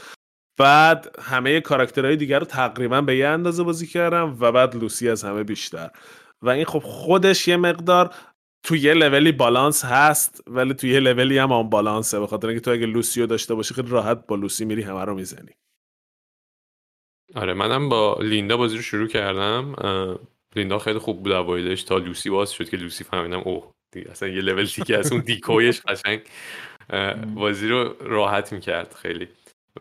بعد 0.58 1.16
همه 1.22 1.60
کاراکترهای 1.60 2.16
دیگر 2.16 2.38
رو 2.38 2.44
تقریبا 2.44 3.00
به 3.00 3.16
یه 3.16 3.28
اندازه 3.28 3.62
بازی 3.62 3.86
کردم 3.86 4.36
و 4.40 4.52
بعد 4.52 4.76
لوسی 4.76 5.08
از 5.08 5.24
همه 5.24 5.42
بیشتر. 5.42 5.90
و 6.42 6.48
این 6.48 6.64
خب 6.64 6.78
خودش 6.78 7.48
یه 7.48 7.56
مقدار 7.56 8.14
تو 8.62 8.76
یه 8.76 8.94
لولی 8.94 9.32
بالانس 9.32 9.84
هست 9.84 10.42
ولی 10.46 10.74
تو 10.74 10.86
یه 10.86 11.00
لولی 11.00 11.38
هم 11.38 11.52
آن 11.52 11.70
بالانسه. 11.70 12.20
به 12.20 12.26
خاطر 12.26 12.48
اینکه 12.48 12.60
تو 12.60 12.70
اگه 12.70 12.86
لوسی 12.86 13.20
رو 13.20 13.26
داشته 13.26 13.54
باشی 13.54 13.74
خیلی 13.74 13.88
راحت 13.88 14.26
با 14.26 14.36
لوسی 14.36 14.64
میری 14.64 14.82
همه 14.82 15.04
رو 15.04 15.14
می‌زنی. 15.14 15.50
آره 17.34 17.54
منم 17.54 17.88
با 17.88 18.18
لیندا 18.20 18.56
بازی 18.56 18.76
رو 18.76 18.82
شروع 18.82 19.08
کردم. 19.08 19.74
لیندا 20.56 20.78
خیلی 20.78 20.98
خوب 20.98 21.22
بود 21.22 21.32
اوایلش 21.32 21.82
تا 21.82 21.98
لوسی 21.98 22.30
باز 22.30 22.52
شد 22.52 22.68
که 22.68 22.76
لوسی 22.76 23.04
فهمیدم 23.04 23.40
اوه 23.44 23.70
اصلا 24.10 24.28
یه 24.28 24.40
لول 24.40 24.64
دیگه 24.64 24.96
از 24.96 25.12
اون 25.12 25.20
دیکویش 25.20 25.80
قشنگ 25.80 26.20
بازی 27.34 27.68
رو 27.68 27.96
راحت 28.00 28.52
می‌کرد 28.52 28.94
خیلی. 28.94 29.28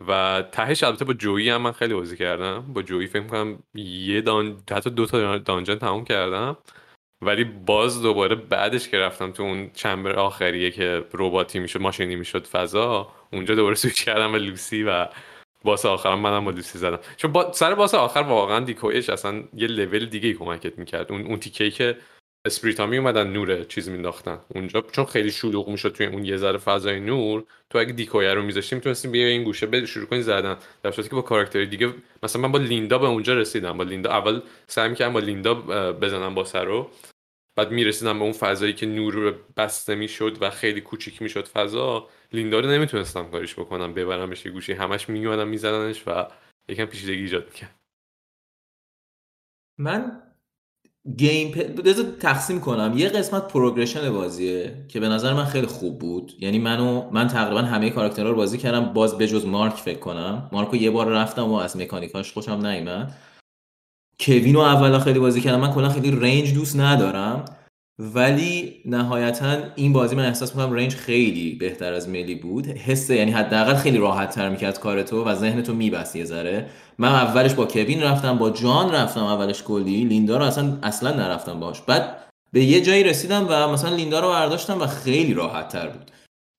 و 0.08 0.44
تهش 0.52 0.84
البته 0.84 1.06
با 1.06 1.14
جویی 1.14 1.50
هم 1.50 1.62
من 1.62 1.72
خیلی 1.72 1.94
بازی 1.94 2.18
کردم. 2.18 2.74
با 2.74 2.82
جویی 2.82 3.08
فکر 3.08 3.24
کنم 3.24 3.60
یه 3.76 4.22
دان 4.22 4.58
حتی 4.72 4.90
دو 4.90 5.06
تا 5.06 5.38
دانجن 5.38 5.76
تموم 5.76 6.06
کردم. 6.06 6.58
ولی 7.22 7.44
باز 7.44 8.02
دوباره 8.02 8.36
بعدش 8.36 8.90
که 8.90 9.00
رفتم 9.00 9.32
تو 9.32 9.44
اون 9.44 9.72
چمبر 9.74 10.12
آخریه 10.12 10.72
که 10.72 11.06
رباتی 11.14 11.60
می‌شد 11.60 11.82
ماشینی 11.82 12.16
می‌شد 12.16 12.48
فضا 12.48 13.12
اونجا 13.32 13.56
دوباره 13.56 13.76
سویچ 13.76 14.06
کردم 14.06 14.32
به 14.32 14.40
لوسی 14.40 14.84
و 14.84 15.08
باس 15.64 15.86
آخرم 15.86 16.20
منم 16.20 16.46
با 16.46 16.52
لوسی 16.52 16.80
زدم. 16.80 17.00
چون 17.18 17.32
با 17.32 17.52
سر 17.52 17.76
باس 17.76 17.96
آخر 17.96 18.20
واقعا 18.20 18.60
دیکویش 18.60 19.10
اصلا 19.10 19.44
یه 19.54 19.68
لول 19.68 20.06
دیگه 20.06 20.34
کمکت 20.34 20.80
می‌کرد. 20.80 21.12
اون 21.12 21.26
اون 21.26 21.40
تیکه 21.40 21.72
که 21.72 21.98
اسپریتامی 22.46 22.98
اومدن 22.98 23.28
نور 23.28 23.64
چیز 23.64 23.90
مینداختن. 23.90 24.40
اونجا 24.56 24.82
چون 24.92 25.06
خیلی 25.06 25.32
شلوغ 25.32 25.70
می‌شد 25.70 25.90
توی 25.90 26.06
اون 26.06 26.26
یه 26.26 26.38
ذره 26.38 26.58
فضای 26.58 27.00
نور 27.00 27.44
تو 27.70 27.80
اگه 27.80 27.94
دیکویر 27.94 28.34
رو 28.34 28.44
میذاشتیم 28.44 28.78
می‌تونستیم 28.78 29.12
بیا 29.12 29.28
این 29.28 29.44
گوشه 29.44 29.66
به 29.66 29.86
شروع 29.86 30.06
کنی 30.06 30.22
زدن. 30.22 30.58
در 30.84 30.92
که 30.92 31.10
با 31.10 31.22
کاراکتر 31.22 31.66
دیگه 31.66 31.94
مثلا 32.24 32.42
من 32.42 32.52
با 32.52 32.60
لیندا 32.60 32.98
به 32.98 33.08
اونجا 33.08 33.34
رسیدم. 33.34 33.78
با 33.78 33.84
لیندا 33.84 34.12
اول 34.12 34.42
سعی 34.68 34.90
می‌کردم 34.90 35.14
با 35.14 35.20
لیندا 35.20 35.54
بزنم 35.92 36.36
با 36.36 36.46
رو. 36.54 36.90
بعد 37.56 37.72
می‌رسیدم 37.72 38.20
به 38.20 38.24
اون 38.24 38.34
فضایی 38.34 38.74
که 38.74 38.86
نور 38.86 39.36
بسته 39.58 39.96
می‌شد 39.96 40.38
و 40.42 40.50
خیلی 40.50 40.82
کوچیک 40.82 41.22
می‌شد 41.22 41.48
فضا 41.48 42.08
لیندا 42.32 42.60
رو 42.60 42.70
نمی‌تونستم 42.70 43.32
کارش 43.32 43.54
بکنم 43.54 43.94
ببرمش 43.94 44.46
یه 44.46 44.52
گوشه 44.52 44.76
همش 44.76 45.10
میومدم 45.10 45.48
میزدنش 45.48 46.04
و 46.08 46.28
یکم 46.70 46.86
پیچیدگی 46.86 47.22
ایجاد 47.22 47.46
می‌کرد. 47.46 47.76
من 49.78 50.22
گیم 51.18 51.52
بذار 51.86 52.06
تقسیم 52.20 52.60
کنم. 52.60 52.94
یه 52.98 53.10
قسمت 53.10 53.48
پروگرشن 53.48 54.14
بازیه 54.14 54.86
که 54.88 55.00
به 55.00 55.10
نظر 55.10 55.34
من 55.34 55.46
خیلی 55.46 55.68
خوب 55.68 56.00
بود. 56.00 56.34
یعنی 56.40 56.60
منو 56.60 57.10
من 57.12 57.28
تقریبا 57.28 57.62
همه 57.62 57.90
کاراکترها 57.90 58.30
رو 58.30 58.36
بازی 58.36 58.58
کردم. 58.58 58.94
باز 58.94 59.18
بجز 59.18 59.46
مارک 59.46 59.74
فکر 59.74 60.00
کنم. 60.00 60.50
مارکو 60.52 60.76
یه 60.76 60.92
بار 60.92 61.10
رفتم 61.10 61.44
و 61.44 61.54
از 61.54 61.78
مکانیکاش 61.78 62.34
خوشم 62.34 62.66
نیومد. 62.66 63.16
کوینو 64.26 64.60
اولا 64.60 65.00
خیلی 65.00 65.20
بازی 65.20 65.42
کردم. 65.42 65.60
من 65.60 65.72
کلا 65.72 65.90
خیلی 65.90 66.12
رنج 66.12 66.54
دوست 66.54 66.80
ندارم. 66.80 67.46
ولی 68.00 68.82
نهایتا 68.86 69.58
این 69.76 69.94
بازی 69.94 70.16
من 70.16 70.26
احساس 70.26 70.56
می‌کنم 70.56 70.74
رنج 70.74 70.96
خیلی 70.96 71.56
بهتر 71.56 71.94
از 71.94 72.10
ملی 72.10 72.36
بود. 72.36 72.68
حس 72.68 73.10
یعنی 73.10 73.32
حداقل 73.32 73.76
خیلی 73.76 73.98
راحت 73.98 74.30
تر 74.30 74.50
می‌کرد 74.50 74.80
کار 74.80 75.04
تو 75.04 75.24
و 75.24 75.36
ذهن 75.36 75.64
تو 75.64 75.74
میبست 75.74 76.16
یه 76.16 76.26
ذره. 76.26 76.70
من 76.98 77.10
اولش 77.10 77.54
با 77.54 77.66
کوین 77.66 78.04
رفتم 78.04 78.38
با 78.38 78.50
جان 78.50 78.92
رفتم 78.92 79.24
اولش 79.24 79.64
کلی. 79.64 80.04
لیندا 80.04 80.38
رو 80.38 80.44
اصلا 80.44 80.78
اصلا 80.84 81.12
نرفتم 81.16 81.60
باش 81.60 81.82
بعد 81.82 82.18
به 82.52 82.64
یه 82.64 82.82
جایی 82.82 83.04
رسیدم 83.04 83.46
و 83.50 83.68
مثلا 83.68 83.96
لیندا 83.96 84.20
رو 84.20 84.28
برداشتم 84.28 84.82
و 84.82 84.88
خیلی 84.88 85.34
راحت 85.34 85.70
تر 85.70 85.88
بود. 85.88 86.12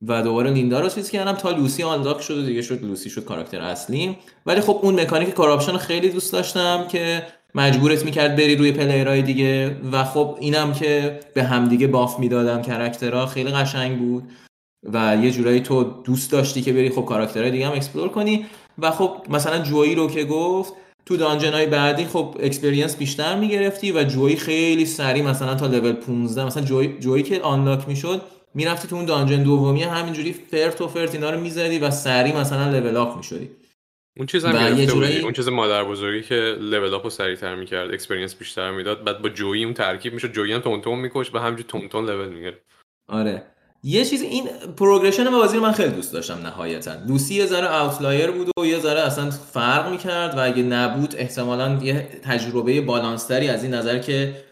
و 0.09 0.23
دوباره 0.23 0.51
لیندا 0.51 0.81
رو 0.81 0.89
چیز 0.89 1.11
کردم 1.11 1.32
تا 1.32 1.51
لوسی 1.51 1.82
unlock 1.82 2.23
شد 2.23 2.39
و 2.39 2.43
دیگه 2.43 2.62
شد 2.62 2.85
لوسی 2.85 3.11
شد 3.11 3.24
کاراکتر 3.24 3.61
اصلیم 3.61 4.16
ولی 4.47 4.61
خب 4.61 4.81
اون 4.82 5.01
mechanic 5.01 5.35
corruption 5.35 5.77
خیلی 5.77 6.09
دوست 6.09 6.32
داشتم 6.32 6.86
که 6.89 7.27
مجبورت 7.55 8.05
می‌کرد 8.05 8.36
بری 8.36 8.56
روی 8.56 8.72
player 8.73 9.10
های 9.10 9.23
دیگه 9.22 9.76
و 9.93 10.05
خب 10.05 10.36
اینم 10.40 10.72
که 10.72 11.20
به 11.35 11.43
همدیگه 11.43 11.86
buff 11.86 12.19
می‌دادن. 12.19 12.62
character 12.62 13.20
ها 13.20 13.27
خیلی 13.26 13.51
قشنگ 13.51 13.98
بود 13.98 14.24
و 14.93 15.16
یه 15.22 15.31
جورایی 15.31 15.60
تو 15.60 15.85
دوست 16.05 16.32
داشتی 16.32 16.62
که 16.62 16.72
بری 16.72 16.90
خب 16.90 17.05
کاراکترهای 17.05 17.51
دیگه 17.51 17.66
هم 17.66 17.72
explore 17.73 18.09
کنی 18.09 18.47
و 18.78 18.90
خب 18.90 19.16
مثلا 19.28 19.59
جویی 19.59 19.94
رو 19.94 20.10
که 20.10 20.24
گفت 20.24 20.72
تو 21.06 21.16
dungeon 21.16 21.53
های 21.52 21.66
بعدی 21.66 22.05
خب 22.05 22.36
experience 22.41 22.97
بیشتر 22.97 23.39
می‌گرفتی 23.39 23.93
و 23.93 24.05
جویی 24.05 24.36
خیلی 24.36 24.86
سریع 24.86 25.24
مثلا 25.24 25.55
تا 25.55 25.66
لول 25.66 25.93
15 25.93 26.44
مثلا 26.44 26.62
جویی, 26.62 26.98
جویی 27.01 27.22
که 27.22 27.40
unlock 27.41 27.89
می‌شد 27.89 28.22
می‌رفتی 28.55 28.89
تو 28.89 28.97
اون 28.97 29.05
dungeon 29.05 29.43
دومی 29.43 29.82
همینجوری 29.82 30.32
فرت 30.32 30.81
و 30.81 30.89
فرت 30.89 31.14
اینا 31.14 31.31
رو 31.31 31.40
می‌زدی 31.40 31.78
و 31.78 31.90
سریع 31.90 32.36
مثلا 32.36 32.78
level 32.78 32.97
up 32.97 33.16
می‌شدی. 33.16 33.51
اون 34.16 34.27
چیز 34.27 34.45
هم 34.45 34.85
جوری... 34.85 35.19
اون 35.19 35.32
چیز 35.32 35.49
مادر 35.49 35.85
بزرگی 35.85 36.23
که 36.23 36.35
level 36.61 36.95
up 36.95 37.05
و 37.05 37.11
سریعتر 37.11 37.55
می‌کرد 37.55 37.91
experience 37.95 38.35
بیشتر 38.35 38.70
می‌داد. 38.70 39.05
بعد 39.05 39.23
با 39.23 39.28
جویی 39.28 39.65
اون 39.65 39.74
ترکیب 39.74 40.12
می‌شد. 40.15 40.32
جویی 40.32 40.53
هم 40.53 40.61
تند 40.61 40.81
تند 40.81 40.99
می‌کشت 40.99 41.41
همینجوری 41.41 41.69
تند 41.69 41.89
تند 41.89 42.07
level 42.07 42.28
می‌گیره 42.28 42.61
آره. 43.09 43.43
یه 43.86 44.05
چیز 44.05 44.23
این 44.23 44.49
progression 44.77 45.31
بازی 45.31 45.57
رو 45.57 45.62
من 45.62 45.73
خیلی 45.73 45.91
دوست 45.91 46.12
داشتم 46.12 46.39
نهایتا. 46.43 46.93
لوسی 47.09 47.35
یه 47.35 47.47
ذره 47.47 47.82
outlier 47.82 48.31
بود 48.31 48.49
و 48.59 48.66
یه 48.66 48.78
ذره 48.78 49.01
اصلا 49.01 49.31
فرق 49.31 49.91
می‌کرد 49.91 50.35
و 50.36 50.45
اگه 50.45 50.62
نبود 50.62 51.15
احتمالا 51.16 51.81
یه 51.82 52.09
تجربه 52.23 52.81
balanced 52.81 53.30
تری 53.30 53.49
از 53.49 53.62
این 53.65 53.74
نظر 53.74 53.99
که 53.99 54.44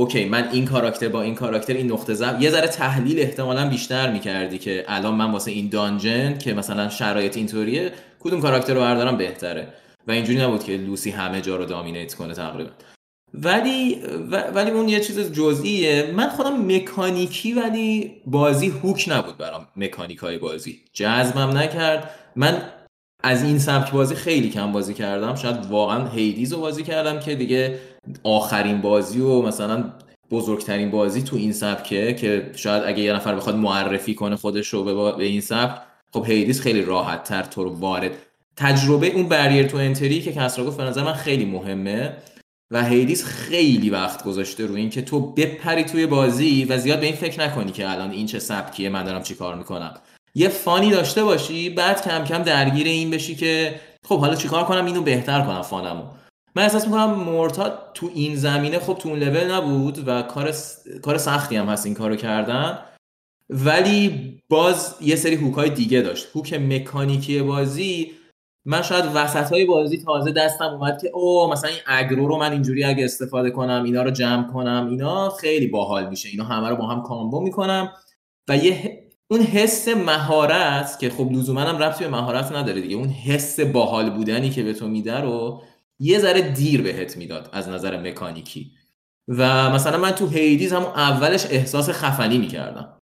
okay 0.00 0.24
من 0.24 0.48
این 0.52 0.64
کاراکتر 0.64 1.08
با 1.08 1.22
این 1.22 1.34
کاراکتر 1.34 1.74
این 1.74 1.92
نقطه 1.92 2.14
ضعف. 2.14 2.42
یه 2.42 2.50
ذره 2.50 2.66
تحلیل 2.66 3.20
احتمالا 3.20 3.68
بیشتر 3.68 4.12
می‌کردی 4.12 4.58
که 4.58 4.84
الان 4.88 5.14
من 5.14 5.32
واسه 5.32 5.50
این 5.50 5.68
dungeon 5.68 6.38
که 6.38 6.54
مثلا 6.54 6.88
شرایط 6.88 7.36
اینطوریه 7.36 7.92
کدوم 8.20 8.40
کاراکتر 8.40 8.74
رو 8.74 8.80
بردارم 8.80 9.16
بهتره. 9.16 9.68
و 10.06 10.10
اینجوری 10.10 10.40
نبود 10.40 10.64
که 10.64 10.72
لوسی 10.72 11.10
همه 11.10 11.40
جا 11.40 11.56
رو 11.56 11.64
dominate 11.64 12.14
کنه 12.14 12.34
تقریبا. 12.34 12.70
ولی 13.34 14.02
ولی 14.54 14.70
اون 14.70 14.88
یه 14.88 15.00
چیز 15.00 15.32
جزئیه. 15.32 16.12
من 16.16 16.28
خودم 16.28 16.74
مکانیکی 16.74 17.52
ولی 17.52 18.12
بازی 18.26 18.68
هوک 18.68 19.04
نبود 19.08 19.38
برام 19.38 19.68
مکانیک 19.76 20.18
های 20.18 20.38
بازی. 20.38 20.80
جذبم 20.92 21.58
نکرد. 21.58 22.10
من 22.36 22.62
از 23.24 23.42
این 23.42 23.58
سبک 23.58 23.90
بازی 23.90 24.14
خیلی 24.14 24.50
کم 24.50 24.72
بازی 24.72 24.94
کردم. 24.94 25.34
شاید 25.34 25.66
واقعا 25.66 26.08
هیدیز 26.08 26.52
رو 26.52 26.60
بازی 26.60 26.82
کردم 26.82 27.20
که 27.20 27.34
دیگه 27.34 27.78
آخرین 28.22 28.80
بازی 28.80 29.20
و 29.20 29.42
مثلا 29.42 29.92
بزرگترین 30.30 30.90
بازی 30.90 31.22
تو 31.22 31.36
این 31.36 31.52
سبکه 31.52 32.14
که 32.14 32.50
شاید 32.56 32.82
اگه 32.86 33.02
یه 33.02 33.12
نفر 33.12 33.34
بخواد 33.34 33.56
معرفی 33.56 34.14
کنه 34.14 34.36
خودش 34.36 34.68
رو 34.68 34.84
به 35.16 35.24
این 35.24 35.40
سبک 35.40 35.80
خب 36.12 36.24
هیدیز 36.26 36.60
خیلی 36.60 36.82
راحت 36.82 37.24
تر 37.24 37.42
تو 37.42 37.64
رو 37.64 37.74
وارد. 37.74 38.10
تجربه 38.56 39.06
اون 39.06 39.28
بریر 39.28 39.66
تو 39.66 39.76
انتری 39.76 40.20
که 40.20 40.32
کسرا 40.32 40.64
گفت 40.64 40.76
به 40.76 40.84
نظر 40.84 41.04
من 41.04 41.12
خیلی 41.12 41.44
مهمه 41.44 42.16
و 42.70 42.84
هیدیز 42.84 43.24
خیلی 43.24 43.90
وقت 43.90 44.24
گذاشته 44.24 44.66
رو 44.66 44.74
این 44.74 44.90
که 44.90 45.02
تو 45.02 45.20
بپری 45.20 45.84
توی 45.84 46.06
بازی 46.06 46.64
و 46.64 46.78
زیاد 46.78 47.00
به 47.00 47.06
این 47.06 47.14
فکر 47.14 47.40
نکنی 47.40 47.72
که 47.72 47.90
الان 47.90 48.10
این 48.10 48.26
چه 48.26 48.38
سبکیه 48.38 48.88
من 48.88 49.04
دارم 49.04 49.22
چیکار 49.22 49.54
می‌کنم. 49.54 49.94
یه 50.34 50.48
فانی 50.48 50.90
داشته 50.90 51.24
باشی 51.24 51.70
بعد 51.70 52.04
کم 52.04 52.24
کم 52.24 52.42
درگیر 52.42 52.86
این 52.86 53.10
بشی 53.10 53.34
که 53.34 53.80
خب 54.04 54.20
حالا 54.20 54.34
چیکار 54.34 54.64
کنم؟ 54.64 54.84
اینو 54.84 55.02
بهتر 55.02 55.40
کنم 55.40 55.62
فانمو. 55.62 56.02
من 56.56 56.62
احساس 56.62 56.84
می‌کنم 56.84 57.14
مورتا 57.14 57.72
تو 57.94 58.10
این 58.14 58.36
زمینه 58.36 58.78
خب 58.78 58.94
تو 58.94 59.08
اون 59.08 59.18
لول 59.18 59.52
نبود 59.52 60.08
و 60.08 60.22
کار, 60.22 60.52
کار 61.02 61.18
سختی 61.18 61.56
هم 61.56 61.66
هست 61.66 61.86
این 61.86 61.94
کارو 61.94 62.16
کردن. 62.16 62.78
ولی 63.50 64.34
باز 64.48 64.96
یه 65.00 65.16
سری 65.16 65.34
هوک 65.34 65.54
های 65.54 65.70
دیگه 65.70 66.02
داشت. 66.02 66.26
هوک 66.34 66.54
مکانیکی 66.54 67.42
بازی 67.42 68.12
من 68.66 68.82
شاید 68.82 69.04
وسط 69.14 69.52
های 69.52 69.64
بازی 69.64 69.98
تازه 69.98 70.32
دستم 70.32 70.64
اومد 70.64 71.00
که 71.02 71.08
او 71.08 71.50
مثلا 71.50 71.70
این 71.70 71.78
اگرو 71.86 72.28
رو 72.28 72.36
من 72.36 72.52
اینجوری 72.52 72.84
اگه 72.84 73.04
استفاده 73.04 73.50
کنم 73.50 73.82
اینا 73.84 74.02
رو 74.02 74.10
جمع 74.10 74.52
کنم 74.52 74.86
اینا 74.90 75.30
خیلی 75.30 75.66
باحال 75.66 76.08
میشه. 76.08 76.28
اینا 76.28 76.44
همه 76.44 76.68
رو 76.68 76.76
با 76.76 76.86
هم 76.86 77.02
کامبو 77.02 77.40
می‌کنم. 77.40 77.92
و 78.48 78.56
یه 78.56 79.02
اون 79.30 79.40
حس 79.40 79.88
مهارت 79.88 80.98
که 80.98 81.10
خب 81.10 81.32
لزوما 81.32 81.60
هم 81.60 81.78
ربطی 81.78 82.04
به 82.04 82.10
مهارت 82.10 82.52
نداره 82.52 82.80
دیگه. 82.80 82.96
اون 82.96 83.08
حس 83.08 83.60
باحال 83.60 84.10
بودنی 84.10 84.50
که 84.50 84.62
به 84.62 84.72
تو 84.72 84.88
میده 84.88 85.20
رو 85.20 85.62
یه 86.00 86.18
ذره 86.18 86.40
دیر 86.40 86.82
بهت 86.82 87.16
می‌داد 87.16 87.50
از 87.52 87.68
نظر 87.68 88.00
مکانیکی. 88.00 88.72
و 89.28 89.70
مثلا 89.70 89.98
من 89.98 90.10
تو 90.10 90.28
هیدیز 90.28 90.72
هم 90.72 90.82
اولش 90.82 91.46
احساس 91.50 91.90
خفنی 91.90 92.38
می‌کردم. 92.38 92.98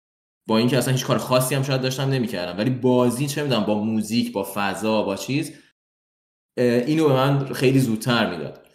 با 0.48 0.58
اینکه 0.58 0.78
اصلا 0.78 0.94
هیچ 0.94 1.04
کار 1.04 1.18
خاصی 1.18 1.54
هم 1.54 1.62
شاید 1.62 1.80
داشتم 1.80 2.10
نمی‌کردم. 2.10 2.58
ولی 2.58 2.70
بازی 2.70 3.26
چه 3.26 3.42
می‌دونم 3.42 3.64
با 3.64 3.74
موزیک 3.74 4.32
با 4.32 4.52
فضا 4.54 5.02
با 5.02 5.16
چیز 5.16 5.52
اینو 6.58 7.08
به 7.08 7.14
من 7.14 7.52
خیلی 7.52 7.78
زودتر 7.78 8.30
می‌داد. 8.30 8.66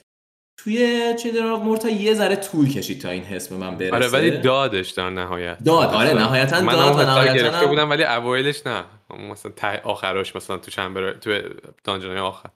توی 0.58 1.14
چیدر 1.24 1.56
مورتا 1.56 1.90
یه 1.90 2.14
ذره 2.14 2.36
طول 2.36 2.70
کشید 2.70 3.02
تا 3.02 3.10
این 3.10 3.24
حس 3.24 3.48
به 3.48 3.56
من 3.56 3.78
برسه. 3.78 3.96
آره 3.96 4.08
ولی 4.08 4.38
دادش 4.38 4.90
در 4.90 5.10
نهایت. 5.10 5.64
داد 5.64 5.94
آره 5.94 6.14
نهایتا 6.14 6.62
من 6.62 6.74
داد 6.74 6.96
و 6.96 7.02
نهایتا 7.02 7.34
گرفته 7.34 7.66
بودم 7.66 7.90
ولی 7.90 8.04
اوایلش 8.04 8.68
نه. 8.68 8.84
مثلا 9.30 9.52
آخراش 9.84 10.36
مثلا 10.36 10.58
تو 10.58 10.72
چمبر 10.72 11.14
تو 11.14 11.42
دانجن 11.84 12.18
آخر. 12.18 12.50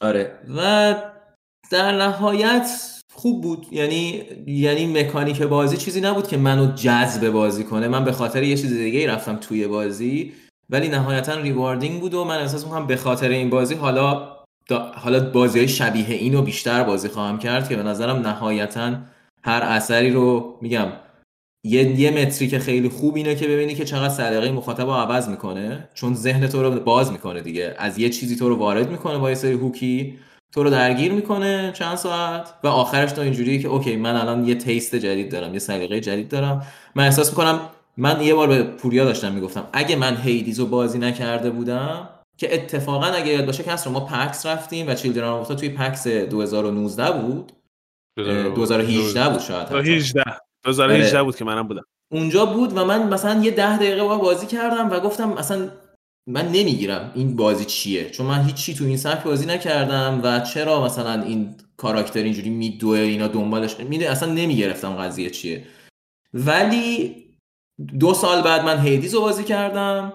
آره. 0.00 0.38
و 0.56 0.94
در 1.70 1.92
نهایت 1.92 2.98
خوب 3.12 3.42
بود. 3.42 3.66
یعنی 3.70 4.22
یعنی 4.46 5.02
مکانیک 5.02 5.42
بازی 5.42 5.76
چیزی 5.76 6.00
نبود 6.00 6.28
که 6.28 6.36
منو 6.36 6.72
جذب 6.74 7.28
بازی 7.28 7.64
کنه. 7.64 7.88
من 7.88 8.04
به 8.04 8.12
خاطر 8.12 8.42
یه 8.42 8.56
چیز 8.56 8.72
دیگه 8.72 9.12
رفتم 9.12 9.36
توی 9.36 9.66
بازی 9.66 10.32
ولی 10.70 10.88
نهایتا 10.88 11.34
rewarding 11.34 12.00
بود 12.00 12.14
و 12.14 12.24
من 12.24 12.36
احساس 12.36 12.64
می‌کنم 12.64 12.86
به 12.86 12.96
خاطر 12.96 13.28
این 13.28 13.50
بازی 13.50 13.74
حالا 13.74 14.38
حالا 14.94 15.30
بازی 15.30 15.68
شبیه 15.68 16.10
اینو 16.10 16.42
بیشتر 16.42 16.84
بازی 16.84 17.08
خواهم 17.08 17.38
کرد 17.38 17.68
که 17.68 17.76
به 17.76 17.82
نظرم 17.82 18.16
نهایتا 18.16 18.92
هر 19.44 19.62
اثری 19.62 20.10
رو 20.10 20.58
میگم 20.62 20.92
یه 21.64 22.00
یه 22.00 22.10
metric 22.10 22.58
خیلی 22.58 22.88
خوب 22.88 23.16
اینه 23.16 23.34
که 23.34 23.46
ببینی 23.48 23.74
که 23.74 23.84
چقدر 23.84 24.08
سلیقه 24.08 24.52
مخاطب 24.52 24.86
رو 24.86 24.92
عوض 24.92 25.28
می‌کنه. 25.28 25.88
چون 25.94 26.14
ذهن 26.14 26.46
تو 26.46 26.62
رو 26.62 26.80
باز 26.80 27.12
می‌کنه 27.12 27.40
دیگه. 27.40 27.74
از 27.78 27.98
یه 27.98 28.08
چیزی 28.08 28.36
تو 28.36 28.48
رو 28.48 28.56
وارد 28.56 28.90
می‌کنه 28.90 29.18
با 29.18 29.28
یه 29.28 29.34
سری 29.34 29.52
hook 29.52 29.96
ی. 29.96 30.18
تو 30.52 30.62
رو 30.62 30.70
درگیر 30.70 31.12
می‌کنه 31.12 31.72
چند 31.74 31.96
ساعت. 31.96 32.54
و 32.64 32.66
آخرش 32.66 33.12
تو 33.12 33.20
اینجوریه 33.20 33.58
که 33.58 33.68
okay 33.68 33.96
من 33.96 34.16
الان 34.16 34.44
یه 34.44 34.54
taste 34.54 34.96
جدید 34.96 35.32
دارم 35.32 35.52
یه 35.52 35.58
سلیقه 35.58 36.00
جدید 36.00 36.28
دارم. 36.28 36.66
من 36.94 37.04
احساس 37.04 37.30
می‌کنم 37.30 37.60
من 37.96 38.22
یه 38.22 38.34
بار 38.34 38.48
به 38.48 38.62
پوریا 38.62 39.04
داشتم 39.04 39.32
می‌گفتم 39.32 39.68
اگه 39.72 39.96
من 39.96 40.16
Hades 40.16 40.58
و 40.58 40.66
بازی 40.66 40.98
نکرده 40.98 41.50
بودم 41.50 42.08
که 42.36 42.54
اتفاقا 42.54 43.06
اگه 43.06 43.32
یادت 43.32 43.46
باشه 43.46 43.62
کسرو 43.62 43.92
ما 43.92 44.00
PAX 44.00 44.46
رفتیم 44.46 44.88
و 44.88 44.94
Children 44.94 45.28
of 45.28 45.48
توی 45.48 45.68
PAX 45.68 46.06
2019 46.06 47.10
بود. 47.10 47.52
2018 48.16 49.28
بود 49.28 49.40
شاید 49.40 49.68
2018 49.68 50.22
2018 50.76 51.22
بود 51.22 51.36
که 51.36 51.44
منم 51.44 51.68
بودم. 51.68 51.84
اونجا 52.12 52.46
بود 52.46 52.76
و 52.76 52.84
من 52.84 53.08
مثلا 53.08 53.44
یه 53.44 53.50
ده 53.50 53.76
دقیقه 53.76 54.02
باش 54.02 54.18
بازی 54.18 54.46
کردم 54.46 54.90
و 54.90 55.00
گفتم 55.00 55.32
مثلا 55.32 55.68
من 56.28 56.48
نمی‌گیرم 56.48 57.12
این 57.14 57.36
بازی 57.36 57.64
چیه. 57.64 58.10
چون 58.10 58.26
من 58.26 58.42
هیچی 58.42 58.74
تو 58.74 58.84
این 58.84 58.96
سبک 58.96 59.24
بازی 59.24 59.46
نکردم 59.46 60.20
و 60.22 60.40
چرا 60.40 60.84
مثلا 60.84 61.22
این 61.22 61.54
کاراکتر 61.76 62.22
اینجوری 62.22 62.50
میدوه 62.50 62.98
اینا 62.98 63.28
دنبالش 63.28 63.80
میده؟ 63.80 64.10
اصلا 64.10 64.32
نمی‌گرفتم 64.32 64.94
قضیه 64.94 65.30
چیه. 65.30 65.64
ولی 66.34 67.14
دو 67.98 68.14
سال 68.14 68.42
بعد 68.42 68.64
من 68.64 68.78
Hades 68.78 69.14
رو 69.14 69.20
بازی 69.20 69.44
کردم 69.44 70.12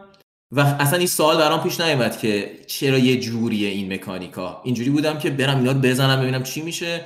و 0.51 0.59
اصلا 0.59 0.97
این 0.97 1.07
سوال 1.07 1.37
برام 1.37 1.63
پیش 1.63 1.81
نیومد 1.81 2.17
که 2.17 2.51
چرا 2.67 2.97
یه 2.97 3.19
جوریه 3.19 3.69
این 3.69 3.93
mechanic 3.93 4.54
ا؟ 4.54 4.61
اینجوری 4.63 4.89
بودم 4.89 5.17
که 5.17 5.29
برم 5.29 5.57
اینا 5.57 5.73
بزنم 5.73 6.21
ببینم 6.21 6.43
چی 6.43 6.61
میشه. 6.61 7.05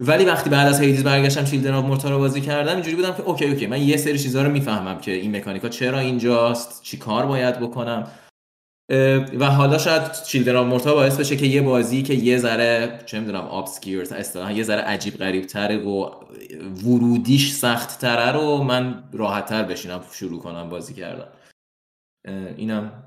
ولی 0.00 0.24
وقتی 0.24 0.50
بعد 0.50 0.68
از 0.68 0.80
Hades 0.80 1.04
برگشتم 1.04 1.44
Children 1.44 1.74
of 1.74 1.84
Morta 1.84 2.10
رو 2.10 2.18
بازی 2.18 2.40
کردم 2.40 2.74
اینجوری 2.74 2.96
بودم 2.96 3.14
که 3.14 3.22
okay 3.22 3.44
okay 3.44 3.66
من 3.66 3.82
یه 3.82 3.96
سری 3.96 4.18
چیزا 4.18 4.42
رو 4.42 4.50
می‌فهمم 4.50 4.98
که 4.98 5.12
این 5.12 5.36
mechanic 5.36 5.64
ا 5.64 5.68
چرا 5.68 5.98
اینجاست 5.98 6.82
چی 6.82 6.96
کار 6.96 7.26
باید 7.26 7.60
بکنم. 7.60 8.10
و 9.38 9.46
حالا 9.46 9.78
شاید 9.78 10.12
Children 10.12 10.56
of 10.56 10.66
Morta 10.66 10.94
باعث 10.94 11.20
بشه 11.20 11.36
که 11.36 11.46
یه 11.46 11.62
بازی 11.62 12.02
که 12.02 12.14
یه 12.14 12.38
ذره 12.38 13.00
چه 13.06 13.20
می‌دونم 13.20 13.44
obscure 13.44 14.14
اصطلاحا 14.14 14.52
یه 14.52 14.62
ذره 14.62 14.80
عجیب 14.80 15.14
غریب 15.14 15.46
تره 15.46 15.76
و 15.76 16.10
ورودیش 16.84 17.52
سخت 17.52 18.00
تره 18.00 18.32
رو 18.32 18.62
من 18.62 19.04
راحت 19.12 19.46
تر 19.46 19.62
بشینم 19.62 20.00
شروع 20.12 20.40
کنم 20.40 20.68
بازی 20.68 20.94
کردن. 20.94 21.28
اینم 22.56 23.04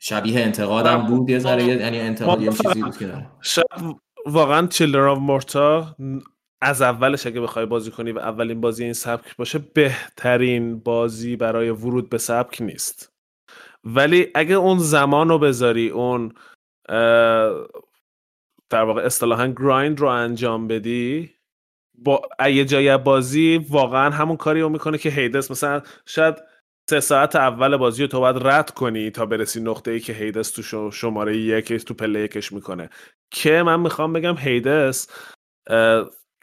شبیه 0.00 0.40
انتقادم 0.40 1.06
بود 1.06 1.30
یه 1.30 1.38
ذره 1.38 1.64
یعنی 1.64 2.00
انتقاد 2.00 2.42
یه 2.42 2.52
چیزی 2.52 2.82
بود 2.82 2.96
که 2.98 3.26
واقعا 4.26 4.66
چیلدر 4.66 5.00
آف 5.00 5.18
مورتا 5.18 5.96
از 6.60 6.82
اولش 6.82 7.26
اگه 7.26 7.40
بخوای 7.40 7.66
بازی 7.66 7.90
کنی 7.90 8.12
و 8.12 8.18
اولین 8.18 8.60
بازی 8.60 8.84
این 8.84 8.92
سبک 8.92 9.36
باشه 9.36 9.58
بهترین 9.58 10.78
بازی 10.78 11.36
برای 11.36 11.70
ورود 11.70 12.10
به 12.10 12.18
سبک 12.18 12.62
نیست. 12.62 13.12
ولی 13.84 14.30
اگه 14.34 14.54
اون 14.54 14.78
زمان 14.78 15.28
رو 15.28 15.38
بذاری 15.38 15.88
اون 15.88 16.32
در 18.70 18.82
واقع 18.82 19.02
اصطلاحا 19.02 19.46
grind 19.46 20.00
رو 20.00 20.06
انجام 20.06 20.68
بدی 20.68 21.34
با 21.98 22.22
یه 22.46 22.64
جای 22.64 22.98
بازی 22.98 23.66
واقعا 23.70 24.10
همون 24.10 24.36
کاری 24.36 24.60
رو 24.60 24.68
می‌کنه 24.68 24.98
که 24.98 25.10
Hades 25.10 25.50
مثلا 25.50 25.82
شاید 26.06 26.34
سه 26.90 27.00
ساعت 27.00 27.36
اول 27.36 27.76
بازی 27.76 28.02
رو 28.02 28.08
تو 28.08 28.20
باید 28.20 28.46
رد 28.46 28.70
کنی 28.70 29.10
تا 29.10 29.26
برسی 29.26 29.60
نقطه 29.60 29.90
ای 29.90 30.00
که 30.00 30.12
Hades 30.12 30.50
تو 30.50 30.90
شماره 30.90 31.36
یک 31.36 31.72
تو 31.72 31.94
پله 31.94 32.20
یکش 32.20 32.52
می‌کنه. 32.52 32.90
که 33.30 33.62
من 33.62 33.80
می‌خوام 33.80 34.12
بگم 34.12 34.36
Hades 34.36 35.08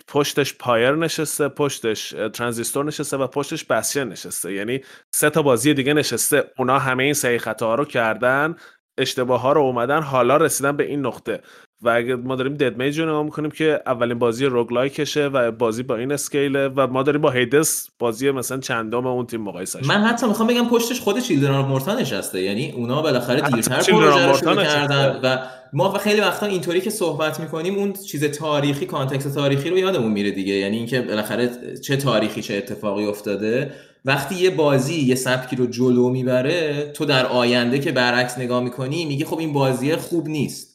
پشتش 0.08 0.58
Pyre 0.58 0.92
نشسته 0.92 1.48
پشتش 1.48 2.10
Transistor 2.34 2.86
نشسته 2.86 3.18
و 3.18 3.28
پشتش 3.28 3.64
Bastion 3.64 4.04
نشسته. 4.04 4.54
یعنی 4.54 4.82
سه 5.16 5.30
تا 5.30 5.42
بازی 5.42 5.74
دیگه 5.74 5.94
نشسته. 5.94 6.52
اونا 6.58 6.80
همه 6.80 7.04
این 7.04 7.14
سعی 7.14 7.38
خطاها 7.38 7.76
رو 7.76 7.86
کردن 7.86 8.56
اشتباه 8.98 9.42
ها 9.42 9.54
رو 9.54 9.62
اومدن 9.62 10.02
حالا 10.02 10.38
رسیدن 10.38 10.78
به 10.78 10.84
این 10.84 11.06
نقطه. 11.06 11.42
و 11.82 11.90
اگه 11.90 12.16
ما 12.16 12.36
داریم 12.36 12.54
Dead 12.54 12.78
Mage 12.78 13.00
رو 13.00 13.06
نگاه 13.06 13.24
می‌کنیم 13.24 13.52
که 13.52 13.82
اولین 13.86 14.20
بازی 14.20 14.46
roguelike 14.46 15.07
شه 15.07 15.28
و 15.28 15.52
بازی 15.52 15.84
با 15.84 15.96
این 15.96 16.12
scale 16.12 16.59
ه 16.59 16.68
و 16.68 16.88
ما 16.88 17.04
داریم 17.04 17.22
با 17.22 17.32
Hades 17.32 17.90
بازی 18.00 18.32
مثلا 18.32 18.58
چندم 18.58 19.08
اون 19.08 19.26
تیم 19.26 19.42
مقایسه 19.42 19.80
من 19.88 20.02
حتی 20.02 20.28
می‌خوام 20.28 20.48
بگم 20.48 20.70
پشتش 20.70 21.00
خود 21.02 21.20
Children 21.20 21.60
Morta 21.60 21.96
نشسته. 22.00 22.42
یعنی 22.42 22.72
اونا 22.72 23.02
بالاخره 23.02 23.42
دیرتر 23.42 23.92
پروژه 23.92 24.28
رو 24.28 24.34
شروع 24.34 24.64
کردن 24.64 25.20
و 25.24 25.38
ما 25.74 25.94
خیلی 25.94 26.22
وقتا 26.22 26.46
اینطوری 26.46 26.82
که 26.82 26.90
صحبت 26.90 27.40
می‌کنیم 27.40 27.76
اون 27.76 27.94
چیز 27.94 28.24
تاریخی 28.24 28.86
context 28.86 29.36
تاریخی 29.36 29.70
رو 29.70 29.78
یادمون 29.78 30.12
میره 30.12 30.32
دیگه. 30.32 30.54
یعنی 30.54 30.78
اینکه 30.78 31.02
بالاخره 31.02 31.50
چه 31.84 31.98
تاریخی 31.98 32.42
چه 32.42 32.56
اتفاقی 32.56 33.06
افتاده. 33.06 33.72
وقتی 34.06 34.36
یه 34.36 34.50
بازی 34.50 35.02
یه 35.02 35.16
سبکی 35.16 35.56
رو 35.56 35.68
جلو 35.68 36.10
می‌بره 36.10 36.92
تو 36.94 37.06
در 37.06 37.26
آینده 37.26 37.80
که 37.80 37.92
برعکس 37.92 38.38
نگاه 38.38 38.64
می‌کنی 38.64 39.06
میگی 39.06 39.26
خب 39.26 39.38
این 39.40 39.54
بازی 39.54 39.96
خوب 39.96 40.28
نیست. 40.28 40.75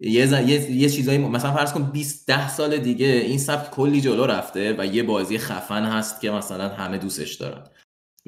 یه, 0.00 0.26
ز... 0.26 0.32
یه... 0.32 0.70
یه 0.70 0.88
چیزایی 0.88 1.18
مثلا 1.18 1.52
فرض 1.52 1.72
کن 1.72 1.82
20 1.82 2.26
ده 2.26 2.48
سال 2.48 2.76
دیگه 2.76 3.06
این 3.06 3.38
سبک 3.38 3.70
کلی 3.70 4.00
جلو 4.00 4.26
رفته 4.26 4.74
و 4.78 4.86
یه 4.86 5.02
بازی 5.02 5.38
خفن 5.38 5.84
هست 5.84 6.20
که 6.20 6.30
مثلا 6.30 6.68
همه 6.68 6.98
دوستش 6.98 7.34
دارن. 7.34 7.62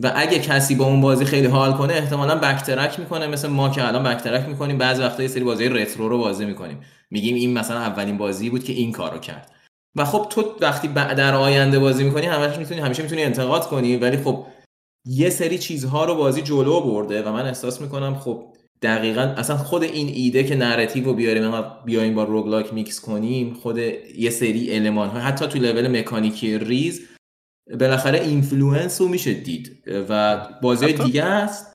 و 0.03 0.13
اگه 0.17 0.39
کسی 0.39 0.75
با 0.75 0.85
اون 0.85 1.01
بازی 1.01 1.25
خیلی 1.25 1.47
حال 1.47 1.73
کنه 1.73 1.93
احتمالا 1.93 2.39
بکترک 2.39 3.01
می‌کنه 3.01 3.27
مثل 3.27 3.49
ما 3.49 3.69
که 3.69 3.89
الان 3.89 4.03
بکترک 4.03 4.49
می‌کنیم. 4.49 4.79
بعضی 4.79 5.03
وقتا 5.03 5.23
یه 5.23 5.29
سری 5.29 5.45
بازی 5.45 5.69
رترو 5.69 6.09
رو 6.09 6.19
بازی 6.19 6.45
می‌کنیم. 6.45 6.81
میگیم 7.11 7.35
این 7.35 7.59
مثلا 7.59 7.79
اولین 7.79 8.19
بازی 8.19 8.51
بود 8.51 8.65
که 8.65 8.73
این 8.73 8.93
کارو 8.93 9.19
کرد. 9.19 9.53
و 9.97 10.05
خب 10.05 10.27
تو 10.31 10.55
وقتی 10.61 10.89
در 10.89 11.35
آینده 11.35 11.79
بازی 11.79 12.05
می‌کنی 12.05 12.27
همیشه 12.27 12.59
می‌تونی 12.59 12.81
همیشه 12.81 13.03
می‌تونی 13.03 13.23
انتقاد 13.23 13.67
کنی. 13.67 13.97
ولی 13.97 14.17
خب 14.17 14.47
یه 15.07 15.31
سری 15.31 15.59
چیزها 15.59 16.05
رو 16.05 16.15
بازی 16.15 16.43
جلو 16.43 16.81
برده 16.81 17.23
و 17.23 17.33
من 17.33 17.47
احساس 17.47 17.81
می‌کنم 17.81 18.15
خب 18.15 18.55
دقیقا 18.83 19.21
اصلا 19.21 19.57
خود 19.57 19.83
این 19.83 20.09
ایده 20.09 20.45
که 20.45 20.57
narrative 20.57 21.05
رو 21.05 21.15
بیاریم 21.15 21.65
بیایم 21.85 22.15
با 22.15 22.25
roguelike 22.25 22.75
mix 22.75 23.01
کنیم 23.01 23.55
خود 23.55 23.79
یه 24.19 24.31
سری 24.31 24.77
المان 24.77 25.09
ها 25.09 25.21
حتی 25.21 25.47
تو 25.47 25.59
لول 25.59 26.01
مکانیکی 26.01 26.59
ریز 26.59 27.09
بالاخره 27.81 28.21
influence 28.21 29.01
رو 29.01 29.09
میشه 29.09 29.35
دید. 29.35 29.83
و 30.09 30.41
بازی 30.63 30.93
دیگه 30.93 31.25
است. 31.25 31.73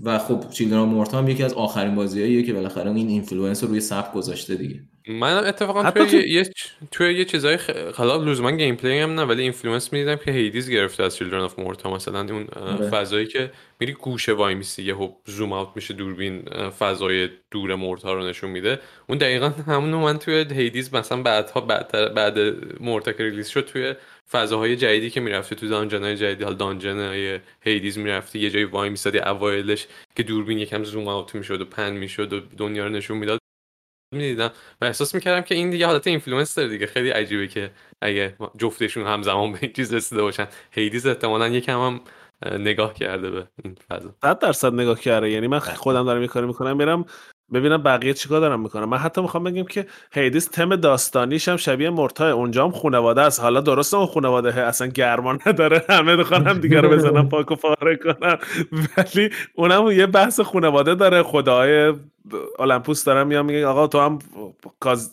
و 0.00 0.18
خب 0.18 0.50
Children 0.50 0.88
Morta 0.88 1.30
یکی 1.30 1.42
از 1.42 1.52
آخرین 1.52 1.94
بازیاییه 1.94 2.42
که 2.42 2.52
بالاخره 2.52 2.90
این 2.90 3.08
influence 3.08 3.62
رو 3.62 3.68
روی 3.68 3.80
سبک 3.80 4.12
گذاشته 4.12 4.54
دیگه. 4.54 4.80
من 5.08 5.46
اتفاقا 5.46 5.90
توی, 5.90 6.06
تو... 6.06 6.16
یه 6.16 6.50
توی 6.90 7.14
یه 7.14 7.24
چیزای 7.24 7.56
خ... 7.56 7.70
حالا 7.70 8.16
لزوما 8.16 8.50
gameplay 8.50 8.98
هم 8.98 9.14
نه 9.14 9.22
ولی 9.22 9.42
influence 9.42 9.92
می‌دیدم 9.92 10.16
که 10.16 10.30
Hades 10.30 10.70
گرفته 10.70 11.02
از 11.02 11.16
Children 11.16 11.40
of 11.40 11.58
Morta 11.58 11.94
مثلا 11.94 12.20
اون 12.20 12.46
آره. 12.56 12.90
فضایی 12.90 13.26
که 13.26 13.50
میری 13.80 13.92
گوشه 13.92 14.32
وایمیسی 14.32 14.82
یه 14.82 14.96
zoom 15.24 15.52
out 15.52 15.68
میشه 15.74 15.94
دوربین 15.94 16.42
فضای 16.78 17.28
دور 17.50 17.74
Morta 17.74 18.14
رو 18.14 18.26
نشون 18.26 18.50
میده 18.50 18.80
اون 19.08 19.18
دقیقا 19.18 19.48
همون 19.66 19.90
من 19.90 20.18
توی 20.18 20.34
Hades 20.34 20.94
مثلا 20.94 21.22
بعدها 21.22 21.60
بعد 21.60 22.14
بعد 22.14 22.38
Morta 22.80 23.12
که 23.12 23.22
release 23.22 23.48
شد 23.48 23.64
توی 23.64 23.94
فضاهای 24.30 24.76
جدیدی 24.76 25.10
که 25.10 25.20
می‌رفتی 25.20 25.54
تو 25.54 25.68
dungeon 25.68 26.14
جدیدی 26.16 26.44
حالا 26.44 26.54
dungeon 26.56 26.98
های 26.98 27.38
Hades 27.60 27.98
می‌رفتی 27.98 28.38
یه 28.38 28.50
جای 28.50 28.64
وایمیسادی 28.64 29.18
اوایلش 29.18 29.86
که 30.16 30.22
دوربین 30.22 30.58
یکم 30.58 30.84
zoom 30.84 31.08
out 31.08 31.34
می‌شد 31.34 31.60
و 31.60 31.64
pan 31.64 31.92
می‌شد 31.92 32.32
و 32.32 32.40
دنیا 32.56 32.84
رو 32.84 32.90
نشون 32.90 33.18
می‌داد 33.18 33.43
می‌دیدم. 34.14 34.50
و 34.80 34.84
احساس 34.84 35.14
می‌کردم 35.14 35.40
که 35.40 35.54
این 35.54 35.70
دیگه 35.70 35.86
حالت 35.86 36.06
influence 36.06 36.54
داره 36.54 36.68
دیگه. 36.68 36.86
خیلی 36.86 37.10
عجیبه 37.10 37.48
که 37.48 37.70
اگه 38.02 38.36
جفتشون 38.58 39.06
همزمان 39.06 39.52
به 39.52 39.58
این 39.62 39.72
چیز 39.72 39.94
رسیده 39.94 40.22
باشن. 40.22 40.48
Hades 40.70 41.06
احتمالا 41.06 41.48
یکم 41.48 41.80
هم 41.80 42.00
نگاه 42.58 42.94
کرده 42.94 43.30
به 43.30 43.48
این 43.64 43.76
فضا. 43.90 44.14
100 44.22 44.38
درصد 44.38 44.74
نگاه 44.74 45.00
کرده. 45.00 45.30
یعنی 45.30 45.46
من 45.46 45.58
خودم 45.58 46.04
دارم 46.04 46.18
این 46.18 46.28
کارو 46.28 46.46
می‌کنم 46.46 46.76
میرم 46.76 47.04
ببینم 47.52 47.82
بقیه 47.82 48.14
چیکار 48.14 48.40
دارن 48.40 48.60
می‌کنن 48.60 48.84
من 48.84 48.98
حتی 48.98 49.20
می‌خوام 49.22 49.44
بگم 49.44 49.64
که 49.64 49.86
Hades 50.12 50.46
تم 50.46 50.76
داستانیش 50.76 51.48
هم 51.48 51.56
شبیه 51.56 51.90
Morta 51.90 52.32
اونجا 52.32 52.64
هم 52.64 52.70
خانواده 52.70 53.20
است. 53.20 53.40
حالا 53.40 53.60
درسته 53.60 53.96
اون 53.96 54.06
خانواده 54.06 54.62
اصلا 54.62 54.86
گرما 54.86 55.38
نداره. 55.46 55.84
همه 55.88 56.16
می‌خوان 56.16 56.46
هم 56.46 56.58
دیگه 56.58 56.80
رو 56.80 56.88
بزنن 56.88 57.28
پاک 57.34 57.50
و 57.50 57.54
پاره 57.54 57.96
کنن. 57.96 58.38
ولی 58.96 59.30
اونم 59.54 59.90
یه 59.90 60.06
بحث 60.06 60.40
خانواده 60.40 60.94
داره. 60.94 61.22
خدای 61.22 61.92
المپوس 62.58 63.04
داره 63.04 63.26
میاد 63.26 63.46
میگه 63.46 63.66
آقا 63.66 63.86
تو 63.86 64.00
هم 64.00 64.18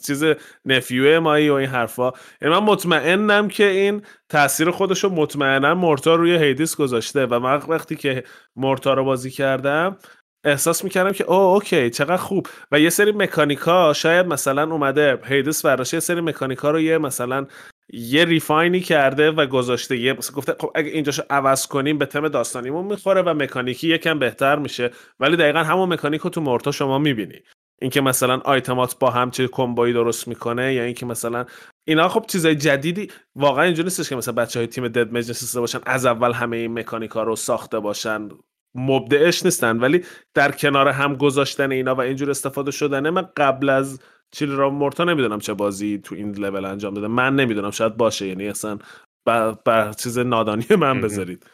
چیز 0.06 0.24
nephew 0.66 1.12
ه 1.12 1.20
مایی 1.20 1.50
و 1.50 1.54
این 1.54 1.70
حرفا. 1.70 2.12
یعنی 2.42 2.54
من 2.54 2.64
مطمئنم 2.64 3.48
که 3.48 3.68
این 3.68 4.02
تاثیر 4.30 4.72
خودش 4.72 5.04
رو 5.04 5.10
مطمئنا 5.10 5.76
Morta 5.76 6.16
روی 6.16 6.38
Hades 6.38 6.76
گذاشته. 6.76 7.26
و 7.26 7.40
من 7.40 7.56
وقتی 7.68 7.96
که 7.96 8.24
Morta 8.56 8.94
رو 8.94 9.04
بازی 9.04 9.32
کردم 9.32 9.98
احساس 10.44 10.84
می‌کردم 10.84 11.12
که 11.12 11.24
او 11.24 11.34
okay 11.34 11.90
چقدر 11.90 12.18
خوب. 12.18 12.48
و 12.72 12.80
یه 12.80 12.90
سری 12.90 13.12
مکانیکا 13.12 13.94
شاید 13.94 14.26
مثلا 14.26 14.72
اومده. 14.72 15.20
Hades 15.26 15.66
برداشته 15.66 15.98
یه 15.98 16.00
سری 16.00 16.22
مکانیکا 16.22 16.72
رو 16.72 16.80
یه 16.80 16.98
مثلا 16.98 17.48
یه 17.94 18.26
refine 18.26 18.72
ی 18.72 18.80
کرده 18.80 19.32
و 19.32 19.46
گذاشته. 19.46 19.98
یه 19.98 20.14
مثلا 20.14 20.36
گفته 20.36 20.56
خب 20.60 20.72
اگه 20.76 20.90
اینجاشو 20.90 21.24
عوض 21.30 21.68
کنیم 21.68 21.98
به 21.98 22.06
تم 22.06 22.28
داستانیمون 22.28 22.86
می‌خوره 22.86 23.22
و 23.22 23.34
مکانیکی 23.34 23.88
یکم 23.88 24.20
بهتر 24.20 24.56
میشه. 24.56 24.92
ولی 25.20 25.36
دقیقا 25.36 25.60
همون 25.60 25.94
مکانیک 25.94 26.22
رو 26.22 26.30
تو 26.30 26.42
مورتا 26.42 26.72
شما 26.72 27.00
می‌بینی. 27.00 27.40
اینکه 27.82 28.02
مثلا 28.02 28.38
آیتمات 28.38 29.00
با 29.00 29.10
هم 29.10 29.32
چه 29.32 29.48
کمبایی 29.48 29.94
درست 29.94 30.28
می‌کنه 30.28 30.74
یا 30.74 30.84
اینکه 30.84 31.06
مثلا 31.06 31.46
اینا 31.88 32.10
خب 32.10 32.26
چیزای 32.28 32.56
جدیدی. 32.56 33.12
واقعا 33.36 33.64
اینجوری 33.64 33.86
نیستش 33.86 34.10
که 34.10 34.16
مثلا 34.16 34.34
بچه 34.34 34.60
های 34.60 34.68
تیم 34.68 34.88
دد 34.88 35.14
مج 35.14 35.58
باشن 35.58 35.80
از 35.86 36.06
اول 36.06 36.34
همه 36.34 36.58
این 36.58 36.80
مکانیکا 36.80 37.24
رو 37.24 37.36
ساخته 37.36 37.80
باشن. 37.80 38.30
مبدعش 38.76 39.46
نیستن 39.46 39.78
ولی 39.78 40.06
در 40.34 40.52
کنار 40.52 40.88
هم 40.88 41.16
گذاشتن 41.16 41.72
اینا 41.72 41.96
و 41.96 42.02
اینجور 42.02 42.30
استفاده 42.30 42.72
شدنه 42.72 43.10
من 43.10 43.28
قبل 43.38 43.70
از 43.70 44.00
چیل 44.32 44.52
را 44.52 44.70
مورتا 44.70 45.04
نمی‌دونم 45.04 45.40
چه 45.40 45.54
بازی 45.54 45.98
تو 45.98 46.16
این 46.16 46.32
لول 46.32 46.66
انجام 46.66 46.94
داده. 46.94 47.08
من 47.08 47.36
نمی‌دونم 47.36 47.72
شاید 47.72 47.98
باشه 47.98 48.28
یعنی 48.28 48.48
اصلا 48.48 48.80
بر, 49.26 49.52
بر 49.52 49.94
چیز 49.94 50.20
نادانی 50.20 50.66
من 50.80 51.02
بذارید. 51.02 51.46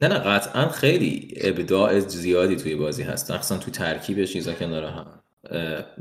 نه 0.00 0.08
نه 0.08 0.18
قطعا 0.18 0.68
خیلی 0.68 1.34
ابداع 1.36 2.00
زیادی 2.00 2.56
توی 2.56 2.74
بازی 2.74 3.02
هست. 3.02 3.30
اصلا 3.30 3.58
تو 3.58 3.70
ترکیب 3.70 4.24
چیزا 4.24 4.52
کنار 4.52 4.84
هم. 4.84 5.06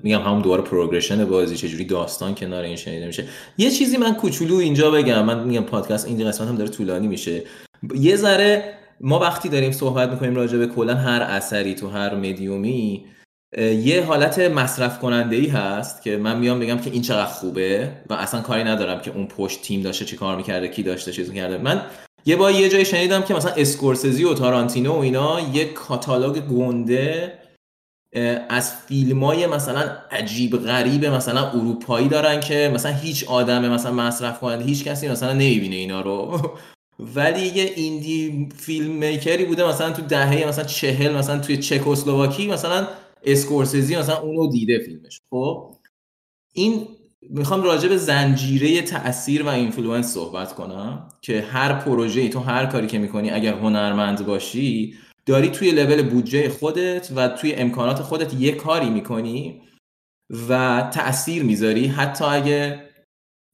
میگم 0.04 0.22
همون 0.22 0.42
دوباره 0.42 0.62
پروگرشن 0.62 1.26
بازی 1.26 1.56
چجوری 1.56 1.86
داستان 1.86 2.36
کنار 2.36 2.64
این 2.64 2.76
شنیده 2.76 3.08
میشه. 3.08 3.28
یه 3.58 3.72
چیزی 3.72 3.98
من 3.98 4.14
کوچولو 4.14 4.56
اینجا 4.56 4.92
بگم. 4.92 5.26
من 5.26 5.44
میگم 5.44 5.64
پادکست 5.64 6.08
این 6.08 6.28
قسمت 6.28 6.48
هم 6.48 6.56
داره 6.56 6.70
طولانی 6.70 7.08
میشه. 7.08 7.44
یه 7.96 8.16
ذره 8.16 8.74
ما 9.02 9.20
وقتی 9.20 9.50
داریم 9.50 9.72
صحبت 9.72 10.10
می‌کنیم 10.10 10.36
راجع 10.36 10.58
به 10.58 10.68
کلا 10.68 10.96
هر 10.96 11.22
اثری 11.22 11.76
تو 11.76 11.90
هر 11.90 12.16
مدیومی 12.16 13.06
یه 13.58 14.04
حالت 14.06 14.40
مصرف 14.40 15.00
کننده 15.00 15.36
ای 15.36 15.48
هست 15.48 16.02
که 16.02 16.18
من 16.18 16.40
میام 16.40 16.60
بگم 16.60 16.78
که 16.78 16.90
این 16.90 17.02
چقدر 17.02 17.26
خوبه 17.26 17.92
و 18.10 18.14
اصلا 18.14 18.42
کاری 18.42 18.64
ندارم 18.64 19.02
که 19.02 19.12
اون 19.12 19.28
پشت 19.28 19.62
تیم 19.62 19.82
داشته 19.82 20.06
چی 20.06 20.16
کار 20.16 20.36
می‌کرده 20.36 20.68
کی 20.68 20.84
داشته 20.84 21.12
چیز 21.12 21.30
می‌کرده. 21.30 21.58
من 21.58 21.82
یه 22.26 22.36
با 22.36 22.52
یه 22.52 22.70
جای 22.70 22.86
شنیدم 22.86 23.22
که 23.22 23.34
مثلا 23.34 23.52
اسکورسزی 23.52 24.24
و 24.24 24.34
تارانتینو 24.34 24.94
و 24.94 25.00
اینا 25.00 25.40
یه 25.54 25.66
کاتالوگ 25.66 26.40
گنده 26.40 27.34
از 28.50 28.76
فیلم 28.76 29.24
های 29.24 29.48
مثلا 29.48 29.98
عجیب 30.12 30.58
غریب 30.58 31.06
مثلا 31.06 31.50
اروپایی 31.50 32.08
دارن 32.08 32.40
که 32.40 32.72
مثلا 32.74 32.92
هیچ 32.92 33.28
آدم 33.28 33.70
مثلا 33.70 33.92
مصرف 33.92 34.40
کننده 34.40 34.66
هیچ 34.66 34.84
کسی 34.84 35.10
مثلا 35.10 35.34
نمی‌بینه 35.34 35.76
اینا 35.76 36.02
رو. 36.02 36.40
ولی 37.00 37.48
یه 37.48 37.72
ایندی 37.76 38.50
فیلم 38.58 38.92
میکری 38.92 39.46
بوده 39.46 39.68
مثلا 39.68 39.92
تو 39.92 40.02
دهه 40.02 40.48
مثلا 40.48 40.64
چهل 40.64 41.16
مثلا 41.16 41.40
توی 41.40 41.58
چکسلواکی 41.58 42.48
مثلا 42.48 42.88
اسکورسزی 43.24 43.96
مثلا 43.96 44.18
اونو 44.18 44.48
دیده 44.48 44.80
فیلمش. 44.80 45.22
خب؟ 45.30 45.76
این 46.54 46.88
می‌خوام 47.30 47.64
راجع 47.64 47.90
به 47.90 47.98
زنجیره 47.98 48.82
تاثیر 48.82 49.44
و 49.44 49.48
influence 49.48 50.14
صحبت 50.14 50.56
کنم 50.56 51.10
که 51.22 51.42
هر 51.42 51.74
پروژه 51.74 52.30
تو 52.30 52.40
هر 52.40 52.66
کاری 52.66 52.88
که 52.88 53.00
می‌کنی 53.00 53.30
اگر 53.30 53.54
هنرمند 53.54 54.26
باشی 54.26 54.96
داری 55.26 55.50
توی 55.50 55.72
لول 55.72 56.10
بودجه 56.10 56.50
خودت 56.50 57.12
و 57.16 57.28
توی 57.28 57.54
امکانات 57.54 58.02
خودت 58.02 58.34
یه 58.34 58.52
کاری 58.52 58.90
می‌کنی 58.90 59.62
و 60.50 60.82
تاثیر 60.94 61.44
می‌ذاری. 61.44 61.88
حتی 61.88 62.26
اگه 62.26 62.87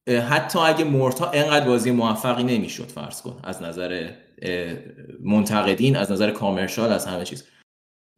حتی 0.09 0.59
اگه 0.59 0.83
Morta 0.83 1.31
انقدر 1.31 1.67
بازی 1.67 1.91
موفقی 1.91 2.43
نمی‌شد 2.43 2.87
فرض 2.87 3.21
کن 3.21 3.39
از 3.43 3.61
نظر 3.61 4.09
منتقدین 5.23 5.95
از 5.95 6.11
نظر 6.11 6.31
commercial 6.31 6.91
از 6.91 7.05
همه 7.05 7.23
چیز. 7.23 7.43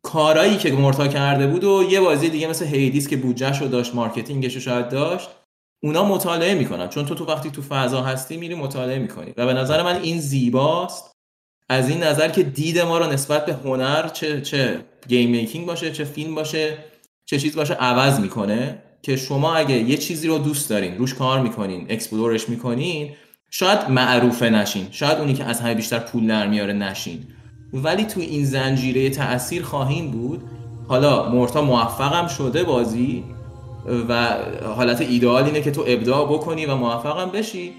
کارایی 0.06 0.58
که 0.58 0.72
Morta 0.72 1.08
کرده 1.08 1.48
بود 1.48 1.64
و 1.64 1.84
یه 1.90 2.00
بازی 2.00 2.30
دیگه 2.30 2.48
مثل 2.48 2.66
Hades 2.66 3.08
که 3.08 3.18
بودجهش 3.18 3.62
رو 3.62 3.68
داشت 3.68 3.96
marketing 3.96 4.45
ش 4.45 4.56
رو 4.56 4.62
شاید 4.62 4.90
داشت 4.90 5.30
اونا 5.84 6.06
مطالعه 6.06 6.54
می‌کنن. 6.54 6.90
چون 6.90 7.06
تو 7.06 7.16
تو 7.16 7.26
وقتی 7.26 7.52
تو 7.52 7.62
فضا 7.62 8.02
هستی 8.02 8.38
میری 8.38 8.56
مطالعه 8.56 9.00
می‌کنی. 9.00 9.34
و 9.38 9.46
به 9.46 9.54
نظر 9.54 9.84
من 9.84 10.02
این 10.02 10.20
زیباست. 10.20 11.12
از 11.70 11.90
این 11.90 12.04
نظر 12.04 12.30
که 12.30 12.44
دید 12.44 12.80
ما 12.80 12.98
رو 12.98 13.12
نسبت 13.12 13.46
به 13.46 13.54
هنر 13.54 14.08
چه 14.08 14.42
چه 14.42 14.86
game 15.08 15.30
making 15.30 15.68
باشه 15.68 15.92
چه 15.92 16.04
فیلم 16.04 16.36
باشه 16.36 16.78
چه 17.26 17.40
چیز 17.40 17.56
باشه 17.56 17.74
عوض 17.74 18.20
می‌کنه. 18.20 18.82
که 19.06 19.16
شما 19.16 19.56
اگه 19.56 19.76
یه 19.76 19.98
چیزی 19.98 20.28
رو 20.28 20.38
دوست 20.38 20.70
دارین 20.70 20.98
روش 20.98 21.14
کار 21.14 21.40
می‌کنین 21.42 21.86
explore 21.90 22.36
ش 22.36 22.50
می‌کنین 22.50 23.10
شاید 23.50 23.90
معروفه 23.90 24.50
نشین 24.50 24.88
شاید 24.92 25.18
اونی 25.18 25.34
که 25.34 25.44
از 25.44 25.60
همه 25.62 25.74
بیشتر 25.74 26.00
پول 26.00 26.28
در 26.28 26.48
میاره 26.48 26.74
نشین. 26.74 27.24
ولی 27.74 28.06
تو 28.06 28.20
این 28.20 28.46
زنجیره 28.46 29.10
تاثیر 29.10 29.64
خواهیم 29.64 30.12
بود. 30.12 30.42
حالا 30.88 31.30
مورتا 31.30 31.62
موفقم 31.62 32.28
شده 32.28 32.64
بازی 32.64 33.24
و 34.10 34.38
حالت 34.76 35.02
ایدئال 35.02 35.44
اینه 35.44 35.62
که 35.62 35.72
تو 35.72 35.84
ابداع 35.88 36.26
بکنی 36.26 36.66
و 36.66 36.76
موفقم 36.76 37.32
بشی. 37.32 37.72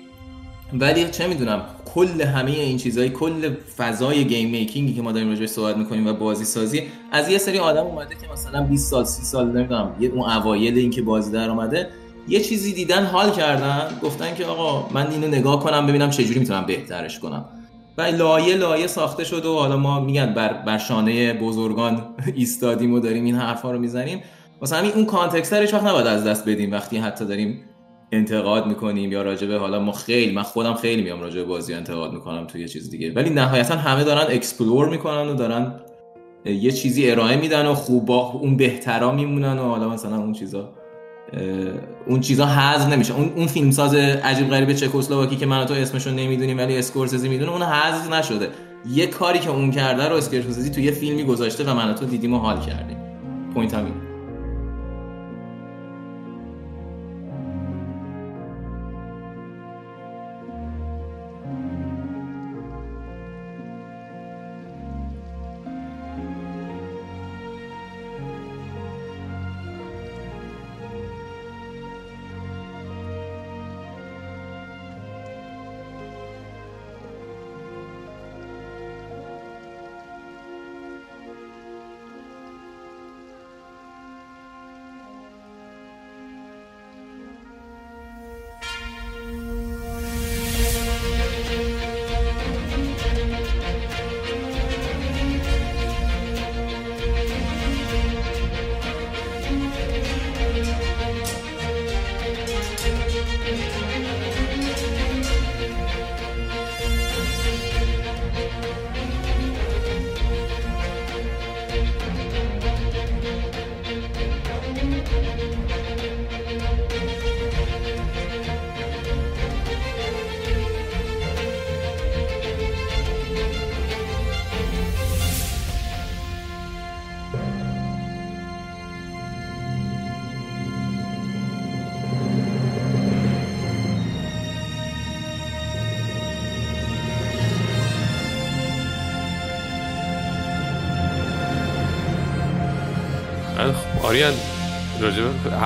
ولی 0.72 1.10
چه 1.10 1.26
می‌دونم 1.26 1.62
کل 1.94 2.20
همه 2.22 2.50
این 2.50 2.76
چیزهای 2.76 3.10
کل 3.10 3.54
فضای 3.76 4.24
گیم 4.24 4.50
میکینگی 4.50 4.94
که 4.94 5.02
ما 5.02 5.12
داریم 5.12 5.28
راجعش 5.28 5.48
صحبت 5.48 5.76
می‌کنیم 5.76 6.06
و 6.06 6.12
بازی 6.12 6.44
سازی 6.44 6.82
از 7.12 7.28
یه 7.28 7.38
سری 7.38 7.58
آدم 7.58 7.84
اومده 7.84 8.14
که 8.14 8.32
مثلا 8.32 8.62
20 8.62 8.90
سال 8.90 9.04
30 9.04 9.24
سال 9.24 9.46
نمی‌دونم 9.46 9.96
یه 10.00 10.08
اون 10.08 10.30
اوایل 10.30 10.78
این 10.78 10.90
که 10.90 11.02
بازی 11.02 11.32
در 11.32 11.50
اومده 11.50 11.88
یه 12.28 12.40
چیزی 12.40 12.72
دیدن 12.72 13.04
حال 13.04 13.30
کردن 13.30 13.88
گفتن 14.02 14.34
که 14.34 14.44
آقا 14.44 14.88
من 14.94 15.10
اینو 15.10 15.26
نگاه 15.26 15.60
کنم 15.60 15.86
ببینم 15.86 16.10
چجوری 16.10 16.40
می‌تونم 16.40 16.66
بهترش 16.66 17.18
کنم. 17.18 17.44
و 17.98 18.02
لایه 18.02 18.54
لایه 18.54 18.86
ساخته 18.86 19.24
شده 19.24 19.48
و 19.48 19.54
حالا 19.54 19.76
ما 19.76 20.00
میگن 20.00 20.34
بر, 20.34 20.52
بر 20.52 20.78
شانه 20.78 21.32
بزرگان 21.32 22.02
ایستادیم 22.34 22.92
و 22.92 23.00
داریم 23.00 23.24
این 23.24 23.36
حرفا 23.36 23.72
رو 23.72 23.78
می‌زنیم. 23.78 24.20
مثلا 24.62 24.78
همین 24.78 24.92
اون 24.92 25.06
context 25.06 25.52
هیچ 25.52 25.74
وقت 25.74 25.84
نباید 25.84 26.06
از 26.06 26.24
دست 26.24 26.48
بدیم 26.48 26.72
وقتی 26.72 26.98
حتی 26.98 27.24
داریم 27.24 27.60
انتقاد 28.12 28.66
می‌کنیم 28.66 29.12
یا 29.12 29.22
راجبه 29.22 29.58
حالا 29.58 29.80
ما 29.80 29.92
خیلی 29.92 30.32
من 30.32 30.42
خودم 30.42 30.74
خیلی 30.74 31.02
میام 31.02 31.20
راجبه 31.20 31.44
بازی 31.44 31.74
انتقاد 31.74 32.12
می‌کنم 32.12 32.46
توی 32.46 32.60
یه 32.60 32.68
چیز 32.68 32.90
دیگه. 32.90 33.12
ولی 33.12 33.30
نهایتا 33.30 33.76
همه 33.76 34.04
دارن 34.04 34.26
explore 34.28 34.88
می‌کنن 34.88 35.28
و 35.28 35.34
دارن 35.34 35.74
یه 36.44 36.72
چیزی 36.72 37.10
ارائه 37.10 37.36
میدن 37.36 37.66
و 37.66 37.74
خوب 37.74 38.10
اون 38.10 38.56
بهترا 38.56 39.12
میمونن 39.12 39.58
و 39.58 39.62
حالا 39.62 39.88
مثلا 39.88 40.16
اون 40.16 40.32
چیزا 40.32 40.72
اون 42.06 42.20
چیزا 42.20 42.46
حذف 42.46 42.92
نمیشه. 42.92 43.14
اون 43.14 43.32
اون 43.36 43.46
فیلمساز 43.46 43.94
عجیب 43.94 44.50
غریب 44.50 44.72
چکسلواکی 44.72 45.36
که 45.36 45.46
من 45.46 45.64
تو 45.64 45.74
اسمشو 45.74 46.10
نمی‌دونیم 46.10 46.58
ولی 46.58 46.78
اسکورسزی 46.78 47.28
می‌دونه 47.28 47.52
اون 47.52 47.62
حذف 47.62 48.12
نشده. 48.12 48.48
یه 48.90 49.06
کاری 49.06 49.38
که 49.38 49.50
اون 49.50 49.70
کرده 49.70 50.08
رو 50.08 50.16
اسکورسزی 50.16 50.70
تو 50.70 50.80
یه 50.80 50.90
فیلمی 50.90 51.24
گذاشته 51.24 51.64
و 51.64 51.74
من 51.74 51.94
تو 51.94 52.04
دیدیم 52.04 52.34
و 52.34 52.38
حال 52.38 52.60
کردیم. 52.60 52.96
پوینت 53.54 53.74
همین. 53.74 54.05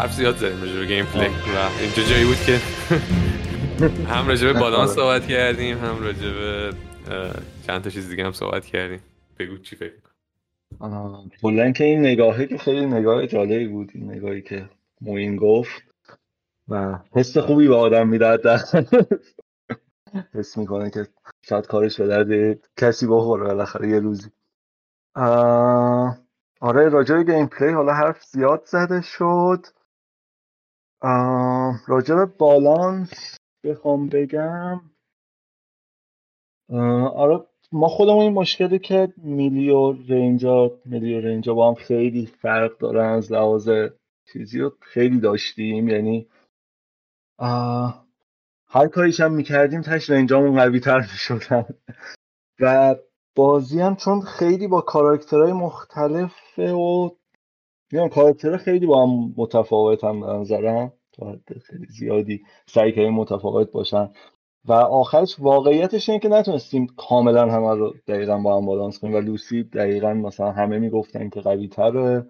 حرف 0.01 0.13
زیاد 0.13 0.37
زدیم 0.37 0.63
راجب 0.63 0.85
گیم 0.85 1.05
پلی. 1.05 1.27
و 1.27 1.81
اینجا 1.81 2.03
جایی 2.03 2.25
بود 2.25 2.37
که 2.47 2.59
هم 4.13 4.29
راجب 4.29 4.53
بادان 4.53 4.87
صحبت 4.87 5.27
کردیم 5.27 5.79
هم 5.79 6.03
راجب 6.03 6.35
چند 7.67 7.83
تا 7.83 7.91
چیز 7.91 8.09
دیگه 8.09 8.25
هم 8.25 8.33
صحبت 8.33 8.67
کردیم. 8.67 9.01
بگو 9.39 9.59
چی 9.59 9.77
فکر 9.77 9.93
کلا 11.43 11.71
که 11.73 11.85
این 11.85 12.01
نگاهی 12.01 12.47
که 12.47 12.59
خیلی 12.59 12.87
نگاه 12.87 13.27
جالبی 13.27 13.67
بود 13.67 13.91
این 13.95 14.11
نگاهی 14.11 14.43
که 14.43 14.69
موین 15.01 15.37
گفت 15.37 15.83
و 16.69 16.99
حس 17.13 17.39
خوبی 17.39 17.69
به 17.69 17.77
آدم 17.77 18.09
می‌داد 18.09 18.47
حس 20.35 20.59
می‌کنه 20.59 20.91
که 20.91 21.07
شاید 21.43 21.67
کارش 21.67 22.01
به 22.01 22.07
درد 22.07 22.59
کسی 22.77 23.07
بخوره 23.07 23.45
بالاخره 23.45 23.89
یه 23.89 24.01
روزی. 24.01 24.31
آره 26.61 26.89
راجع 26.89 27.17
به 27.17 27.25
گیم 27.25 27.47
پلی 27.47 27.73
حالا 27.73 27.93
حرف 27.93 28.25
زیاد 28.25 28.63
زده 28.67 29.01
شد. 29.01 29.67
راجع 31.87 32.15
به 32.15 32.27
بالانس 32.27 33.37
بخوام 33.65 34.09
بگم. 34.09 34.81
آره 37.15 37.47
ما 37.73 37.89
خودمون 37.89 38.23
این 38.23 38.33
مشکلی 38.33 38.79
که 38.79 39.13
میلی 39.17 39.71
و 39.71 39.93
رنجا 39.93 40.81
میلی 40.85 41.15
و 41.15 41.21
رنجا 41.21 41.55
با 41.55 41.69
هم 41.69 41.75
خیلی 41.75 42.27
فرق 42.27 42.79
دارن 42.79 43.13
از 43.13 43.33
لحاظ 43.33 43.71
چیزی 44.33 44.59
رو 44.59 44.73
خیلی 44.81 45.21
داشتیم. 45.21 45.89
یعنی 45.89 46.29
هر 48.69 48.89
کاریش 48.93 49.21
هم 49.21 49.33
می‌کردیم 49.33 49.83
تش 49.83 50.11
رنجامون 50.11 50.57
قوی 50.57 50.81
تر 50.81 50.99
می‌شدن. 50.99 51.65
و 52.61 52.97
بازی 53.37 53.81
هم 53.81 53.97
چون 53.97 54.21
خیلی 54.21 54.67
با 54.67 54.81
کاراکترهای 54.81 55.53
مختلفه 55.53 56.73
و 56.73 57.11
میگم 57.93 58.09
کاراکترها 58.09 58.57
خیلی 58.59 58.87
با 58.87 59.03
هم 59.03 59.35
متفاوت 59.37 60.05
هم 60.05 60.25
نظرم 60.25 60.93
تا 61.13 61.37
خیلی 61.65 61.87
زیادی 61.87 62.43
سعی 62.67 62.93
کردیم 62.93 63.15
متفاوت 63.15 63.73
باشن. 63.73 64.11
و 64.65 64.73
آخرش 64.73 65.37
واقعیتش 65.41 66.09
اینه 66.09 66.21
که 66.21 66.29
نتونستیم 66.29 66.87
کاملا 66.87 67.51
همه 67.51 67.75
رو 67.75 67.95
دقیقا 68.07 68.39
با 68.39 68.57
هم 68.57 68.67
بالانس 68.67 68.99
کنیم. 68.99 69.15
و 69.15 69.21
لوسی 69.21 69.63
دقیقا 69.63 70.15
مثلا 70.15 70.53
همه 70.53 70.79
می‌گفتن 70.79 71.29
که 71.29 71.41
قوی 71.41 71.69
تره 71.69 72.27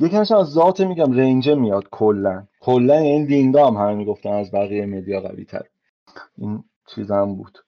یکی 0.00 0.16
از 0.16 0.28
ذات 0.28 0.80
میگم 0.80 1.12
رنجه 1.12 1.54
میاد 1.54 1.84
کلا. 1.90 2.46
کلا 2.60 2.94
این 2.98 3.26
لیندا 3.26 3.66
هم 3.66 3.76
همه 3.76 3.94
می‌گفتن 3.94 4.32
از 4.32 4.50
بقیه 4.50 4.86
مدیا 4.86 5.20
قوی 5.20 5.44
تر 5.44 5.62
این 6.38 6.64
چیز 6.88 7.12
بود. 7.12 7.58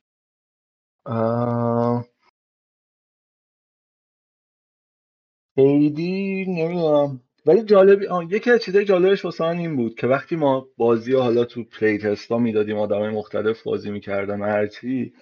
خیلی 5.57 6.45
نمی‌دونم. 6.49 7.21
ولی 7.47 7.63
جالبی 7.63 8.07
آن 8.07 8.29
یکی 8.31 8.51
از 8.51 8.61
چیزای 8.61 8.85
جالبش 8.85 9.25
واسه 9.25 9.45
این 9.45 9.77
بود 9.77 9.95
که 9.95 10.07
وقتی 10.07 10.37
ما 10.37 10.69
بازی 10.77 11.15
ها 11.15 11.23
حالا 11.23 11.45
تو 11.45 11.65
پلی 11.65 11.99
تستا 11.99 12.39
می‌دادیم 12.39 12.79
آدمای 12.79 13.11
مختلف 13.11 13.63
بازی 13.63 13.91
می‌کردن 13.91 14.43
هرچی 14.43 15.13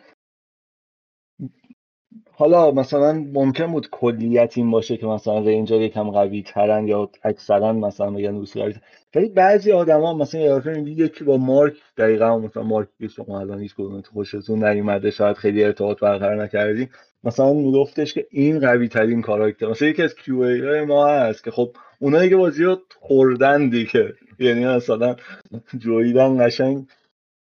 حالا 2.33 2.71
مثلا 2.73 3.13
ممکن 3.13 3.73
بود 3.73 3.91
کلیت 3.91 4.59
این 4.59 4.71
باشه 4.71 4.97
که 4.97 5.07
مثلا 5.07 5.39
رنجر 5.39 5.81
یکم 5.83 6.11
قوی 6.11 6.43
ترن 6.43 6.89
یا 6.89 7.11
اکثرا 7.25 7.73
مثلا 7.73 8.11
بگن 8.11 8.37
روسی 8.37 8.61
قوی 8.61 8.75
ولی 9.15 9.29
بعضی 9.29 9.73
آدما 9.73 10.15
مثلا 10.15 10.41
یه 10.41 10.83
یکی 10.89 11.25
با 11.25 11.37
مارک 11.37 11.75
دقیقا 11.97 12.39
مثلا 12.39 12.63
مارک 12.63 12.89
که 13.01 13.09
شما 13.09 13.41
الان 13.41 13.61
هیچ 13.61 13.75
خوشتون 14.13 14.65
نیومده 14.65 15.11
شاید 15.11 15.37
خیلی 15.37 15.65
ارتباط 15.65 16.01
برقرار 16.01 16.43
نکردیم 16.45 16.91
مثلا 17.25 17.53
میگفتش 17.53 18.15
که 18.15 18.27
این 18.31 18.61
قوی 18.61 18.89
ترین 18.89 19.23
کاراکتر 19.23 19.67
مثلا 19.71 19.89
یکی 19.89 20.03
از 20.03 20.15
کیو 20.15 20.41
ای 20.41 20.85
ما 20.85 21.07
هست 21.07 21.45
که 21.45 21.51
خب 21.51 21.77
اونایی 22.01 22.31
که 22.31 22.37
بازی 22.37 22.65
رو 22.65 22.77
خوردن 23.01 23.69
دیگه. 23.69 24.15
یعنی 24.39 24.67
مثلا 24.67 25.17
جویدن 25.79 26.47
قشنگ. 26.47 26.87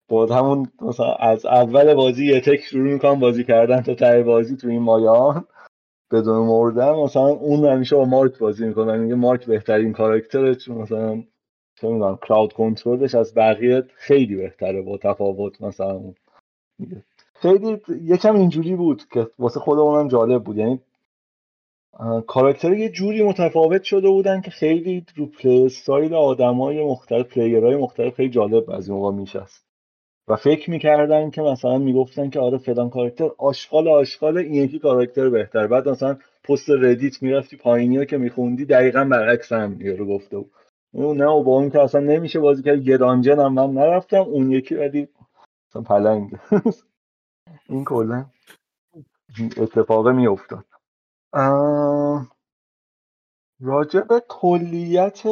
با 0.09 0.27
همون 0.27 0.73
مثلا 0.83 1.15
از 1.15 1.47
اول 1.47 1.95
بازی 1.95 2.27
یه 2.27 2.41
تک 2.41 2.61
شروع 2.61 2.93
می‌کنم 2.93 3.21
بازی 3.21 3.45
کردن 3.45 3.81
تا 3.81 3.95
ته 3.95 4.23
بازی 4.23 4.57
تو 4.57 4.69
این 4.69 4.83
مایان. 4.83 5.45
بدون 6.13 6.47
مردن 6.47 6.93
مثلا 6.93 7.23
اون 7.27 7.73
همیشه 7.73 7.97
با 7.97 8.05
مارک 8.05 8.39
بازی 8.39 8.67
می‌کنه. 8.69 8.97
میگه 8.97 9.15
مارک 9.15 9.47
بهترین 9.47 9.93
کاراکتره 9.93 10.55
چون 10.55 10.79
مثلا 10.79 11.25
چه 11.81 11.89
می‌دونم 11.89 12.17
crowd 12.17 12.53
control 12.53 13.01
ش 13.01 13.15
از 13.15 13.35
بقیه 13.35 13.83
خیلی 13.95 14.37
بهتره 14.37 14.83
با 14.83 14.99
تفاوت 14.99 15.63
مثلا. 15.63 16.15
خیلی 17.43 17.81
یکم 18.03 18.37
اینجوری 18.37 18.77
بود 18.77 19.03
که 19.13 19.27
واسه 19.39 19.61
خودمونم 19.61 20.09
جالب 20.09 20.45
بود. 20.45 20.57
یعنی 20.57 20.81
character 22.27 22.73
یه 22.73 22.89
جوری 22.89 23.23
متفاوت 23.23 23.83
شده 23.83 24.09
بودن 24.09 24.41
که 24.41 24.51
خیلی 24.51 25.05
رو 25.17 25.27
play 25.27 25.65
style 25.65 26.15
آدمای 26.15 26.85
مختلف 26.85 27.27
player 27.27 27.64
های 27.64 27.77
مختلف 27.77 28.15
خیلی 28.15 28.31
جالب 28.31 28.71
از 28.71 28.89
این 28.89 28.99
موقع 28.99 29.17
میشست 29.17 29.67
و 30.29 30.37
فکر 30.37 30.71
می‌کردن 30.71 31.31
که 31.31 31.43
مثلا 31.43 31.79
می‌گفتن 31.79 32.31
که 32.31 32.41
آره 32.41 32.59
فلان 32.59 32.91
character 32.91 33.31
آشغال 33.39 33.89
آشغال 33.89 34.39
این 34.39 34.55
یکی 34.55 34.79
character 34.79 35.29
بهتر. 35.29 35.67
بعد 35.67 35.89
مثلا 35.89 36.17
پست 36.45 36.71
Reddit 36.71 37.23
می‌رفتی 37.23 37.57
پایینی 37.57 38.07
که 38.07 38.19
میخوندی 38.19 38.65
دقیقا 38.65 39.05
برعکس 39.05 39.53
هم 39.53 39.79
رو 39.79 40.07
گفته 40.07 40.39
بود. 40.39 40.51
نه 40.95 41.27
و 41.27 41.43
با 41.43 41.53
اون 41.53 41.71
که 41.71 41.81
اصلا 41.81 42.01
نمیشه 42.01 42.41
بازی 42.41 42.63
کرد 42.63 42.89
یه 42.89 42.97
dungeon 42.97 43.39
هم 43.39 43.53
من 43.53 43.71
نرفتم 43.71 44.23
اون 44.23 44.53
یکی 44.53 44.75
ولی 44.75 45.09
مثلا 45.71 45.83
پلنگ. 45.83 46.31
این 47.69 47.85
کلا 47.85 48.31
اتفاق 49.57 50.09
میافتاد. 50.09 50.67
راجع 53.61 54.01
به 54.01 54.23
کلیت 54.29 55.23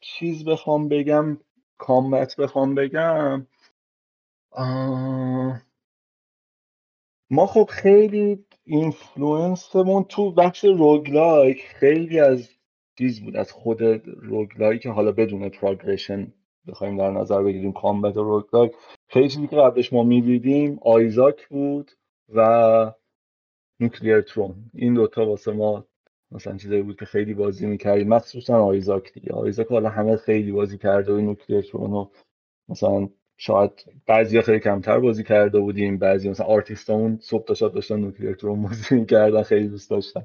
چیز 0.00 0.44
بخوام 0.44 0.88
بگم 0.88 1.38
combat 1.78 2.36
بخوام 2.36 2.74
بگم 2.74 3.46
ما 7.30 7.46
خب 7.46 7.64
خیلی 7.70 8.46
influence 8.64 9.69
مون 9.69 10.04
تو 10.04 10.32
بخش 10.32 10.64
roguelike 10.64 11.62
خیلی 11.62 12.20
از 12.20 12.50
چیز 12.98 13.20
بود 13.22 13.36
از 13.36 13.52
خود 13.52 13.82
roguelike 14.06 14.82
که 14.82 14.90
حالا 14.90 15.12
بدون 15.12 15.48
progression 15.48 16.32
بخوایم 16.68 16.96
در 16.96 17.10
نظر 17.10 17.42
بگیریم 17.42 17.72
combat 17.72 18.16
و 18.16 18.22
roguelike 18.22 18.72
خیلی 19.08 19.28
چیزی 19.28 19.46
که 19.46 19.56
قبلش 19.56 19.92
ما 19.92 20.02
می‌دیدیم 20.02 20.78
Isaac 20.82 21.48
بود 21.48 21.90
و 22.34 22.92
Nuclear 23.80 24.20
Throne. 24.20 24.54
این 24.74 24.94
دوتا 24.94 25.26
واسه 25.26 25.52
ما 25.52 25.84
مثلا 26.32 26.56
چیزایی 26.56 26.82
بود 26.82 26.96
که 26.96 27.04
خیلی 27.04 27.34
بازی 27.34 27.66
می‌کردیم. 27.66 28.08
مخصوصا 28.08 28.64
Isaac 28.64 29.12
دیگه. 29.12 29.32
Isaac 29.32 29.66
حالا 29.66 29.88
همه 29.88 30.16
خیلی 30.16 30.52
بازی 30.52 30.78
کرده 30.78 31.12
و 31.12 31.20
Nuclear 31.20 31.62
Throne 31.62 31.92
و 31.92 32.06
مثلا 32.68 33.08
شاید 33.36 33.70
بعضی 34.06 34.40
خیلی 34.40 34.60
کمتر 34.60 35.00
بازی 35.00 35.24
کرده 35.24 35.60
بودیم. 35.60 35.98
بعضی 35.98 36.30
مثلا 36.30 36.46
آرتیستامون 36.46 37.18
صبح 37.22 37.44
تا 37.44 37.54
شب 37.54 37.72
داشتن 37.72 37.96
Nuclear 37.96 38.34
Throne 38.34 38.62
بازی 38.62 38.94
می‌کردن 38.94 39.42
خیلی 39.42 39.68
دوست 39.68 39.90
داشتن. 39.90 40.24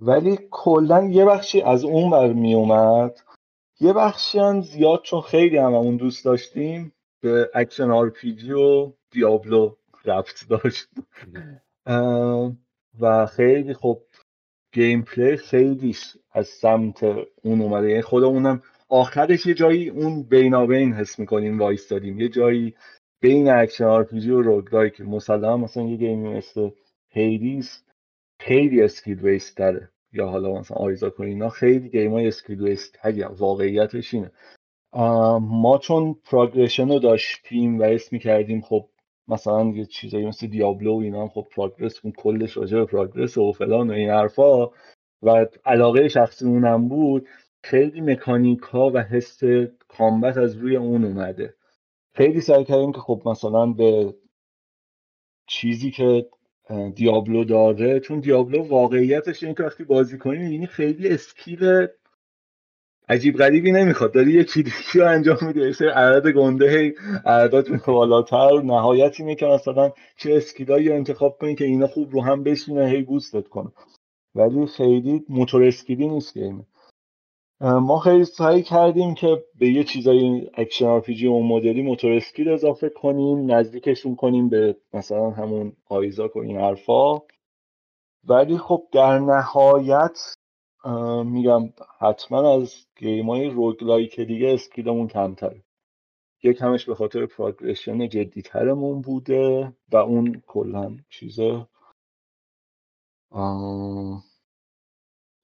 ولی 0.00 0.38
کلا 0.50 1.04
یه 1.04 1.24
بخشی 1.24 1.62
از 1.62 1.84
اون 1.84 2.10
بر 2.10 2.32
میومد 2.32 3.20
یه 3.82 3.92
بخشی 3.92 4.38
زیاد 4.60 5.02
چون 5.02 5.20
خیلی 5.20 5.56
هم 5.56 5.74
اون 5.74 5.96
دوست 5.96 6.24
داشتیم 6.24 6.92
به 7.20 7.50
action 7.54 7.90
RPG 7.90 8.52
و 8.52 8.92
Diablo 9.10 9.76
رفت 10.04 10.48
داشت. 10.48 10.88
و 13.00 13.26
خیلی 13.26 13.74
خب 13.74 14.02
gameplay 14.72 15.36
خیلی 15.36 15.96
از 16.32 16.48
سمت 16.48 17.02
اون 17.42 17.60
اومده. 17.60 17.88
یعنی 17.90 18.02
خودمونم 18.02 18.62
آخرش 18.88 19.46
یه 19.46 19.54
جایی 19.54 19.88
اون 19.88 20.22
بینابین 20.22 20.92
حس 20.92 21.18
می‌کنیم 21.18 21.58
وایستادیم. 21.58 22.20
یه 22.20 22.28
جایی 22.28 22.74
بین 23.20 23.50
action 23.50 23.84
RPG 23.84 24.30
و 24.30 24.42
roguelike 24.42 24.90
که 24.90 25.04
مسلما 25.04 25.56
مثلا 25.56 25.82
یه 25.82 25.96
game 25.96 26.26
ی 26.26 26.34
مثل 26.34 26.70
هیدیز 27.08 27.84
خیلی 28.40 28.82
skill 28.82 29.20
based 29.20 29.56
داره 29.56 29.91
یا 30.12 30.28
حالا 30.28 30.52
مثلا 30.52 30.76
آیزاک 30.76 31.12
اینا 31.18 31.48
خیلی 31.48 31.88
game 31.88 32.12
های 32.12 32.28
skill 32.28 32.62
based 32.62 32.98
واقعیتش 33.38 34.14
اینه. 34.14 34.30
ما 35.40 35.78
چون 35.78 36.16
progression 36.24 36.88
رو 36.88 36.98
داشتیم 36.98 37.80
و 37.80 37.82
اسم 37.82 38.08
می‌کردیم 38.12 38.60
خب 38.60 38.88
مثلا 39.28 39.64
یه 39.64 39.84
چیزایی 39.84 40.26
مثل 40.26 40.46
دیابلو 40.46 40.94
و 40.94 41.00
اینا 41.00 41.22
هم 41.22 41.28
خب 41.28 41.46
progress 41.50 42.00
اون 42.04 42.12
کلش 42.12 42.56
راجع 42.56 42.78
به 42.78 42.84
progress 42.84 43.38
و 43.38 43.52
فلان 43.52 43.90
و 43.90 43.92
این 43.92 44.10
حرفا. 44.10 44.66
و 45.22 45.46
علاقه 45.64 46.08
شخصی 46.08 46.44
اونم 46.44 46.88
بود. 46.88 47.28
خیلی 47.64 48.00
mechanic 48.00 48.60
ها 48.60 48.90
و 48.94 48.98
حس 48.98 49.40
combat 49.88 50.36
از 50.36 50.56
روی 50.56 50.76
اون 50.76 51.04
اومده. 51.04 51.54
خیلی 52.14 52.40
سعی 52.40 52.64
کردیم 52.64 52.92
که 52.92 53.00
خب 53.00 53.22
مثلا 53.26 53.66
به 53.66 54.14
چیزی 55.46 55.90
که 55.90 56.26
دیابلو 56.94 57.44
داره 57.44 58.00
چون 58.00 58.20
دیابلو 58.20 58.62
واقعیتش 58.68 59.42
اینه 59.42 59.54
که 59.54 59.62
وقتی 59.62 59.84
بازی 59.84 60.18
کنی 60.18 60.52
یعنی 60.52 60.66
خیلی 60.66 61.08
skill 61.08 61.86
عجیب 63.08 63.36
غریبی 63.36 63.72
نمی‌خواد. 63.72 64.12
داری 64.12 64.32
یه 64.32 64.44
چیزی 64.44 64.70
رو 64.94 65.06
انجام 65.06 65.38
میده 65.42 65.60
یه 65.60 65.72
سری 65.72 65.88
عدد 65.88 66.32
گنده 66.32 66.70
هی 66.70 66.94
عددات 67.26 67.86
بالاتر. 67.86 68.62
نهایتی 68.64 69.22
اینه 69.22 69.34
که 69.34 69.46
مثلا 69.46 69.92
چه 70.16 70.34
skill 70.36 70.76
ایی 70.76 70.92
انتخاب 70.92 71.38
کنی 71.38 71.54
که 71.54 71.64
اینا 71.64 71.86
خوب 71.86 72.12
رو 72.12 72.22
هم 72.22 72.42
بشینه 72.42 72.88
هی 72.88 73.02
boost 73.02 73.40
ت 73.40 73.48
کنه. 73.48 73.72
ولی 74.34 74.66
خیلی 74.66 75.24
motor 75.28 75.64
skill 75.64 76.01
ی 76.01 76.08
نیست 76.08 76.34
game 76.38 76.55
ه. 76.55 76.64
ما 77.62 77.98
خیلی 77.98 78.24
سعی 78.24 78.62
کردیم 78.62 79.14
که 79.14 79.44
به 79.58 79.68
یه 79.68 79.84
چیزای 79.84 80.50
action 80.54 80.86
RPG 80.86 81.26
اون 81.26 81.46
مدلی 81.46 81.82
motor 81.82 82.12
skill 82.12 82.48
اضافه 82.48 82.88
کنیم 82.88 83.50
نزدیکشون 83.50 84.16
کنیم 84.16 84.48
به 84.48 84.76
مثلا 84.92 85.30
همون 85.30 85.76
آیزاک 85.88 86.36
و 86.36 86.38
این 86.38 86.56
حرفا. 86.56 87.18
ولی 88.24 88.58
خب 88.58 88.82
در 88.92 89.18
نهایت 89.18 90.18
میگم 91.24 91.72
حتما 91.98 92.54
از 92.54 92.74
game 92.96 93.30
های 93.30 93.50
roguelike 93.50 94.20
دیگه 94.20 94.48
skill 94.48 94.85
مون 94.85 95.08
کمتره. 95.08 95.62
یک 96.42 96.58
به 96.86 96.94
خاطر 96.94 97.26
progression 97.26 98.08
جدیترمون 98.08 99.00
بوده 99.00 99.72
و 99.92 99.96
اون 99.96 100.42
کلا 100.46 100.96
چیزه 101.10 101.66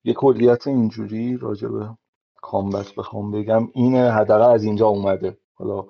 یه 0.05 0.15
کلیت 0.15 0.67
اینجوری 0.67 1.37
راجبه 1.37 1.99
کامبت 2.43 2.95
بخوام 2.95 3.31
بگم 3.31 3.69
اینه 3.75 4.11
حداقل 4.11 4.55
از 4.55 4.65
اینجا 4.65 4.87
اومده. 4.87 5.39
حالا 5.55 5.87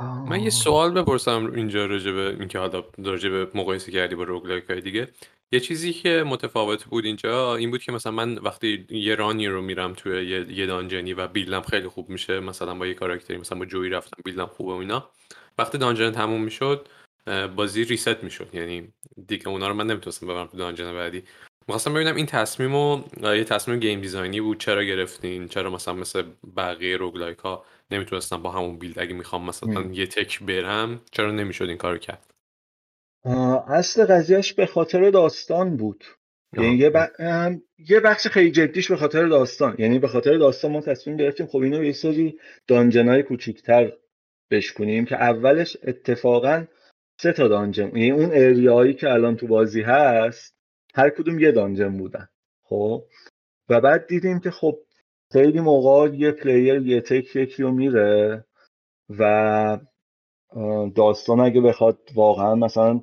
من 0.00 0.40
یه 0.40 0.50
سوال 0.50 0.90
بپرسم 0.90 1.52
اینجا 1.54 1.86
راجع 1.86 2.12
به 2.12 2.36
اینکه 2.38 2.58
حالا 2.58 2.84
راجع 2.98 3.28
به 3.28 3.48
مقایسه 3.54 3.92
کردی 3.92 4.14
با 4.14 4.22
روگلایک 4.22 4.64
های 4.64 4.80
دیگه. 4.80 5.08
یه 5.52 5.60
چیزی 5.60 5.92
که 5.92 6.24
متفاوت 6.26 6.84
بود 6.84 7.04
اینجا 7.04 7.56
این 7.56 7.70
بود 7.70 7.82
که 7.82 7.92
مثلا 7.92 8.12
من 8.12 8.38
وقتی 8.38 8.86
یه 8.90 9.14
رانی 9.14 9.48
رو 9.48 9.62
میرم 9.62 9.92
توی 9.92 10.26
یه, 10.26 10.52
یه 10.52 10.66
دانجنی 10.66 11.14
و 11.14 11.28
بیلدم 11.28 11.60
خیلی 11.60 11.88
خوب 11.88 12.08
میشه 12.08 12.40
مثلا 12.40 12.74
با 12.74 12.86
یه 12.86 12.94
کاراکتری 12.94 13.36
مثلا 13.36 13.58
با 13.58 13.64
جوی 13.64 13.88
رفتم 13.88 14.22
بیلدم 14.24 14.46
خوبه 14.46 14.72
و 14.72 14.76
اینا. 14.76 15.10
وقتی 15.58 15.78
دانجن 15.78 16.10
تموم 16.10 16.42
می‌شد 16.42 16.88
بازی 17.56 17.84
ریست 17.84 18.24
می‌شد. 18.24 18.54
یعنی 18.54 18.92
دیگه 19.26 19.48
اونا 19.48 19.68
رو 19.68 19.74
من 19.74 19.86
نمی‌تونستم 19.86 20.26
ببرم 20.26 20.46
تو 20.46 20.56
دانجن 20.56 20.94
بعدی. 20.94 21.22
می‌خواستم 21.68 21.94
ببینم 21.94 22.16
این 22.16 22.26
تصمیم 22.26 22.74
و 22.74 23.02
یه 23.22 23.44
تصمیم 23.44 23.80
گیم 23.80 24.00
دیزاینی 24.00 24.40
بود 24.40 24.60
چرا 24.60 24.84
گرفتین؟ 24.84 25.48
چرا 25.48 25.70
مثلا 25.70 25.94
مثل 25.94 26.22
بقیه 26.56 26.96
روگلایک 26.96 27.38
ها 27.38 27.64
نمی‌تونستم 27.90 28.42
با 28.42 28.50
همون 28.50 28.78
بیلد 28.78 28.98
اگه 28.98 29.14
می‌خوام 29.14 29.46
مثلا 29.46 29.82
یه 29.92 30.06
تک 30.06 30.42
برم 30.42 31.00
چرا 31.10 31.30
نمی‌شد 31.30 31.64
این 31.64 31.76
کارو 31.76 31.98
کرد؟ 31.98 32.30
اصل 33.68 34.06
قضیهش 34.06 34.52
به 34.52 34.66
خاطر 34.66 35.10
داستان 35.10 35.76
بود. 35.76 36.04
یعنی 36.56 36.76
یه, 36.76 36.92
یه 37.88 38.00
بخش 38.00 38.26
خیلی 38.26 38.50
جدیش 38.50 38.90
به 38.90 38.96
خاطر 38.96 39.26
داستان. 39.26 39.74
یعنی 39.78 39.98
به 39.98 40.08
خاطر 40.08 40.38
داستان 40.38 40.70
ما 40.70 40.80
تصمیم 40.80 41.16
گرفتیم 41.16 41.46
خب 41.46 41.58
اینو 41.58 41.84
یه 41.84 41.92
سری 41.92 42.38
دانجنای 42.66 43.22
کوچیکتر 43.22 43.92
بشکنیم 44.50 45.04
که 45.04 45.14
اولش 45.14 45.76
اتفاقا 45.82 46.64
سه 47.20 47.32
تا 47.32 47.48
dungeon 47.48 47.86
یعنی 47.86 48.10
اون 48.10 48.30
area 48.32 48.73
یی 48.73 48.94
که 48.94 49.10
الان 49.10 49.36
تو 49.36 49.46
بازی 49.46 49.82
هست 49.82 50.53
هر 50.94 51.10
کدوم 51.10 51.38
یه 51.38 51.52
dungeon 51.52 51.96
بودن. 51.98 52.28
خب؟ 52.64 53.04
و 53.68 53.80
بعد 53.80 54.06
دیدیم 54.06 54.40
که 54.40 54.50
خب 54.50 54.78
خیلی 55.32 55.60
موقع 55.60 56.14
یه 56.14 56.32
player 56.32 56.86
یه 56.86 57.00
تک 57.00 57.36
یکی 57.36 57.62
رو 57.62 57.72
میره 57.72 58.44
و 59.18 59.78
داستان 60.94 61.40
اگه 61.40 61.60
بخواد 61.60 61.98
واقعا 62.14 62.54
مثلا 62.54 63.00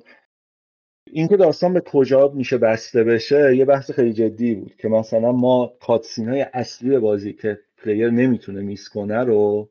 اینکه 1.06 1.36
داستان 1.36 1.74
به 1.74 1.80
کجا 1.80 2.28
میشه 2.28 2.58
بسته 2.58 3.04
بشه 3.04 3.56
یه 3.56 3.64
بحث 3.64 3.90
خیلی 3.90 4.12
جدی 4.12 4.54
بود 4.54 4.76
که 4.76 4.88
مثلا 4.88 5.32
ما 5.32 5.72
cutscene 5.80 6.28
های 6.28 6.46
اصلی 6.52 6.98
بازی 6.98 7.32
که 7.32 7.60
player 7.76 8.10
نمی‌تونه 8.10 8.60
miss 8.60 8.88
کنه 8.88 9.18
رو 9.18 9.70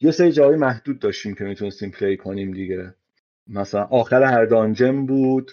یه 0.00 0.10
سری 0.10 0.32
جایی 0.32 0.56
محدود 0.56 0.98
داشتیم 0.98 1.34
که 1.34 1.44
می‌تونستیم 1.44 1.90
پلی 1.90 2.16
کنیم 2.16 2.52
دیگه. 2.52 2.94
مثلا 3.46 3.84
آخر 3.84 4.22
هر 4.22 4.44
دانجن 4.44 5.06
بود. 5.06 5.50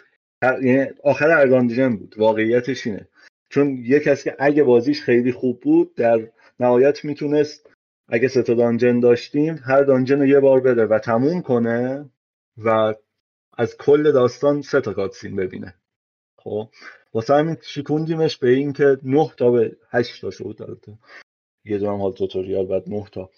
آخر 1.04 1.30
هر 1.30 1.46
دانجن 1.46 1.96
بود. 1.96 2.16
واقعیتش 2.18 2.88
اینه. 2.88 3.08
چون 3.50 3.78
یه 3.86 4.00
کسی 4.00 4.24
که 4.30 4.36
اگه 4.40 4.64
بازیش 4.64 5.02
خیلی 5.02 5.32
خوب 5.32 5.60
بود 5.60 5.96
در 5.96 6.28
نهایت 6.60 7.06
می‌تونست 7.06 7.70
اگه 8.08 8.28
سه 8.28 8.44
تا 8.44 8.54
دانجن 8.54 9.00
داشتیم 9.00 9.60
هر 9.64 9.84
دانجن 9.84 10.20
رو 10.20 10.26
یه 10.26 10.40
بار 10.40 10.60
بده 10.60 10.86
و 10.86 11.00
تموم 11.00 11.42
کنه 11.42 12.10
و 12.58 12.94
از 13.58 13.78
کل 13.78 14.12
داستان 14.12 14.62
سه 14.62 14.82
تا 14.82 14.94
کاتسین 14.94 15.36
ببینه. 15.36 15.76
خب؟ 16.38 16.70
واسه 17.14 17.34
همین 17.34 17.58
شکوندیمش 17.62 18.38
به 18.38 18.50
این 18.50 18.74
که 18.74 18.98
نه 19.04 19.32
تا 19.38 19.52
به 19.52 19.78
هشت 19.90 20.22
تا 20.22 20.32
شد. 20.32 20.56
دارده 20.58 20.98
یه 21.66 21.78
دونم 21.78 22.02
حال 22.02 22.12
توتوریال 22.12 22.66
بعد 22.66 22.90
نه 22.90 23.06
تا. 23.12 23.30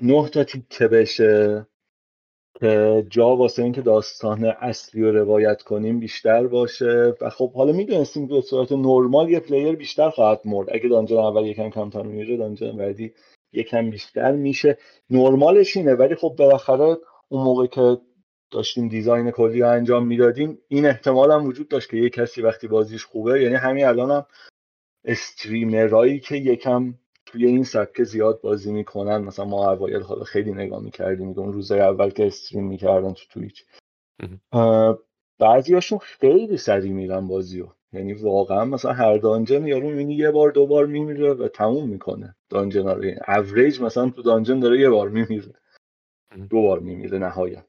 نه 0.00 0.28
تا 0.28 0.44
تیکه 0.44 0.88
بشه. 0.88 1.66
جا 3.10 3.36
واسه 3.36 3.62
اینکه 3.62 3.82
داستان 3.82 4.44
اصلی 4.44 5.02
رو 5.02 5.12
روایت 5.12 5.62
کنیم 5.62 6.00
بیشتر 6.00 6.46
باشه. 6.46 7.14
و 7.20 7.30
خب 7.30 7.52
حالا 7.52 7.72
می‌دونستیم 7.72 8.26
به 8.26 8.40
صورت 8.40 8.72
نرمال 8.72 9.30
یه 9.30 9.40
پلیر 9.40 9.76
بیشتر 9.76 10.10
خواهد 10.10 10.40
مرد. 10.44 10.68
اگه 10.74 10.88
دانجن 10.88 11.16
اول 11.16 11.46
یکم 11.46 11.70
کمتر 11.70 12.02
میره 12.02 12.36
دانجن 12.36 12.76
بعدی 12.76 13.12
یکم 13.52 13.90
بیشتر 13.90 14.32
میشه. 14.32 14.78
نرمالش 15.10 15.76
اینه 15.76 15.94
ولی 15.94 16.14
خب 16.14 16.34
بالاخره 16.38 16.96
اون 17.28 17.44
موقع 17.44 17.66
که 17.66 17.98
داشتیم 18.50 18.88
دیزاین 18.88 19.30
کلی 19.30 19.60
رو 19.60 19.68
انجام 19.68 20.06
می‌دادیم 20.06 20.58
این 20.68 20.86
احتمال 20.86 21.32
هم 21.32 21.44
وجود 21.44 21.68
داشت 21.68 21.90
که 21.90 21.96
یه 21.96 22.10
کسی 22.10 22.42
وقتی 22.42 22.68
بازیش 22.68 23.04
خوبه 23.04 23.42
یعنی 23.42 23.54
همین 23.54 23.86
الانم 23.86 24.12
هم 24.12 24.26
استریمرایی 25.04 26.20
که 26.20 26.36
یکم 26.36 26.94
توی 27.26 27.46
این 27.46 27.64
سبکه 27.64 28.04
زیاد 28.04 28.40
بازی 28.40 28.72
می‌کنن. 28.72 29.18
مثلا 29.18 29.44
ما 29.44 29.70
اوایل 29.70 30.02
حالا 30.02 30.24
خیلی 30.24 30.52
نگاه 30.52 30.82
می‌کردیم 30.82 31.28
اون 31.28 31.52
روزای 31.52 31.80
اول 31.80 32.10
که 32.10 32.26
استریم 32.26 32.66
می‌کردن 32.66 33.12
تو 33.12 33.22
تویچ 33.30 33.64
بعضیاشون 35.38 35.98
خیلی 35.98 36.56
سریع 36.56 36.92
میرن 36.92 37.28
بازیو. 37.28 37.66
یعنی 37.92 38.12
واقعا 38.12 38.64
مثلا 38.64 38.92
هر 38.92 39.16
دانجن 39.16 39.66
یارو 39.66 39.88
می‌بینی 39.88 40.14
یه 40.14 40.30
بار 40.30 40.50
دو 40.50 40.66
بار 40.66 40.86
میمیره 40.86 41.34
و 41.34 41.48
تموم 41.48 41.88
می‌کنه 41.88 42.36
دانجن 42.50 42.88
رو. 42.88 43.04
یعنی 43.04 43.20
اوریج 43.28 43.80
مثلا 43.80 44.10
تو 44.10 44.22
دانجن 44.22 44.60
داره 44.60 44.80
یه 44.80 44.90
بار 44.90 45.08
میمیره. 45.08 45.54
دو 46.50 46.62
بار 46.62 46.78
میمیره 46.78 47.18
نهایت. 47.18 47.66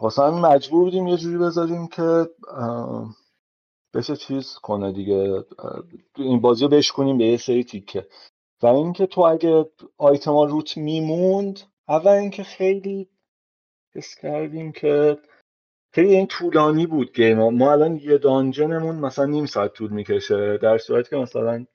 واسه 0.00 0.30
مجبور 0.30 0.84
بودیم 0.84 1.06
یه 1.06 1.16
جوری 1.16 1.38
بذاریم 1.38 1.88
که 1.88 2.28
بشه 3.94 4.16
چیز 4.16 4.54
کنه 4.54 4.92
دیگه 4.92 5.44
این 6.16 6.40
بازی 6.40 6.64
رو 6.64 6.68
بشکنیم 6.68 7.18
به 7.18 7.24
یه 7.24 7.36
سری 7.36 7.64
تیکه. 7.64 8.08
و 8.62 8.66
اینکه 8.66 9.06
تو 9.06 9.20
اگه 9.20 9.70
آیتما 9.98 10.44
روت 10.44 10.76
میموند 10.76 11.60
اول 11.88 12.12
اینکه 12.12 12.42
خیلی 12.42 13.08
حس 13.94 14.14
کردیم 14.14 14.72
که 14.72 15.18
خیلی 15.94 16.16
این 16.16 16.26
طولانی 16.26 16.86
بود 16.86 17.12
گیم 17.12 17.48
ما 17.48 17.72
الان 17.72 17.96
یه 17.96 18.18
دانجنمون 18.18 18.96
مثلا 18.96 19.24
نیم 19.24 19.46
ساعت 19.46 19.72
طول 19.72 19.90
می‌کشه 19.90 20.58
در 20.58 20.78
صورتی 20.78 21.10
که 21.10 21.16
مثلا 21.16 21.66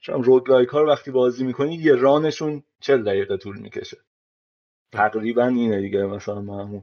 شما 0.00 0.16
روگلایک 0.16 0.68
ها 0.68 0.80
رو 0.80 0.88
وقتی 0.88 1.10
بازی 1.10 1.44
می‌کنی 1.44 1.74
یه 1.74 1.94
رانشون 1.94 2.62
چل 2.80 3.02
دقیقه 3.02 3.36
طول 3.36 3.58
می‌کشه. 3.58 3.96
تقریبا 4.92 5.46
اینه 5.46 5.80
دیگه 5.80 6.06
مثلا 6.06 6.40
من 6.40 6.82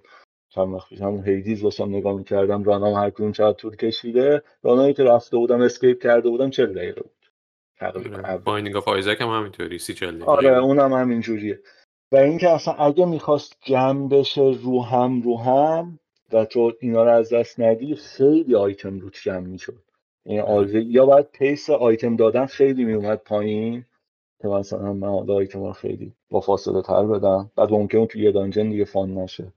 چند 0.49 0.73
وقت 0.73 0.89
پیش 0.89 1.01
همون 1.01 1.23
هیدیز 1.23 1.61
داشتم 1.61 1.89
نگاه 1.89 2.17
می‌کردم 2.17 2.63
run 2.63 2.81
هام 2.81 2.93
هر 2.93 3.09
کدوم 3.09 3.31
چقدر 3.31 3.57
طول 3.57 3.75
کشیده. 3.75 4.41
run 4.63 4.78
هایی 4.78 4.93
که 4.93 5.03
رفته 5.03 5.37
بودم 5.37 5.61
escape 5.61 6.03
کرده 6.03 6.29
بودم 6.29 6.49
چل 6.49 6.73
دقیقه 6.73 7.01
بود. 7.01 7.11
تقریبا 7.79 8.37
بایندینگ 8.45 8.75
آف 8.75 8.87
آیزک 8.87 9.21
هم 9.21 9.27
همینطوری 9.27 9.77
سی 9.77 9.93
چل 9.93 10.11
دقیقه. 10.11 10.25
آره 10.25 10.57
اونم 10.57 10.93
همینجوریه 10.93 11.59
و 12.11 12.15
اینکه 12.15 12.49
اصلا 12.49 12.73
اگه 12.73 13.05
می‌خواست 13.05 13.57
جمع 13.61 14.09
بشه 14.09 14.55
رو 14.63 14.83
هم 14.83 15.21
رو 15.21 15.37
هم 15.37 15.99
و 16.33 16.45
تو 16.45 16.73
اینا 16.79 17.03
رو 17.03 17.11
از 17.11 17.33
دست 17.33 17.59
ندی 17.59 17.95
خیلی 17.95 18.55
آیتم 18.55 18.99
روت 18.99 19.13
جمع 19.23 19.47
می‌شد. 19.47 19.81
یعنی 20.25 20.69
یا 20.85 21.05
باید 21.05 21.25
pace 21.31 21.69
item 21.69 22.15
دادن 22.15 22.45
خیلی 22.45 22.85
میومد 22.85 23.17
پایین 23.17 23.85
که 24.41 24.47
مثلا 24.47 24.93
من 24.93 25.07
حالا 25.07 25.33
آیتم 25.33 25.63
رو 25.63 25.73
خیلی 25.73 26.13
با 26.29 26.39
فاصله 26.39 26.81
تر 26.81 27.03
بدم. 27.03 27.51
بعد 27.55 27.71
ممکنه 27.71 28.05
تو 28.05 28.19
یه 28.19 28.31
dungeon 28.31 28.69
دیگه 28.69 28.85
fun 28.85 29.17
نشه. 29.17 29.47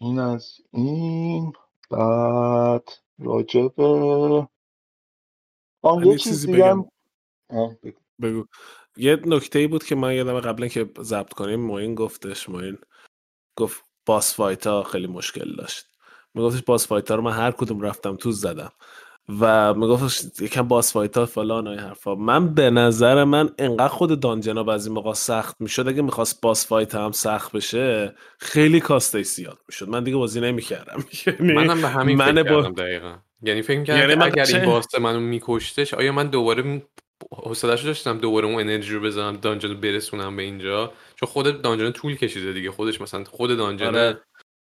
این 0.00 0.18
از 0.18 0.60
این 0.72 1.52
بعد 1.90 2.88
راجب 3.18 3.80
اون 5.82 6.04
یه 6.06 6.18
چیزی 6.18 6.46
بگم. 6.48 6.84
بگو. 8.22 8.46
یه 8.96 9.16
نکته 9.26 9.58
ای 9.58 9.66
بود 9.66 9.84
که 9.84 9.94
من 9.94 10.14
یادم 10.14 10.40
قبل 10.40 10.68
که 10.68 10.90
ضبط 11.02 11.32
کنیم 11.32 11.60
موین 11.60 11.94
گفتش 11.94 12.48
موین 12.48 12.78
گفت 13.56 13.84
boss 14.06 14.34
fight 14.36 14.66
ها 14.66 14.82
خیلی 14.82 15.06
مشکل 15.06 15.56
داشت. 15.56 15.86
میگفتش 16.34 16.62
boss 16.62 16.86
fight 16.86 17.10
ها 17.10 17.16
رو 17.16 17.22
من 17.22 17.32
هر 17.32 17.50
کدوم 17.52 17.80
رفتم 17.80 18.16
تو 18.16 18.32
زدم. 18.32 18.72
و 19.40 19.74
می‌گفت 19.74 20.42
یکم 20.42 20.68
boss 20.68 20.92
fight 20.92 21.16
ها 21.16 21.26
فلان 21.26 21.66
های 21.66 21.78
حرفا. 21.78 22.14
من 22.14 22.54
به 22.54 22.70
نظر 22.70 23.24
من 23.24 23.50
انقدر 23.58 23.88
خود 23.88 24.20
dungeon 24.20 24.59
ا 24.59 24.64
بعضی 24.64 24.90
موقع 24.90 25.12
سخت 25.12 25.56
می‌شد 25.60 25.88
اگه 25.88 26.02
می‌خواست 26.02 26.40
boss 26.40 26.66
fight 26.66 26.94
هم 26.94 27.12
سخت 27.12 27.52
بشه 27.52 28.14
خیلی 28.38 28.80
cost 28.80 29.11
ش 29.11 29.26
زیاد 29.26 29.58
می‌شد. 29.68 29.88
من 29.88 30.04
دیگه 30.04 30.16
بازی 30.16 30.40
نمی‌کردم. 30.40 31.04
یعنی 31.26 31.52
منم 31.52 31.82
به 31.82 31.88
همین 31.88 32.16
من 32.16 32.42
فکر 32.42 32.42
با... 32.42 32.62
دقیقا. 32.62 33.14
یعنی 33.42 33.62
فکر 33.62 33.82
کردم 33.82 34.10
یعنی 34.10 34.22
اگر 34.24 34.44
چه... 34.44 34.56
این 34.56 34.66
باست 34.66 34.98
منو 34.98 35.20
میکشتش 35.20 35.94
آیا 35.94 36.12
من 36.12 36.26
دوباره 36.26 36.82
حوصله‌اش 37.32 37.84
داشتم 37.84 38.18
دوباره 38.18 38.46
اون 38.46 38.60
انرژی 38.60 38.94
رو 38.94 39.00
بزنم 39.00 39.36
دانجن 39.36 39.80
برسونم 39.80 40.36
به 40.36 40.42
اینجا؟ 40.42 40.92
چون 41.16 41.28
خود 41.28 41.62
دانجن 41.62 41.90
طول 41.90 42.16
کشیده 42.16 42.52
دیگه. 42.52 42.70
خودش 42.70 43.00
مثلا 43.00 43.24
خود 43.24 43.56
دانجن 43.56 43.86
آره. 43.86 44.20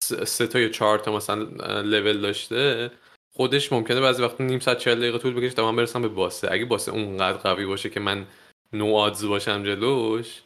سه 0.03 0.47
تا 0.47 0.59
یا 0.59 0.69
چهار 0.69 0.99
تا 0.99 1.17
مثلا 1.17 1.43
لول 1.81 2.21
داشته. 2.21 2.91
خودش 3.37 3.73
ممکنه 3.73 4.01
بعضی 4.01 4.23
وقت 4.23 4.41
نیم 4.41 4.59
ساعت 4.59 4.79
40 4.79 4.99
دقیقه 4.99 5.19
طول 5.19 5.35
بکشه 5.35 5.55
تا 5.55 5.71
من 5.71 5.77
برسم 5.77 6.03
به 6.03 6.09
باسه. 6.09 6.49
اگه 6.53 6.65
باسه 6.65 6.93
اونقدر 6.93 7.39
قوی 7.39 7.67
باشه 7.67 7.91
که 7.91 8.01
من 8.01 8.27
نو 8.73 8.95
آدز 8.95 9.25
باشم 9.25 9.63
جلوش 9.63 10.43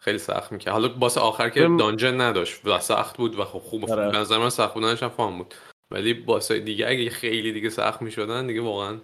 خیلی 0.00 0.18
سخت 0.18 0.52
می‌کنه 0.52 0.72
حالا 0.72 0.88
باسه 0.88 1.20
آخر 1.20 1.48
که 1.48 1.60
دانجن 1.60 2.20
نداشت. 2.20 2.66
و 2.66 2.80
سخت 2.80 3.16
بود 3.16 3.38
و 3.38 3.44
خب 3.44 3.58
خوب 3.58 3.90
آره. 3.90 4.10
به 4.10 4.18
نظر 4.18 4.38
من 4.38 4.50
سخت 4.50 4.74
بودنش 4.74 5.02
هم 5.02 5.08
فهم 5.08 5.38
بود. 5.38 5.54
ولی 5.90 6.14
باسه 6.14 6.58
دیگه 6.58 6.88
اگه 6.88 7.10
خیلی 7.10 7.52
دیگه 7.52 7.70
سخت 7.70 8.02
می‌شدن 8.02 8.46
دیگه 8.46 8.60
واقعا 8.60 8.98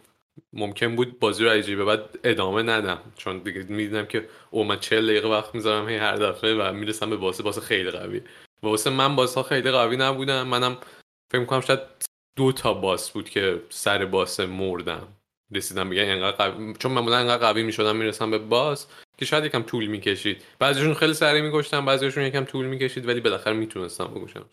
ممکن 0.52 0.96
بود 0.96 1.18
بازی 1.18 1.44
رو 1.44 1.76
به 1.76 1.84
بعد 1.84 2.18
ادامه 2.24 2.62
ندم. 2.62 2.98
چون 3.16 3.38
دیگه 3.38 3.62
می‌دیدم 3.68 4.06
که 4.06 4.28
او 4.50 4.64
من 4.64 4.80
40 4.80 5.06
دقیقه 5.06 5.28
وقت 5.28 5.54
می‌ذارم 5.54 5.88
هی 5.88 5.96
هر 5.96 6.16
دفعه 6.16 6.54
و 6.54 6.72
می‌رسم 6.72 7.10
به 7.10 7.16
باسه. 7.16 7.42
باسه 7.42 7.60
خیلی 7.60 7.90
قوی 7.90 8.22
واسه 8.62 8.90
من 8.90 9.16
باسه 9.16 9.42
خیلی 9.42 9.70
قوی 9.70 9.96
نبودم 9.96 10.46
منم 10.46 10.78
فکر 11.32 11.40
می‌کنم 11.40 11.60
شاید 11.60 11.80
دو 12.36 12.52
تا 12.52 12.74
باس 12.74 13.10
بود 13.10 13.30
که 13.30 13.62
سر 13.68 14.04
باس 14.06 14.40
مردم 14.40 15.08
رسیدم 15.52 15.90
بگم 15.90 16.02
انقدر 16.02 16.36
قوی... 16.36 16.74
چون 16.78 16.92
معمولا 16.92 17.16
انقدر 17.16 17.52
قوی 17.52 17.62
می‌شدم 17.62 17.96
می‌رسم 17.96 18.30
به 18.30 18.38
باس 18.38 18.86
که 19.18 19.24
شاید 19.24 19.44
یکم 19.44 19.62
طول 19.62 19.86
می‌کشید. 19.86 20.44
بعضیشون 20.58 20.94
خیلی 20.94 21.14
سریع 21.14 21.42
میکشتم 21.42 21.84
بعضیشون 21.86 22.24
یکم 22.24 22.44
طول 22.44 22.66
می‌کشید 22.66 23.08
ولی 23.08 23.20
بالاخره 23.20 23.52
می‌تونستم 23.52 24.04
بکشم 24.06 24.46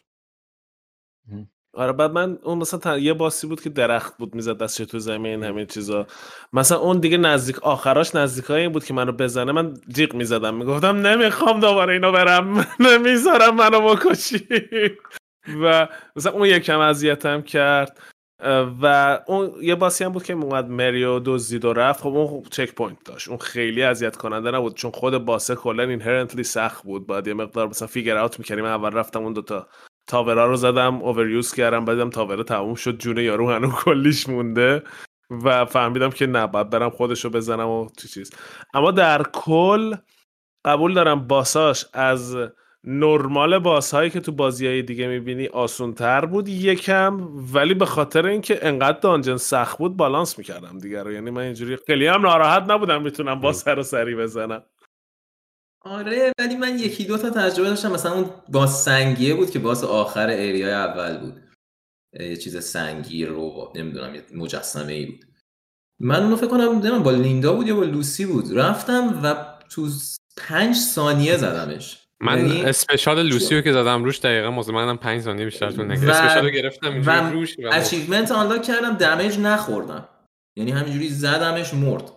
آره 1.74 1.92
بعد 1.92 2.12
من 2.12 2.40
اون 2.44 2.58
مثلا 2.58 2.98
یه 3.00 3.14
boss 3.14 3.41
ی 3.41 3.48
بود 3.48 3.62
که 3.62 3.70
درخت 3.70 4.18
بود 4.18 4.36
می‌زد 4.36 4.58
دستش 4.58 4.88
تو 4.88 5.00
زمین 5.00 5.44
همین 5.44 5.66
چیزا. 5.66 6.08
مثلا 6.54 6.78
اون 6.80 7.00
دیگه 7.00 7.18
نزدیک 7.18 7.60
آخراش 7.60 8.16
نزدیکای 8.16 8.62
این 8.62 8.72
بود 8.72 8.86
که 8.86 8.94
منو 8.94 9.12
بزنه. 9.12 9.52
من 9.52 9.74
جیغ 9.96 10.14
می‌زدم 10.16 10.56
می‌گفتم 10.56 11.08
نمی‌خوام 11.08 11.60
دوباره 11.60 11.94
اینو 11.94 12.12
برم. 12.12 12.68
نمی‌ذارم 12.80 13.56
منو 13.56 13.82
بکشی. 13.96 14.48
و 15.62 15.88
مثلا 16.16 16.32
اون 16.32 16.46
یکم 16.46 16.80
اذیتم 16.80 17.42
کرد. 17.42 18.00
و 18.82 19.20
اون 19.28 19.52
یه 19.62 19.76
boss 19.76 19.98
ی 19.98 20.04
هم 20.04 20.12
بود 20.12 20.24
که 20.24 20.34
اومد 20.34 20.70
مریو 20.70 21.20
دزدید 21.20 21.66
و 21.66 21.74
رفت. 21.74 22.02
خب 22.02 22.16
اون 22.16 22.44
checkpoint 22.52 22.98
داشت. 23.06 23.28
اون 23.28 23.38
خیلی 23.38 23.84
اذیت 23.84 24.16
کننده 24.16 24.52
نبود. 24.52 24.76
چون 24.76 24.92
خود 24.92 25.18
boss 25.18 25.48
ه 25.48 25.56
کلا 25.56 25.84
inherently 25.84 26.44
سخت 26.44 26.84
بود. 26.84 27.08
بعد 27.08 27.28
یه 27.28 27.34
مقدار 27.34 27.68
مثلا 27.68 27.88
figure 27.88 28.18
out 28.18 28.40
می‌کردیم. 28.40 28.66
اول 28.66 28.92
رفتم 28.92 29.24
اون 29.24 29.34
دوتا 29.34 29.68
تاورا 30.08 30.46
رو 30.46 30.56
زدم 30.56 30.96
اووریوز 30.96 31.54
کردم 31.54 31.86
بعدم 31.86 32.10
تاورا 32.10 32.44
تموم 32.44 32.76
شد. 32.76 32.98
جون 32.98 33.18
یارو 33.18 33.52
هنو 33.52 33.72
کلیش 33.72 34.30
مونده. 34.30 34.84
و 35.44 35.66
فهمیدم 35.66 36.10
که 36.10 36.28
نه 36.28 36.48
باید 36.48 36.70
برم 36.70 36.90
خودشو 36.90 37.30
بزنم 37.30 37.68
و 37.68 37.90
تو 37.90 38.08
چیز. 38.08 38.32
اما 38.74 38.92
در 38.92 39.24
کل 39.24 39.96
قبول 40.66 40.94
دارم 40.94 41.28
باساش 41.28 41.86
از 41.94 42.38
نرمال 42.86 43.60
باس 43.60 43.94
هایی 43.94 44.10
که 44.10 44.20
تو 44.20 44.32
بازی 44.32 44.68
های 44.68 44.82
دیگه 44.82 45.08
می‌بینی 45.08 45.48
آسون 45.48 45.94
تر 45.94 46.26
بود 46.26 46.48
یکم 46.48 47.28
ولی 47.54 47.74
به 47.74 47.86
خاطر 47.86 48.26
اینکه 48.26 48.60
انقدر 48.68 49.00
دانجن 49.00 49.38
سخت 49.38 49.78
بود 49.78 49.98
بالانس 49.98 50.38
می‌کردم 50.38 50.78
دیگه 50.78 51.04
رو. 51.04 51.12
یعنی 51.12 51.32
من 51.32 51.42
اینجوری 51.42 51.78
خیلی 51.88 52.08
هم 52.08 52.22
ناراحت 52.22 52.64
نبودم 52.72 53.02
می‌تونم 53.02 53.40
با 53.40 53.54
سر 53.54 53.80
و 53.80 53.84
سری 53.84 54.16
بزنم. 54.16 54.64
آره 55.82 56.32
ولی 56.40 56.56
من 56.56 56.80
یکی 56.80 57.06
دو 57.06 57.18
تا 57.18 57.30
تجربه 57.30 57.70
داشتم. 57.70 57.92
مثلا 57.92 58.14
اون 58.14 58.30
boss 58.50 58.86
سنگیه 58.86 59.36
بود 59.36 59.50
که 59.52 59.60
boss 59.60 59.84
آخر 59.84 60.28
area 60.30 60.65
ی 60.65 60.74
اول 60.74 61.18
بود. 61.18 61.42
یه 62.20 62.38
چیز 62.38 62.64
سنگی 62.64 63.26
رو 63.26 63.74
نمی‌دونم 63.76 64.16
یه 64.16 64.24
مجسمه 64.36 64.94
ای 64.94 65.06
بود. 65.06 65.26
من 66.00 66.24
اونو 66.24 66.36
فکر 66.36 66.48
کنم 66.48 66.72
نمی‌دونم 66.72 67.04
با 67.04 67.12
لیندا 67.12 67.54
بود 67.54 67.68
یا 67.68 67.76
با 67.76 67.84
لوسی 67.84 68.26
بود. 68.26 68.58
رفتم 68.58 69.20
و 69.24 69.36
تو 69.70 69.90
پنج 70.38 70.76
ثانیه 70.76 71.38
زدمش. 71.38 72.03
من 72.24 72.38
یعنی... 72.38 72.64
special 72.64 73.22
لوسیو 73.22 73.62
که 73.62 73.74
زدم 73.74 74.04
روش 74.04 74.20
دقیقا 74.20 74.52
مطمئنم 74.52 74.98
5 74.98 75.22
ثانیه 75.22 75.46
بیشتر 75.46 75.72
طول 75.72 75.92
نکرد 75.92 76.10
special 76.10 76.50
گرفتم 76.50 77.02
و 77.06 77.32
روش 77.32 77.56
و 77.60 77.70
achievement 77.72 78.32
unlock 78.32 78.64
کردم 78.64 78.94
damage 78.94 79.40
نخوردم. 79.40 80.10
یعنی 80.58 80.72
همینجوری 80.72 81.10
زدمش 81.10 81.74
مرد. 81.74 82.12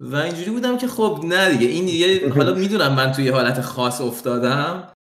و 0.00 0.16
اینجوری 0.16 0.50
بودم 0.50 0.78
که 0.78 0.88
خب 0.88 1.20
نه 1.24 1.50
دیگه 1.50 1.66
این 1.66 1.86
دیگه 1.86 2.28
حالا 2.36 2.54
می‌دونم 2.54 2.92
من 2.92 3.12
توی 3.12 3.28
حالت 3.28 3.60
خاص 3.60 4.00
افتادم. 4.00 4.92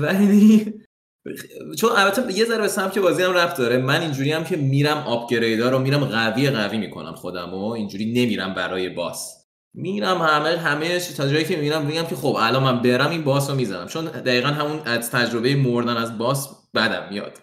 ولی 0.00 0.74
چون 1.80 1.90
البته 1.96 2.32
یه 2.32 2.44
ذره 2.44 2.60
به 2.60 2.68
سمت 2.68 2.98
بازی 2.98 3.22
هم 3.22 3.32
رفت 3.32 3.58
داره 3.58 3.78
من 3.78 4.00
اینجوری 4.00 4.32
هم 4.32 4.44
که 4.44 4.56
میرم 4.56 4.96
آپگریدا 4.96 5.70
رو 5.70 5.78
میرم 5.78 6.04
قوی 6.04 6.50
قوی 6.50 6.78
می‌کنم 6.78 7.14
خودم 7.14 7.54
و 7.54 7.64
اینجوری 7.70 8.12
نمیرم 8.12 8.54
برای 8.54 8.88
باس. 8.88 9.43
میرم 9.74 10.22
همه 10.22 10.58
همه 10.58 10.98
تا 10.98 11.28
جایی 11.28 11.44
که 11.44 11.56
میرم 11.56 11.86
میگم 11.86 12.04
که 12.04 12.16
خب 12.16 12.36
الان 12.40 12.62
من 12.62 12.82
برم 12.82 13.10
این 13.10 13.24
باس 13.24 13.50
رو 13.50 13.56
می‌زنم. 13.56 13.86
چون 13.86 14.04
دقیقا 14.04 14.48
همون 14.48 14.80
از 14.84 15.10
تجربه 15.10 15.56
مردن 15.56 15.96
از 15.96 16.18
باس 16.18 16.48
بدم 16.74 17.08
میاد. 17.10 17.38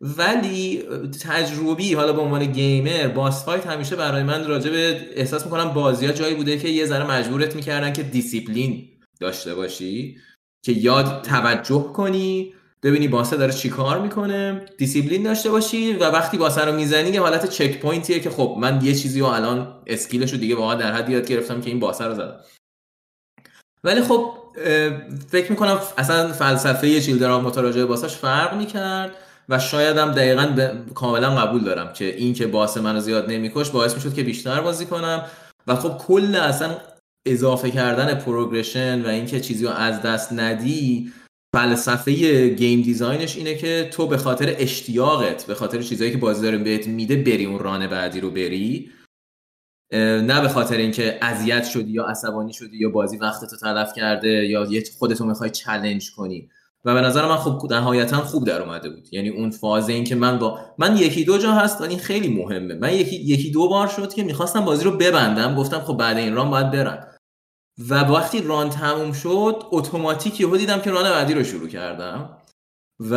ولی 0.00 0.82
تجربی 1.22 1.94
حالا 1.94 2.12
به 2.12 2.20
عنوان 2.20 2.44
gamer 2.44 3.08
boss 3.08 3.44
fight 3.44 3.66
همیشه 3.66 3.96
برای 3.96 4.22
من 4.22 4.46
راجع 4.46 4.70
به 4.70 5.08
احساس 5.14 5.44
می‌کنم 5.44 5.68
بازی 5.68 6.06
ها 6.06 6.12
جایی 6.12 6.34
بوده 6.34 6.58
که 6.58 6.68
یه 6.68 6.86
ذره 6.86 7.10
مجبورت 7.10 7.56
می‌کردن 7.56 7.92
که 7.92 8.02
دیسیپلین 8.02 8.88
داشته 9.20 9.54
باشی 9.54 10.16
که 10.64 10.72
یاد 10.72 11.22
توجه 11.22 11.92
کنی 11.94 12.54
ببینی 12.82 13.08
boss 13.08 13.30
ه 13.30 13.36
داره 13.36 13.52
چیکار 13.52 14.00
می‌کنه؟ 14.00 14.66
دیسیپلین 14.78 15.22
داشته 15.22 15.50
باشی 15.50 15.92
و 15.92 16.04
وقتی 16.04 16.38
boss 16.38 16.59
ه 16.59 16.64
رو 16.64 16.72
می‌زنی 16.72 17.08
یه 17.08 17.20
حالت 17.20 17.46
checkpoint 17.46 17.80
یه 17.80 18.20
که 18.20 18.30
خب 18.30 18.56
من 18.60 18.84
یه 18.84 18.94
چیزی 18.94 19.20
رو 19.20 19.26
الان 19.26 19.82
skill 19.86 20.19
ش 20.19 20.32
رو 20.32 20.38
دیگه 20.38 20.54
واقعا 20.54 20.74
در 20.74 20.92
حد 20.92 21.10
یاد 21.10 21.26
گرفتم 21.26 21.60
که 21.60 21.70
این 21.70 21.80
boss 21.80 21.99
ه 21.99 22.04
رو 22.04 22.14
زدم. 22.14 22.36
ولی 23.84 24.02
خب 24.02 24.34
فکر 25.28 25.50
می‌کنم 25.50 25.78
اصلا 25.98 26.32
فلسفه 26.32 27.00
چیلدران 27.00 27.44
متراجع 27.44 27.84
باساش 27.84 28.16
فرق 28.16 28.56
می‌کرد 28.56 29.16
و 29.48 29.58
شایدم 29.58 30.12
دقیقا 30.12 30.72
کاملا 30.94 31.30
قبول 31.30 31.64
دارم 31.64 31.92
که 31.92 32.04
این 32.16 32.34
که 32.34 32.46
boss 32.46 32.76
منو 32.76 33.00
زیاد 33.00 33.30
نمیکش 33.30 33.70
باعث 33.70 33.94
می‌شد 33.94 34.14
که 34.14 34.22
بیشتر 34.22 34.60
بازی 34.60 34.86
کنم 34.86 35.24
و 35.66 35.76
خب 35.76 35.98
کل 35.98 36.34
اصلا 36.34 36.76
اضافه 37.26 37.70
کردن 37.70 38.14
progression 38.14 39.02
و 39.02 39.08
اینکه 39.08 39.40
چیزی 39.40 39.64
رو 39.64 39.70
از 39.70 40.02
دست 40.02 40.32
ندی 40.32 41.12
فلسفه 41.54 42.48
game 42.48 42.82
design 42.82 43.23
ش 43.23 43.36
اینه 43.36 43.54
که 43.54 43.88
تو 43.92 44.06
به 44.06 44.16
خاطر 44.16 44.54
اشتیاقت 44.58 45.46
به 45.46 45.54
خاطر 45.54 45.82
چیزایی 45.82 46.10
که 46.10 46.18
بازی 46.18 46.42
داره 46.42 46.58
بهت 46.58 46.86
میده 46.86 47.16
بری 47.16 47.44
اون 47.44 47.58
run 47.58 47.86
بعدی 47.86 48.20
رو 48.20 48.30
بری. 48.30 48.90
نه 49.92 50.40
به 50.40 50.48
خاطر 50.48 50.76
اینکه 50.76 51.18
اذیت 51.22 51.64
شدی 51.64 51.92
یا 51.92 52.04
عصبانی 52.04 52.52
شدی 52.52 52.76
یا 52.76 52.90
بازی 52.90 53.16
وقتتو 53.16 53.56
تلف 53.56 53.92
کرده 53.96 54.28
یا 54.28 54.64
یه 54.64 54.84
خودتو 54.98 55.24
می‌خوای 55.24 55.50
challenge 55.50 56.12
کنی. 56.12 56.48
و 56.84 56.94
به 56.94 57.00
نظر 57.00 57.28
من 57.28 57.36
خب 57.36 57.72
نهایتا 57.72 58.16
خوب 58.16 58.46
در 58.46 58.62
اومده 58.62 58.90
بود. 58.90 59.08
یعنی 59.12 59.28
اون 59.28 59.50
فاز 59.50 59.88
این 59.88 60.04
که 60.04 60.14
من 60.14 60.38
با 60.38 60.58
من 60.78 60.96
یکی 60.96 61.24
دو 61.24 61.38
جا 61.38 61.52
هست 61.52 61.80
این 61.80 61.98
خیلی 61.98 62.28
مهمه. 62.28 62.74
من 62.74 62.94
یکی 62.94 63.16
یکی 63.16 63.50
دو 63.50 63.68
بار 63.68 63.88
شد 63.88 64.14
که 64.14 64.24
می‌خواستم 64.24 64.64
بازی 64.64 64.84
رو 64.84 64.90
ببندم. 64.90 65.54
گفتم 65.54 65.78
خب 65.78 65.96
بعد 65.96 66.16
این 66.16 66.34
ران 66.34 66.50
باید 66.50 66.70
برم. 66.70 67.06
و 67.88 67.94
وقتی 67.94 68.42
ران 68.42 68.70
تموم 68.70 69.12
شد 69.12 69.62
اتوماتیک 69.70 70.40
یهو 70.40 70.56
دیدم 70.56 70.80
که 70.80 70.90
ران 70.90 71.10
بعدی 71.10 71.34
رو 71.34 71.44
شروع 71.44 71.68
کردم. 71.68 72.38
و 73.00 73.14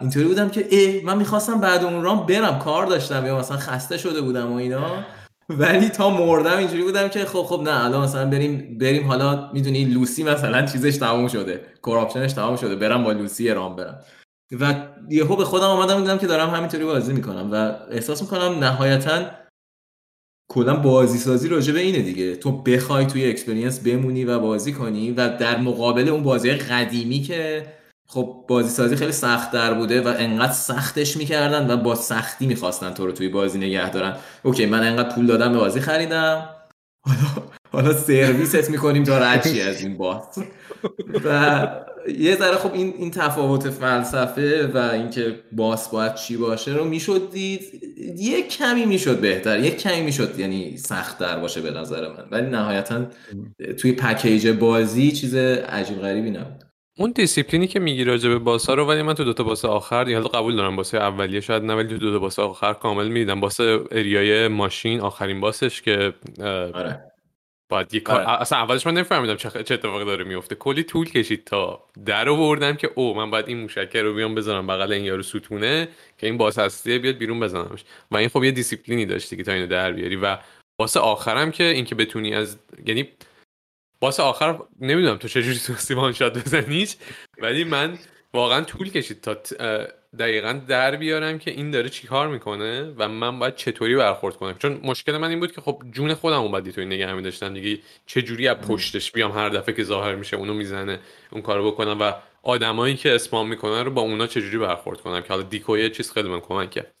اینطوری 0.00 0.26
بودم 0.26 0.48
که 0.48 0.66
ای 0.70 1.02
من 1.04 1.18
می‌خواستم 1.18 1.60
بعد 1.60 1.84
اون 1.84 2.02
ران 2.02 2.26
برم 2.26 2.58
کار 2.58 2.86
داشتم 2.86 3.26
یا 3.26 3.38
مثلا 3.38 3.56
خسته 3.56 3.98
شده 3.98 4.20
بودم 4.20 4.52
و 4.52 4.56
اینا. 4.56 5.04
ولی 5.48 5.88
تا 5.88 6.10
مردم 6.10 6.58
اینجوری 6.58 6.82
بودم 6.82 7.08
که 7.08 7.24
خب 7.24 7.42
خب 7.42 7.60
نه 7.64 7.84
الان 7.84 8.04
مثلا 8.04 8.30
بریم 8.30 8.78
بریم 8.78 9.06
حالا 9.06 9.50
می‌دونی 9.52 9.84
لوسی 9.84 10.24
مثلا 10.24 10.66
چیزش 10.66 10.96
تموم 10.96 11.28
شده 11.28 11.60
کراپشنش 11.82 12.32
تموم 12.32 12.56
شده 12.56 12.76
برم 12.76 13.04
با 13.04 13.12
لوسی 13.12 13.48
رام 13.48 13.76
برم. 13.76 13.98
و 14.60 14.74
یهو 15.10 15.36
به 15.36 15.44
خودم 15.44 15.64
آمدم 15.64 16.00
دیدم 16.00 16.18
که 16.18 16.26
دارم 16.26 16.50
همینطوری 16.50 16.84
بازی 16.84 17.12
می‌کنم. 17.12 17.48
و 17.52 17.74
احساس 17.90 18.22
می‌کنم 18.22 18.64
نهایتا 18.64 19.22
کلا 20.48 20.76
بازی 20.76 21.18
سازی 21.18 21.48
راجع 21.48 21.72
به 21.72 21.80
اینه 21.80 21.98
دیگه. 22.02 22.36
تو 22.36 22.52
بخوای 22.52 23.06
توی 23.06 23.30
experience 23.30 23.80
بمونی 23.80 24.24
و 24.24 24.38
بازی 24.38 24.72
کنی 24.72 25.10
و 25.10 25.36
در 25.36 25.58
مقابل 25.58 26.08
اون 26.08 26.22
بازی 26.22 26.50
قدیمی 26.50 27.20
که 27.20 27.66
خب 28.08 28.44
بازی 28.48 28.68
سازی 28.68 28.96
خیلی 28.96 29.12
سخت 29.12 29.50
در 29.50 29.74
بوده 29.74 30.00
و 30.00 30.14
انقدر 30.18 30.52
سختش 30.52 31.16
می‌کردن 31.16 31.70
و 31.70 31.76
با 31.76 31.94
سختی 31.94 32.46
می‌خواستن 32.46 32.94
تو 32.94 33.06
رو 33.06 33.12
توی 33.12 33.28
بازی 33.28 33.58
نگه 33.58 33.90
دارن. 33.90 34.16
okay 34.42 34.66
من 34.66 34.86
انقدر 34.86 35.14
پول 35.14 35.26
دادم 35.26 35.52
به 35.52 35.58
بازی 35.58 35.80
خریدم. 35.80 36.48
حالا 37.02 37.48
حالا 37.72 37.92
سرویست 37.92 38.70
می‌کنیم 38.70 39.04
تا 39.04 39.18
هرچی 39.18 39.60
از 39.60 39.80
این 39.80 39.96
باز 39.96 40.38
و 41.24 41.68
یه 42.18 42.36
ذره 42.36 42.56
خب 42.56 42.74
این 42.74 42.94
این 42.98 43.10
تفاوت 43.10 43.70
فلسفه 43.70 44.66
و 44.66 44.78
اینکه 44.78 45.40
boss 45.52 45.88
باید 45.88 46.14
چی 46.14 46.36
باشه 46.36 46.72
رو 46.72 46.84
می‌شد 46.84 47.30
دید. 47.32 47.60
یه 48.16 48.42
کمی 48.42 48.86
می‌شد 48.86 49.20
بهتر. 49.20 49.60
یک 49.60 49.78
کمی 49.78 50.00
می‌شد 50.00 50.38
یعنی 50.38 50.76
سخت 50.76 51.18
در 51.18 51.38
باشه 51.38 51.60
به 51.60 51.70
نظر 51.70 52.08
من. 52.08 52.24
ولی 52.30 52.46
نهایتا 52.46 53.06
توی 53.78 53.92
package 53.92 54.48
بازی 54.48 55.12
چیز 55.12 55.34
عجیب 55.34 55.98
غریبی 55.98 56.30
نبود. 56.30 56.64
اون 56.98 57.12
دیسیپلینی 57.12 57.66
که 57.66 57.80
میگی 57.80 58.04
راجع 58.04 58.28
به 58.28 58.38
boss 58.38 58.66
ها 58.66 58.74
رو 58.74 58.84
ولی 58.84 59.02
من 59.02 59.14
تو 59.14 59.24
دوتا 59.24 59.44
boss 59.44 59.64
آخر 59.64 60.12
حالا 60.14 60.28
قبول 60.28 60.56
دارم 60.56 60.76
boss 60.76 60.94
اولیه 60.94 61.40
شاید 61.40 61.62
نه 61.62 61.74
ولی 61.74 61.88
تو 61.88 61.98
دوتا 61.98 62.18
boss 62.18 62.38
آخر 62.38 62.72
کامل 62.72 63.08
می‌دیدم. 63.08 63.40
boss 63.40 63.60
area 63.90 64.36
ی 64.36 64.48
ماشین 64.48 65.00
آخرین 65.00 65.40
boss 65.40 65.68
ش 65.68 65.82
که 65.82 66.12
آره. 66.74 67.05
باید 67.68 67.94
یه 67.94 68.00
کار 68.00 68.20
آره. 68.20 68.40
اصلا 68.40 68.58
اولش 68.58 68.86
من 68.86 68.94
نفهمیدم 68.94 69.36
چه, 69.36 69.62
چه 69.62 69.74
اتفاقی 69.74 70.04
داره 70.04 70.24
میفته 70.24 70.54
کلی 70.54 70.82
طول 70.82 71.10
کشید 71.10 71.44
تا 71.44 71.84
در 72.04 72.28
آوردم 72.28 72.76
که 72.76 72.90
او 72.94 73.14
من 73.14 73.30
باید 73.30 73.48
این 73.48 73.60
موشکه 73.60 74.02
رو 74.02 74.14
بیام 74.14 74.34
بذارم 74.34 74.66
بغل 74.66 74.92
این 74.92 75.04
یارو 75.04 75.22
ستونه 75.22 75.88
که 76.18 76.26
این 76.26 76.36
boss 76.38 76.58
هستیه 76.58 76.98
بیاد 76.98 77.14
بیرون 77.14 77.40
بزنمش. 77.40 77.84
و 78.10 78.16
این 78.16 78.28
خب 78.28 78.44
یه 78.44 78.50
دیسیپلینی 78.50 79.06
داشتی 79.06 79.36
که 79.36 79.42
تا 79.42 79.52
اینو 79.52 79.66
در 79.66 79.92
بیاری. 79.92 80.16
و 80.16 80.38
boss 80.78 80.96
آخرم 80.96 81.50
که 81.50 81.64
اینکه 81.64 81.94
بتونی 81.94 82.34
از 82.34 82.58
یعنی 82.86 83.08
boss 84.00 84.20
آخر 84.20 84.58
نمی‌دونم 84.80 85.16
تو 85.16 85.28
چجوری 85.28 85.58
تونستی 85.58 85.94
one 85.94 86.12
shot 86.12 86.38
بزنیش 86.38 86.96
ولی 87.38 87.64
من 87.64 87.98
واقعا 88.34 88.64
طول 88.64 88.90
کشید 88.90 89.20
تا 89.20 89.36
دقیقا 90.18 90.60
در 90.68 90.96
بیارم 90.96 91.38
که 91.38 91.50
این 91.50 91.70
داره 91.70 91.88
چیکار 91.88 92.28
می‌کنه 92.28 92.94
و 92.96 93.08
من 93.08 93.38
باید 93.38 93.54
چطوری 93.54 93.96
برخورد 93.96 94.36
کنم. 94.36 94.54
چون 94.58 94.80
مشکل 94.82 95.16
من 95.16 95.30
این 95.30 95.40
بود 95.40 95.52
که 95.52 95.60
خب 95.60 95.82
جون 95.92 96.14
خودم 96.14 96.40
اون 96.40 96.50
باید 96.50 96.70
توی 96.70 96.84
نگه 96.84 97.20
داشتم. 97.20 97.54
دیگه 97.54 97.82
چجوری 98.06 98.48
از 98.48 98.56
پشتش 98.56 99.12
بیام 99.12 99.32
هر 99.32 99.48
دفعه 99.48 99.74
که 99.74 99.84
ظاهر 99.84 100.14
میشه 100.14 100.36
اونو 100.36 100.54
می‌زنه 100.54 100.98
اون 101.30 101.42
کارو 101.42 101.70
بکنم 101.70 102.00
و 102.00 102.12
آدمایی 102.42 102.96
که 102.96 103.14
اسپام 103.14 103.48
می‌کنن 103.48 103.84
رو 103.84 103.90
با 103.90 104.02
اونا 104.02 104.26
چجوری 104.26 104.58
برخورد 104.58 105.00
کنم 105.00 105.20
که 105.20 105.28
حالا 105.28 105.42
decoy 105.42 105.90
چیز 105.90 106.12
خیلی 106.12 106.28
من 106.28 106.40
کمک 106.40 106.70
کرد 106.70 106.94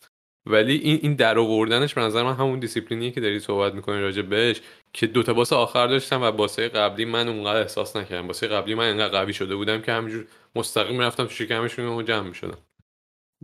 ولی 0.46 0.76
این 0.76 0.98
این 1.02 1.14
در 1.14 1.38
آوردنش 1.38 1.94
به 1.94 2.00
نظر 2.00 2.22
من 2.22 2.34
همون 2.34 2.58
دیسیپلینیه 2.58 3.10
که 3.10 3.20
داری 3.20 3.40
صحبت 3.40 3.74
می‌کنی 3.74 4.00
راجع 4.00 4.22
بهش 4.22 4.60
که 4.92 5.06
دو 5.06 5.22
تا 5.22 5.34
boss 5.34 5.52
آخر 5.52 5.86
داشتم 5.86 6.22
و 6.22 6.32
boss 6.32 6.61
ه 6.61 6.68
قبلی 6.68 7.04
من 7.04 7.28
اونقدر 7.28 7.60
احساس 7.60 7.96
نکردم. 7.96 8.26
boss 8.26 8.42
ه 8.42 8.46
قبلی 8.46 8.74
من 8.74 8.88
انقدر 8.88 9.18
قوی 9.20 9.32
شده 9.32 9.56
بودم 9.56 9.82
که 9.82 9.92
همینجور 9.92 10.26
مستقیم 10.54 11.00
رفتم 11.00 11.24
تو 11.24 11.30
شکمشون 11.30 11.86
و 11.86 12.02
جمع 12.02 12.28
می‌شدم. 12.28 12.58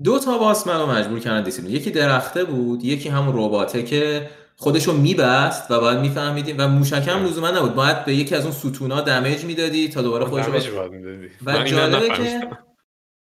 دو 0.05 0.19
تا 0.19 0.39
boss 0.39 0.66
منو 0.66 0.86
مجبور 0.86 1.19
کردن 1.19 1.43
دیسیپلین. 1.43 1.77
یکی 1.77 1.90
درخته 1.90 2.44
بود 2.44 2.85
یکی 2.85 3.09
همون 3.09 3.35
رباته 3.36 3.82
که 3.82 4.31
خودشو 4.56 4.93
میبست 4.93 5.70
و 5.70 5.81
باید 5.81 5.98
میفهمیدیم 5.98 6.56
و 6.59 6.69
موشکم 6.69 7.24
لزوما 7.24 7.51
نبود. 7.51 7.74
باید 7.74 8.05
به 8.05 8.14
یکی 8.14 8.35
از 8.35 8.43
اون 8.43 8.52
ستونا 8.52 9.01
damage 9.01 9.44
می‌دادی 9.44 9.89
تا 9.89 10.02
دوباره 10.02 10.24
خودشو 10.24 10.52
و 11.47 11.64
جالبه 11.64 12.09
که 12.09 12.48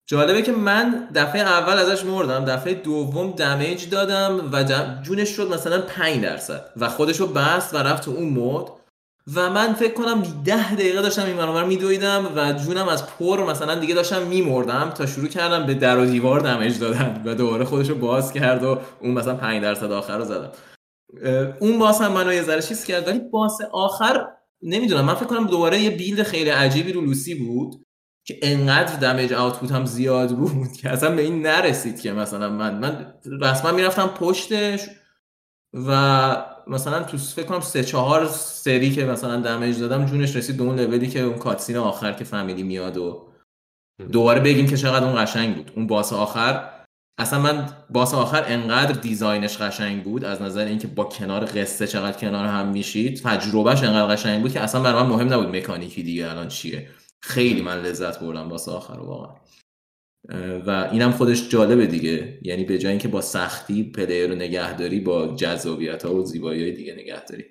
جالبه 0.07 0.43
که 0.43 0.53
من 0.53 1.09
دفعه 1.15 1.41
اول 1.41 1.78
ازش 1.78 2.05
مردم 2.05 2.45
دفعه 2.45 2.74
دوم 2.74 3.31
دمیج 3.31 3.89
دادم 3.89 4.51
و 4.53 4.65
جونش 5.03 5.28
شد 5.28 5.55
مثلا 5.55 5.81
5 5.81 6.23
درصد 6.23 6.73
و 6.77 6.89
خودشو 6.89 7.27
بست 7.27 7.74
و 7.74 7.78
رفت 7.78 8.05
تو 8.05 8.11
اون 8.11 8.28
مود 8.28 8.69
و 9.32 9.51
من 9.51 9.72
فکر 9.72 9.92
کنم 9.92 10.22
ده 10.44 10.74
دقیقه 10.74 11.02
داشتم 11.02 11.26
این 11.26 11.36
برابر 11.36 11.64
میدویدم 11.64 12.32
و 12.36 12.52
جونم 12.52 12.88
از 12.88 13.06
پر 13.06 13.51
مثلا 13.51 13.74
دیگه 13.74 13.94
داشتم 13.94 14.22
میمردم 14.22 14.90
تا 14.90 15.06
شروع 15.06 15.28
کردم 15.28 15.66
به 15.66 15.74
در 15.74 15.98
و 15.98 16.06
دیوار 16.06 16.40
دمیج 16.40 16.78
دادن 16.78 17.22
و 17.24 17.34
دوباره 17.34 17.64
خودشو 17.64 17.94
باز 17.94 18.32
کرد 18.32 18.64
و 18.64 18.78
اون 19.01 19.12
مثلا 19.14 19.34
5 19.34 19.62
درصد 19.62 19.92
آخر 19.92 20.18
رو 20.18 20.24
زدم. 20.24 20.52
اون 21.60 21.78
باس 21.78 22.01
هم 22.01 22.12
منو 22.12 22.32
یه 22.32 22.42
ذره 22.42 22.62
چیز 22.62 22.84
کرد. 22.84 23.09
ولی 23.09 23.18
باس 23.18 23.59
آخر 23.72 24.26
نمی‌دونم. 24.62 25.05
من 25.05 25.14
فکر 25.14 25.26
کنم 25.26 25.46
دوباره 25.46 25.80
یه 25.80 25.90
بیلد 25.90 26.22
خیلی 26.22 26.51
عجیبی 26.51 26.92
رو 26.92 27.01
لوسی 27.01 27.34
بود 27.34 27.84
که 28.26 28.38
انقدر 28.42 28.96
دمیج 28.96 29.32
آوتپوت 29.32 29.72
هم 29.72 29.86
زیاد 29.86 30.30
بود 30.36 30.72
که 30.80 30.90
اصلا 30.90 31.16
به 31.16 31.22
این 31.22 31.46
نرسید 31.46 32.01
که 32.01 32.12
مثلا 32.12 32.48
من 32.48 32.78
من 32.78 33.14
رسما 33.40 33.72
می‌رفتم 33.72 34.06
پشتش. 34.06 34.88
و 35.74 36.46
مثلا 36.66 37.02
تو 37.02 37.18
فکر 37.18 37.46
کنم 37.46 37.60
سه 37.60 37.84
چهار 37.84 38.26
سری 38.28 38.90
که 38.90 39.05
مثلا 39.05 39.40
دمیج 39.40 39.80
دادم 39.80 40.05
جونش 40.05 40.36
رسید 40.36 40.56
به 40.56 40.62
اون 40.62 40.80
لولی 40.80 41.09
که 41.09 41.20
اون 41.20 41.38
کاتسین 41.38 41.76
آخر 41.76 42.12
که 42.12 42.24
فامیلی 42.24 42.62
میاد 42.62 42.96
و 42.96 43.28
دوباره 44.12 44.40
بگیم 44.40 44.66
که 44.66 44.76
چقدر 44.76 45.06
اون 45.06 45.24
قشنگ 45.24 45.56
بود. 45.56 45.72
اون 45.76 45.86
باس 45.86 46.12
آخر 46.12 46.70
اصلا 47.18 47.38
من 47.38 47.68
باس 47.90 48.14
آخر 48.14 48.44
انقدر 48.46 48.92
دیزاینش 48.92 49.59
قشنگ 49.59 50.02
بود 50.02 50.24
از 50.24 50.42
نظر 50.42 50.64
اینکه 50.64 50.86
با 50.86 51.05
کنار 51.05 51.44
قصه 51.44 51.86
چقدر 51.86 52.18
کنار 52.18 52.46
هم 52.46 52.68
میشید 52.68 53.22
تجربهش 53.22 53.82
انقدر 53.82 54.14
قشنگ 54.14 54.42
بود 54.42 54.52
که 54.52 54.60
اصلا 54.60 54.80
برای 54.80 55.02
من 55.02 55.09
مهم 55.09 55.32
نبود 55.32 55.56
مکانیکی 55.56 56.02
دیگه 56.02 56.30
الان 56.30 56.48
چیه. 56.48 56.90
خیلی 57.22 57.62
من 57.62 57.82
لذت 57.82 58.20
بردم 58.20 58.48
boss 58.48 58.69
آخر 58.68 58.98
واقعا. 58.98 59.34
و 60.66 60.88
اینم 60.92 61.10
خودش 61.10 61.48
جالبه 61.48 61.86
دیگه. 61.86 62.38
یعنی 62.42 62.64
به 62.64 62.78
جای 62.78 62.90
اینکه 62.90 63.09
با 63.09 63.20
سختی 63.20 63.92
player 63.93 64.28
رو 64.28 64.34
نگهداری 64.34 65.01
با 65.01 65.36
جذابیت 65.36 66.02
ها 66.02 66.14
و 66.14 66.24
زیبایی 66.24 66.62
های 66.62 66.72
دیگه 66.72 66.94
نگهداری. 66.94 67.44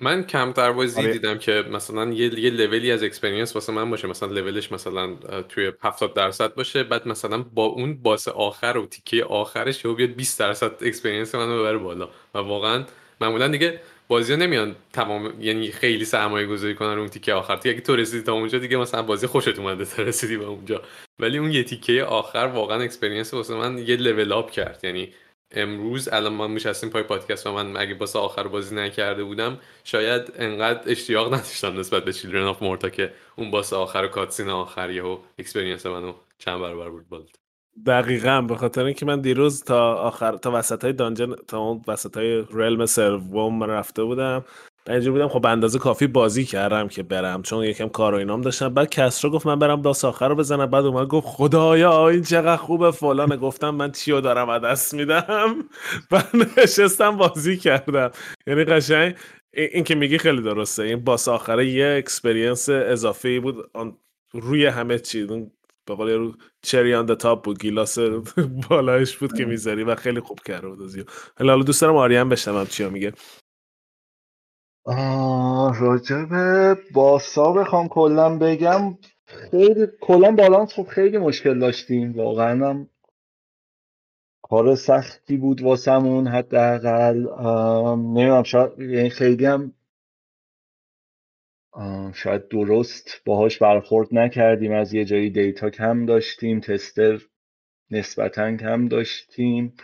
من 0.00 0.22
کمتر 0.22 0.72
بازی 0.72 1.00
آره. 1.00 1.12
دیدم 1.12 1.38
که 1.38 1.64
مثلا 1.72 2.12
یه 2.12 2.40
یه 2.40 2.50
level 2.50 2.85
ی 2.85 2.92
از 2.92 3.02
experience 3.02 3.54
واسه 3.54 3.72
من 3.72 3.90
باشه. 3.90 4.08
مثلا 4.08 4.28
لولش 4.28 4.72
مثلا 4.72 5.14
توی 5.48 5.72
70 5.82 6.14
درصد 6.14 6.54
باشه. 6.54 6.82
بعد 6.82 7.08
مثلا 7.08 7.42
با 7.42 7.64
اون 7.64 8.02
boss 8.02 8.28
آخر 8.28 8.76
و 8.76 8.86
تیکه 8.86 9.24
آخرش 9.24 9.84
یهو 9.84 9.94
بیاد 9.94 10.10
20 10.10 10.38
درصد 10.38 10.72
experience 10.80 11.34
منو 11.34 11.58
ببره 11.58 11.78
بالا. 11.78 12.08
و 12.34 12.38
واقعا 12.38 12.84
معمولا 13.20 13.48
دیگه 13.48 13.80
بازی 14.08 14.32
ها 14.32 14.38
نمیان 14.38 14.76
تمام 14.92 15.40
یعنی 15.40 15.72
خیلی 15.72 16.04
سرمایه 16.04 16.46
گذاری 16.46 16.74
کنن 16.74 16.98
اون 16.98 17.08
تیکه 17.08 17.34
آخر. 17.34 17.52
اگه 17.54 17.80
تو 17.80 17.96
رسیدی 17.96 18.22
تا 18.24 18.32
اونجا 18.32 18.58
دیگه 18.58 18.76
مثلا 18.76 19.02
بازی 19.02 19.26
خوشت 19.26 19.58
اومده 19.58 19.84
تا 19.84 20.02
رسیدی 20.02 20.36
به 20.36 20.44
اونجا. 20.44 20.82
ولی 21.18 21.38
اون 21.38 21.52
یه 21.52 21.64
تیکه 21.64 22.04
آخر 22.04 22.50
واقعا 22.54 22.80
experience 22.82 23.34
واسه 23.34 23.54
من 23.54 23.78
یه 23.78 23.96
level 23.96 24.32
up 24.32 24.50
کرد. 24.50 24.80
یعنی 24.84 25.12
امروز 25.50 26.08
الان 26.08 26.32
ما 26.32 26.46
میشستیم 26.46 26.90
پای 26.90 27.02
پادکست 27.02 27.46
و 27.46 27.52
من 27.52 27.76
اگه 27.76 27.94
boss 27.94 28.18
آخر 28.18 28.48
بازی 28.48 28.74
نکرده 28.74 29.24
بودم 29.24 29.60
شاید 29.84 30.32
انقدر 30.36 30.90
اشتیاق 30.90 31.34
نداشتم 31.34 31.78
نسبت 31.78 32.04
به 32.04 32.12
Children 32.12 32.44
of 32.46 32.62
Morta 32.62 32.90
که 32.90 33.12
اون 33.36 33.50
boss 33.50 33.72
آخر 33.72 34.04
و 34.04 34.08
cutscene 34.08 34.48
آخر 34.48 34.90
یهو 34.90 35.18
experience 35.38 35.86
منو 35.86 36.14
چند 36.38 36.60
برابر 36.60 36.90
بود 36.90 37.08
بالد 37.08 37.45
دقیقا 37.86 38.42
به 38.42 38.56
خاطر 38.56 38.84
اینکه 38.84 39.06
من 39.06 39.20
دیروز 39.20 39.64
تا 39.64 39.94
آخر 39.94 40.36
تا 40.36 40.50
وسط 40.54 40.84
های 40.84 40.92
dungeon 40.92 41.34
تا 41.34 41.58
اون 41.58 41.82
وسط 41.88 42.16
های 42.16 42.44
realm 42.50 42.86
سروم 42.86 43.64
رفته 43.64 44.04
بودم 44.04 44.44
اینجا 44.88 45.12
بودم 45.12 45.28
خب 45.28 45.46
اندازه 45.46 45.78
کافی 45.78 46.06
بازی 46.06 46.44
کردم 46.44 46.88
که 46.88 47.02
برم 47.02 47.42
چون 47.42 47.64
یکم 47.64 47.88
کار 47.88 48.14
و 48.14 48.16
اینام 48.16 48.40
داشتم. 48.40 48.74
بعد 48.74 48.90
کسرا 48.90 49.30
گفت 49.30 49.46
من 49.46 49.58
برم 49.58 49.82
boss 49.82 50.04
آخر 50.04 50.28
رو 50.28 50.34
بزنم. 50.34 50.66
بعد 50.66 50.84
اومد 50.84 51.08
گفت 51.08 51.26
خدایا 51.26 52.08
این 52.08 52.22
چقدر 52.22 52.56
خوبه 52.56 52.90
فلان 52.90 53.36
گفتم 53.36 53.70
من 53.70 53.92
چیو 53.92 54.20
دارم 54.20 54.48
از 54.48 54.62
دست 54.62 54.94
میدم؟ 54.94 55.56
بعد 56.10 56.28
نشستم 56.58 57.16
بازی 57.16 57.56
کردم. 57.56 58.10
یعنی 58.46 58.64
قشنگ 58.64 59.14
این 59.54 59.84
که 59.84 59.94
میگی 59.94 60.18
خیلی 60.18 60.42
درسته. 60.42 60.82
این 60.82 61.04
boss 61.04 61.28
آخره 61.28 61.66
یه 61.66 61.94
experience 61.98 62.68
اضافه 62.68 63.40
بود. 63.40 63.70
روی 64.32 64.66
همه 64.66 64.98
چی. 64.98 65.26
به 65.86 65.96
قول 65.96 66.10
رو 66.12 66.34
cherry 66.62 66.94
on 66.94 67.16
top 67.16 67.44
بود 67.44 67.60
گیلاس 67.60 67.98
بالایش 68.70 69.18
بود 69.18 69.34
که 69.34 69.46
می‌ذاری 69.46 69.84
و 69.84 69.96
خیلی 69.96 70.20
خوب 70.20 70.40
کرده 70.40 70.68
بود 70.68 71.10
حالا 71.38 71.62
دوست 71.64 71.82
دارم 71.82 71.96
آریان 71.96 72.28
بشنوم 72.30 72.66
چیا 72.66 72.90
میگه. 72.90 73.12
راجب 75.80 76.28
boss 76.94 77.40
ا 77.40 77.52
بخوام 77.52 77.88
کلا 77.88 78.38
بگم 78.38 78.98
خیلی 79.26 79.86
کلا 80.02 80.32
بالانس 80.32 80.74
خب 80.74 80.84
خیلی 80.88 81.18
مشکل 81.18 81.60
داشتیم. 81.60 82.12
واقعا 82.16 82.70
هم 82.70 82.90
کار 84.42 84.76
سختی 84.76 85.38
بود 85.38 85.62
واسمون 85.62 86.28
حداقل. 86.28 87.16
نمی‌دونم 87.96 88.44
شاید 88.44 88.80
یعنی 88.80 89.10
خیلی 89.10 89.46
هم 89.46 89.74
شاید 92.14 92.48
درست 92.48 93.10
باهاش 93.24 93.58
برخورد 93.58 94.08
نکردیم 94.12 94.72
از 94.72 94.94
یه 94.94 95.04
جایی 95.04 95.30
دیتا 95.30 95.70
کم 95.70 96.06
داشتیم 96.06 96.60
تستر 96.60 97.20
نسبتا 97.90 98.56
کم 98.56 98.88
داشتیم. 98.88 99.74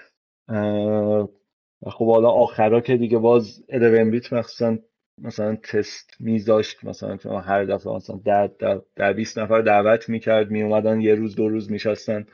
خب 1.86 2.06
حالا 2.06 2.30
آخرا 2.30 2.80
که 2.80 2.96
دیگه 2.96 3.18
باز 3.18 3.64
11 3.68 4.04
بیت 4.04 4.32
مخصوصا 4.32 4.78
مثلا 5.18 5.56
تست 5.56 6.10
میذاشت 6.20 6.84
مثلا 6.84 7.40
هر 7.40 7.64
دفعه 7.64 7.92
مثلا 7.94 8.16
در, 8.24 8.46
در, 8.46 8.80
در 8.96 9.12
20 9.12 9.38
نفر 9.38 9.60
دعوت 9.60 10.08
می‌کرد 10.08 10.50
میومدن 10.50 11.00
یه 11.00 11.14
روز 11.14 11.34
دو 11.36 11.48
روز 11.48 11.70
میشستن 11.70 12.26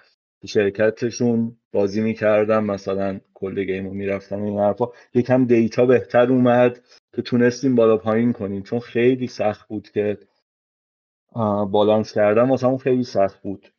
شرکتشون 0.47 1.56
بازی 1.72 2.01
می‌کردم 2.01 2.64
مثلا 2.64 3.20
کل 3.35 3.64
گیم 3.64 3.86
رو 3.86 3.94
می‌رفتم 3.94 4.43
این 4.43 4.59
حرفا. 4.59 4.86
یکم 5.14 5.44
دیتا 5.44 5.86
بهتر 5.86 6.26
اومد. 6.32 6.80
که 7.19 7.23
تونستیم 7.23 7.74
بالا 7.74 7.97
پایین 7.97 8.32
کنیم. 8.32 8.62
چون 8.62 8.78
خیلی 8.78 9.27
سخت 9.27 9.69
بود 9.69 9.90
که 9.90 10.19
بالانس 11.70 12.12
کردم 12.12 12.51
واسه 12.51 12.77
خیلی 12.77 13.05
سخت 13.05 13.43
بود. 13.43 13.73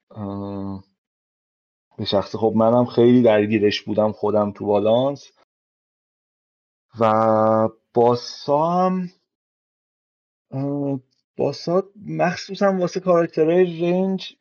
به 1.98 2.06
شخص 2.06 2.36
خب 2.36 2.54
منم 2.56 2.86
خیلی 2.86 3.22
درگیرش 3.22 3.82
بودم 3.82 4.12
خودم 4.12 4.52
تو 4.52 4.66
بالانس. 4.66 5.32
و 7.00 7.70
باسا 7.94 8.66
هم 8.68 9.10
باسا 11.38 11.84
مخصوصا 12.06 12.78
واسه 12.78 13.00
کاراکترهای 13.00 13.82
رنج 13.82 14.36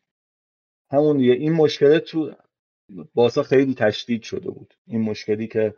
همون 0.91 1.17
دیگه. 1.17 1.33
این 1.33 1.53
مشکل 1.53 1.99
تو 1.99 2.31
باسا 3.13 3.43
خیلی 3.43 3.73
تشدید 3.73 4.23
شده 4.23 4.51
بود. 4.51 4.73
این 4.87 5.01
مشکلی 5.01 5.47
که 5.47 5.75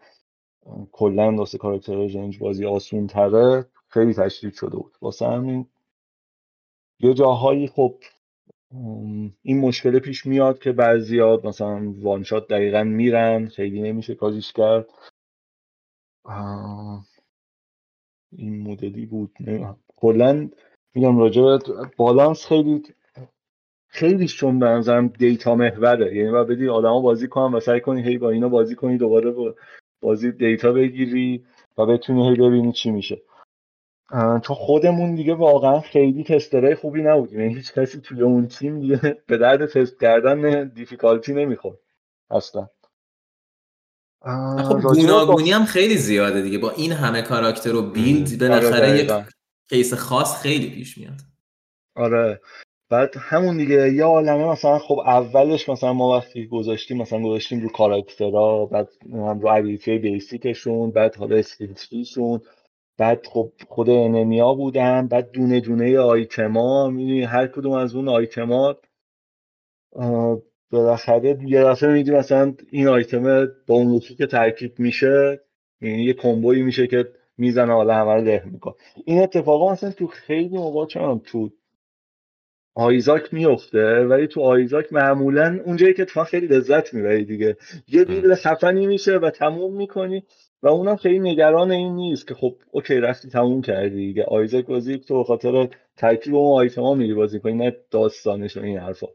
کلا 0.92 1.36
واسه 1.36 1.58
کاراکتر 1.58 1.96
رنج 1.96 2.40
بازی 2.40 2.66
آسون 2.66 3.08
تره 3.08 3.66
خیلی 3.90 4.14
تشدید 4.14 4.54
شده 4.54 4.78
بود. 4.78 4.98
واسه 5.02 5.28
همین 5.28 5.68
یه 7.00 7.14
جاهایی 7.14 7.68
خب 7.68 7.96
این 9.44 9.62
مشکل 9.62 10.00
پیش 10.00 10.26
میاد 10.26 10.60
که 10.60 10.72
بعضیات 10.72 11.46
مثلا 11.46 11.94
وانشات 12.02 12.48
دقیقا 12.48 12.84
میرن 12.84 13.48
خیلی 13.48 13.82
نمیشه 13.82 14.16
کاریش 14.16 14.54
کرد. 14.54 14.90
این 18.32 18.62
مدلی 18.64 19.06
بود 19.06 19.38
کلا 19.96 20.50
میگم 20.96 21.18
راجع 21.20 21.58
بالانس 21.98 22.46
خیلی 22.46 22.84
خیلی 23.88 24.28
چون 24.28 24.60
به 24.60 24.66
نظرم 24.66 25.08
data 25.08 25.56
محوره. 25.56 26.16
یعنی 26.16 26.32
باید 26.32 26.48
بدی 26.48 26.70
آدما 26.70 27.02
بازی 27.02 27.28
کنن 27.28 27.56
و 27.56 27.60
سعی 27.60 27.82
کنی 27.82 28.04
هی 28.04 28.18
با 28.18 28.30
اینا 28.30 28.50
بازی 28.50 28.76
کنی 28.76 28.98
دوباره 28.98 29.32
با 29.32 29.56
بازی 30.02 30.32
data 30.32 30.72
بگیری 30.72 31.46
و 31.78 31.86
بتونی 31.86 32.30
هی 32.30 32.36
ببینی 32.36 32.72
چی 32.72 32.92
میشه. 32.92 33.22
چون 34.12 34.56
خودمون 34.56 35.16
دیگه 35.16 35.34
واقعا 35.34 35.80
خیلی 35.80 36.24
tester 36.24 36.63
های 36.63 36.76
خوبی 36.76 37.02
نبودیم. 37.02 37.40
یعنی 37.40 37.56
هیچ 37.56 37.74
کسی 37.74 38.02
توی 38.02 38.22
اون 38.22 38.48
تیم 38.48 38.80
دیگه 38.80 39.24
به 39.28 39.38
درد 39.38 39.66
تست 39.66 40.00
کردن 40.00 40.68
difficulty 40.68 41.34
نمی‌خورد. 41.34 41.78
اصلا. 42.30 42.70
خب 44.70 44.82
گوناگونی 44.82 45.52
هم 45.52 45.66
خیلی 45.66 45.98
زیاده 45.98 46.42
دیگه. 46.42 46.58
با 46.58 46.72
این 46.72 46.92
همه 46.92 47.22
کاراکتر 47.22 47.76
و 47.76 47.82
build 47.82 48.40
بالاخره 48.40 48.88
آره 48.88 49.00
یک 49.00 49.12
case 49.70 49.94
خاص 49.94 50.42
خیلی 50.42 50.70
پیش 50.70 50.98
میاد. 50.98 51.22
آره. 51.96 52.42
بعد 52.92 53.14
همون 53.18 53.58
دیگه 53.58 53.94
یه 53.94 54.04
عالمه 54.04 54.46
مثلا 54.46 54.80
خب 54.80 55.00
اولش 55.00 55.70
مثلا 55.70 55.94
ما 55.94 56.18
وقتی 56.18 56.48
گذاشتیم 56.48 56.98
مثلا 56.98 57.24
گذاشتیم 57.24 57.62
رو 57.62 57.70
کاراکترها 57.70 58.66
بعد 58.66 58.90
رو 59.14 59.48
ability 59.48 59.98
basic 59.98 60.50
شون 60.50 60.92
بعد 60.92 61.16
حالا 61.16 61.36
skill 61.36 61.77
tree 61.77 62.09
شون 62.09 62.42
بعد 62.98 63.26
خب 63.28 63.52
خود 63.68 63.90
enemy 63.90 64.43
ا 64.43 64.54
بودن 64.54 65.08
بعد 65.08 65.32
دونه 65.32 65.60
دونه 65.60 66.00
آیتما 66.00 66.90
می‌دونی 66.90 67.24
هر 67.24 67.48
کدوم 67.48 67.74
از 67.74 67.96
اون 67.96 68.10
آیتما 68.10 68.76
بالاخره 70.72 71.38
یه 71.48 71.64
دفعه 71.64 71.90
میدی 71.94 72.12
مثلا 72.12 72.54
این 72.72 72.88
آیتم 72.88 73.48
با 73.68 73.76
اون 73.76 73.94
یکی 73.94 74.16
که 74.16 74.28
ترکیب 74.28 74.80
میشه 74.80 75.42
یعنی 75.82 76.04
یه 76.04 76.14
combo 76.14 76.48
یی 76.48 76.62
میشه 76.62 76.88
که 76.88 77.06
می‌زنه 77.38 77.74
حالا 77.74 77.96
همه 77.96 78.14
رو 78.14 78.22
له 78.22 78.44
می‌کنه. 78.46 78.74
این 79.06 79.22
اتفاقا 79.24 79.72
مثلا 79.72 79.92
تو 79.92 80.08
خیلی 80.08 80.58
موقع 80.58 80.86
چون 80.86 81.20
تو 81.20 81.50
Isaac 82.76 83.34
میفته 83.34 84.06
ولی 84.06 84.28
تو 84.28 84.42
Isaac 84.42 84.94
معمولا 84.94 85.60
اونجایی 85.66 85.94
که 85.94 86.06
تو 86.06 86.24
خیلی 86.24 86.48
لذت 86.48 86.94
می‌بری 86.94 87.26
دیگه. 87.26 87.58
یه 87.88 88.06
build 88.06 88.36
خفنی 88.36 88.88
میشه 88.88 89.18
و 89.18 89.30
تموم 89.30 89.76
می‌کنی 89.78 90.24
و 90.64 90.68
اونم 90.68 90.96
خیلی 90.96 91.20
نگران 91.20 91.72
این 91.72 91.96
نیست 91.96 92.28
که 92.28 92.34
خب 92.34 92.56
okay 92.72 92.96
رفتی 92.96 93.30
تموم 93.30 93.62
کردی 93.62 93.96
دیگه. 93.96 94.24
Isaac 94.24 94.66
بازی 94.66 94.98
تو 94.98 95.24
خاطر 95.24 95.68
ترکیب 95.98 96.36
اون 96.36 96.60
آیتما 96.60 96.94
میری 96.96 97.14
بازی 97.14 97.40
کنی 97.40 97.54
نه 97.54 97.76
داستانش 97.92 98.58
و 98.58 98.60
این 98.62 98.78
حرفا. 98.78 99.08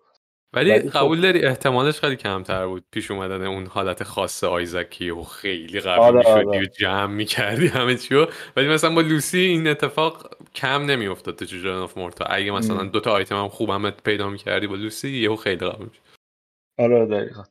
ولی 0.52 0.90
خب 0.90 0.98
قبول 0.98 1.20
داری 1.20 1.44
احتمالش 1.44 2.01
خیلی 2.01 2.16
کمتر 2.16 2.66
بود 2.66 2.85
پیش 2.90 3.10
اومدن 3.10 3.47
اون 3.47 3.66
حالت 3.66 4.02
خاص 4.02 4.44
Isaac 4.45 4.99
ی 4.99 5.11
و 5.10 5.23
خیلی 5.23 5.81
قوی 5.81 6.01
آره 6.01 6.18
می‌شدی 6.18 6.31
آره. 6.31 6.60
و 6.60 6.64
جمع 6.64 7.12
می‌کردی 7.14 7.66
همه 7.66 7.94
چیو 7.94 8.27
ولی 8.56 8.68
مثلا 8.68 8.94
با 8.94 9.01
لوسی 9.01 9.39
این 9.39 9.68
اتفاق 9.68 10.31
کم 10.55 10.82
نمیافتاد 10.82 11.35
تو 11.35 11.44
Children 11.45 11.83
of 11.83 11.99
Morta. 11.99 12.24
اگه 12.24 12.51
مثلا 12.51 12.85
دو 12.85 13.01
تا 13.01 13.12
آیتم 13.12 13.36
هم 13.36 13.48
خوب 13.48 13.70
هم 13.70 13.90
پیدا 13.90 14.28
می‌کردی 14.28 14.66
با 14.66 14.74
لوسی 14.74 15.10
یهو 15.10 15.36
خیلی 15.36 15.66
قوی 15.66 15.85
میشه 15.85 16.01
آره 16.78 17.06
دقیقا. 17.06 17.44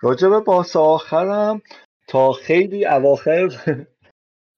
راجب 0.00 0.38
boss 0.38 0.76
آخرم 0.76 1.62
تا 2.08 2.32
خیلی 2.32 2.86
اواخر 2.86 3.48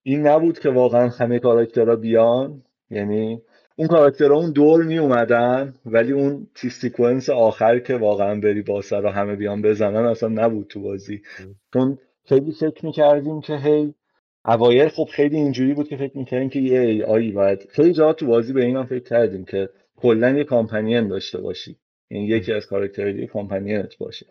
این 0.06 0.26
نبود 0.26 0.58
که 0.58 0.70
واقعا 0.70 1.08
همه 1.08 1.38
کاراکترها 1.38 1.96
بیان. 1.96 2.62
یعنی 2.90 3.42
اون 3.78 3.88
کاراکترها 3.88 4.36
اون 4.36 4.52
دور 4.52 4.84
می 4.84 4.98
اومدن 4.98 5.74
ولی 5.86 6.12
اون 6.12 6.46
تی 6.54 6.70
sequence 6.70 7.30
آخر 7.30 7.78
که 7.78 7.96
واقعا 7.96 8.40
بری 8.40 8.62
boss 8.62 8.89
ه 8.89 8.96
رو 8.96 9.08
همه 9.08 9.36
بیان 9.36 9.62
بزنن 9.62 10.04
اصلا 10.04 10.28
نبود 10.28 10.66
تو 10.66 10.80
بازی. 10.80 11.22
چون 11.72 11.98
خیلی 12.24 12.52
فکر 12.52 12.86
می‌کردیم 12.86 13.40
که 13.40 13.56
هی 13.56 13.94
اوایل 14.44 14.88
خب 14.88 15.04
خیلی 15.04 15.36
اینجوری 15.36 15.74
بود 15.74 15.88
که 15.88 15.96
فکر 15.96 16.18
می‌کردیم 16.18 16.48
که 16.48 16.60
یه 16.60 16.80
AI 16.80 17.30
باید 17.30 17.68
خیلی 17.70 17.92
جا 17.92 18.12
تو 18.12 18.26
بازی 18.26 18.52
به 18.52 18.64
اینم 18.64 18.86
فکر 18.86 19.04
کردیم 19.04 19.44
که 19.44 19.68
کلا 19.96 20.30
یه 20.30 20.44
companion 20.44 21.08
داشته 21.08 21.38
باشی. 21.38 21.76
این 22.08 22.22
یعنی 22.22 22.36
یکی 22.36 22.52
از 22.52 22.66
کاراکترهای 22.66 23.26
companion 23.26 23.91
ت 23.91 23.98
باشه. 23.98 24.26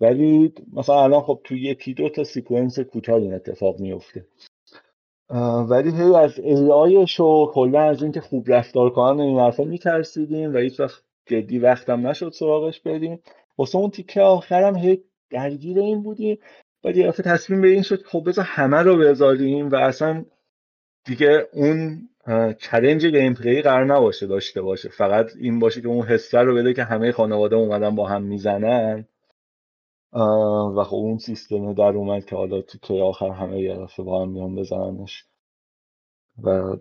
ولی 0.00 0.52
مثلا 0.72 1.04
الان 1.04 1.20
خب 1.20 1.40
تو 1.44 1.56
یکی 1.56 1.94
دو 1.94 2.08
تا 2.08 2.24
sequence 2.24 2.78
کوتاه 2.78 3.16
این 3.16 3.34
اتفاق 3.34 3.80
میفته 3.80 4.24
ولی 5.68 5.90
هی 5.90 6.14
از 6.14 6.38
AI 6.38 6.79
ش 6.79 7.20
و 7.20 7.50
کلا 7.54 7.82
از 7.82 8.02
اینکه 8.02 8.20
خوب 8.20 8.52
رفتار 8.52 8.90
کنن 8.90 9.20
این 9.20 9.38
حرفا 9.38 9.64
میترسیدیم 9.64 10.54
و 10.54 10.58
هیچ 10.58 10.80
وقت 10.80 11.02
جدی 11.26 11.58
وقتم 11.58 12.06
نشد 12.06 12.32
سراغش 12.32 12.80
بریم. 12.80 13.22
واسه 13.58 13.78
اون 13.78 13.90
تیکه 13.90 14.20
آخرم 14.20 14.76
هی 14.76 15.04
درگیر 15.30 15.78
این 15.78 16.02
بودیم 16.02 16.38
ولی 16.84 17.00
یه 17.00 17.12
تصمیم 17.12 17.60
به 17.60 17.68
این 17.68 17.82
شد 17.82 18.02
خب 18.02 18.22
بذار 18.26 18.44
همه 18.48 18.76
رو 18.76 18.96
بذاریم 18.96 19.68
و 19.68 19.76
اصلا 19.76 20.24
دیگه 21.04 21.48
اون 21.52 22.08
challenge 22.58 23.06
gameplay 23.06 23.62
قرار 23.62 23.84
نباشه 23.84 24.26
داشته 24.26 24.62
باشه. 24.62 24.88
فقط 24.88 25.30
این 25.40 25.58
باشه 25.58 25.80
که 25.80 25.88
اون 25.88 26.06
حسه 26.06 26.38
رو 26.38 26.54
بده 26.54 26.74
که 26.74 26.84
همه 26.84 27.12
خانواده 27.12 27.56
اومدن 27.56 27.94
با 27.94 28.08
هم 28.08 28.22
می‌زنن. 28.22 29.06
و 30.76 30.84
خب 30.84 30.96
اون 30.96 31.18
سیستم 31.18 31.72
در 31.72 31.82
اومد 31.82 32.24
که 32.24 32.36
حالا 32.36 32.62
تو 32.62 32.78
که 32.78 32.94
آخر 32.94 33.30
همه 33.30 33.60
یه 33.60 33.76
دفعه 33.76 34.06
با 34.06 34.22
هم 34.22 34.28
میان 34.28 34.54
بزننش. 34.54 35.24
و 36.42 36.76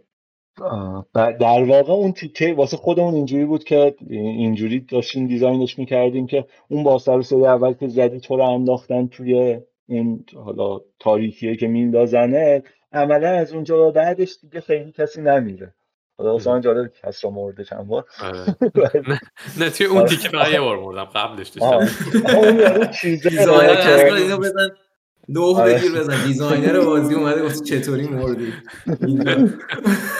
در 1.13 1.63
واقع 1.63 1.93
اون 1.93 2.11
تیکه 2.11 2.53
واسه 2.53 2.77
خودمون 2.77 3.13
اینجوری 3.13 3.45
بود 3.45 3.63
که 3.63 3.95
اینجوری 4.09 4.79
داشتیم 4.79 5.27
design 5.27 5.66
ش 5.66 5.79
می‌کردیم 5.79 6.27
که 6.27 6.45
اون 6.69 6.83
boss 6.83 6.97
ه 6.97 7.21
سری 7.21 7.45
اول 7.45 7.73
که 7.73 7.87
زدی 7.87 8.19
تو 8.19 8.37
رو 8.37 8.43
انداختن 8.43 9.07
توی 9.07 9.61
اون 9.89 10.25
حالا 10.35 10.79
تاریکیه 10.99 11.55
که 11.55 11.67
میندازنه 11.67 12.63
عملا 12.91 13.29
از 13.29 13.53
اونجا 13.53 13.91
بعدش 13.91 14.37
دیگه 14.41 14.61
خیلی 14.61 14.91
کسی 14.91 15.21
نمیره. 15.21 15.73
حالا 16.17 16.35
اصلا 16.35 16.59
جالب 16.59 16.91
کس 17.03 17.25
را 17.25 17.31
مرده 17.31 17.63
چند 17.63 17.87
بار. 17.87 18.05
آره. 18.21 18.45
نه 19.59 19.69
توی 19.69 19.85
اون 19.85 20.05
تیکه 20.05 20.29
فقط 20.29 20.47
یه 20.47 20.59
بار 20.59 20.79
مردم 20.79 21.03
قبلش 21.03 21.47
داشتم. 21.47 21.87
اون 22.35 22.59
یارو 22.59 22.85
چیزه. 22.85 23.29
اینو 24.13 24.37
بزن. 24.37 24.69
نه 25.29 25.63
بگیر 25.63 25.91
بزن. 25.91 26.27
دیزاینر 26.27 26.85
بازی 26.85 27.15
اومده 27.15 27.43
گفت 27.43 27.63
چطوری 27.63 28.07
مردی؟ 28.07 28.53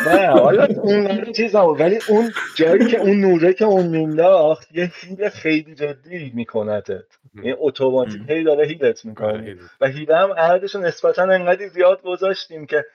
نه 0.08 0.28
حالا 0.28 0.68
اون 0.82 1.32
چیز 1.32 1.56
نبود. 1.56 1.80
ولی 1.80 2.00
اون 2.10 2.32
جایی 2.56 2.88
که 2.88 2.98
اون 2.98 3.22
نوره 3.22 3.54
که 3.54 3.66
اون 3.66 3.88
مینداخت 3.88 4.68
یه 4.76 4.92
هیل 5.02 5.30
خیلی 5.30 5.76
جدی 5.76 6.32
میکنتت 6.36 7.04
یه 7.44 7.56
اتوماتیک 7.60 8.22
هی 8.30 8.44
داره 8.44 8.68
هیلت 8.68 9.06
می‌کنه. 9.06 9.58
و 9.82 9.88
هیل 9.88 10.12
هم 10.12 10.32
عددش 10.32 10.76
نسبتا 10.76 11.24
انقدر 11.24 11.68
زیاد 11.68 12.02
گذاشتیم 12.02 12.66
که 12.66 12.86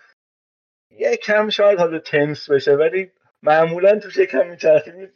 یه 0.99 1.17
کم 1.17 1.49
شاید 1.49 1.79
حالا 1.79 1.99
تنس 1.99 2.51
بشه 2.51 2.73
ولی 2.73 3.11
معمولا 3.43 3.99
توش 3.99 4.17
یکم 4.17 4.47
میچرخید 4.47 5.11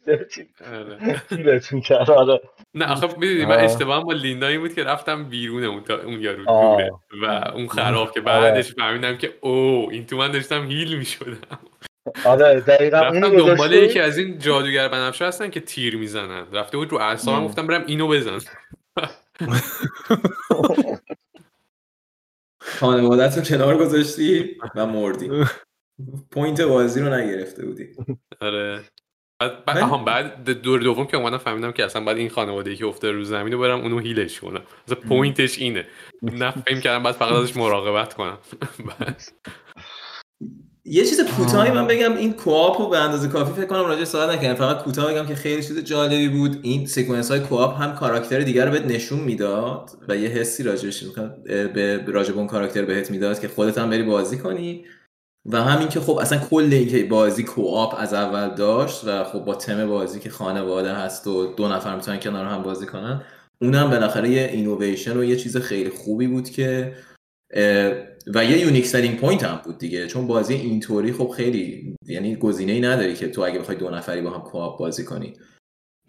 تیرت 1.29 1.73
می‌کرد 1.73 2.11
آره. 2.11 2.41
نه 2.73 2.91
آخه 2.91 3.07
می‌دونی 3.07 3.45
من 3.45 3.59
اشتباهم 3.59 4.03
با 4.03 4.13
لیندا 4.13 4.47
این 4.47 4.59
بود 4.59 4.73
که 4.73 4.83
رفتم 4.83 5.23
بیرون 5.23 5.63
اون 5.63 5.83
تا 5.83 5.97
اون 5.97 6.21
یارو 6.21 6.45
دوره 6.45 6.91
و 7.23 7.51
اون 7.53 7.67
خراب 7.67 8.11
که 8.11 8.21
آره. 8.21 8.41
بعدش 8.41 8.73
فهمیدم 8.73 9.17
که 9.17 9.33
او 9.41 9.89
این 9.91 10.05
تو 10.05 10.17
من 10.17 10.31
داشتم 10.31 10.65
هیل 10.65 10.97
می‌شدم. 10.97 11.59
آره 12.25 12.59
دقیقا 12.59 12.99
رفتم 12.99 13.37
دنبال 13.37 13.73
یکی 13.73 13.99
از 13.99 14.17
این 14.17 14.39
جادوگر 14.39 14.87
بنفشه 14.87 15.25
هستن 15.25 15.49
که 15.49 15.59
تیر 15.59 15.97
می‌زنن. 15.97 16.45
رفته 16.53 16.77
بود 16.77 16.91
رو 16.91 16.97
اعصابم 16.97 17.45
گفتم 17.45 17.67
برم 17.67 17.83
اینو 17.87 18.07
بزن 18.07 18.39
خانوادت 22.61 23.37
رو 23.37 23.43
کنار 23.43 23.77
گذاشتی 23.77 24.57
و 24.75 24.85
مردی. 24.85 25.29
point 26.31 26.61
بازی 26.61 27.01
رو 27.01 27.13
نگرفته 27.13 27.65
بودی. 27.65 27.87
آره. 28.41 28.81
بعد 29.39 29.65
بعد, 29.65 30.05
بعد 30.05 30.49
دور 30.49 30.79
دوم 30.79 31.07
که 31.07 31.17
اومدم 31.17 31.37
فهمیدم 31.37 31.71
که 31.71 31.85
اصلا 31.85 32.03
بعد 32.03 32.17
این 32.17 32.29
خانواده 32.29 32.75
که 32.75 32.85
افته 32.85 33.11
رو 33.11 33.23
زمین 33.23 33.53
رو 33.53 33.59
برم 33.59 33.81
اونو 33.81 33.99
heal 33.99 34.26
ش 34.26 34.39
کنم. 34.39 34.61
مثلا 34.87 34.99
point 35.07 35.43
ش 35.43 35.57
اینه. 35.59 35.85
نه 36.21 36.51
فهم 36.51 36.81
کردم 36.81 37.03
بعد 37.03 37.15
فقط 37.15 37.33
ازش 37.33 37.57
مراقبت 37.57 38.13
کنم. 38.13 38.37
یه 40.89 41.05
چیز 41.05 41.21
کوتاهی 41.21 41.71
من 41.71 41.87
بگم 41.87 42.17
این 42.17 42.33
co-op 42.33 42.81
رو 42.81 42.89
به 42.89 42.97
اندازه 42.97 43.27
کافی 43.27 43.53
فکر 43.53 43.65
کنم 43.65 43.85
راجع 43.85 44.03
صحبت 44.03 44.29
نکردم 44.29 44.55
فقط 44.55 44.83
کوتاه 44.83 45.13
بگم 45.13 45.25
که 45.25 45.35
خیلی 45.35 45.63
چیز 45.63 45.83
جالبی 45.83 46.29
بود. 46.29 46.59
این 46.61 46.85
sequence 46.85 47.31
های 47.31 47.39
co-op 47.39 47.81
هم 47.81 47.95
کاراکتر 47.95 48.39
دیگر 48.39 48.65
رو 48.65 48.71
بهت 48.71 48.85
نشون 48.85 49.19
می‌داد 49.19 49.89
و 50.07 50.17
یه 50.17 50.29
حسی 50.29 50.63
راجعش 50.63 51.03
به 51.45 52.03
راجع 52.07 52.33
اون 52.33 52.47
کاراکتر 52.47 52.85
بهت 52.85 53.11
می‌داد 53.11 53.39
که 53.39 53.47
خودت 53.47 53.77
هم 53.77 53.89
بری 53.89 54.03
بازی 54.03 54.37
کنی. 54.37 54.85
و 55.47 55.63
همین 55.63 55.87
که 55.87 55.99
خب 55.99 56.17
اصلا 56.17 56.39
کل 56.39 56.69
اینکه 56.71 57.03
بازی 57.03 57.43
co-op 57.43 57.95
از 57.97 58.13
اول 58.13 58.55
داشت 58.55 59.01
و 59.05 59.23
خب 59.23 59.39
با 59.39 59.55
تم 59.55 59.87
بازی 59.87 60.19
که 60.19 60.29
خانواده 60.29 60.93
هست 60.93 61.27
و 61.27 61.53
دو 61.53 61.67
نفر 61.67 61.95
می‌تونن 61.95 62.19
کنار 62.19 62.45
هم 62.45 62.63
بازی 62.63 62.85
کنن 62.85 63.21
اونم 63.61 63.89
بالاخره 63.89 64.29
یه 64.29 64.49
اینویشن 64.53 65.17
و 65.17 65.23
یه 65.23 65.35
چیز 65.35 65.57
خیلی 65.57 65.89
خوبی 65.89 66.27
بود 66.27 66.49
که 66.49 66.93
و 68.33 68.45
یه 68.45 68.59
unique 68.59 68.85
selling 68.85 69.19
point 69.19 69.43
هم 69.43 69.61
بود 69.65 69.77
دیگه. 69.77 70.07
چون 70.07 70.27
بازی 70.27 70.53
اینطوری 70.53 71.13
خب 71.13 71.33
خیلی 71.37 71.95
یعنی 72.05 72.35
گزینه 72.35 72.71
ای 72.71 72.81
نداری 72.81 73.15
که 73.15 73.27
تو 73.27 73.41
اگه 73.41 73.59
بخوای 73.59 73.77
دو 73.77 73.89
نفری 73.89 74.21
با 74.21 74.29
هم 74.29 74.41
co-op 74.41 74.79
بازی 74.79 75.05
کنی. 75.05 75.33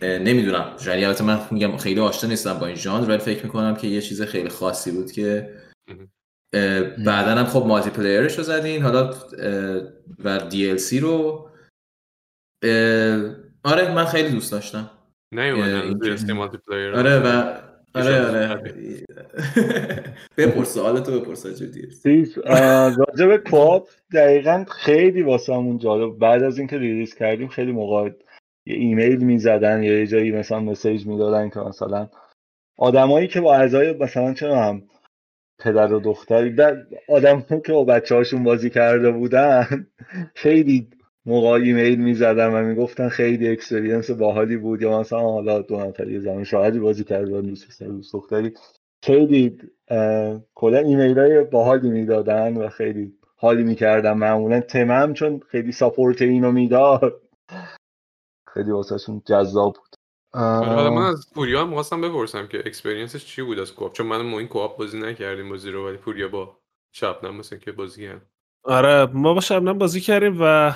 نمی‌دونم. 0.02 0.76
یعنی 0.86 1.04
البته 1.04 1.24
من 1.24 1.40
میگم 1.50 1.76
خیلی 1.76 2.00
آشنا 2.00 2.30
نیستم 2.30 2.58
با 2.58 2.66
این 2.66 2.76
ژانر 2.76 3.08
ولی 3.08 3.18
فکر 3.18 3.44
می‌کنم 3.44 3.76
که 3.76 3.86
یه 3.86 4.00
چیز 4.00 4.22
خیلی 4.22 4.48
خاصی 4.48 4.90
بود 4.90 5.12
که 5.12 5.54
بعدا 7.04 7.34
هم 7.34 7.44
خب 7.44 7.64
multiplayer 7.66 7.90
ش 7.90 8.38
رو 8.38 8.44
زدین 8.44 8.82
حالا 8.82 9.14
و 10.24 10.38
DLC 10.38 11.00
رو. 11.00 11.48
آره 13.64 13.94
من 13.94 14.04
خیلی 14.04 14.30
دوست 14.30 14.52
داشتم. 14.52 14.90
نه 15.32 15.52
multiplayer 16.32 16.94
آره 16.94 17.18
و 17.18 17.58
آره 17.94 18.48
آره. 18.50 18.74
بپرس 20.36 20.74
سوالتو 20.74 21.20
بپرس 21.20 21.46
جدی 21.46 21.88
راجب 22.96 23.36
co-op 23.36 23.88
دقیقا 24.14 24.64
خیلی 24.70 25.22
واسه 25.22 25.54
همون 25.54 25.78
جالب. 25.78 26.18
بعد 26.18 26.42
از 26.42 26.58
اینکه 26.58 26.78
release 26.78 27.14
کردیم 27.14 27.48
خیلی 27.48 27.72
موقع 27.72 28.10
یه 28.66 28.76
ایمیل 28.76 29.24
می‌زدن 29.24 29.82
یا 29.82 29.98
یه 29.98 30.06
جایی 30.06 30.32
مثلا 30.32 30.60
message 30.60 31.06
می‌دادن 31.06 31.50
که 31.50 31.60
مثلا 31.60 32.08
آدمایی 32.78 33.28
که 33.28 33.40
با 33.40 33.54
اعضای 33.54 33.92
مثلا 33.92 34.34
چرا 34.34 34.62
هم 34.62 34.82
پدر 35.58 35.92
و 35.92 36.00
دختری. 36.00 36.56
آدم 37.08 37.40
که 37.66 37.72
با 37.72 37.84
بچه 37.84 38.14
هاشون 38.14 38.44
بازی 38.44 38.70
کرده 38.70 39.10
بودن 39.10 39.86
خیلی 40.34 40.90
موقع 41.26 41.48
ایمیل 41.48 42.00
می‌زدن 42.00 42.54
و 42.54 42.62
می‌گفتن 42.62 43.08
خیلی 43.08 43.48
experience 43.48 44.10
باحالی 44.10 44.56
بود. 44.56 44.82
یا 44.82 45.00
مثلا 45.00 45.20
حالا 45.20 45.62
دو 45.62 45.76
نفری 45.80 46.20
زن 46.20 46.44
شوهری 46.44 46.78
بازی 46.78 47.04
کردن 47.04 47.40
دوست 47.40 47.82
دوست 47.82 48.12
دختری. 48.12 48.54
خیلی 49.02 49.58
کلا 50.54 50.78
ایمیل 50.78 51.18
های 51.18 51.44
باحالی 51.44 51.90
می‌دادن 51.90 52.56
و 52.56 52.68
خیلی 52.68 53.14
حال 53.36 53.62
می‌کردم 53.62 54.18
معمولا 54.18 54.60
تمام 54.60 55.12
چون 55.12 55.40
خیلی 55.48 55.72
support 55.72 56.22
اینو 56.22 56.52
می‌داد. 56.52 57.22
خیلی 58.54 58.70
واسهشون 58.70 59.22
جذاب 59.26 59.74
بود. 59.74 59.97
حالا 60.32 60.90
من 60.90 61.02
از 61.02 61.26
پوریا 61.34 61.62
هم 61.62 61.74
خواستم 61.74 62.00
بپرسم 62.00 62.46
که 62.46 62.58
experience 62.58 63.15
ش 63.15 63.26
چی 63.26 63.42
بود 63.42 63.58
از 63.58 63.74
co-op؟ 63.74 63.92
چون 63.92 64.06
من 64.06 64.22
ما 64.22 64.38
این 64.38 64.48
co-op 64.48 64.78
بازی 64.78 64.98
نکردیم 64.98 65.48
بازی 65.48 65.70
رو 65.70 65.88
ولی 65.88 65.96
پوریا 65.96 66.28
با 66.28 66.58
شبنم 66.92 67.36
مثلا 67.36 67.58
که 67.58 67.72
بازی 67.72 68.06
کرد. 68.06 68.26
آره 68.64 69.06
ما 69.12 69.34
با 69.34 69.40
شبنم 69.40 69.78
بازی 69.78 70.00
کردیم 70.00 70.36
و 70.40 70.74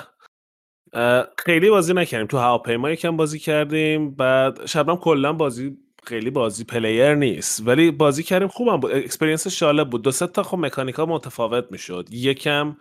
خیلی 1.37 1.69
بازی 1.69 1.93
نکردیم. 1.93 2.27
تو 2.27 2.37
هواپیما 2.37 2.89
یکم 2.89 3.17
بازی 3.17 3.39
کردیم. 3.39 4.15
بعد 4.15 4.65
شبنم 4.65 4.97
کلا 4.97 5.33
بازی 5.33 5.77
خیلی 6.03 6.29
بازی 6.29 6.63
player 6.63 7.15
نیست. 7.15 7.67
ولی 7.67 7.91
بازی 7.91 8.23
کردیم 8.23 8.47
خوبم 8.47 8.77
بود. 8.77 8.91
experience 8.91 9.47
جالب 9.47 9.89
بود. 9.89 10.01
دو 10.01 10.11
سه 10.11 10.27
تا 10.27 10.43
خب 10.43 10.57
مکانیکا 10.57 11.05
متفاوت 11.05 11.71
می‌شد. 11.71 12.07
یکم 12.11 12.77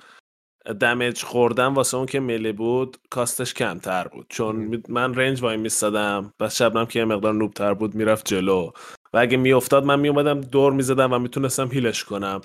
damage 0.80 1.22
خوردن 1.22 1.66
واسه 1.66 1.96
اون 1.96 2.06
که 2.06 2.20
melee 2.20 2.52
بود 2.52 2.96
cost 3.10 3.40
ش 3.40 3.54
کمتر 3.54 4.08
بود. 4.08 4.26
چون 4.28 4.82
من 4.88 5.14
range 5.14 5.42
وای 5.42 5.56
میستادم 5.56 6.32
و 6.40 6.48
شبنم 6.48 6.86
که 6.86 6.98
یه 6.98 7.04
مقدار 7.04 7.34
noob 7.34 7.61
تر 7.61 7.74
بود 7.74 7.94
می‌رفت 7.94 8.28
جلو. 8.28 8.70
و 9.12 9.18
اگه 9.18 9.36
میافتاد 9.36 9.84
من 9.84 10.00
میومدم 10.00 10.40
دور 10.40 10.72
می‌زدم 10.72 11.12
و 11.12 11.18
می‌تونستم 11.18 11.68
heal 11.72 11.94
ش 11.94 12.04
کنم. 12.04 12.40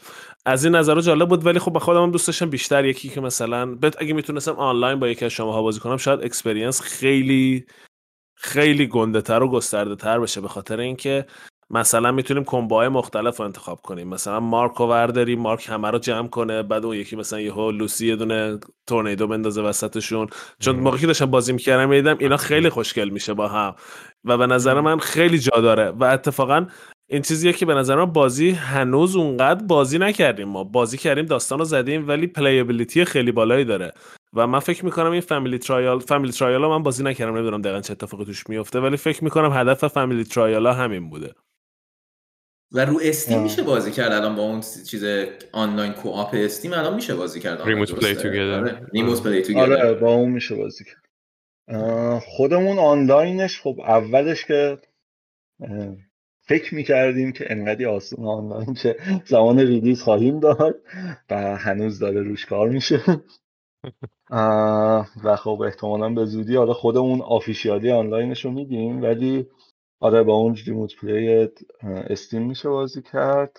از 0.46 0.66
این 0.66 0.76
نظر 0.76 1.02
جالب 1.02 1.30
بود 1.30 1.46
ولی 1.46 1.60
خب 1.60 1.74
با 1.74 1.80
خودم 1.80 2.12
دوست 2.12 2.28
داشتم 2.28 2.50
بیشتر 2.50 2.86
یکی 2.86 3.10
که 3.10 3.22
مثلا 3.22 3.76
بت 3.76 4.02
اگه 4.02 4.14
می‌تونستم 4.14 4.52
آنلاین 4.56 5.00
با 5.00 5.08
یکی 5.08 5.26
از 5.26 5.32
شما 5.32 5.62
بازی 5.62 5.80
کنم 5.80 5.98
شاید 5.98 6.24
experience 6.24 6.82
خیلی 6.82 7.66
خیلی 8.36 8.88
گنده 8.88 9.22
تر 9.22 9.44
و 9.44 9.50
گسترده 9.50 9.96
تر 9.96 10.20
بشه. 10.20 10.42
به 10.42 10.48
خاطر 10.48 10.80
اینکه 10.80 11.26
مثلا 11.70 12.12
می‌تونیم 12.12 12.44
combo 12.44 12.75
های 12.75 12.88
مختلف 12.88 13.38
رو 13.38 13.46
انتخاب 13.46 13.82
کنیم. 13.82 14.08
مثلا 14.08 14.40
مارک 14.40 14.72
رو 14.72 14.86
ورداریم 14.88 15.40
مارک 15.40 15.70
همه 15.70 15.92
رو 15.92 16.00
جمع 16.00 16.28
کنه 16.28 16.64
بعد 16.64 16.86
اون 16.86 16.96
یکی 16.96 17.16
مثلا 17.16 17.40
یهو 17.40 17.72
لوسی 17.72 18.08
یه 18.08 18.16
دونه 18.16 18.60
tornado 18.88 19.28
بندازه 19.28 19.62
وسطشون. 19.62 20.28
چون 20.60 20.76
موقعی 20.76 21.00
که 21.00 21.08
داشتم 21.08 21.26
بازی 21.26 21.54
می‌کردم 21.54 21.90
می‌دیدم 21.90 22.18
اینا 22.20 22.38
خیلی 22.38 22.70
خوشگل 22.70 23.10
میشه 23.10 23.34
با 23.34 23.48
هم. 23.48 23.76
و 24.26 24.38
به 24.38 24.48
نظر 24.48 24.82
من 24.82 25.00
خیلی 25.00 25.40
جا 25.40 25.62
داره. 25.62 25.90
و 25.90 26.04
اتفاقا 26.04 26.66
این 27.10 27.22
چیزیه 27.22 27.54
که 27.54 27.66
به 27.66 27.74
نظر 27.74 27.96
من 27.96 28.06
بازی 28.06 28.50
هنوز 28.50 29.16
اونقدر 29.16 29.64
بازی 29.64 30.00
نکردیم 30.00 30.48
ما. 30.48 30.64
بازی 30.64 30.98
کردیم 30.98 31.26
داستان 31.26 31.60
رو 31.60 31.66
زدیم 31.66 32.08
ولی 32.08 32.28
playability 32.28 33.06
خیلی 33.06 33.32
بالایی 33.32 33.66
داره. 33.66 33.92
و 34.34 34.48
من 34.48 34.60
فکر 34.60 34.86
می‌کنم 34.86 35.12
این 35.12 35.22
Family 35.22 35.58
Trial 35.58 36.00
Family 36.00 36.34
Trial 36.34 36.62
من 36.62 36.84
بازی 36.84 37.04
نکردم. 37.04 37.36
نمی‌دونم 37.36 37.62
دقیقا 37.62 37.82
چه 37.82 37.92
اتفاقی 37.92 38.26
توش 38.26 38.50
میفته 38.50 38.80
ولی 38.80 38.98
فکر 38.98 39.24
می‌کنم 39.24 39.54
هدف 39.54 39.88
Family 39.88 40.24
Trial 40.24 40.68
همین 40.68 41.10
بوده. 41.10 41.34
و 42.72 42.86
رو 42.86 43.00
Steam 43.04 43.42
میشه 43.42 43.64
بازی 43.64 43.92
کرد 43.92 44.12
الان 44.12 44.36
با 44.36 44.42
اون 44.42 44.62
چیز 44.62 45.06
آنلاین 45.52 45.94
co-op 45.94 46.30
Steam 46.34 46.74
الان 46.74 46.96
میشه 46.96 47.16
بازی 47.16 47.40
کرد 47.40 47.62
Remote 47.62 47.96
Play 47.96 48.16
Together 48.16 48.82
Remote 48.94 49.24
Play 49.24 49.56
آره 49.56 49.94
با 49.94 50.14
اون 50.14 50.30
میشه 50.30 50.56
بازی 50.56 50.86
کرد. 50.86 51.08
خودمون 52.22 52.80
آنلاینش 52.80 53.62
خب 53.62 53.80
اولش 53.80 54.46
که 54.46 54.78
فکر 56.42 56.76
می‌کردیم 56.76 57.32
که 57.32 57.46
انقدی 57.50 57.86
آسون 57.86 58.26
آنلاین 58.26 58.74
چه 58.74 58.96
زمان 59.26 59.60
release 59.60 60.02
خواهیم 60.02 60.40
داد 60.40 60.76
و 61.30 61.58
هنوز 61.58 62.00
داره 62.00 62.22
روش 62.22 62.46
کار 62.46 62.70
میشه. 62.70 63.02
و 65.24 65.36
خب 65.36 65.62
احتمالا 65.62 66.10
به 66.10 66.26
زودی 66.26 66.56
حالا 66.56 66.74
خودمون 66.74 67.22
officially 67.22 67.92
آنلاینش 67.92 68.46
رو 68.46 68.52
میدیم 68.52 69.02
ولی 69.02 69.48
آره 70.00 70.24
با 70.24 70.34
اون 70.34 70.56
Remote 70.66 70.96
Play 70.96 71.50
Steam 71.84 72.48
میشه 72.48 72.70
بازی 72.70 73.02
کرد. 73.02 73.58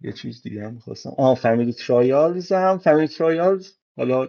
یه 0.00 0.12
چیز 0.12 0.42
دیگه 0.42 0.64
هم 0.64 0.74
می‌خواستم. 0.74 1.10
آه 1.18 1.34
Family 1.34 1.72
Trials 1.72 2.52
هم 2.52 2.78
Family 2.78 3.08
Trials. 3.08 3.72
حالا 3.96 4.28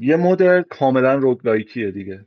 یه 0.00 0.16
مدل 0.16 0.62
کاملا 0.62 1.14
roguelike 1.14 1.76
یه 1.76 1.90
دیگه. 1.90 2.26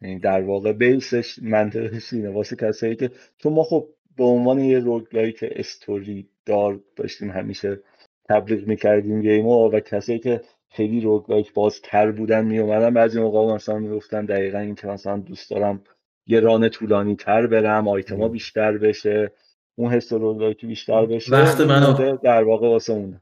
یعنی 0.00 0.18
در 0.18 0.42
واقع 0.42 0.72
base 0.72 1.16
ش 1.16 1.38
منطقش 1.42 2.12
اینه. 2.12 2.30
واسه 2.30 2.56
کسایی 2.56 2.96
که 2.96 3.10
چون 3.36 3.52
ما 3.52 3.62
خب 3.64 3.88
به 4.16 4.24
عنوان 4.24 4.58
یه 4.58 4.78
roguelike 4.78 5.44
story 5.50 6.28
دار 6.46 6.80
داشتیم 6.96 7.30
همیشه 7.30 7.80
تبلیغ 8.28 8.66
می‌کردیم 8.68 9.22
game 9.22 9.60
و 9.60 9.70
و 9.70 9.80
کسایی 9.80 10.18
که 10.18 10.40
خیلی 10.68 11.00
roguelike 11.00 11.54
بازتر 11.54 12.10
بودن 12.10 12.44
میومدن 12.44 12.94
بعضی 12.94 13.20
موقع 13.20 13.54
مثلا 13.54 13.78
می‌گفتن 13.78 14.24
دقیقا 14.24 14.58
این 14.58 14.74
که 14.74 14.86
مثلا 14.86 15.16
دوست 15.18 15.50
دارم 15.50 15.84
یه 16.26 16.40
run 16.40 16.68
طولانی 16.68 17.16
تر 17.16 17.46
برم 17.46 17.88
آیتما 17.88 18.28
بیشتر 18.28 18.78
بشه 18.78 19.32
اون 19.78 19.92
حس 19.92 20.12
roguelike 20.12 20.61
ی 20.61 20.66
بیشتر 20.66 21.06
بشه 21.06 21.32
وقت 21.32 21.60
منو 21.60 22.16
در 22.16 22.44
واقع 22.44 22.68
واسه 22.68 22.92
اونه. 22.92 23.20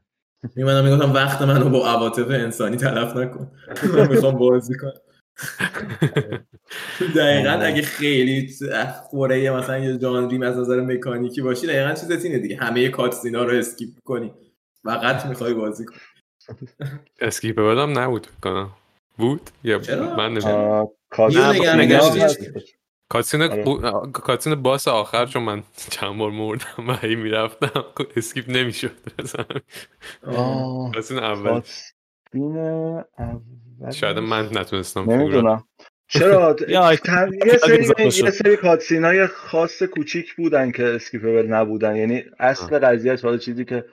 میمونم 0.55 0.83
می‌گفتم 0.83 1.13
وقت 1.13 1.41
منو 1.41 1.69
با 1.69 1.87
عواطف 1.87 2.27
انسانی 2.29 2.77
تلف 2.77 3.17
نکن. 3.17 3.51
من 3.97 4.07
می‌خوام 4.09 4.37
بازی 4.37 4.73
کنم. 4.77 4.93
دقیقا 7.15 7.51
اگه 7.51 7.81
خیلی 7.81 8.49
خوره 9.03 9.51
مثلا 9.51 9.77
یه 9.77 9.97
genre 9.97 10.28
یم 10.28 10.41
از 10.41 10.57
نظر 10.57 10.81
مکانیکی 10.81 11.41
باشی 11.41 11.67
دقیقا 11.67 11.93
چیزت 11.93 12.25
اینه 12.25 12.39
دیگه. 12.39 12.57
همه 12.57 12.89
cutscene 12.89 13.37
ا 13.37 13.43
رو 13.43 13.57
skip 13.57 13.89
کنی. 14.03 14.33
فقط 14.83 15.25
می‌خوای 15.25 15.53
بازی 15.53 15.85
کنی. 15.85 15.99
skip 17.21 17.55
بدم 17.55 17.99
نبود 17.99 18.27
کنم. 18.43 18.69
بود؟ 19.17 19.41
یا؟ 19.63 19.81
من 20.17 20.29
نمی‌دونم 20.29 20.87
cutscene 23.11 23.63
cutscene 24.11 24.55
boss 24.55 24.87
آخر 24.87 25.25
چون 25.25 25.43
من 25.43 25.63
چند 25.89 26.17
بار 26.17 26.31
مردم 26.31 26.87
و 26.87 26.93
هی 26.93 27.15
می‌رفتم. 27.15 27.83
skip 28.15 28.49
نمی‌شد. 28.49 28.91
cutscene 30.93 31.19
اول. 31.19 31.61
شاید 33.93 34.19
من 34.19 34.45
نتونستم 34.45 35.11
نمی‌دونم. 35.11 35.63
چرا؟ 36.07 36.55
یه 36.69 37.57
سری 37.57 37.87
یه 37.99 38.31
سری 38.31 38.57
cutscene 38.57 39.03
های 39.03 39.27
خاص 39.27 39.83
کوچیک 39.83 40.35
بودن 40.35 40.71
که 40.71 40.83
skippable 40.83 41.47
نبودن. 41.47 41.95
یعنی 41.95 42.23
اصل 42.39 42.79
قضیه 42.79 43.15
حالا 43.23 43.37
چیزی 43.37 43.65
که 43.65 43.85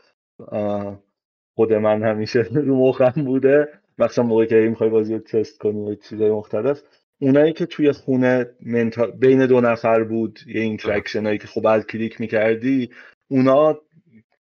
خود 1.55 1.73
من 1.73 2.03
همیشه 2.03 2.43
رو 2.67 2.89
مخم 2.89 3.25
بوده. 3.25 3.69
مثلا 3.99 4.25
موقعی 4.25 4.47
که 4.47 4.55
می‌خوای 4.55 4.91
بازی 4.91 5.15
رو 5.15 5.21
تست 5.21 5.59
کنی 5.59 5.93
و 5.93 5.95
چیزای 5.95 6.31
مختلف. 6.31 6.83
اونایی 7.19 7.53
که 7.53 7.67
توی 7.67 7.93
خونه 7.93 8.47
منتا... 8.61 9.07
بین 9.07 9.47
دو 9.47 9.61
نفر 9.61 10.05
بود 10.05 10.39
یه 10.47 10.61
interaction 10.61 11.27
هایی 11.27 11.39
که 11.39 11.47
خب 11.47 11.63
بعد 11.63 11.87
کلیک 11.87 12.21
می‌کردی 12.21 12.91
اونا 13.29 13.81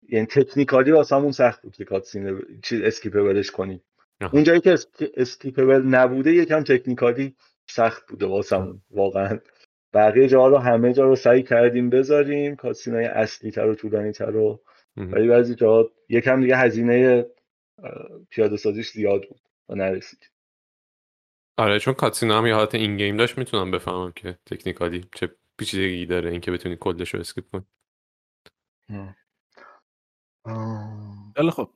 یعنی 0.09 0.25
technically 0.25 0.91
واسه 0.91 1.15
همون 1.15 1.31
سخت 1.31 1.61
بود 1.61 1.75
که 1.75 1.85
cutscene 1.85 2.41
چیز 2.63 2.81
skippable 2.81 3.38
ش 3.38 3.51
کنی. 3.51 3.81
اونجایی 4.33 4.59
که 4.61 4.77
skippable 5.17 5.81
نبوده 5.81 6.33
یکم 6.33 6.63
technically 6.63 7.35
سخت 7.69 8.07
بوده 8.09 8.25
واسمون 8.25 8.81
واقعا. 8.91 9.39
بقیه 9.93 10.27
جاها 10.27 10.47
رو 10.47 10.57
همه 10.57 10.93
جا 10.93 11.03
رو 11.03 11.15
سعی 11.15 11.43
کردیم 11.43 11.89
بذاریم 11.89 12.55
cutscene 12.55 12.93
های 12.93 13.05
اصلی 13.05 13.51
تر 13.51 13.67
و 13.67 13.75
طولانی 13.75 14.11
تر 14.11 14.31
رو 14.31 14.61
ولی 14.97 15.27
بعضی 15.27 15.55
جاها 15.55 15.91
یکم 16.09 16.41
دیگه 16.41 16.57
هزینه 16.57 17.25
پیاده 18.29 18.57
سازیش 18.57 18.89
زیاد 18.91 19.21
بود 19.29 19.41
و 19.69 19.75
نرسید. 19.75 20.32
آره 21.57 21.79
چون 21.79 21.93
cutscene 21.93 22.32
ا 22.32 22.37
هم 22.37 22.45
یه 22.47 22.55
حالت 22.55 22.75
in-game 22.75 23.17
داشت 23.17 23.37
می‌تونم 23.37 23.71
بفهمم 23.71 24.11
که 24.11 24.37
technically 24.45 25.05
چه 25.15 25.35
پیچیدگی 25.57 26.05
داره 26.05 26.31
اینکه 26.31 26.51
بتونی 26.51 26.77
کدش 26.79 27.13
رو 27.13 27.19
skip 27.19 27.45
کنی. 27.51 27.63
خیلی 31.37 31.51
خب 31.51 31.69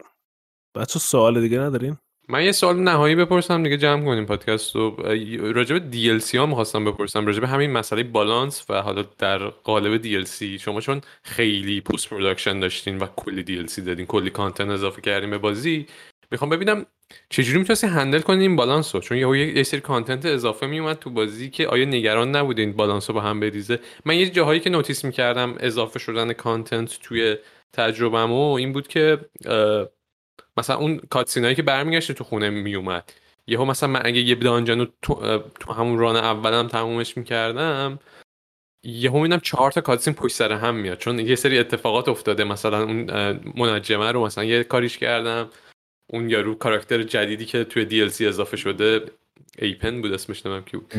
بچه 0.75 0.99
سوال 0.99 1.41
دیگه 1.41 1.59
ندارین؟ 1.59 1.97
من 2.29 2.45
یه 2.45 2.51
سوال 2.51 2.79
نهایی 2.79 3.15
بپرسم 3.15 3.63
دیگه 3.63 3.77
جمع 3.77 4.05
کنیم 4.05 4.25
پادکست 4.25 4.75
رو. 4.75 4.95
راجب 5.53 5.91
DLC 5.91 6.35
ها 6.35 6.45
می‌خواستم 6.45 6.85
بپرسم 6.85 7.25
راجب 7.25 7.43
همین 7.43 7.71
مسئله 7.71 8.03
بالانس 8.03 8.65
و 8.69 8.81
حالا 8.81 9.01
در 9.17 9.47
قالب 9.47 10.01
DLC 10.03 10.43
شما 10.43 10.81
چون 10.81 11.01
خیلی 11.23 11.81
post 11.81 12.09
production 12.09 12.59
داشتین 12.59 12.97
و 12.97 13.07
کلی 13.15 13.65
DLC 13.65 13.79
دادین 13.79 14.05
کلی 14.05 14.29
content 14.29 14.69
اضافه 14.69 15.01
کردین 15.01 15.29
به 15.29 15.37
بازی 15.37 15.87
می‌خوام 16.31 16.49
ببینم 16.49 16.85
چجوری 17.29 17.59
می‌تونستی 17.59 17.87
handle 17.87 18.19
کنین 18.19 18.41
این 18.41 18.55
بالانس 18.55 18.95
رو؟ 18.95 19.01
چون 19.01 19.17
یه 19.17 19.63
سری 19.63 19.81
content 19.81 20.25
اضافه 20.25 20.67
میومد 20.67 20.99
تو 20.99 21.09
بازی 21.09 21.49
که 21.49 21.67
آیا 21.67 21.85
نگران 21.85 22.35
نبودین 22.35 22.73
بالانس 22.73 23.09
رو 23.09 23.13
به 23.13 23.21
هم 23.21 23.39
بریزه؟ 23.39 23.79
من 24.05 24.15
یه 24.15 24.29
جاهایی 24.29 24.59
که 24.59 24.69
notice 24.69 25.05
می‌کردم 25.05 25.55
اضافه 25.59 25.99
شدن 25.99 26.33
content 26.33 26.99
توی 27.03 27.37
تجربهمو 27.73 28.51
این 28.51 28.73
بود 28.73 28.87
که 28.87 29.17
مثلا 30.57 30.75
اون 30.75 30.97
cutscene 31.09 31.46
ایی 31.46 31.55
که 31.55 31.63
برمیگشته 31.63 32.13
تو 32.13 32.23
خونه 32.23 32.49
میومد 32.49 33.13
یهو 33.47 33.65
مثلا 33.65 33.89
من 33.89 34.01
اگه 34.05 34.21
یه 34.21 34.35
dungeon 34.35 34.79
رو 34.79 34.87
تو, 35.01 35.39
تو 35.59 35.73
همون 35.73 35.99
run 35.99 36.15
اولم 36.15 36.67
تمومش 36.67 37.17
می‌کردم 37.17 37.99
یهو 38.83 39.17
می‌بینم 39.17 39.39
چهار 39.39 39.71
تا 39.71 39.81
cutscene 39.81 40.13
پشت 40.13 40.35
سر 40.35 40.51
هم 40.51 40.75
میاد. 40.75 40.97
چون 40.97 41.19
یه 41.19 41.35
سری 41.35 41.59
اتفاقات 41.59 42.09
افتاده. 42.09 42.43
مثلا 42.43 42.83
اون 42.83 43.09
منجمه 43.55 44.11
رو 44.11 44.25
مثلا 44.25 44.43
یه 44.43 44.63
کاریش 44.63 44.97
کردم. 44.97 45.49
اون 46.07 46.29
یارو 46.29 46.55
کاراکتر 46.55 47.03
جدیدی 47.03 47.45
که 47.45 47.63
توی 47.63 48.07
DLC 48.07 48.21
اضافه 48.21 48.57
شده 48.57 49.01
ایپن 49.59 50.01
بود 50.01 50.13
اسمش 50.13 50.45
نمیم 50.45 50.61
کی 50.61 50.77
بود 50.77 50.93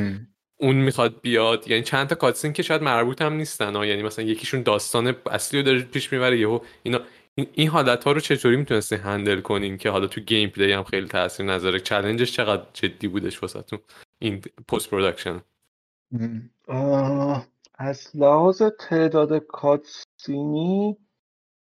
اون 0.57 0.77
می‌خواد 0.77 1.21
بیاد 1.21 1.69
یعنی 1.69 1.83
چند 1.83 2.07
تا 2.07 2.15
cutscene 2.15 2.53
که 2.53 2.63
شاید 2.63 2.83
مربوط 2.83 3.23
هم 3.23 3.33
نیستن 3.33 3.77
ها. 3.77 3.87
یعنی 3.87 4.03
مثلا 4.03 4.25
یکیشون 4.25 4.63
داستان 4.63 5.17
اصلی 5.31 5.61
رو 5.61 5.67
داره 5.67 5.83
پیش 5.83 6.13
می‌بره 6.13 6.39
یهو 6.39 6.61
اینا 6.83 7.01
این 7.53 7.69
حالت 7.69 8.05
ها 8.05 8.13
رو 8.13 8.21
چطوری 8.21 8.57
می‌تونستی 8.57 8.97
handle 8.97 9.41
کنین 9.41 9.77
که 9.77 9.91
حالا 9.91 10.07
تو 10.07 10.21
gameplay 10.21 10.73
هم 10.73 10.85
خیلی 10.85 11.07
تاثیر 11.07 11.47
نذاره؟ 11.47 11.81
challenge 11.81 12.23
ش 12.23 12.33
چقدر 12.33 12.63
جدی 12.73 13.09
بودش 13.09 13.43
واسهتون؟ 13.43 13.79
این 14.19 14.41
post 14.69 14.91
production 14.91 15.41
از 17.75 18.11
لحاظ 18.15 18.63
تعداد 18.63 19.39
کاتسینی 19.39 20.97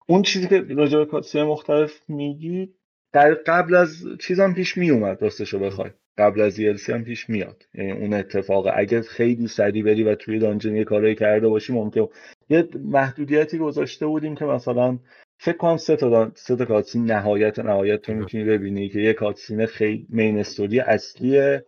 اون 0.06 0.22
چیزی 0.22 0.48
که 0.48 0.60
راجع 0.60 0.98
به 0.98 1.06
کاتسین 1.06 1.42
مختلف 1.42 2.00
میگی 2.08 2.74
در 3.12 3.34
قبل 3.34 3.74
از 3.74 4.04
چیزم 4.20 4.52
پیش 4.52 4.76
میومد 4.78 5.22
راستشو 5.22 5.58
بخوای. 5.58 5.90
قبل 6.18 6.40
از 6.40 6.60
DLC 6.60 6.90
هم 6.90 7.04
پیش 7.04 7.30
میاد. 7.30 7.66
یعنی 7.74 7.92
اون 7.92 8.12
اتفاق. 8.14 8.68
اگه 8.74 9.02
خیلی 9.02 9.48
سریع 9.48 9.84
بری 9.84 10.02
و 10.02 10.14
توی 10.14 10.38
دانجن 10.38 10.76
یه 10.76 10.84
کاری 10.84 11.14
کرده 11.14 11.48
باشی 11.48 11.72
ممکن 11.72 12.08
یه 12.48 12.68
محدودیتی 12.74 13.58
گذاشته 13.58 14.06
بودیم 14.06 14.34
که 14.34 14.44
مثلا 14.44 14.98
فکر 15.38 15.56
کنم 15.56 15.76
سه 15.76 15.96
تا 15.96 16.32
سه 16.34 16.56
تا 16.56 16.64
کاتسین 16.64 17.04
نهایت 17.04 17.58
نهایت 17.58 18.02
تو 18.02 18.14
می‌تونی 18.14 18.44
ببینی 18.44 18.88
که 18.88 19.00
یه 19.00 19.12
کاتسین 19.12 19.66
خیلی 19.66 20.06
مین 20.08 20.38
استوری 20.38 20.80
اصلیه 20.80 21.64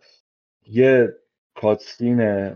یه 0.67 1.13
کاتسین 1.55 2.49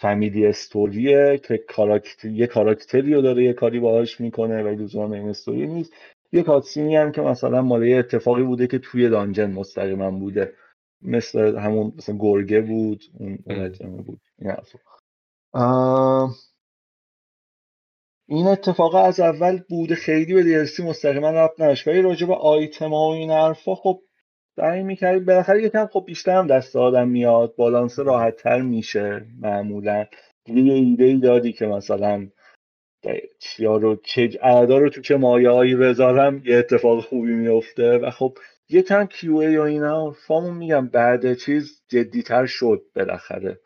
فامیلی 0.00 0.46
استوریه 0.46 1.40
که 1.44 1.58
کاراکتر 1.58 2.28
یه 2.28 2.46
کاراکتری 2.46 3.14
رو 3.14 3.22
داره 3.22 3.44
یه 3.44 3.52
کاری 3.52 3.80
باهاش 3.80 4.20
می‌کنه 4.20 4.62
ولی 4.62 4.76
لزوما 4.76 5.06
مین 5.06 5.28
استوری 5.28 5.66
نیست. 5.66 5.92
یه 6.32 6.42
کاتسینی 6.42 6.96
هم 6.96 7.12
که 7.12 7.20
مثلا 7.20 7.62
مال 7.62 7.86
یه 7.86 7.98
اتفاقی 7.98 8.42
بوده 8.42 8.66
که 8.66 8.78
توی 8.78 9.08
دانجن 9.08 9.50
مستقیما 9.50 10.10
بوده. 10.10 10.52
مثل 11.02 11.58
همون 11.58 11.92
مثلا 11.96 12.16
گرگه 12.20 12.60
بود 12.60 13.02
اون 13.18 13.38
اون 13.80 14.02
بود. 14.02 14.20
این 14.40 14.50
این 18.28 18.46
اتفاق 18.46 18.94
از 18.94 19.20
اول 19.20 19.60
بوده 19.68 19.94
خیلی 19.94 20.34
به 20.34 20.42
دیلسی 20.42 20.82
مستقیما 20.82 21.30
ربط 21.30 21.60
نداشت. 21.60 21.88
ولی 21.88 22.02
راجع 22.02 22.26
به 22.26 22.34
آیتم 22.34 22.90
ها 22.90 23.08
و 23.08 23.12
این 23.12 23.30
حرفا 23.30 23.74
خب 23.74 24.00
سعی 24.56 24.82
می‌کردی 24.82 25.24
بالاخره 25.24 25.62
یکم 25.62 25.86
خب 25.86 26.04
بیشتر 26.06 26.38
هم 26.38 26.46
دست 26.46 26.76
آدم 26.76 27.08
میاد. 27.08 27.56
بالانس 27.56 27.98
راحت 27.98 28.36
تر 28.36 28.62
میشه 28.62 29.26
معمولا. 29.40 30.06
دیگه 30.44 30.62
یه 30.62 30.74
ایده 30.74 31.04
ای 31.04 31.18
دادی 31.18 31.52
که 31.52 31.66
مثلا 31.66 32.28
چیا 33.38 33.76
رو 33.76 33.96
چه 33.96 34.30
اعدا 34.42 34.78
رو 34.78 34.88
تو 34.90 35.00
چه 35.00 35.16
مایه 35.16 35.50
هایی 35.50 35.74
بذارم 35.74 36.42
یه 36.44 36.56
اتفاق 36.56 37.00
خوبی 37.00 37.32
میفته 37.32 37.98
و 37.98 38.10
خب 38.10 38.38
یکم 38.68 39.04
کیو 39.04 39.36
ای 39.36 39.56
و 39.56 39.60
اینا 39.60 40.10
فامون 40.10 40.56
میگم 40.56 40.88
بعد 40.88 41.34
چیز 41.34 41.82
جدیتر 41.88 42.46
شد 42.46 42.82
بالاخره. 42.96 43.60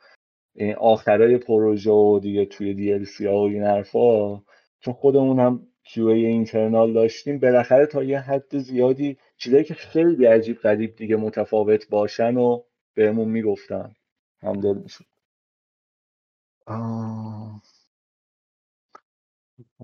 این 0.55 0.75
آخرای 0.75 1.39
پروژه 1.39 1.91
و 1.91 2.19
دیگه 2.23 2.45
توی 2.47 3.05
سی 3.05 3.27
ها 3.27 3.37
و 3.37 3.49
این 3.49 3.63
حرفا. 3.63 4.37
چون 4.81 4.95
خودمون 4.95 5.39
هم 5.39 5.67
کیو 5.85 6.07
ای 6.07 6.27
اینترنال 6.27 6.93
داشتیم. 6.93 7.39
بالاخره 7.39 7.87
تا 7.87 8.03
یه 8.03 8.21
حد 8.21 8.59
زیادی 8.59 9.19
چیزایی 9.37 9.65
که 9.65 9.75
خیلی 9.75 10.27
عجیب 10.27 10.59
غریب 10.59 10.97
دیگه 10.97 11.17
متفاوت 11.17 11.89
باشن 11.89 12.37
و 12.37 12.63
بهمون 12.95 13.29
می‌گفتن. 13.29 13.95
همدل 14.43 14.75
می‌شد. 14.75 15.05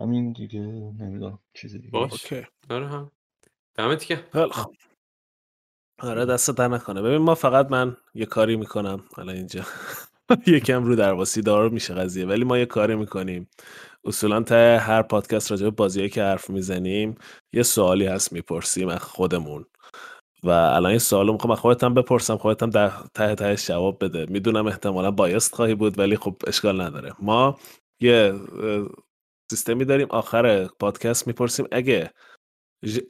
همین 0.01 0.33
دیگه 0.33 0.61
نمی‌دونم 0.61 1.39
چیز 1.55 1.73
دیگه. 1.73 1.91
باش. 1.91 2.33
آره 2.71 2.89
هم 2.89 3.11
دمت 3.75 4.05
که 4.05 4.25
آره 5.99 6.25
دست 6.25 6.51
در 6.51 6.69
نکنه. 6.69 7.03
ببین 7.03 7.19
ما 7.19 7.35
فقط 7.35 7.71
من 7.71 7.97
یه 8.15 8.27
کاری 8.27 8.57
می‌کنم 8.57 9.05
حالا 9.15 9.33
اینجا. 9.33 9.63
یکم 10.47 10.85
رو 10.85 10.97
درواسی 10.97 11.43
دار 11.43 11.69
میشه 11.69 11.95
قضیه 11.95 12.27
ولی 12.27 12.45
ما 12.45 12.59
یه 12.59 12.67
کاری 12.67 12.95
می‌کنیم. 12.95 13.49
اصولا 14.05 14.43
تا 14.43 14.55
هر 14.79 15.03
پادکست 15.03 15.51
راجع 15.51 15.65
به 15.65 15.71
بازیایی 15.71 16.09
که 16.11 16.23
حرف 16.23 16.51
می‌زنیم 16.51 17.15
یه 17.53 17.63
سوالی 17.63 18.07
هست 18.07 18.33
می‌پرسیم 18.33 18.89
از 18.89 18.99
خودمون. 18.99 19.65
و 20.45 20.51
الان 20.51 20.91
این 20.91 20.99
سوالو 20.99 21.33
می‌خوام 21.33 21.55
خودتم 21.55 21.95
بپرسم 21.95 22.37
خودتم 22.37 22.71
در 22.71 22.93
ته 23.15 23.35
ته 23.35 23.57
جواب 23.57 24.05
بده. 24.05 24.27
می‌دونم 24.29 24.67
احتمالا 24.67 25.11
biased 25.11 25.55
خواهی 25.55 25.75
بود 25.75 25.99
ولی 25.99 26.17
خب 26.17 26.37
اشکال 26.47 26.81
نداره. 26.81 27.13
ما 27.19 27.59
یه 28.01 28.35
سیستمی 29.51 29.85
داریم 29.85 30.07
آخر 30.11 30.67
پادکست 30.79 31.27
می‌پرسیم 31.27 31.67
اگه 31.73 32.11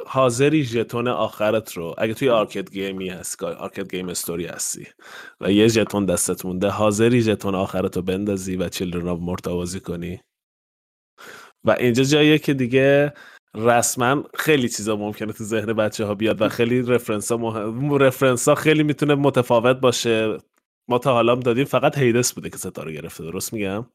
حاضری 0.06 0.64
ژتون 0.64 1.08
آخرت 1.08 1.72
رو 1.72 1.94
اگه 1.98 2.14
توی 2.14 2.28
arcade 2.28 2.70
game 2.70 3.01
ی 3.01 3.08
هست 3.08 3.42
arcade 3.42 3.90
game 3.90 4.08
store 4.08 4.40
ی 4.40 4.46
هستی 4.46 4.86
و 5.40 5.52
یه 5.52 5.68
ژتون 5.68 6.04
دستت 6.04 6.44
مونده 6.46 6.68
حاضری 6.68 7.22
ژتون 7.22 7.54
آخرت 7.54 7.96
رو 7.96 8.02
بندازی 8.02 8.56
و 8.56 8.68
Children 8.68 9.08
of 9.08 9.18
Morta 9.20 9.58
بازی 9.58 9.80
کنی. 9.80 10.20
و 11.64 11.70
اینجا 11.70 12.04
جاییه 12.04 12.38
که 12.38 12.54
دیگه 12.54 13.12
رسما 13.54 14.24
خیلی 14.34 14.68
چیزا 14.68 14.96
ممکنه 14.96 15.32
تو 15.32 15.44
ذهن 15.44 15.72
بچه 15.72 16.04
ها 16.04 16.14
بیاد 16.14 16.42
و 16.42 16.48
خیلی 16.48 16.82
رفرنس 16.82 17.32
ها, 17.32 17.38
مهم... 17.38 17.94
رفرنس 17.94 18.48
ها 18.48 18.54
خیلی 18.54 18.82
می‌تونه 18.82 19.14
متفاوت 19.14 19.76
باشه. 19.76 20.38
ما 20.88 20.98
تا 20.98 21.12
حالا 21.12 21.34
دادیم 21.34 21.64
فقط 21.64 21.98
هیدس 21.98 22.32
بوده 22.32 22.50
که 22.50 22.56
ستاره 22.56 22.92
گرفته 22.92 23.24
درست 23.24 23.52
میگم؟ 23.52 23.86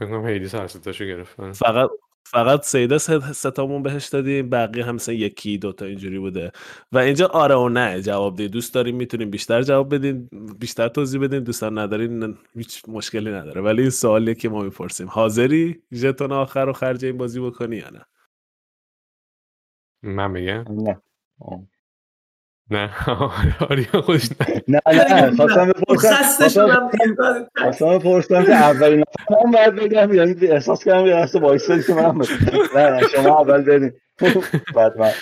بگم 0.00 0.26
هیدس 0.26 0.54
هر 0.54 0.66
ستاشو 0.66 1.04
گرفته 1.04 1.52
فقط 1.52 1.90
فقط 2.24 2.62
سیده 2.62 2.98
ستامون 3.32 3.82
بهش 3.82 4.08
دادیم 4.08 4.50
بقیه 4.50 4.84
هم 4.84 4.94
مثلا 4.94 5.14
یکی 5.14 5.58
دوتا 5.58 5.84
اینجوری 5.84 6.18
بوده. 6.18 6.52
و 6.92 6.98
اینجا 6.98 7.26
آره 7.26 7.54
و 7.54 7.68
نه 7.68 8.02
جواب 8.02 8.36
دی 8.36 8.48
دوست 8.48 8.74
داریم 8.74 8.96
می‌تونیم 8.96 9.30
بیشتر 9.30 9.62
جواب 9.62 9.94
بدین 9.94 10.28
بیشتر 10.58 10.88
توضیح 10.88 11.20
بدین. 11.20 11.42
دوستان 11.42 11.78
ندارین 11.78 12.38
هیچ 12.56 12.82
مشکلی 12.88 13.30
نداره. 13.30 13.60
ولی 13.60 13.82
این 13.82 13.90
سوالیه 13.90 14.34
که 14.34 14.48
ما 14.48 14.62
می‌پرسیم. 14.62 15.08
حاضری 15.08 15.82
ژتون 15.92 16.32
آخر 16.32 16.64
رو 16.64 16.72
خرج 16.72 17.04
این 17.04 17.18
بازی 17.18 17.40
بکنی 17.40 17.76
یا 17.76 17.90
نه؟ 17.90 18.04
من 20.02 20.30
میگم 20.30 20.64
نه. 20.68 21.02
نه 22.70 22.90
آریا 23.70 24.02
خودش 24.02 24.28
نه. 24.68 24.80
نه 24.86 25.36
خواستم 25.36 25.68
بپرسم 25.68 26.90
خواستم 27.56 27.98
بپرسم 27.98 28.44
که 28.44 28.54
اولین 28.54 29.04
من 29.30 29.50
باید 29.50 29.74
بگم 29.74 30.14
یعنی 30.14 30.46
احساس 30.46 30.84
کردم 30.84 31.06
یه 31.06 31.14
دست 31.14 31.34
وایسادی 31.34 31.82
که 31.82 31.94
من 31.94 32.26
نه 32.76 32.90
نه 32.90 33.08
شما 33.08 33.40
اول 33.40 33.62
بدین 33.62 33.92
بعد 34.74 34.98
من. 34.98 35.12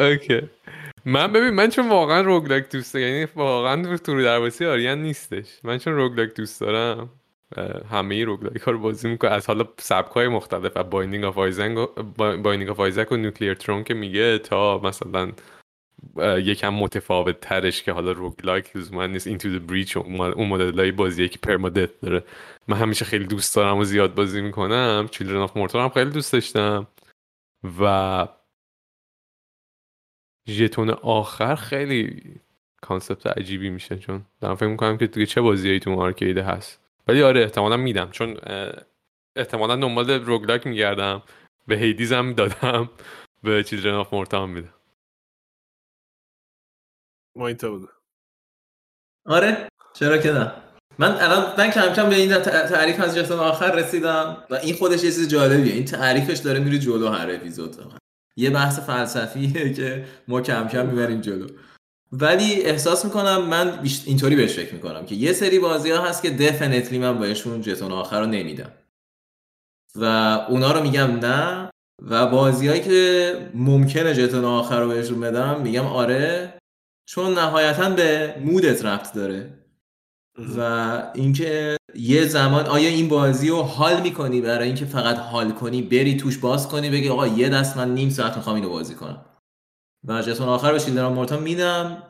okay. 0.00 0.42
من 1.04 1.32
ببین 1.32 1.50
من 1.50 1.70
چون 1.70 1.88
واقعا 1.88 2.20
roguelike 2.20 2.70
دوست 2.70 2.94
دارم 2.94 3.06
یعنی 3.06 3.26
واقعا 3.36 3.96
تو 3.96 4.22
رودرواسی 4.22 4.66
آریان 4.66 5.02
نیستش. 5.02 5.46
من 5.64 5.78
چون 5.78 5.92
roguelike 5.94 6.34
دوست 6.34 6.60
دارم 6.60 7.10
همه 7.90 8.24
roguelike 8.24 8.56
ها 8.56 8.72
رو 8.72 8.78
بازی 8.78 9.08
می‌کنه 9.08 9.30
از 9.30 9.46
حالا 9.46 9.64
سبک 9.78 10.12
های 10.12 10.28
مختلف 10.28 10.76
از 10.76 10.90
Binding 10.90 11.24
of 11.24 11.38
Isaac 11.38 11.78
Binding 12.16 12.70
of 12.70 12.80
Isaac 12.80 13.12
و 13.12 13.16
Nuclear 13.16 13.54
Throne 13.54 13.84
بگیر 13.90 14.38
تا 14.38 14.78
مثلا 14.78 15.32
یکم 16.20 16.68
متفاوت 16.68 17.40
ترش 17.40 17.82
که 17.82 17.92
حالا 17.92 18.12
roguelike 18.12 18.76
لزوما 18.76 19.06
نیست. 19.06 19.26
Into 19.26 19.38
the 19.38 19.58
Breach 19.58 19.96
اون 19.96 20.48
مدل 20.48 20.78
های 20.78 20.92
بازیه 20.92 21.28
که 21.28 21.38
permadeath 21.38 22.00
داره. 22.00 22.24
من 22.68 22.76
همیشه 22.76 23.04
خیلی 23.04 23.24
دوست 23.24 23.56
دارم 23.56 23.78
و 23.78 23.84
زیاد 23.84 24.14
بازی 24.14 24.40
می‌کنم. 24.40 25.08
Children 25.10 25.36
of 25.36 25.56
Morta 25.56 25.82
هم 25.82 25.88
خیلی 25.88 26.10
دوست 26.10 26.32
داشتم. 26.32 26.86
و 27.80 28.28
ژتون 30.48 30.90
آخر 30.90 31.54
خیلی 31.54 32.22
concept 32.80 33.26
عجیبی 33.26 33.70
میشه 33.70 33.96
چون 33.98 34.24
دارم 34.40 34.54
فکر 34.54 34.68
می‌کنم 34.68 34.98
که 34.98 35.06
دیگه 35.06 35.26
چه 35.26 35.40
بازیایی 35.40 35.80
تو 35.80 36.00
arcade 36.00 36.36
ه 36.36 36.42
هست. 36.42 36.80
ولی 37.08 37.22
آره 37.22 37.42
احتمالا 37.42 37.76
میدم. 37.76 38.10
چون 38.10 38.36
احتمالا 39.36 39.76
دنبال 39.76 40.10
roguelike 40.10 40.66
میگردم. 40.66 41.22
به 41.66 41.76
Hades 41.76 42.12
هم 42.12 42.32
دادم. 42.32 42.90
به 43.42 43.64
Children 43.64 43.94
of 43.94 44.14
Morta 44.14 44.42
هم 44.42 44.50
میدم. 44.50 44.74
ما 47.38 47.46
این 47.46 47.56
بگو. 47.56 47.86
آره 49.26 49.68
چرا 49.94 50.18
که 50.18 50.32
نه. 50.32 50.52
من 50.98 51.12
الان 51.12 51.54
من 51.58 51.70
کم 51.70 51.92
کم 51.92 52.08
به 52.08 52.16
این 52.16 52.38
تعریف 52.38 53.00
از 53.00 53.16
جسم 53.16 53.34
آخر 53.34 53.74
رسیدم 53.74 54.36
و 54.50 54.54
این 54.54 54.74
خودش 54.74 55.04
یه 55.04 55.12
چیز 55.12 55.28
جالبیه. 55.28 55.72
این 55.72 55.84
تعریفش 55.84 56.38
داره 56.38 56.60
میره 56.60 56.78
جلو 56.78 57.08
هر 57.08 57.30
اپیزود 57.30 57.76
یه 58.36 58.50
بحث 58.50 58.78
فلسفیه 58.78 59.72
که 59.76 60.04
ما 60.28 60.40
کم 60.40 60.68
کم 60.68 60.86
می‌بریم 60.86 61.20
جلو. 61.20 61.48
ولی 62.12 62.62
احساس 62.62 63.04
می‌کنم 63.04 63.44
من 63.44 63.84
اینطوری 64.06 64.36
بهش 64.36 64.54
فکر 64.54 64.74
می‌کنم 64.74 65.06
که 65.06 65.14
یه 65.14 65.32
سری 65.32 65.58
بازی 65.58 65.90
ها 65.90 66.04
هست 66.04 66.22
که 66.22 66.30
definitely 66.30 66.98
من 66.98 67.18
بهشون 67.18 67.60
ژتون 67.60 67.92
آخر 67.92 68.20
رو 68.20 68.26
نمیدم. 68.26 68.72
و 69.94 70.04
اونا 70.48 70.72
رو 70.72 70.82
میگم 70.82 71.18
نه 71.18 71.70
و 72.02 72.26
بازیهایی 72.26 72.80
که 72.80 73.50
ممکنه 73.54 74.14
جتون 74.14 74.44
آخر 74.44 74.80
رو 74.80 74.88
بهشون 74.88 75.20
بدم 75.20 75.60
میگم 75.60 75.86
آره 75.86 76.57
چون 77.08 77.34
نهایتا 77.34 77.90
به 77.90 78.34
مودت 78.44 78.84
رفت 78.84 79.14
داره. 79.14 79.54
و 80.58 80.60
اینکه 81.14 81.76
یه 81.94 82.26
زمان 82.26 82.66
آیا 82.66 82.88
این 82.88 83.08
بازی 83.08 83.48
رو 83.48 83.62
حال 83.62 84.00
می‌کنی 84.00 84.40
برای 84.40 84.66
اینکه 84.66 84.84
فقط 84.84 85.16
حال 85.16 85.52
کنی 85.52 85.82
بری 85.82 86.16
توش 86.16 86.38
باز 86.38 86.68
کنی 86.68 86.90
بگی 86.90 87.08
آقا 87.08 87.26
یه 87.26 87.48
دست 87.48 87.76
من 87.76 87.94
نیم 87.94 88.10
ساعت 88.10 88.36
می‌خوام 88.36 88.56
اینو 88.56 88.68
بازی 88.70 88.94
کنم. 88.94 89.24
و 90.04 90.22
جتون 90.22 90.48
آخر 90.48 90.72
به 90.72 90.78
شیلدران 90.78 91.12
مورتا 91.12 91.36
میدم. 91.36 92.02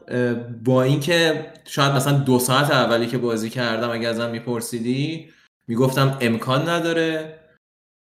با 0.64 0.82
اینکه 0.82 1.52
شاید 1.64 1.92
مثلا 1.92 2.18
دو 2.18 2.38
ساعت 2.38 2.70
اولی 2.70 3.06
که 3.06 3.18
بازی 3.18 3.50
کردم 3.50 3.90
اگه 3.90 4.08
ازم 4.08 4.30
میپرسیدی 4.30 5.30
می‌گفتم 5.68 6.18
امکان 6.20 6.68
نداره. 6.68 7.38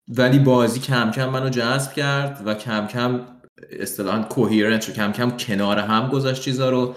ولی 0.07 0.39
بازی 0.39 0.79
کم 0.79 1.11
کم 1.11 1.29
منو 1.29 1.49
جذب 1.49 1.93
کرد 1.93 2.41
و 2.45 2.53
کم 2.53 2.87
کم 2.87 3.25
اصطلاحا 3.71 4.21
کوهیرنت 4.21 4.93
کم 4.93 5.11
کم 5.11 5.31
کنار 5.37 5.79
هم 5.79 6.09
گذاشت 6.09 6.41
چیزا 6.41 6.69
رو. 6.69 6.95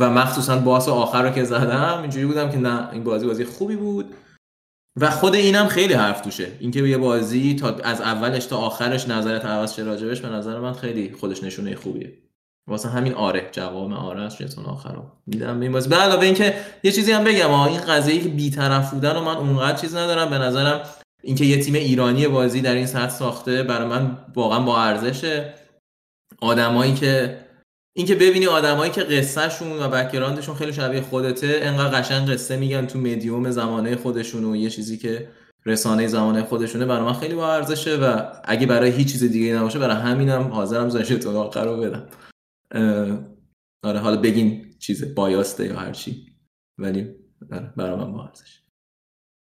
و 0.00 0.10
مخصوصا 0.10 0.58
باس 0.58 0.88
آخر 0.88 1.22
رو 1.22 1.30
که 1.30 1.44
زدم 1.44 1.98
اینجوری 2.00 2.26
بودم 2.26 2.50
که 2.50 2.58
نه 2.58 2.92
این 2.92 3.04
بازی 3.04 3.26
بازی 3.26 3.44
خوبی 3.44 3.76
بود. 3.76 4.14
و 5.00 5.10
خود 5.10 5.34
اینم 5.34 5.66
خیلی 5.66 5.94
حرف 5.94 6.20
توشه. 6.20 6.46
اینکه 6.60 6.80
یه 6.80 6.98
بازی 6.98 7.54
تا 7.54 7.76
از 7.84 8.00
اولش 8.00 8.46
تا 8.46 8.56
آخرش 8.56 9.08
نظرت 9.08 9.44
عوض 9.44 9.74
شه 9.74 9.82
راجبش 9.82 10.20
به 10.20 10.28
نظر 10.28 10.60
من 10.60 10.72
خیلی 10.72 11.12
خودش 11.20 11.42
نشونه 11.42 11.76
خوبیه. 11.76 12.12
واسه 12.68 12.88
همین 12.88 13.14
آره 13.14 13.48
جواب 13.52 13.92
آره 13.92 14.20
است 14.20 14.42
جتون 14.42 14.64
آخر 14.64 14.96
میدم 15.26 15.60
این 15.60 15.72
بازی. 15.72 15.88
به 15.88 15.96
علاوه 15.96 16.24
اینکه 16.24 16.54
یه 16.82 16.92
چیزی 16.92 17.12
هم 17.12 17.24
بگم 17.24 17.50
این 17.50 17.80
قضیه 17.80 18.20
که 18.20 18.28
بی‌طرف 18.28 18.90
بودن 18.90 19.16
و 19.16 19.20
من 19.20 19.36
اونقدر 19.36 19.76
چیز 19.76 19.96
ندارم. 19.96 20.30
به 20.30 20.38
نظرم 20.38 20.80
اینکه 21.22 21.44
یه 21.44 21.60
تیم 21.60 21.74
ایرانی 21.74 22.28
بازی 22.28 22.60
در 22.60 22.74
این 22.74 22.86
سطح 22.86 23.08
ساخته 23.08 23.62
برای 23.62 23.88
من 23.88 24.18
واقعا 24.34 24.60
با 24.60 24.82
ارزشه. 24.82 25.54
آدمایی 26.40 26.94
که 26.94 27.46
اینکه 27.96 28.14
ببینی 28.14 28.46
آدمایی 28.46 28.92
که 28.92 29.02
قصهشون 29.02 29.82
و 29.82 29.88
background 29.88 30.35
شون 30.35 30.54
خیلی 30.54 30.72
شبیه 30.72 31.00
خودته 31.00 31.60
انقدر 31.62 32.00
قشنگ 32.00 32.30
قصه 32.30 32.56
میگن 32.56 32.86
تو 32.86 32.98
مدیوم 32.98 33.50
زمانه 33.50 33.96
خودشون 33.96 34.44
و 34.44 34.56
یه 34.56 34.70
چیزی 34.70 34.98
که 34.98 35.28
رسانه 35.66 36.06
زمانه 36.06 36.42
خودشونه. 36.42 36.86
برای 36.86 37.04
من 37.04 37.12
خیلی 37.12 37.34
با 37.34 37.54
ارزشه 37.54 37.96
و 37.96 38.32
اگه 38.44 38.66
برای 38.66 38.90
هیچ 38.90 39.12
چیز 39.12 39.24
دیگه 39.24 39.56
نباشه 39.56 39.78
برای 39.78 39.96
همینم 39.96 40.42
حاضرم 40.42 40.88
ژتون 40.88 41.36
آخر 41.36 41.64
رو 41.64 41.76
بدم. 41.76 42.08
آره 43.82 43.98
حالا 43.98 44.20
بگین 44.20 44.74
چیز 44.78 45.14
بایاسته 45.14 45.66
یا 45.66 45.76
هر 45.76 45.92
چی. 45.92 46.26
ولی 46.78 47.14
آره 47.52 47.72
برای 47.76 47.96
من 47.96 48.12
با 48.12 48.24
ارزش. 48.24 48.62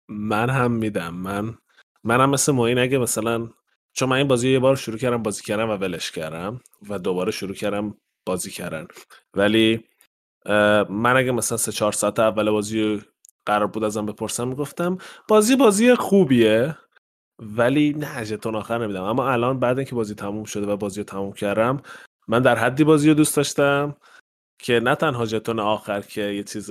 من 0.09 0.51
هم 0.51 0.73
میدم. 0.73 1.15
من 1.15 1.55
منم 2.05 2.31
مثل 2.31 2.53
موین 2.53 2.79
اگه 2.79 2.99
مثلا 2.99 3.49
چون 3.99 4.09
من 4.09 4.17
این 4.17 4.29
بازی 4.29 4.51
یه 4.53 4.59
بار 4.59 4.77
شروع 4.77 4.99
کردم 4.99 5.23
بازی 5.23 5.43
کردم 5.43 5.71
و 5.71 5.77
ولش 5.77 6.11
کردم 6.11 6.61
و 6.89 6.99
دوباره 6.99 7.33
شروع 7.33 7.55
کردم 7.55 7.95
بازی 8.27 8.51
کردن. 8.51 8.87
ولی 9.35 9.85
من 10.89 11.17
اگه 11.17 11.33
مثلا 11.33 11.59
سه 11.59 11.73
چهار 11.73 11.93
ساعت 11.93 12.19
اول 12.19 12.51
بازی 12.51 13.03
قرار 13.47 13.67
بود 13.67 13.85
ازم 13.85 14.07
بپرسم 14.07 14.49
می‌گفتم 14.49 14.99
بازی 15.29 15.57
بازی 15.57 15.95
خوبیه 15.95 16.77
ولی 17.39 17.93
نه 17.93 18.25
جتون 18.25 18.55
آخر 18.55 18.79
نمیدم. 18.79 19.03
اما 19.03 19.31
الان 19.31 19.61
بعد 19.61 19.79
اینکه 19.79 19.95
بازی 19.95 20.15
تموم 20.15 20.45
شده 20.45 20.67
و 20.67 20.77
بازی 20.77 21.01
رو 21.01 21.05
تموم 21.05 21.33
کردم 21.33 21.83
من 22.29 22.43
در 22.43 22.57
حدی 22.57 22.85
بازی 22.85 23.09
رو 23.09 23.15
دوست 23.15 23.37
داشتم 23.37 23.97
که 24.59 24.81
نه 24.81 24.95
تنها 24.95 25.27
ژتون 25.27 25.61
آخر 25.61 26.01
که 26.01 26.23
یه 26.23 26.43
چیز 26.43 26.71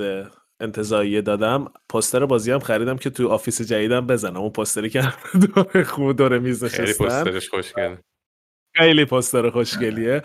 اضافه‌ای 0.60 1.22
دادم. 1.22 1.74
پوستر 1.90 2.26
بازی 2.26 2.52
هم 2.52 2.60
خریدم 2.60 2.98
که 2.98 3.10
تو 3.10 3.30
office 3.30 3.62
جدیدم 3.62 4.08
بزنم. 4.08 4.38
اون 4.38 4.50
پوستری 4.50 4.90
که 4.90 5.14
دور 5.56 5.84
خوب 5.84 6.18
دور 6.18 6.40
میز 6.40 6.66
خیلی 6.66 6.94
پوسترش 6.94 7.50
خوشگله 7.50 8.00
خیلی 8.76 9.06
پوستر 9.06 9.50
خوشگلیه. 9.50 10.22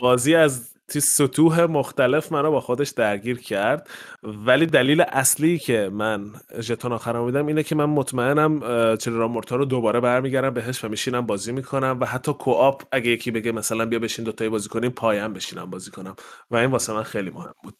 بازی 0.00 0.34
از 0.34 0.70
تی 0.88 1.00
سطوح 1.00 1.64
مختلف 1.64 2.32
منو 2.32 2.50
با 2.50 2.60
خودش 2.60 2.88
درگیر 2.88 3.38
کرد. 3.38 3.88
ولی 4.22 4.66
دلیل 4.66 5.00
اصلی 5.00 5.58
که 5.58 5.90
من 5.92 6.32
ژتون 6.60 6.92
آخرم 6.92 7.24
میدم 7.24 7.46
اینه 7.46 7.62
که 7.62 7.74
من 7.74 7.84
مطمئنم 7.84 8.60
Children 8.96 9.28
of 9.28 9.36
Morta 9.36 9.56
رو 9.56 9.64
دوباره 9.64 10.00
برمیگردم 10.00 10.50
بهش 10.50 10.84
و 10.84 10.88
میشینم 10.88 11.26
بازی 11.26 11.52
می‌کنم 11.52 11.98
و 12.00 12.04
حتی 12.06 12.32
co-op 12.32 12.82
اگه 12.92 13.10
یکی 13.10 13.30
بگه 13.30 13.52
مثلا 13.52 13.86
بیا 13.86 13.98
بشین 13.98 14.24
دوتایی 14.24 14.50
بازی 14.50 14.68
کنیم 14.68 14.90
پایم 14.90 15.32
بشینم 15.32 15.70
بازی 15.70 15.90
کنم. 15.90 16.16
و 16.50 16.56
این 16.56 16.70
واسه 16.70 16.92
من 16.92 17.02
خیلی 17.02 17.30
مهم 17.30 17.54
بود. 17.62 17.74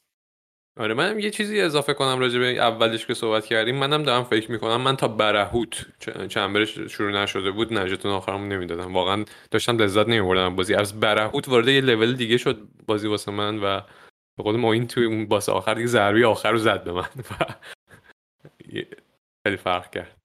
آره 0.76 0.94
منم 0.94 1.18
یه 1.18 1.30
چیزی 1.30 1.60
اضافه 1.60 1.94
کنم 1.94 2.18
راجع 2.20 2.38
به 2.38 2.46
اولش 2.46 3.06
که 3.06 3.14
صحبت 3.14 3.46
کردیم. 3.46 3.76
منم 3.76 4.02
دارم 4.02 4.24
فکر 4.24 4.50
می‌کنم 4.50 4.80
من 4.80 4.96
تا 4.96 5.08
برهوت 5.08 5.86
چنبرش 6.28 6.78
شروع 6.78 7.12
نشده 7.12 7.50
بود 7.50 7.72
نجاتون 7.72 8.12
آخرم 8.12 8.48
نمی‌دادم. 8.48 8.94
واقعا 8.94 9.24
داشتم 9.50 9.78
لذت 9.78 10.08
نمیبردم 10.08 10.56
بازی. 10.56 10.74
از 10.74 11.00
برهوت 11.00 11.48
وارد 11.48 11.68
یه 11.68 11.80
لول 11.80 12.16
دیگه 12.16 12.36
شد 12.36 12.68
بازی 12.86 13.08
واسه 13.08 13.32
من 13.32 13.58
و 13.58 13.80
به 14.38 14.42
قول 14.42 14.56
ما 14.56 14.72
این 14.72 14.86
توی 14.86 15.04
اون 15.04 15.26
باس 15.26 15.48
آخر 15.48 15.74
دیگه 15.74 15.86
ضربی 15.86 16.24
آخر 16.24 16.52
رو 16.52 16.58
زد 16.58 16.84
به 16.84 16.92
من 16.92 17.08
و 17.30 17.54
خیلی 19.46 19.56
فرق 19.56 19.90
کرد. 19.90 20.18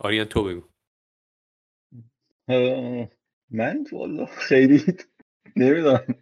آریان 0.00 0.26
تو 0.26 0.44
بگو. 0.44 0.62
من 3.50 3.86
والا 3.92 4.26
خیلی 4.26 4.82
نمی‌دونم. 5.56 6.14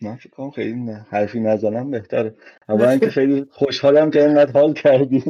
من 0.00 0.16
فکر 0.16 0.30
کنم 0.30 0.50
خیلی 0.50 0.72
نه 0.72 1.06
حرفی 1.10 1.40
نزنم 1.40 1.90
بهتره. 1.90 2.34
اولا 2.68 2.90
اینکه 2.90 3.10
خیلی 3.10 3.46
خوشحالم 3.50 4.10
که 4.10 4.26
اینقدر 4.26 4.60
حال 4.60 4.72
کردی. 4.72 5.24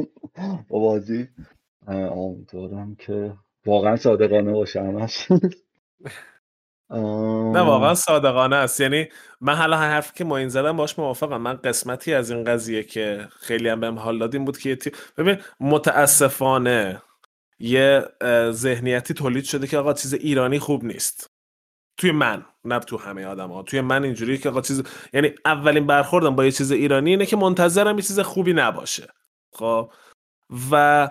با 0.67 0.79
بازی. 0.79 1.27
امیدوارم 1.87 2.95
که 2.95 3.33
واقعا 3.65 3.95
صادقانه 3.95 4.53
باشه 4.53 4.81
همش. 4.81 5.27
نه 6.89 7.59
واقعا 7.59 7.93
صادقانه 7.93 8.55
است. 8.55 8.81
یعنی 8.81 9.07
من 9.41 9.55
حالا 9.55 9.77
حرفی 9.77 10.11
که 10.15 10.23
ما 10.23 10.37
این 10.37 10.49
زدم 10.49 10.77
باش 10.77 10.99
موافقم. 10.99 11.41
من 11.41 11.53
قسمتی 11.53 12.13
از 12.13 12.31
این 12.31 12.43
قضیه 12.43 12.83
که 12.83 13.27
خیلی 13.39 13.69
هم 13.69 13.79
بهم 13.79 13.99
حال 13.99 14.19
دادیم 14.19 14.45
بود 14.45 14.57
که 14.57 14.77
ببین 15.17 15.37
متاسفانه 15.59 17.01
یه 17.59 18.03
ذهنیتی 18.51 19.13
تولید 19.13 19.43
شده 19.43 19.67
که 19.67 19.77
آقا 19.77 19.93
چیز 19.93 20.13
ایرانی 20.13 20.59
خوب 20.59 20.85
نیست. 20.85 21.26
توی 21.97 22.11
من 22.11 22.45
نه 22.65 22.79
تو 22.79 22.97
همه 22.97 23.25
آدم 23.25 23.51
ها 23.51 23.63
توی 23.63 23.81
من 23.81 24.03
اینجوری 24.03 24.37
که 24.37 24.49
آقا 24.49 24.61
چیز 24.61 24.83
یعنی 25.13 25.31
اولین 25.45 25.87
برخوردم 25.87 26.35
با 26.35 26.45
یه 26.45 26.51
چیز 26.51 26.71
ایرانی 26.71 27.09
اینه 27.09 27.25
که 27.25 27.37
منتظرم 27.37 27.95
یه 27.95 28.01
چیز 28.01 28.19
خوبی 28.19 28.53
نباشه. 28.53 29.07
خب؟ 29.53 29.91
و 30.71 31.09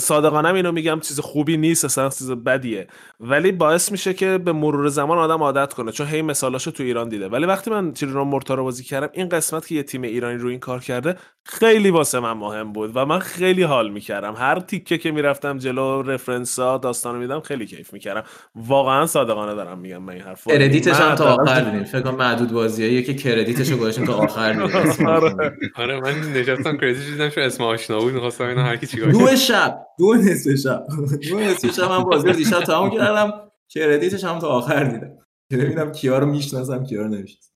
صادقانم 0.00 0.54
اینو 0.54 0.72
میگم 0.72 1.00
چیز 1.00 1.20
خوبی 1.20 1.56
نیست 1.56 1.84
اصلا 1.84 2.08
چیز 2.08 2.30
بدیه 2.30 2.86
ولی 3.20 3.52
باعث 3.52 3.92
میشه 3.92 4.14
که 4.14 4.38
به 4.38 4.52
مرور 4.52 4.88
زمان 4.88 5.18
آدم 5.18 5.42
عادت 5.42 5.72
کنه 5.72 5.92
چون 5.92 6.06
هی 6.06 6.22
مثالاشو 6.22 6.70
تو 6.70 6.82
ایران 6.82 7.08
دیده 7.08 7.28
ولی 7.28 7.46
وقتی 7.46 7.70
من 7.70 7.92
چیرون 7.92 8.28
مورتا 8.28 8.54
رو 8.54 8.64
بازی 8.64 8.84
کردم 8.84 9.08
این 9.12 9.28
قسمت 9.28 9.66
که 9.66 9.74
یه 9.74 9.82
تیم 9.82 10.02
ایرانی 10.02 10.38
رو 10.38 10.48
این 10.48 10.58
کار 10.58 10.80
کرده 10.80 11.16
خیلی 11.44 11.90
واسه 11.90 12.20
من 12.20 12.32
مهم 12.32 12.72
بود 12.72 12.90
و 12.94 13.06
من 13.06 13.18
خیلی 13.18 13.62
حال 13.62 13.90
می‌کردم 13.90 14.34
هر 14.38 14.60
تیکه 14.60 14.98
که 14.98 15.10
می‌رفتم 15.10 15.58
جلو 15.58 16.02
رفرنس 16.02 16.58
ها 16.58 16.78
داستانو 16.78 17.18
میدم 17.18 17.40
خیلی 17.40 17.66
کیف 17.66 17.92
می‌کردم 17.92 18.22
واقعا 18.54 19.06
صادقانه 19.06 19.54
دارم 19.54 19.78
میگم 19.78 20.02
من 20.02 20.12
این 20.12 20.22
حرف 20.22 20.48
کردیتش 20.48 20.96
هم 20.96 21.14
تا 21.14 21.34
آخر 21.34 21.60
دیدیم 21.60 21.84
فکر 21.84 22.00
کنم 22.00 22.16
معدود 22.16 22.52
بازیایی 22.52 23.02
که 23.02 23.14
کردیتش 23.14 23.72
گذاشتیم 23.72 24.04
تا 24.04 24.14
آخر 24.14 24.60
آره. 25.06 25.56
آره 25.74 26.00
من 26.00 26.32
نشستم 26.32 26.76
کردیت 26.76 27.06
دیدم 27.10 27.28
چون 27.28 27.44
اسم 27.44 27.64
آشنا 27.64 27.98
بود 27.98 28.12
می‌خواستم 28.12 28.44
اینا 28.44 28.62
هر 28.62 28.76
کی 28.76 28.86
چیکار 28.86 29.10
دو 29.10 29.36
شب 29.74 29.86
دو 29.98 30.14
نصف 30.14 30.54
شب. 30.54 30.86
دو 31.30 31.38
نصف 31.38 31.76
شب 31.76 31.90
من 31.90 32.04
بازی 32.04 32.26
رو 32.28 32.32
دیشب 32.32 32.60
تموم 32.60 32.90
کردم 32.90 33.32
کردیتش 33.68 34.24
هم 34.24 34.38
تا 34.38 34.48
آخر 34.48 34.84
دیدم. 34.84 35.18
که 35.50 35.56
ببینم 35.56 35.92
کیا 35.92 36.18
رو 36.18 36.26
می‌شناسم 36.26 36.84
کیا 36.84 37.02
رو 37.02 37.08
نمی‌شناسم. 37.08 37.52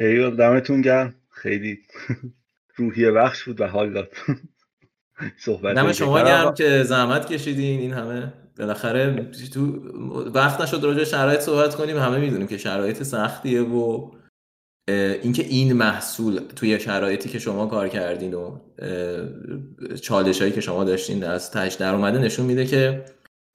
ایول 0.00 0.30
دمتون 0.30 0.80
گرم. 0.80 1.14
خیلی 1.30 1.78
روحیه 2.76 3.10
بخش 3.10 3.44
بود 3.44 3.60
و 3.60 3.66
حال 3.66 3.92
داد. 3.92 4.08
صحبت 5.38 5.76
دم 5.76 5.92
شما 5.92 6.22
گرم 6.22 6.54
که 6.54 6.82
زحمت 6.82 7.26
کشیدین. 7.26 7.80
این 7.80 7.92
همه 7.92 8.32
بالاخره 8.58 9.30
تو 9.54 9.66
وقت 10.34 10.60
نشد 10.60 10.84
راجع 10.84 11.04
شرایط 11.04 11.40
صحبت 11.40 11.74
کنیم. 11.74 11.96
همه 11.96 12.18
می‌دونیم 12.18 12.46
که 12.46 12.58
شرایط 12.58 13.02
سختیه 13.02 13.62
و 13.62 14.10
اینکه 14.88 15.42
این 15.42 15.72
محصول 15.72 16.40
توی 16.56 16.80
شرایطی 16.80 17.28
که 17.28 17.38
شما 17.38 17.66
کار 17.66 17.88
کردین 17.88 18.34
و 18.34 18.58
چالش 20.02 20.40
هایی 20.40 20.52
که 20.52 20.60
شما 20.60 20.84
داشتین 20.84 21.24
از 21.24 21.50
توش 21.50 21.74
در 21.74 21.94
اومده 21.94 22.18
نشون 22.18 22.46
میده 22.46 22.66
که 22.66 23.04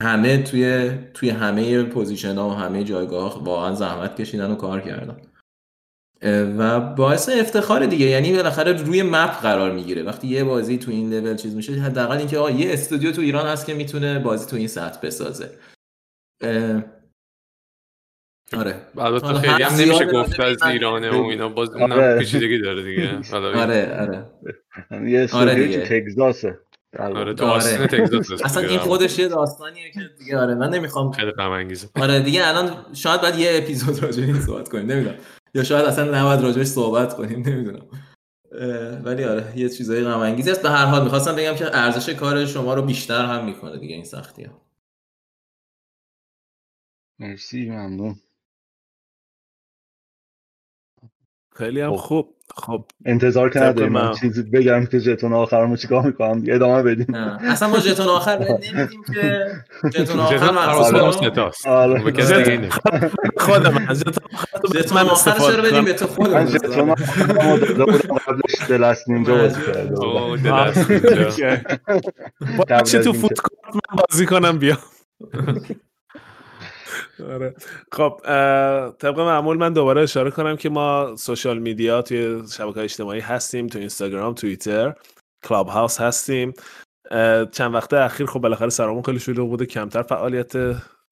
همه 0.02 0.42
توی 0.42 0.90
توی 1.14 1.30
همه 1.30 1.82
position 1.82 2.34
ها 2.34 2.48
و 2.48 2.52
همه 2.52 2.84
جایگاه 2.84 3.44
واقعا 3.44 3.74
زحمت 3.74 4.16
کشیدن 4.20 4.50
و 4.50 4.54
کار 4.54 4.80
کردن. 4.80 5.16
و 6.58 6.80
باعث 6.80 7.28
افتخار 7.28 7.86
دیگه. 7.86 8.06
یعنی 8.06 8.32
بالاخره 8.32 8.72
روی 8.72 9.02
مپ 9.02 9.40
قرار 9.42 9.72
می‌گیره. 9.72 10.02
وقتی 10.02 10.28
یه 10.28 10.44
بازی 10.44 10.78
تو 10.78 10.90
این 10.90 11.14
لول 11.14 11.36
چیز 11.36 11.54
میشه 11.54 11.72
حداقل 11.72 12.16
اینکه 12.16 12.38
آقا 12.38 12.50
یه 12.50 12.72
استودیو 12.72 13.12
تو 13.12 13.20
ایران 13.20 13.46
هست 13.46 13.66
که 13.66 13.74
می‌تونه 13.74 14.18
بازی 14.18 14.46
تو 14.46 14.56
این 14.56 14.68
سطح 14.68 15.00
بسازه. 15.06 15.50
آره. 18.56 18.74
البته 18.98 19.34
خیلی 19.34 19.62
هم 19.62 19.74
نمیشه 19.74 20.04
گفت 20.12 20.40
از 20.40 20.62
ایرانه 20.62 21.10
و 21.10 21.22
اینا. 21.22 21.48
باز 21.48 21.70
اونم 21.70 21.92
آره. 21.92 22.18
پیچیدگی 22.18 22.58
داره 22.58 22.82
دیگه. 22.82 23.20
آره 23.36 24.00
آره. 24.00 24.26
یه 25.10 25.20
استودیو 25.20 25.80
تو 25.80 25.86
تگزاسه. 25.88 26.58
آره 26.98 27.34
تو 27.34 27.44
آره. 27.44 27.86
تگزاس 27.86 28.42
اصلا 28.42 28.68
این 28.68 28.78
خودش 28.78 29.18
یه 29.18 29.28
داستانیه 29.28 29.90
که 29.90 30.00
دیگه 30.18 30.38
آره. 30.38 30.54
من 30.54 30.70
نمی‌خوام 30.70 31.12
خیلی 31.12 31.30
غم 31.30 31.68
آره 31.94 32.20
دیگه 32.20 32.46
الان 32.48 32.94
شاید 32.94 33.20
بعد 33.20 33.38
یه 33.38 33.50
اپیزود 33.62 34.02
راجع 34.02 34.22
این 34.22 34.40
صحبت 34.40 34.68
کنیم 34.68 34.86
نمی‌دونم. 34.86 35.16
یا 35.54 35.64
شاید 35.64 35.84
اصلا 35.84 36.20
نباید 36.20 36.40
راجبش 36.40 36.66
صحبت 36.66 37.16
کنیم 37.16 37.42
نمی‌دونم. 37.48 37.86
ولی 39.04 39.24
آره 39.24 39.52
یه 39.56 39.68
چیزای 39.68 40.04
غم 40.04 40.20
انگیزی 40.20 40.50
است. 40.50 40.62
به 40.62 40.70
هر 40.70 40.84
حال 40.84 41.04
می‌خواستم 41.04 41.36
بگم 41.36 41.54
که 41.54 41.76
ارزش 41.76 42.08
کار 42.08 42.46
شما 42.46 42.74
رو 42.74 42.82
بیشتر 42.82 43.24
هم 43.24 43.44
می‌کنه 43.44 43.78
دیگه 43.78 43.94
این 43.94 44.04
سختی 44.04 44.44
ها. 44.44 44.62
مرسی 47.18 47.70
ممنون. 47.70 48.14
خیلی 51.54 51.80
هم 51.80 51.90
خب. 51.90 51.96
خوب. 51.96 52.34
خب 52.56 52.84
انتظار 53.04 53.50
کرده 53.50 53.88
من 53.88 54.12
چیزی 54.14 54.42
بگم 54.42 54.86
که 54.86 55.00
جتون 55.00 55.32
آخرمو 55.32 55.76
چیکار 55.76 56.02
می‌کنم؟ 56.02 56.42
ادامه 56.48 56.82
بدیم. 56.82 57.14
اصلا 57.14 57.68
ما 57.68 57.78
جتون 57.78 58.06
آخر 58.06 58.38
نمیدیم 58.48 59.02
که. 59.14 59.46
جتون 59.90 60.20
آخر 60.20 60.58
آره. 61.66 62.00
خود 63.36 63.66
من 63.66 63.94
جتون 64.74 64.98
آخر 64.98 65.38
چرا 65.38 65.62
بدیم 65.62 65.84
به 65.84 65.92
تو 65.92 66.06
خود 66.06 66.30
من 66.30 66.46
جتون 66.46 66.90
آخر 66.90 67.22
قبلش 68.26 68.68
دلست 68.68 69.08
نینجا 69.08 69.34
بازی 69.34 69.60
کرده 69.60 69.94
چه 72.90 72.98
تو 72.98 73.12
فوتکورت 73.12 73.74
من 73.74 73.96
بازی 74.08 74.26
کنم 74.26 74.58
بیا. 74.58 74.78
آره. 77.32 77.54
خب 77.92 78.20
طبق 78.98 79.20
معمول 79.20 79.56
من 79.56 79.72
دوباره 79.72 80.02
اشاره 80.02 80.30
کنم 80.30 80.56
که 80.56 80.68
ما 80.68 81.16
سوشال 81.16 81.58
میدیا 81.58 82.02
توی 82.02 82.42
شبکه 82.56 82.80
اجتماعی 82.80 83.20
هستیم 83.20 83.66
تو 83.66 83.78
اینستاگرام 83.78 84.34
توییتر 84.34 84.94
Clubhouse 85.44 86.00
هستیم 86.00 86.52
چند 87.52 87.74
وقته 87.74 87.96
اخیر 87.96 88.26
خب 88.26 88.40
بالاخره 88.40 88.68
سرمون 88.68 89.02
خیلی 89.02 89.18
شلوغ 89.18 89.48
بوده 89.48 89.66
کمتر 89.66 90.02
فعالیت 90.02 90.52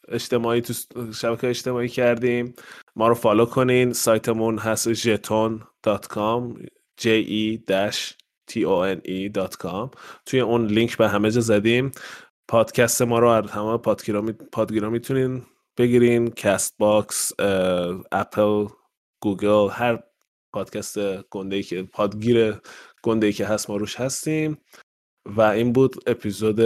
اجتماعی 0.08 0.60
تو 0.60 0.72
شبکه 1.12 1.48
اجتماعی 1.48 1.88
کردیم. 1.88 2.54
ما 2.96 3.08
رو 3.08 3.14
follow 3.14 3.44
کنین 3.44 3.92
سایتمون 3.92 4.58
هست 4.58 4.92
jeton.com 4.92 6.54
j 7.00 7.06
e 7.06 7.58
t 8.50 8.52
o 8.64 8.96
n 8.96 9.00
e.com 9.06 9.96
توی 10.26 10.40
اون 10.40 10.66
لینک 10.66 10.96
به 10.96 11.08
همه 11.08 11.30
جا 11.30 11.40
زدیم. 11.40 11.90
پادکست 12.48 13.02
ما 13.02 13.18
رو 13.18 13.28
از 13.28 13.50
همه 13.50 13.76
پادگیرا 14.52 14.90
می‌تونین 14.90 15.42
بگیرین 15.76 16.30
Castbox 16.30 17.32
Apple 18.12 18.66
Google 19.22 19.70
هر 19.70 20.02
پادکست 20.52 21.22
گنده 21.22 21.56
ای 21.56 21.62
که 21.62 21.82
پادگیر 21.82 22.60
گنده 23.02 23.26
ای 23.26 23.32
که 23.32 23.46
هست 23.46 23.70
ما 23.70 23.76
روش 23.76 24.00
هستیم. 24.00 24.58
و 25.26 25.40
این 25.40 25.72
بود 25.72 26.08
اپیزود 26.08 26.60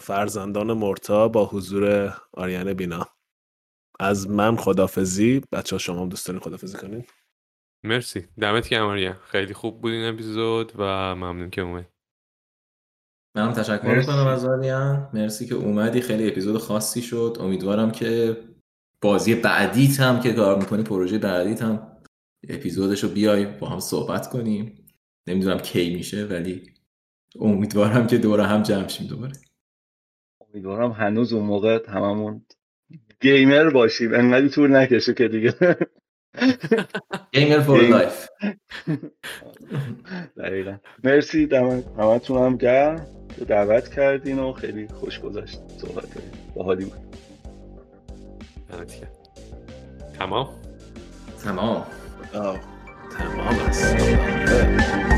فرزندان 0.00 0.72
مرتا 0.72 1.28
با 1.28 1.46
حضور 1.46 2.14
آریان 2.32 2.74
بینا. 2.74 3.08
از 4.00 4.30
من 4.30 4.56
خدافزی 4.56 5.42
بچه 5.52 5.76
ها 5.76 5.78
شما 5.78 6.02
هم 6.02 6.08
دوست 6.08 6.26
دارین 6.26 6.40
خدافزی 6.40 6.78
کنین. 6.78 7.04
مرسی. 7.84 8.28
دمت 8.40 8.68
گرم 8.68 8.86
آریان. 8.86 9.16
خیلی 9.24 9.54
خوب 9.54 9.80
بود 9.80 9.92
این 9.92 10.14
اپیزود 10.14 10.72
و 10.76 10.82
ممنون 11.14 11.50
که 11.50 11.60
اومد 11.60 11.95
منم 13.36 13.52
تشکر 13.52 13.94
می‌کنم 13.94 14.26
از 14.26 14.44
آریان 14.44 15.10
مرسی 15.14 15.46
که 15.46 15.54
اومدی. 15.54 16.00
خیلی 16.00 16.28
اپیزود 16.28 16.58
خاصی 16.58 17.02
شد. 17.02 17.36
امیدوارم 17.40 17.90
که 17.90 18.36
بازی 19.00 19.34
بعدیت 19.34 20.00
هم 20.00 20.20
که 20.20 20.32
کار 20.32 20.58
می‌کنی 20.58 20.82
پروژه 20.82 21.18
بعدیت 21.18 21.62
هم 21.62 21.92
اپیزودش 22.48 23.04
رو 23.04 23.08
بیای 23.08 23.46
با 23.46 23.68
هم 23.68 23.80
صحبت 23.80 24.28
کنیم. 24.28 24.86
نمی‌دونم 25.26 25.58
کی 25.58 25.94
میشه 25.94 26.24
ولی 26.24 26.62
امیدوارم 27.40 28.06
که 28.06 28.18
دوره 28.18 28.44
هم 28.44 28.62
جمع 28.62 28.88
شیم 28.88 29.06
دوباره. 29.06 29.32
امیدوارم 30.48 30.90
هنوز 30.90 31.32
اون 31.32 31.44
موقع 31.44 31.90
هممون 31.90 32.46
گیمر 33.20 33.70
باشیم. 33.70 34.14
انقدر 34.14 34.48
طول 34.48 34.76
نکشه 34.76 35.14
که 35.14 35.28
دیگه. 35.28 35.54
gamer 37.32 37.60
for 37.60 37.88
life 37.88 38.28
دقیقا. 40.36 40.78
مرسی 41.04 41.48
همتون 41.98 42.38
هم 42.38 42.56
گرم. 42.56 43.15
دعوت 43.44 43.88
کردین 43.88 44.38
و 44.38 44.52
خیلی 44.52 44.88
خوش 44.88 45.20
گذشت 45.20 45.60
صحبت 45.78 46.08
با 46.54 46.64
حالی 46.64 46.84
بود. 46.84 47.16
تمام؟ 50.18 50.48
تمام. 51.44 51.86
تمام 53.18 53.58
است. 53.68 55.15